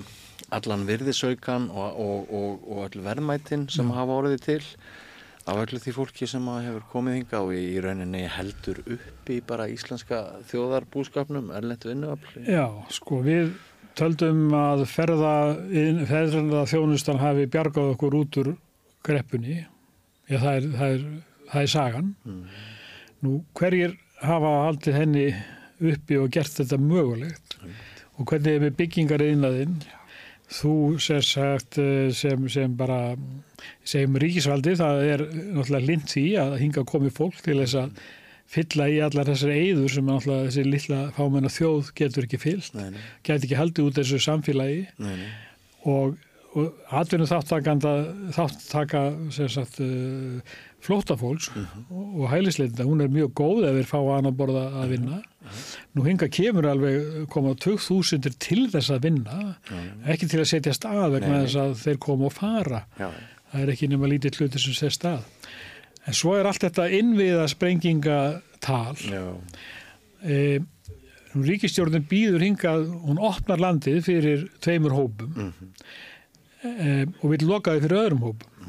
allan 0.55 0.85
virðisaukan 0.87 1.69
og, 1.71 1.99
og, 1.99 2.33
og, 2.33 2.65
og 2.69 2.81
öll 2.87 3.03
verðmætin 3.05 3.67
sem 3.71 3.91
hafa 3.95 4.19
orðið 4.21 4.43
til 4.45 4.61
af 5.49 5.63
öllu 5.63 5.79
því 5.81 5.95
fólki 5.95 6.27
sem 6.29 6.45
hefur 6.49 6.85
komið 6.91 7.17
hingað 7.17 7.47
og 7.47 7.57
í, 7.57 7.65
rauninni 7.83 8.23
heldur 8.29 8.83
upp 8.85 9.31
í 9.33 9.39
bara 9.45 9.67
íslenska 9.71 10.21
þjóðarbúskapnum 10.51 11.49
erlend 11.57 11.89
vinnuafli. 11.89 12.45
Já, 12.45 12.67
sko 12.93 13.23
við 13.25 13.51
töldum 13.99 14.53
að 14.55 14.85
ferða, 14.89 15.33
þjónustan 16.69 17.19
hafi 17.19 17.49
bjargað 17.51 17.93
okkur 17.95 18.17
út 18.21 18.41
úr 18.43 18.53
greppunni 19.05 19.63
Já, 20.29 20.37
það 20.37 20.55
er, 20.55 20.65
það 20.77 20.91
er, 20.95 21.05
það 21.49 21.63
er 21.63 21.71
sagan. 21.73 22.09
Nú, 23.25 23.39
hverjir 23.57 23.95
hafa 24.21 24.51
haldið 24.67 24.97
henni 24.99 25.23
uppi 25.89 26.19
og 26.21 26.29
gert 26.35 26.53
þetta 26.59 26.77
mögulegt? 26.83 27.55
Og 28.19 28.27
hvernig 28.29 28.57
er 28.57 28.65
með 28.65 28.75
byggingar 28.77 29.23
einnaðinn 29.25 29.79
þú 30.49 30.75
sem 31.03 31.21
sagt 31.25 31.77
eh, 31.81 32.09
sem, 32.15 32.47
sem 32.49 32.77
bara 32.77 33.15
sem 33.87 34.15
ríkisvaldi, 34.21 34.77
það 34.79 35.03
er 35.05 35.25
náttúrulega 35.27 35.85
lind 35.85 36.07
því 36.09 36.25
að 36.41 36.55
hinga 36.63 36.85
komi 36.89 37.11
fólk 37.13 37.41
til 37.45 37.59
þess 37.61 37.77
að 37.83 37.99
fylla 38.49 38.87
í 38.89 38.97
allar 39.05 39.29
þessar 39.29 39.53
eyður 39.53 39.93
sem 39.93 40.07
náttúrulega 40.09 40.47
þessi 40.47 40.65
lilla 40.65 41.01
fámenna 41.17 41.51
þjóð 41.53 41.91
getur 41.99 42.25
ekki 42.25 42.41
fyllt, 42.41 42.79
gæti 43.21 43.45
ekki 43.45 43.59
haldið 43.59 43.91
út 43.91 43.99
þessu 43.99 44.21
samfélagi 44.25 44.81
nei, 44.97 45.13
nei. 45.21 45.29
og, 45.85 46.17
þáttakanda 46.53 47.93
þáttaka 48.33 49.03
sem 49.35 49.49
sagt 49.53 49.79
uh, 49.83 50.39
flóttafólks 50.83 51.49
og, 51.53 52.21
og 52.23 52.29
hælisleitenda, 52.31 52.87
hún 52.87 53.03
er 53.03 53.11
mjög 53.13 53.33
góð 53.37 53.67
ef 53.69 53.77
þeir 53.79 53.89
fá 53.89 53.97
að 53.99 54.29
borða 54.39 54.65
að 54.81 54.93
vinna. 54.95 55.19
Nú 55.95 56.05
hinga 56.07 56.29
kemur 56.31 56.69
alveg 56.69 57.27
koma 57.33 57.55
2000 57.59 58.37
til 58.41 58.65
þess 58.71 58.93
að 58.93 59.05
vinna 59.07 59.55
ekki 60.09 60.29
til 60.29 60.41
að 60.43 60.49
setja 60.53 60.75
stað 60.75 61.17
vegna 61.17 61.35
Nei, 61.35 61.43
þess 61.45 61.59
að 61.63 61.75
þeir 61.83 62.01
koma 62.05 62.29
og 62.29 62.35
fara. 62.35 62.83
Já, 62.99 63.09
það 63.51 63.65
er 63.65 63.73
ekki 63.75 63.91
nema 63.91 64.11
lítið 64.11 64.41
hluti 64.41 64.63
sem 64.63 64.77
setja 64.77 64.95
stað. 64.97 65.47
En 66.07 66.17
svo 66.17 66.35
er 66.39 66.49
allt 66.49 66.63
þetta 66.63 66.89
innviða 66.95 67.45
sprengingatal 67.51 68.97
já, 69.03 69.23
e, 70.23 70.59
ríkistjórnin 71.35 72.07
býður 72.09 72.45
hingað, 72.47 72.87
hún 73.05 73.19
opnar 73.21 73.61
landið 73.61 73.99
fyrir 74.07 74.47
tveimur 74.63 74.95
hópum 74.95 75.51
e, 76.63 77.05
og 77.21 77.27
vil 77.33 77.45
loka 77.47 77.75
þið 77.75 77.85
fyrir 77.87 78.01
öðrum 78.03 78.25
hópum 78.27 78.59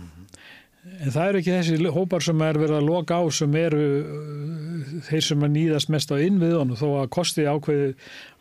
en 1.00 1.12
það 1.12 1.28
eru 1.28 1.40
ekki 1.40 1.52
þessi 1.54 1.92
hópar 1.94 2.24
sem 2.24 2.42
er 2.44 2.58
verið 2.60 2.78
að 2.78 2.88
loka 2.88 3.18
á 3.20 3.24
sem 3.32 3.54
eru 3.60 3.84
uh, 4.00 4.80
þeir 5.08 5.24
sem 5.26 5.44
að 5.46 5.52
nýðast 5.56 5.92
mest 5.92 6.12
á 6.12 6.16
innviðunum 6.20 6.78
þó 6.80 6.86
að 7.02 7.10
kosti 7.16 7.46
ákveði 7.48 7.90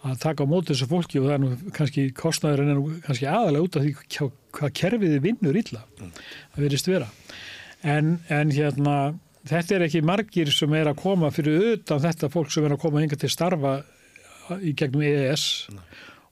að 0.07 0.19
taka 0.23 0.47
á 0.47 0.51
móti 0.51 0.73
þessu 0.73 0.89
fólki 0.91 1.21
og 1.21 1.27
það 1.27 1.35
er 1.35 1.43
nú 1.43 1.71
kannski 1.75 2.05
kostnaður 2.15 2.63
en 2.63 2.73
er 2.73 2.79
nú 2.79 2.97
kannski 3.05 3.29
aðalega 3.29 3.67
út 3.67 3.79
af 3.79 3.85
því 3.85 3.93
hvað, 3.99 4.33
hvað 4.57 4.75
kerfiði 4.81 5.21
vinnur 5.23 5.59
illa 5.59 5.85
það 5.99 6.61
verðist 6.63 6.91
vera. 6.91 7.09
En, 7.79 8.17
en 8.27 8.51
hérna 8.55 8.95
þetta 9.47 9.77
er 9.77 9.87
ekki 9.87 10.03
margir 10.07 10.51
sem 10.55 10.75
er 10.79 10.91
að 10.91 10.99
koma 11.03 11.31
fyrir 11.35 11.75
utan 11.75 12.03
þetta 12.03 12.31
fólk 12.31 12.51
sem 12.53 12.67
er 12.67 12.75
að 12.75 12.83
koma 12.83 13.03
hinga 13.03 13.19
til 13.19 13.31
starfa 13.31 13.79
í 14.63 14.73
gegnum 14.75 15.05
EES 15.05 15.45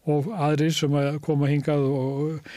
og 0.07 0.31
aðrir 0.31 0.73
sem 0.75 0.93
að 0.95 1.19
koma 1.23 1.51
hingað 1.51 1.83
og 1.87 2.51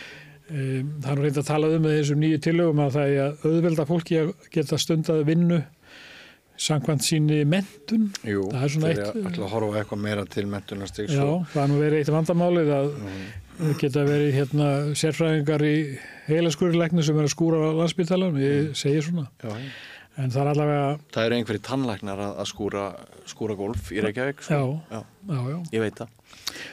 um, 0.51 0.95
það 1.01 1.11
er 1.13 1.19
nú 1.21 1.27
reynd 1.27 1.41
að 1.43 1.49
tala 1.51 1.71
um 1.77 1.85
með 1.87 1.97
þessum 2.01 2.21
nýju 2.25 2.41
tillögum 2.47 2.83
að 2.87 2.97
það 2.97 3.13
er 3.15 3.21
að 3.27 3.45
auðvelda 3.51 3.87
fólki 3.89 4.19
að 4.21 4.33
geta 4.55 4.79
stundað 4.83 5.23
vinnu 5.29 5.61
samkvæmt 6.61 7.05
síni 7.07 7.39
mentun 7.49 8.09
jú, 8.29 8.43
Það 8.53 8.65
er 8.67 8.73
svona 8.75 8.89
eitt- 8.91 9.05
að 9.07 9.29
ætla 9.31 9.45
að 9.47 9.53
horfa 9.55 9.79
eitthvað 9.81 10.03
meira 10.05 10.25
til 10.29 10.45
mentunarstigs 10.53 11.15
Já, 11.17 11.25
það 11.55 11.63
er 11.63 11.71
nú 11.73 11.79
verið 11.81 12.01
eitt 12.03 12.11
vandamálið 12.13 12.73
að 12.77 12.91
það 13.61 13.79
geta 13.81 14.03
verið 14.09 14.35
hérna 14.37 14.67
sérfræðingar 15.01 15.65
í 15.65 15.77
heilaskurðilegni 16.29 17.05
sem 17.07 17.17
er 17.23 17.29
að 17.29 17.33
skúra 17.33 17.63
á 17.65 17.71
landsbytalan, 17.81 18.37
ég 18.41 18.69
segi 18.79 19.01
svona. 19.05 19.27
Já, 19.43 19.51
en 20.21 20.31
það 20.33 20.41
er 20.45 20.51
allavega, 20.53 20.87
það 21.17 21.27
eru 21.31 21.39
einhverjir 21.41 21.65
tannlæknar 21.71 22.23
að, 22.29 22.45
skúra, 22.53 22.85
skúra 23.29 23.57
golf 23.59 23.91
í 23.93 24.01
Reykjavík 24.05 24.45
sko. 24.45 24.61
já, 24.93 25.01
já, 25.01 25.41
já. 25.51 25.59
Ég 25.77 25.85
veit 25.85 25.97
það 26.01 26.17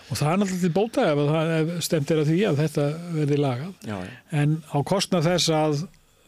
og 0.07 0.19
það 0.19 0.31
er 0.31 0.41
náttúrulega 0.41 0.63
til 0.63 0.73
bóta 0.75 1.05
ef, 1.11 1.21
að 1.21 1.31
það, 1.33 1.53
ef 1.57 1.85
stemt 1.87 2.11
er 2.11 2.21
að 2.21 2.31
því 2.31 2.39
að 2.49 2.61
þetta 2.63 2.87
verði 3.15 3.39
lagað. 3.41 3.73
Já, 3.87 3.97
já, 4.07 4.15
en 4.41 4.57
á 4.67 4.77
kostnað 4.91 5.29
þess 5.31 5.53
að 5.57 5.81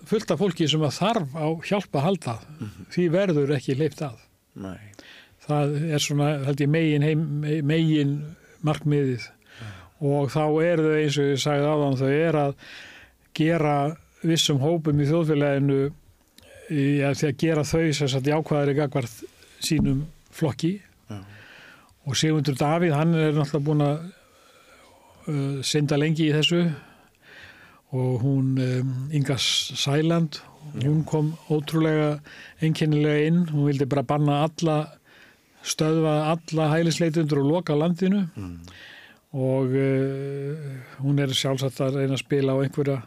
fullt 0.10 0.34
af 0.34 0.42
fólki 0.42 0.68
sem 0.72 0.86
að 0.86 0.98
þarf 0.98 1.38
á 1.38 1.48
hjálpa 1.70 2.04
halda 2.06 2.36
því 2.94 3.08
verður 3.14 3.56
ekki 3.58 3.78
leipt 3.80 4.04
að. 4.06 4.20
Nei, 4.60 4.80
það 5.46 5.76
er 5.90 6.04
svona 6.04 6.30
held 6.48 6.64
ég 6.64 6.72
megin, 6.72 7.06
heim, 7.06 7.26
megin 7.68 8.16
markmiðið. 8.66 9.30
Og 10.00 10.30
þá 10.32 10.44
er 10.64 10.80
þau 10.80 10.94
eins 10.96 11.18
og 11.20 11.26
ég 11.28 11.42
sagði 11.44 11.72
áðan 11.74 11.98
þau 12.00 12.10
er 12.10 12.38
að 12.40 12.54
gera 13.36 13.74
vissum 14.24 14.62
hópum 14.64 15.00
í 15.00 15.08
þjóðfélaginu 15.08 15.80
í 16.70 16.86
að 17.04 17.18
því 17.20 17.28
að 17.30 17.40
gera 17.44 17.66
þau 17.68 17.84
sem 17.98 18.12
sagt 18.12 18.30
jákvæðari 18.30 18.76
gagvart 18.78 19.20
sínum 19.64 20.06
flokki. 20.36 20.78
Og 22.10 22.18
Sigmundur 22.18 22.58
Davíð 22.58 22.96
hann 22.98 23.14
er 23.14 23.36
náttúrulega 23.38 23.66
búin 23.68 23.84
að 23.86 23.98
uh, 25.30 25.58
synda 25.66 25.98
lengi 26.00 26.30
í 26.30 26.34
þessu. 26.34 26.64
Og 27.94 28.22
hún 28.24 28.56
um, 28.62 28.96
Inga 29.14 29.38
Sæland 29.42 30.42
hún 30.84 31.04
kom 31.08 31.34
ótrúlega 31.50 32.20
einkennilega 32.62 33.28
inn, 33.30 33.46
hún 33.50 33.70
vildi 33.70 33.88
bara 33.90 34.06
banna 34.06 34.44
alla 34.46 34.80
stöðva 35.66 36.32
alla 36.34 36.70
hælisleitundur 36.74 37.42
og 37.44 37.50
loka 37.54 37.78
landinu. 37.78 38.26
Og 39.38 39.78
uh, 39.78 40.68
hún 41.04 41.22
er 41.22 41.34
sjálfsagt 41.34 41.82
að 41.86 42.02
reyna 42.02 42.18
að 42.18 42.24
spila 42.24 42.58
á 42.58 42.62
einhverja 42.66 43.00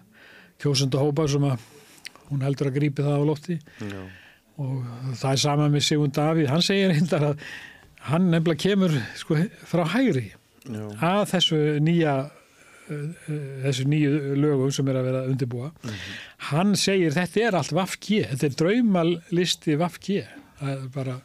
kjósunda 0.63 1.03
hópa 1.03 1.27
sem 1.27 1.47
að 1.49 1.67
hún 2.31 2.47
heldur 2.47 2.71
að 2.71 2.79
grípi 2.79 3.03
það 3.03 3.19
á 3.19 3.29
lofti. 3.29 3.59
Já, 3.83 4.03
og 4.63 4.77
það 5.19 5.31
er 5.33 5.41
sama 5.43 5.69
með 5.73 5.87
Sigmund 5.89 6.15
Davíð. 6.15 6.51
Hann 6.53 6.63
segir 6.63 6.93
reyndar 6.93 7.33
að 7.33 7.47
hann 8.11 8.31
nefnilega 8.33 8.63
kemur 8.65 8.95
sko, 9.19 9.39
frá 9.69 9.85
hægri 9.95 10.29
já, 10.33 10.85
að 10.99 11.23
þessu 11.35 11.61
nýja 11.85 12.17
uh, 12.27 12.97
uh, 12.97 13.37
þessu 13.67 13.87
nýju 13.91 14.37
lögum 14.43 14.75
sem 14.75 14.91
er 14.91 15.01
að 15.01 15.09
vera 15.11 15.23
undirbúa. 15.31 15.73
Hann 16.51 16.75
segir 16.79 17.15
þetta 17.15 17.47
er 17.47 17.61
allt 17.61 17.75
vafki 17.77 18.23
þetta 18.33 18.51
er 18.51 18.59
draumalisti 18.63 19.79
er 19.79 20.87
bara 20.95 21.21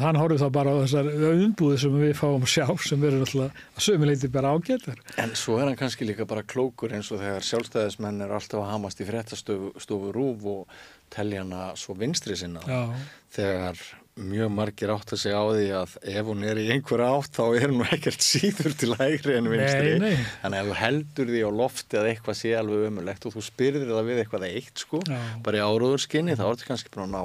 hann 0.00 0.16
horfður 0.16 0.40
þá 0.40 0.52
bara 0.54 0.72
á 0.72 0.80
þessar 0.80 1.08
umbúði 1.34 1.78
sem 1.82 1.96
við 2.00 2.14
fáum 2.16 2.46
sjá 2.48 2.64
sem 2.80 3.00
verður 3.02 3.26
alltaf 3.26 3.82
sömuleiti 3.84 4.30
bara 4.32 4.54
ágættar 4.56 5.02
En 5.20 5.34
svo 5.36 5.58
er 5.60 5.68
hann 5.68 5.76
kannski 5.76 6.08
líka 6.08 6.24
bara 6.28 6.46
klókur 6.48 6.94
eins 6.96 7.10
og 7.12 7.20
þegar 7.20 7.44
sjálfstæðismenn 7.44 8.24
er 8.24 8.32
alltaf 8.32 8.62
að 8.62 8.70
hamast 8.72 9.02
í 9.04 9.08
fréttastofu 9.08 9.74
stofu 9.84 10.14
rúf 10.16 10.46
og 10.48 10.78
telja 11.12 11.42
hana 11.44 11.74
svo 11.76 11.96
vinstri 11.98 12.38
sinna. 12.40 12.62
Já, 12.64 12.96
þegar 13.36 13.84
mjög 14.20 14.50
margir 14.54 14.92
átt 14.94 15.14
að 15.14 15.20
segja 15.22 15.40
á 15.40 15.46
því 15.50 15.66
að 15.78 15.94
ef 16.12 16.28
hún 16.28 16.44
er 16.46 16.60
í 16.60 16.66
einhverja 16.74 17.08
átt 17.16 17.38
þá 17.38 17.42
er 17.60 17.72
hún 17.72 17.84
ekkert 17.86 18.24
síður 18.24 18.74
til 18.80 18.90
hægri 18.98 19.36
en 19.38 19.50
vinstri. 19.50 19.92
Nei, 20.00 20.10
nei. 20.14 20.26
Þannig 20.42 20.60
að 20.60 20.70
þú 20.70 20.76
heldur 20.80 21.30
því 21.32 21.42
á 21.44 21.50
lofti 21.60 22.00
að 22.00 22.08
eitthvað 22.12 22.38
sé 22.40 22.54
alveg 22.58 22.86
ömulegt 22.90 23.28
og 23.28 23.36
þú 23.36 23.44
spyrðir 23.46 23.92
það 23.92 24.10
við 24.10 24.22
eitthvað 24.24 24.46
eitt 24.50 24.84
sko, 24.84 25.02
Já. 25.08 25.20
bara 25.46 25.60
í 25.60 25.64
áróðurskinni, 25.66 26.36
þá 26.38 26.44
ertu 26.50 26.68
kannski 26.70 26.92
bara 26.96 27.06
að 27.06 27.14
ná 27.14 27.22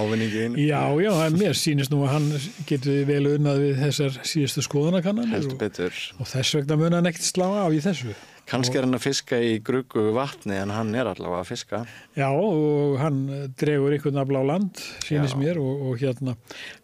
ávinningi 0.00 0.44
inn. 0.46 0.60
Já, 0.66 0.82
já, 1.02 1.12
mér 1.36 1.58
sýnist 1.58 1.92
nú 1.94 2.04
að 2.06 2.14
hann 2.16 2.30
getur 2.68 3.02
vel 3.08 3.24
unnað 3.34 3.62
við 3.64 3.84
þessar 3.84 4.22
síðustu 4.26 4.64
skoðanakannanir 4.66 5.36
Heldur 5.36 5.90
og, 5.90 6.00
og 6.22 6.32
þess 6.32 6.58
vegna 6.60 6.80
mun 6.80 6.98
hann 6.98 7.10
ekkert 7.12 7.28
slá 7.28 7.46
af 7.66 7.76
í 7.76 7.82
þessu. 7.84 8.16
Kannski 8.46 8.78
er 8.78 8.84
hann 8.86 8.94
að 8.94 9.02
fiska 9.08 9.38
í 9.42 9.56
gruggu 9.66 10.12
vatni 10.14 10.54
en 10.54 10.70
hann 10.70 10.92
er 10.94 11.08
allavega 11.10 11.42
að 11.42 11.48
fiska. 11.48 11.80
Já, 12.14 12.28
og 12.30 12.94
hann 13.00 13.24
dregur 13.58 13.96
einhvern 13.96 14.20
afla 14.22 14.42
á 14.42 14.50
land, 14.52 14.82
sýnist 15.02 15.34
Já. 15.34 15.40
mér, 15.40 15.58
og, 15.58 15.82
og 15.88 15.98
hérna, 15.98 16.36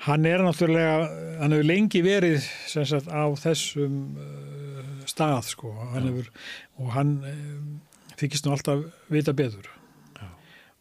hann 0.08 0.26
er 0.26 0.42
náttúrulega, 0.42 0.96
hann 1.38 1.54
hefur 1.54 1.68
lengi 1.70 2.02
verið 2.02 2.48
sem 2.70 2.88
sagt 2.90 3.06
á 3.06 3.30
þessum 3.38 4.00
uh, 4.18 4.90
stað, 5.06 5.52
sko, 5.52 5.70
hann 5.92 6.10
hefur, 6.10 6.34
og 6.82 6.90
hann 6.96 7.14
um, 7.30 7.70
þykist 8.18 8.48
nú 8.48 8.56
alltaf 8.56 8.82
vita 9.14 9.36
betur. 9.38 9.70
Já. 10.18 10.28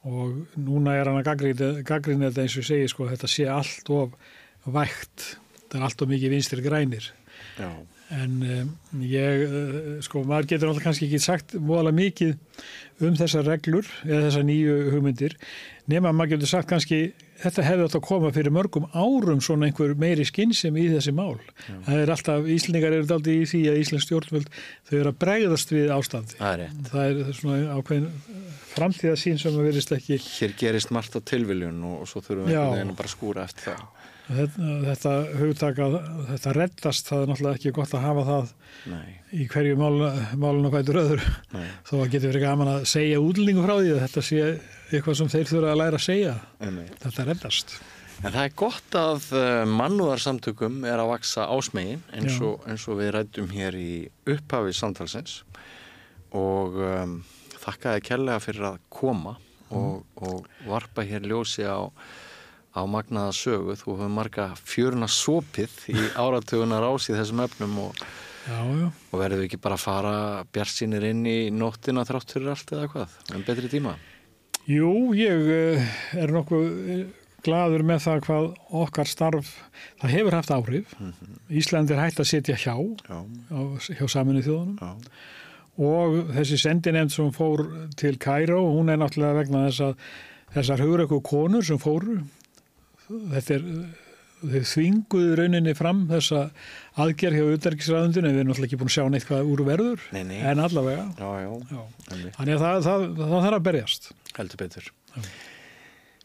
Og 0.09 0.57
núna 0.57 0.97
er 0.97 1.11
hann 1.11 1.21
að 1.21 1.29
gaggrina 1.85 2.31
þetta 2.31 2.47
eins 2.47 2.57
og 2.57 2.69
segi, 2.71 2.89
sko, 2.89 3.11
þetta 3.13 3.29
sé 3.29 3.45
allt 3.53 3.93
of 3.93 4.17
vægt, 4.65 5.35
þetta 5.61 5.77
er 5.77 5.89
allt 5.91 6.01
of 6.01 6.09
mikið 6.09 6.39
vinstir 6.39 6.65
grænir. 6.65 7.13
Já. 7.61 7.69
En 8.11 8.37
um, 8.43 8.71
ég, 9.07 9.43
uh, 9.47 9.81
sko, 10.03 10.25
maður 10.27 10.49
getur 10.53 10.71
alltaf 10.71 10.83
kannski 10.89 11.07
ekki 11.07 11.21
sagt 11.23 11.55
móðalega 11.55 11.99
mikið 12.01 12.33
um 13.07 13.17
þessar 13.17 13.47
reglur 13.47 13.87
eða 14.03 14.25
þessar 14.27 14.47
nýju 14.49 14.77
hugmyndir 14.91 15.37
nema 15.91 16.11
að 16.11 16.17
maður 16.17 16.33
getur 16.35 16.51
sagt 16.51 16.69
kannski 16.69 16.99
þetta 17.41 17.65
hefði 17.65 17.85
átt 17.87 17.97
að 17.97 18.03
koma 18.05 18.31
fyrir 18.35 18.53
mörgum 18.53 18.87
árum 18.93 19.41
svona 19.43 19.67
einhver 19.67 19.93
meiri 19.99 20.25
skinnsem 20.27 20.77
í 20.77 20.87
þessi 20.91 21.13
mál. 21.15 21.39
Það 21.87 22.01
er 22.03 22.11
alltaf, 22.13 22.49
Íslendingar 22.55 22.97
eru 22.97 23.15
aldrei 23.15 23.39
í 23.39 23.47
því 23.49 23.61
að 23.71 23.79
Íslensk 23.81 24.07
stjórnvöld 24.07 24.51
þau 24.89 24.95
eru 24.99 25.13
að 25.13 25.19
bregðast 25.23 25.73
við 25.73 25.93
ástandi. 25.95 26.37
Það 26.37 26.65
er. 26.65 26.75
Það 26.91 27.07
er 27.07 27.39
svona 27.39 27.79
ákveðin 27.79 28.11
framtíðasín 28.71 29.41
sem 29.41 29.57
verist 29.59 29.91
ekki 29.95 30.19
Hér 30.21 30.53
gerist 30.59 30.93
margt 30.95 31.17
á 31.17 31.19
tilviljun 31.19 31.81
og, 31.87 32.03
og 32.03 32.11
svo 32.11 32.21
þurfum 32.23 32.47
við 32.47 32.55
Já. 32.55 32.63
veginn 32.75 32.93
að 32.93 33.01
bara 33.01 33.11
skúra 33.11 33.47
eftir 33.49 33.71
það. 33.71 34.00
Þetta, 34.37 34.71
þetta 34.87 35.13
hugtaka, 35.39 35.87
þetta 36.31 36.53
reddast, 36.57 37.07
það 37.09 37.23
er 37.23 37.31
náttúrulega 37.31 37.59
ekki 37.59 37.73
gott 37.77 37.95
að 37.97 38.05
hafa 38.05 38.25
það 38.29 38.51
Nei, 38.91 39.07
í 39.37 39.47
hverju 39.51 39.77
mál, 39.79 39.95
málun 40.41 40.69
og 40.69 40.77
öðru. 40.81 41.31
nei, 41.53 41.65
þó 41.87 41.95
að 41.99 42.11
getur 42.15 42.31
verið 42.31 42.45
gaman 42.47 42.73
að 42.75 42.85
segja 42.91 43.21
útlendingu 43.23 43.65
frá 43.65 43.75
því 43.77 43.95
að 43.95 44.03
þetta 44.05 44.23
sé 44.27 44.45
eitthvað 44.91 45.17
sem 45.19 45.31
þeir 45.35 45.49
þurfa 45.51 45.73
að 45.73 45.81
læra 45.81 45.99
að 45.99 46.05
segja. 46.07 46.35
Einmitt. 46.61 46.95
þetta 47.03 47.27
reddast. 47.29 47.75
En 48.21 48.35
það 48.35 48.43
er 48.45 48.57
gott 48.61 48.97
að 48.99 49.27
uh, 49.33 49.45
mannúðarsamtökum 49.65 50.83
er 50.85 51.01
að 51.01 51.11
vaksa 51.15 51.47
ásmegin 51.49 52.03
eins 52.13 52.35
og, 52.45 52.59
eins 52.69 52.83
og 52.85 52.99
við 52.99 53.15
rættum 53.15 53.47
hér 53.49 53.77
í 53.79 53.93
upphafi 54.29 54.75
samtalsins. 54.77 55.39
Og 56.37 56.77
um, 56.85 57.15
þakkaði 57.63 58.03
kærlega 58.05 58.43
fyrir 58.43 58.67
að 58.69 58.83
koma 58.93 59.39
og, 59.73 60.03
og 60.21 60.45
varpa 60.67 61.05
hér 61.07 61.25
ljósi 61.31 61.65
á, 61.65 61.89
á 62.71 62.81
magnaða 62.87 63.33
sögu. 63.35 63.75
Þú 63.79 63.95
hefur 63.95 64.11
marga 64.11 64.47
fjöruna 64.57 65.09
sopið 65.11 65.77
í 65.91 65.97
áratugunar 66.23 66.87
ás 66.87 67.09
í 67.11 67.15
þessum 67.17 67.43
efnum 67.45 67.77
og, 67.87 68.03
og 69.11 69.17
verður 69.19 69.45
ekki 69.47 69.61
bara 69.61 69.77
að 69.79 69.85
fara 69.85 70.15
bjartsýnir 70.53 71.09
inn 71.11 71.25
í 71.29 71.39
nóttina 71.53 72.05
þrátt 72.07 72.35
fyrir 72.35 72.53
allt 72.55 72.75
eða 72.75 72.91
hvað, 72.93 73.17
en 73.35 73.47
betri 73.47 73.71
tíma. 73.71 73.97
jú, 74.69 75.11
ég 75.17 75.51
eh, 75.57 75.91
er 76.21 76.31
nokkuð 76.31 76.71
eh, 76.95 77.03
gladur 77.45 77.83
með 77.85 78.03
það 78.05 78.23
hvað 78.27 78.47
okkar 78.83 79.09
starf 79.09 79.51
það 80.01 80.15
hefur 80.15 80.37
haft 80.37 80.55
áhrif. 80.55 80.97
Ísland 81.49 81.91
er 81.91 82.03
hægt 82.03 82.21
að 82.21 82.31
sitja 82.31 82.57
hjá 82.57 82.75
Já, 82.77 83.19
hjá 83.97 84.05
saminu 84.09 84.43
þjóðunum. 84.45 84.77
Já, 84.81 84.91
og 85.81 86.33
þessi 86.35 86.59
sendinemnd 86.61 87.13
sem 87.13 87.31
fór 87.33 87.63
til 87.97 88.17
Kæró, 88.21 88.59
hún 88.75 88.91
er 88.91 88.99
náttúrulega 89.01 89.39
vegna 89.39 89.63
þess 89.69 89.85
að 89.87 90.05
þessar 90.51 90.83
hugreiku 90.83 91.21
konur 91.25 91.65
sem 91.65 91.79
fóru 91.81 92.19
þetta 93.33 93.57
er 93.57 93.67
þau 94.41 94.63
þvinguðu 94.71 95.35
rauninni 95.37 95.73
fram 95.77 96.05
þessa 96.09 96.47
aðgerð 97.01 97.37
hjá 97.37 97.55
utarkisræðundinu 97.57 98.29
en 98.29 98.33
við 98.33 98.41
erum 98.41 98.51
náttúrulega 98.51 98.69
ekki 98.71 98.79
búin 98.81 98.89
að 98.89 98.95
sjá 98.95 99.05
neitt 99.13 99.27
hvað 99.29 99.51
úr 99.53 99.63
verður 99.67 100.05
Nei, 100.15 100.23
nei. 100.31 100.39
en 100.49 100.63
allavega 100.63 101.05
já, 101.19 101.29
já, 101.43 101.51
já. 101.69 101.81
þannig 102.39 102.55
að 102.55 102.63
það, 102.65 102.81
það, 102.87 103.05
það, 103.21 103.35
þarf 103.35 103.57
að 103.59 103.65
berjast 103.67 104.11
heldur 104.37 104.61
betur. 104.63 104.91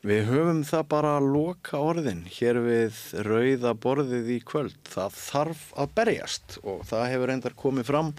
Við 0.07 0.29
höfum 0.29 0.61
það 0.69 0.85
bara 0.93 1.13
að 1.19 1.29
loka 1.35 1.79
orðin 1.83 2.21
hér 2.31 2.61
við 2.63 2.99
rauða 3.27 3.73
borðið 3.83 4.29
í 4.31 4.37
kvöld. 4.47 4.77
Það 4.87 5.17
þarf 5.19 5.65
að 5.83 5.95
berjast 5.99 6.59
og 6.63 6.85
það 6.87 7.09
hefur 7.11 7.33
reyndar 7.33 7.57
komið 7.59 7.89
fram 7.89 8.13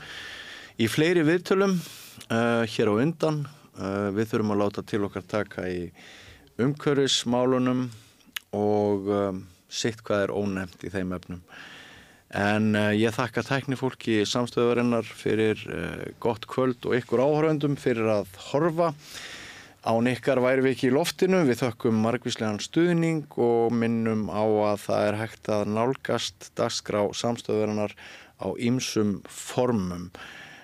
í 0.78 0.90
fleiri 0.92 1.24
viðtölum 1.28 1.78
uh, 1.78 2.66
hér 2.68 2.92
á 2.92 2.94
undan. 2.98 3.46
Uh, 3.78 4.10
við 4.18 4.34
þurfum 4.34 4.54
að 4.56 4.62
láta 4.66 4.84
til 4.90 5.00
okkar 5.08 5.26
taka 5.32 5.68
í 5.72 5.86
umhverfismálunum 6.60 7.88
og 8.56 9.10
um, 9.12 9.42
sitt 9.68 10.04
hvað 10.06 10.28
er 10.28 10.36
ónefnt 10.36 10.86
í 10.88 10.94
þeim 10.94 11.16
efnum. 11.18 11.42
En 12.36 12.76
uh, 12.76 12.92
ég 12.92 13.16
þakka 13.16 13.46
tæknifólki 13.48 14.22
samstöðurinnar 14.28 15.08
fyrir 15.08 15.64
uh, 15.72 16.06
gott 16.24 16.48
kvöld 16.50 16.84
og 16.88 16.98
ykkur 17.00 17.24
áhöröndum 17.24 17.78
fyrir 17.80 18.10
að 18.20 18.32
horfa. 18.50 18.94
Án 19.88 20.10
ykkar 20.12 20.42
væri 20.44 20.66
við 20.66 20.74
ekki 20.74 20.88
í 20.90 20.96
loftinu, 20.96 21.46
við 21.48 21.62
þökkum 21.62 22.02
margvíslegan 22.04 22.60
stuðning 22.60 23.38
og 23.40 23.72
minnum 23.72 24.26
á 24.28 24.44
að 24.74 24.82
það 24.84 25.06
er 25.06 25.20
hægt 25.22 25.52
að 25.54 25.70
nálgast 25.78 26.50
dagskrá 26.60 27.06
samstöðurinnar 27.16 27.94
á 28.44 28.48
ýmsum 28.60 29.22
formum, 29.32 30.10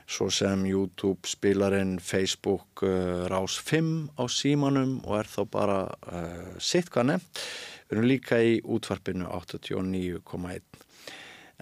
svo 0.10 0.28
sem 0.34 0.66
YouTube, 0.68 1.24
spilarinn, 1.30 1.96
Facebook, 2.04 2.84
uh, 2.84 3.24
Rás 3.32 3.56
5 3.64 4.20
á 4.20 4.28
símanum 4.28 4.98
og 5.08 5.22
er 5.22 5.32
þá 5.32 5.42
bara 5.48 5.80
uh, 6.12 6.60
sitt 6.60 6.92
hvað 6.92 7.14
nefnt. 7.14 7.46
Við 7.88 7.98
erum 7.98 8.10
líka 8.10 8.40
í 8.42 8.60
útvarpinu 8.64 9.28
89,1. 9.30 10.62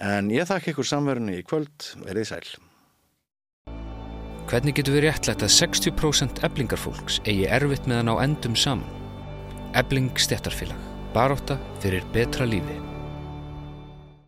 En 0.02 0.30
ég 0.32 0.48
þakka 0.48 0.72
ykkur 0.72 0.88
samverðinu 0.88 1.38
í 1.38 1.46
kvöld, 1.46 1.88
verið 2.06 2.30
sæl. 2.32 2.46
Hvernig 4.50 4.76
getur 4.76 4.98
við 4.98 5.06
réttlætt 5.06 5.44
að 5.46 5.54
60% 5.54 6.42
eblingarfólks 6.44 7.20
eigi 7.24 7.46
erfitt 7.48 7.86
með 7.88 8.02
að 8.02 8.08
ná 8.10 8.14
endum 8.26 8.56
saman? 8.58 8.98
Ebling 9.78 10.12
stjættarfélag. 10.20 10.88
Baróta 11.14 11.56
fyrir 11.80 12.04
betra 12.12 12.48
lífi. 12.48 12.91